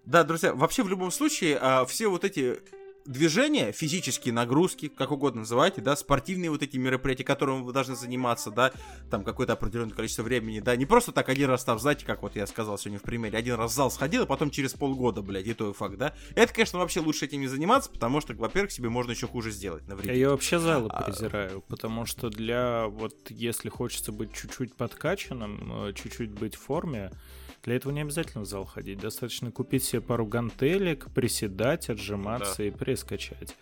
Да, 0.04 0.24
друзья, 0.24 0.52
вообще 0.54 0.82
в 0.82 0.88
любом 0.88 1.10
случае, 1.10 1.58
а, 1.60 1.84
все 1.86 2.08
вот 2.08 2.24
эти 2.24 2.58
движения, 3.06 3.72
физические 3.72 4.34
нагрузки, 4.34 4.88
как 4.88 5.10
угодно 5.10 5.40
называйте, 5.40 5.80
да, 5.80 5.96
спортивные 5.96 6.50
вот 6.50 6.62
эти 6.62 6.76
мероприятия, 6.76 7.24
которыми 7.24 7.62
вы 7.62 7.72
должны 7.72 7.96
заниматься, 7.96 8.50
да, 8.50 8.72
там 9.10 9.24
какое-то 9.24 9.54
определенное 9.54 9.94
количество 9.94 10.22
времени, 10.22 10.60
да, 10.60 10.76
не 10.76 10.86
просто 10.86 11.12
так 11.12 11.28
один 11.28 11.48
раз 11.48 11.64
там, 11.64 11.78
знаете, 11.78 12.04
как 12.06 12.22
вот 12.22 12.36
я 12.36 12.46
сказал 12.46 12.78
сегодня 12.78 12.98
в 12.98 13.02
примере, 13.02 13.38
один 13.38 13.54
раз 13.56 13.72
в 13.72 13.74
зал 13.74 13.90
сходил, 13.90 14.22
а 14.22 14.26
потом 14.26 14.50
через 14.50 14.72
полгода, 14.74 15.22
блядь, 15.22 15.46
и 15.46 15.54
то 15.54 15.70
и 15.70 15.72
факт, 15.72 15.96
да. 15.96 16.14
Это, 16.34 16.52
конечно, 16.52 16.78
вообще 16.78 17.00
лучше 17.00 17.26
этим 17.26 17.40
не 17.40 17.48
заниматься, 17.48 17.90
потому 17.90 18.20
что, 18.20 18.34
во-первых, 18.34 18.72
себе 18.72 18.88
можно 18.88 19.12
еще 19.12 19.26
хуже 19.26 19.50
сделать, 19.50 19.86
навредить. 19.88 20.16
Я 20.16 20.30
вообще 20.30 20.58
залы 20.58 20.88
А- 20.90 21.02
презираю, 21.02 21.62
потому 21.62 22.06
что 22.06 22.30
для 22.30 22.86
вот 22.86 23.30
если 23.30 23.68
хочется 23.68 24.12
быть 24.12 24.32
чуть-чуть 24.34 24.74
подкачанным, 24.74 25.88
э, 25.88 25.92
чуть-чуть 25.94 26.30
быть 26.30 26.54
в 26.54 26.60
форме, 26.60 27.10
для 27.62 27.76
этого 27.76 27.92
не 27.92 28.00
обязательно 28.00 28.42
в 28.42 28.46
зал 28.46 28.64
ходить. 28.64 28.98
Достаточно 28.98 29.50
купить 29.50 29.84
себе 29.84 30.00
пару 30.00 30.26
гантелек, 30.26 31.12
приседать, 31.14 31.88
отжиматься 31.88 32.64
и 32.64 32.70
пресс 32.70 33.04
качать. 33.04 33.56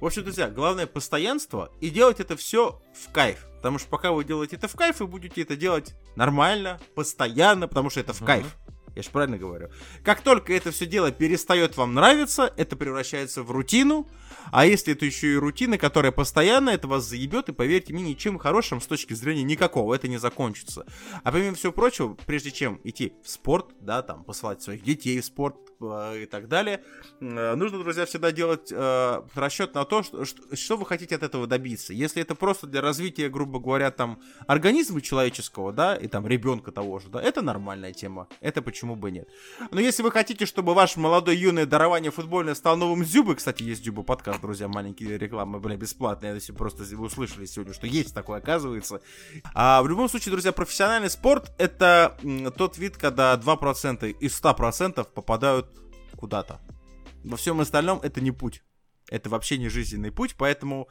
В 0.00 0.06
общем, 0.06 0.22
друзья, 0.22 0.50
главное 0.50 0.86
постоянство 0.86 1.70
и 1.80 1.90
делать 1.90 2.20
это 2.20 2.36
все 2.36 2.82
в 2.94 3.12
кайф. 3.12 3.46
Потому 3.56 3.78
что 3.78 3.88
пока 3.88 4.12
вы 4.12 4.24
делаете 4.24 4.56
это 4.56 4.68
в 4.68 4.76
кайф, 4.76 5.00
вы 5.00 5.06
будете 5.06 5.42
это 5.42 5.56
делать 5.56 5.94
нормально, 6.16 6.80
постоянно, 6.94 7.68
потому 7.68 7.90
что 7.90 8.00
это 8.00 8.12
в 8.12 8.24
кайф. 8.24 8.56
Я 8.94 9.02
же 9.02 9.10
правильно 9.10 9.38
говорю. 9.38 9.70
Как 10.04 10.20
только 10.20 10.52
это 10.52 10.70
все 10.70 10.86
дело 10.86 11.10
перестает 11.10 11.76
вам 11.76 11.94
нравиться, 11.94 12.52
это 12.56 12.76
превращается 12.76 13.42
в 13.42 13.50
рутину. 13.50 14.08
А 14.52 14.66
если 14.66 14.92
это 14.92 15.04
еще 15.04 15.32
и 15.32 15.36
рутина, 15.36 15.78
которая 15.78 16.12
постоянно, 16.12 16.70
это 16.70 16.88
вас 16.88 17.04
заебет, 17.04 17.48
и 17.48 17.52
поверьте 17.52 17.92
мне, 17.92 18.02
ничем 18.02 18.38
хорошим 18.38 18.80
с 18.80 18.86
точки 18.86 19.14
зрения 19.14 19.42
никакого, 19.42 19.94
это 19.94 20.08
не 20.08 20.18
закончится. 20.18 20.86
А 21.22 21.32
помимо 21.32 21.54
всего 21.54 21.72
прочего, 21.72 22.16
прежде 22.26 22.50
чем 22.50 22.80
идти 22.84 23.14
в 23.22 23.30
спорт, 23.30 23.70
да, 23.80 24.02
там, 24.02 24.24
посылать 24.24 24.62
своих 24.62 24.82
детей 24.82 25.20
в 25.20 25.24
спорт 25.24 25.56
э, 25.80 26.22
и 26.22 26.26
так 26.26 26.48
далее, 26.48 26.82
э, 27.20 27.54
нужно, 27.54 27.78
друзья, 27.78 28.06
всегда 28.06 28.32
делать 28.32 28.70
э, 28.72 29.22
расчет 29.34 29.74
на 29.74 29.84
то, 29.84 30.02
что, 30.02 30.24
что, 30.24 30.76
вы 30.76 30.86
хотите 30.86 31.16
от 31.16 31.22
этого 31.22 31.46
добиться. 31.46 31.92
Если 31.92 32.22
это 32.22 32.34
просто 32.34 32.66
для 32.66 32.80
развития, 32.80 33.28
грубо 33.28 33.58
говоря, 33.58 33.90
там, 33.90 34.20
организма 34.46 35.00
человеческого, 35.00 35.72
да, 35.72 35.96
и 35.96 36.08
там 36.08 36.26
ребенка 36.26 36.72
того 36.72 36.98
же, 36.98 37.08
да, 37.08 37.22
это 37.22 37.42
нормальная 37.42 37.92
тема. 37.92 38.28
Это 38.40 38.62
почему 38.62 38.96
бы 38.96 39.10
нет. 39.10 39.28
Но 39.70 39.80
если 39.80 40.02
вы 40.02 40.10
хотите, 40.10 40.46
чтобы 40.46 40.74
ваше 40.74 41.00
молодое 41.00 41.40
юное 41.40 41.66
дарование 41.66 42.10
футбольное 42.10 42.54
стало 42.54 42.76
новым 42.76 43.04
Зюбой, 43.04 43.36
кстати, 43.36 43.62
есть 43.62 43.84
Зюба 43.84 44.02
подкаст, 44.02 44.33
друзья, 44.40 44.68
маленькие 44.68 45.18
рекламы, 45.18 45.60
бля, 45.60 45.76
бесплатные, 45.76 46.34
если 46.34 46.52
просто 46.52 46.84
вы 46.84 47.06
услышали 47.06 47.46
сегодня, 47.46 47.72
что 47.74 47.86
есть 47.86 48.14
такое, 48.14 48.38
оказывается. 48.38 49.00
А 49.54 49.82
в 49.82 49.88
любом 49.88 50.08
случае, 50.08 50.32
друзья, 50.32 50.52
профессиональный 50.52 51.10
спорт 51.10 51.52
это 51.58 52.16
тот 52.56 52.78
вид, 52.78 52.96
когда 52.96 53.34
2% 53.36 54.10
из 54.10 54.40
100% 54.40 55.06
попадают 55.12 55.66
куда-то. 56.16 56.60
Во 57.24 57.36
всем 57.36 57.60
остальном 57.60 58.00
это 58.02 58.20
не 58.20 58.30
путь. 58.30 58.62
Это 59.08 59.28
вообще 59.30 59.58
не 59.58 59.68
жизненный 59.68 60.10
путь, 60.10 60.34
поэтому 60.36 60.88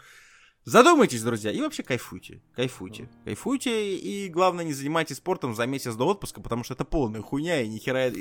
задумайтесь, 0.66 1.22
друзья, 1.24 1.52
и 1.52 1.60
вообще 1.62 1.84
кайфуйте. 1.84 2.42
Кайфуйте. 2.56 3.10
Кайфуйте, 3.26 3.98
и 3.98 4.30
главное, 4.30 4.64
не 4.66 4.74
занимайтесь 4.74 5.18
спортом 5.18 5.56
за 5.56 5.66
месяц 5.66 5.96
до 5.96 6.08
отпуска, 6.08 6.42
потому 6.42 6.64
что 6.64 6.74
это 6.74 6.86
полная 6.86 7.22
хуйня, 7.22 7.62
и 7.62 7.68
нихера... 7.68 8.12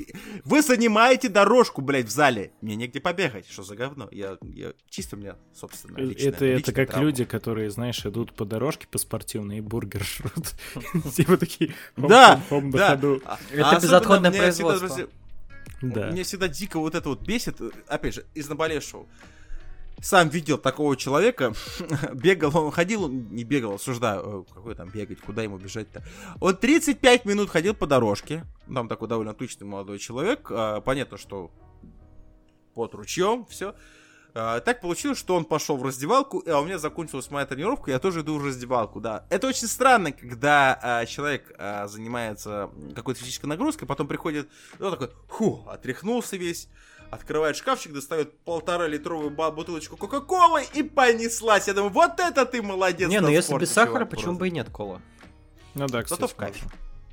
Вы 0.44 0.62
занимаете 0.62 1.28
дорожку, 1.28 1.80
блядь, 1.82 2.06
в 2.06 2.10
зале. 2.10 2.52
Мне 2.60 2.76
негде 2.76 3.00
побегать. 3.00 3.48
Что 3.48 3.62
за 3.62 3.76
говно? 3.76 4.08
Я, 4.10 4.38
я... 4.42 4.72
Чисто 4.88 5.16
у 5.16 5.18
меня, 5.18 5.36
собственно, 5.54 5.98
личная- 5.98 6.28
это, 6.30 6.44
это 6.44 6.56
личная 6.58 6.74
как 6.74 6.90
травма. 6.90 7.06
люди, 7.06 7.24
которые, 7.24 7.70
знаешь, 7.70 8.04
идут 8.04 8.32
по 8.34 8.44
дорожке 8.44 8.86
по 8.88 8.98
спортивной 8.98 9.58
и 9.58 9.60
бургер 9.60 10.02
жрут. 10.04 10.54
Типа 11.14 11.36
такие 11.36 11.74
Да, 11.96 12.40
да. 12.50 12.98
А- 13.24 13.38
Это 13.52 13.80
безотходное 13.82 14.30
меня 14.30 14.42
производство. 14.42 15.08
Да. 15.80 16.10
Мне 16.12 16.22
всегда 16.22 16.46
дико 16.48 16.78
вот 16.78 16.94
это 16.94 17.08
вот 17.08 17.22
бесит, 17.22 17.56
опять 17.88 18.14
же, 18.14 18.24
из 18.34 18.48
наболевшего. 18.48 19.06
Сам 20.02 20.28
видел 20.30 20.58
такого 20.58 20.96
человека, 20.96 21.54
бегал, 22.12 22.56
он 22.56 22.72
ходил, 22.72 23.08
не 23.08 23.44
бегал, 23.44 23.74
осуждаю, 23.74 24.46
э, 24.50 24.52
какой 24.52 24.74
там 24.74 24.88
бегать, 24.88 25.20
куда 25.20 25.42
ему 25.44 25.58
бежать-то. 25.58 26.02
Он 26.40 26.56
35 26.56 27.24
минут 27.24 27.50
ходил 27.50 27.72
по 27.72 27.86
дорожке, 27.86 28.44
там 28.66 28.88
такой 28.88 29.06
довольно 29.06 29.32
тучный 29.32 29.64
молодой 29.64 30.00
человек, 30.00 30.48
а, 30.50 30.80
понятно, 30.80 31.18
что 31.18 31.52
под 32.74 32.94
ручьем, 32.94 33.46
все. 33.48 33.76
Так 34.32 34.80
получилось, 34.80 35.18
что 35.18 35.36
он 35.36 35.44
пошел 35.44 35.76
в 35.76 35.82
раздевалку, 35.84 36.42
а 36.46 36.58
у 36.60 36.64
меня 36.64 36.78
закончилась 36.78 37.30
моя 37.30 37.44
тренировка, 37.44 37.90
я 37.90 37.98
тоже 37.98 38.22
иду 38.22 38.38
в 38.38 38.46
раздевалку, 38.46 38.98
да. 38.98 39.26
Это 39.28 39.46
очень 39.46 39.68
странно, 39.68 40.10
когда 40.10 40.78
а, 40.82 41.04
человек 41.04 41.52
а, 41.58 41.86
занимается 41.86 42.70
какой-то 42.96 43.20
физической 43.20 43.44
нагрузкой, 43.44 43.86
потом 43.86 44.08
приходит, 44.08 44.48
он 44.80 44.90
такой, 44.90 45.10
фу, 45.28 45.64
отряхнулся 45.68 46.38
весь, 46.38 46.68
открывает 47.12 47.56
шкафчик, 47.56 47.92
достает 47.92 48.38
полтора 48.38 48.88
литровую 48.88 49.30
бутылочку 49.30 49.98
Кока-Колы 49.98 50.64
и 50.72 50.82
понеслась. 50.82 51.68
Я 51.68 51.74
думаю, 51.74 51.92
вот 51.92 52.18
это 52.18 52.46
ты 52.46 52.62
молодец. 52.62 53.10
Не, 53.10 53.20
ну 53.20 53.28
если 53.28 53.48
спорте, 53.48 53.66
без 53.66 53.72
сахара, 53.72 53.92
чувак, 53.92 54.10
почему 54.10 54.24
просто. 54.24 54.40
бы 54.40 54.48
и 54.48 54.50
нет 54.50 54.70
кола? 54.70 55.02
Ну 55.74 55.86
да, 55.88 56.02
кстати, 56.02 56.20
Зато 56.20 56.32
в 56.32 56.34
кайф. 56.34 56.56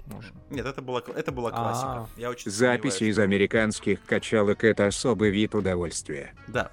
можно. 0.05 0.39
Нет, 0.49 0.65
это 0.65 0.81
была, 0.81 1.03
это 1.15 1.31
была 1.33 1.51
классика. 1.51 1.91
А. 1.91 2.07
Я 2.15 2.29
очень 2.29 2.49
Записи 2.49 2.93
сомневаюсь. 2.93 3.15
из 3.15 3.19
американских 3.19 4.05
качалок 4.05 4.63
это 4.63 4.87
особый 4.87 5.31
вид 5.31 5.53
удовольствия. 5.53 6.33
Да. 6.47 6.71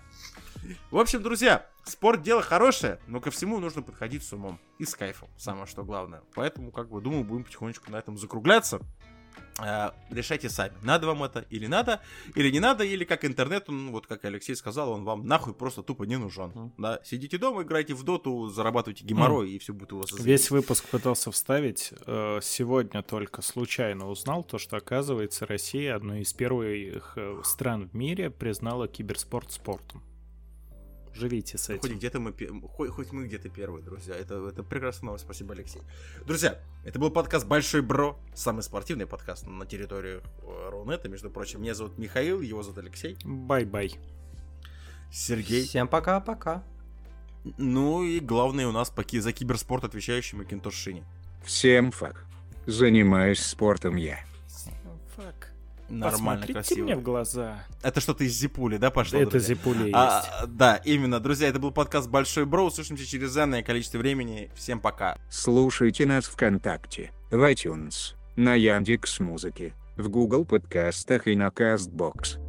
В 0.93 0.99
общем, 0.99 1.21
друзья, 1.21 1.67
спорт 1.85 2.23
дело 2.23 2.43
хорошее, 2.43 3.01
но 3.09 3.21
ко 3.21 3.33
всему 3.33 3.59
нужно 3.59 3.83
подходить 3.83 4.23
с 4.23 4.33
умом 4.33 4.61
и 4.79 4.85
с 4.85 4.95
кайфом, 4.95 5.29
самое 5.37 5.67
что 5.67 5.83
главное. 5.83 6.23
Поэтому, 6.37 6.71
как 6.71 6.89
бы, 6.91 7.01
думаю, 7.01 7.25
будем 7.25 7.43
потихонечку 7.43 7.91
на 7.91 7.97
этом 7.97 8.17
закругляться. 8.17 8.81
А, 9.59 9.95
решайте 10.11 10.51
сами, 10.51 10.75
надо 10.83 11.07
вам 11.07 11.23
это 11.23 11.47
или 11.51 11.67
надо, 11.67 12.01
или 12.35 12.51
не 12.51 12.61
надо, 12.61 12.85
или 12.85 13.05
как 13.05 13.25
интернет, 13.25 13.69
он, 13.69 13.91
вот 13.91 14.07
как 14.07 14.25
Алексей 14.25 14.55
сказал, 14.55 14.91
он 14.91 15.05
вам 15.05 15.27
нахуй 15.27 15.55
просто 15.55 15.83
тупо 15.83 16.05
не 16.05 16.17
нужен. 16.17 16.51
Мгм. 16.55 16.73
Да, 16.77 17.01
сидите 17.05 17.39
дома, 17.39 17.63
играйте 17.63 17.95
в 17.95 18.03
доту, 18.03 18.49
зарабатывайте 18.49 19.05
геморрой, 19.05 19.51
и 19.51 19.59
все 19.59 19.73
будет 19.73 19.93
у 19.93 19.99
вас 19.99 20.13
Весь 20.13 20.51
выпуск 20.51 20.85
пытался 20.89 21.31
вставить. 21.31 21.93
э, 22.07 22.41
Сегодня 22.43 23.03
только 23.03 23.43
случайно 23.43 24.09
узнал 24.11 24.45
то, 24.45 24.59
что, 24.59 24.77
оказывается, 24.77 25.47
Россия 25.47 25.97
одной 25.97 26.21
из 26.21 26.33
первых 26.33 27.15
э, 27.17 27.41
стран 27.45 27.89
в 27.89 27.95
мире 27.95 28.31
признала 28.31 28.89
киберспорт 28.89 29.53
спортом. 29.53 30.03
Живите 31.19 31.57
с 31.57 31.67
Хоть 31.67 31.85
этим. 31.85 31.97
где-то 31.97 32.21
мы, 32.21 32.35
хоть, 32.69 32.91
хоть 32.91 33.13
мы 33.13 33.27
где-то 33.27 33.49
первые, 33.49 33.83
друзья. 33.83 34.15
Это, 34.15 34.47
это 34.49 34.63
прекрасная 34.63 35.07
новость. 35.07 35.25
Спасибо, 35.25 35.55
Алексей. 35.55 35.81
Друзья, 36.27 36.61
это 36.85 36.99
был 36.99 37.11
подкаст 37.11 37.47
Большой 37.47 37.81
Бро, 37.81 38.19
самый 38.35 38.63
спортивный 38.63 39.07
подкаст 39.07 39.47
на 39.47 39.65
территории 39.65 40.21
э, 40.43 40.69
Рунета. 40.71 41.09
Между 41.09 41.31
прочим, 41.31 41.63
меня 41.63 41.75
зовут 41.75 41.97
Михаил, 41.97 42.41
его 42.43 42.63
зовут 42.63 42.79
Алексей. 42.79 43.17
Bye-bye. 43.25 43.95
Сергей. 45.11 45.65
Всем 45.65 45.89
пока-пока. 45.89 46.63
Ну 47.57 48.03
и 48.03 48.21
главное 48.21 48.67
у 48.67 48.73
нас 48.73 48.91
поки 48.91 49.19
за 49.21 49.33
киберспорт 49.33 49.85
отвечающий 49.85 50.37
Макинтош 50.37 50.75
Шини. 50.75 51.05
Всем 51.45 51.93
фак. 51.93 52.27
Занимаюсь 52.67 53.41
спортом 53.41 53.97
я. 53.97 54.26
Нормально, 55.89 56.11
Посмотрите 56.11 56.53
красиво. 56.53 56.85
мне 56.85 56.97
в 56.97 57.03
глаза. 57.03 57.65
Это 57.83 58.01
что-то 58.01 58.25
из 58.25 58.33
Зипули, 58.33 58.77
да, 58.77 58.91
пошло? 58.91 59.21
Это 59.21 59.31
друзья? 59.33 59.55
Зипуля 59.55 59.83
есть. 59.85 59.95
А, 59.95 60.45
да, 60.47 60.77
именно. 60.85 61.21
Друзья, 61.21 61.49
это 61.49 61.59
был 61.59 61.71
подкаст 61.71 62.09
Большой 62.09 62.45
Бро. 62.45 62.65
Услышимся 62.67 63.07
через 63.07 63.37
энное 63.37 63.63
количество 63.63 63.99
времени. 63.99 64.51
Всем 64.55 64.81
пока. 64.81 65.19
Слушайте 65.31 66.07
нас 66.07 66.25
ВКонтакте, 66.25 67.13
в 67.31 67.37
iTunes, 67.51 68.15
на 68.37 68.55
Яндекс 68.55 69.21
Музыке, 69.21 69.75
в 69.97 70.09
Google 70.09 70.45
подкастах 70.45 71.29
и 71.29 71.37
на 71.37 71.49
Castbox. 71.49 72.46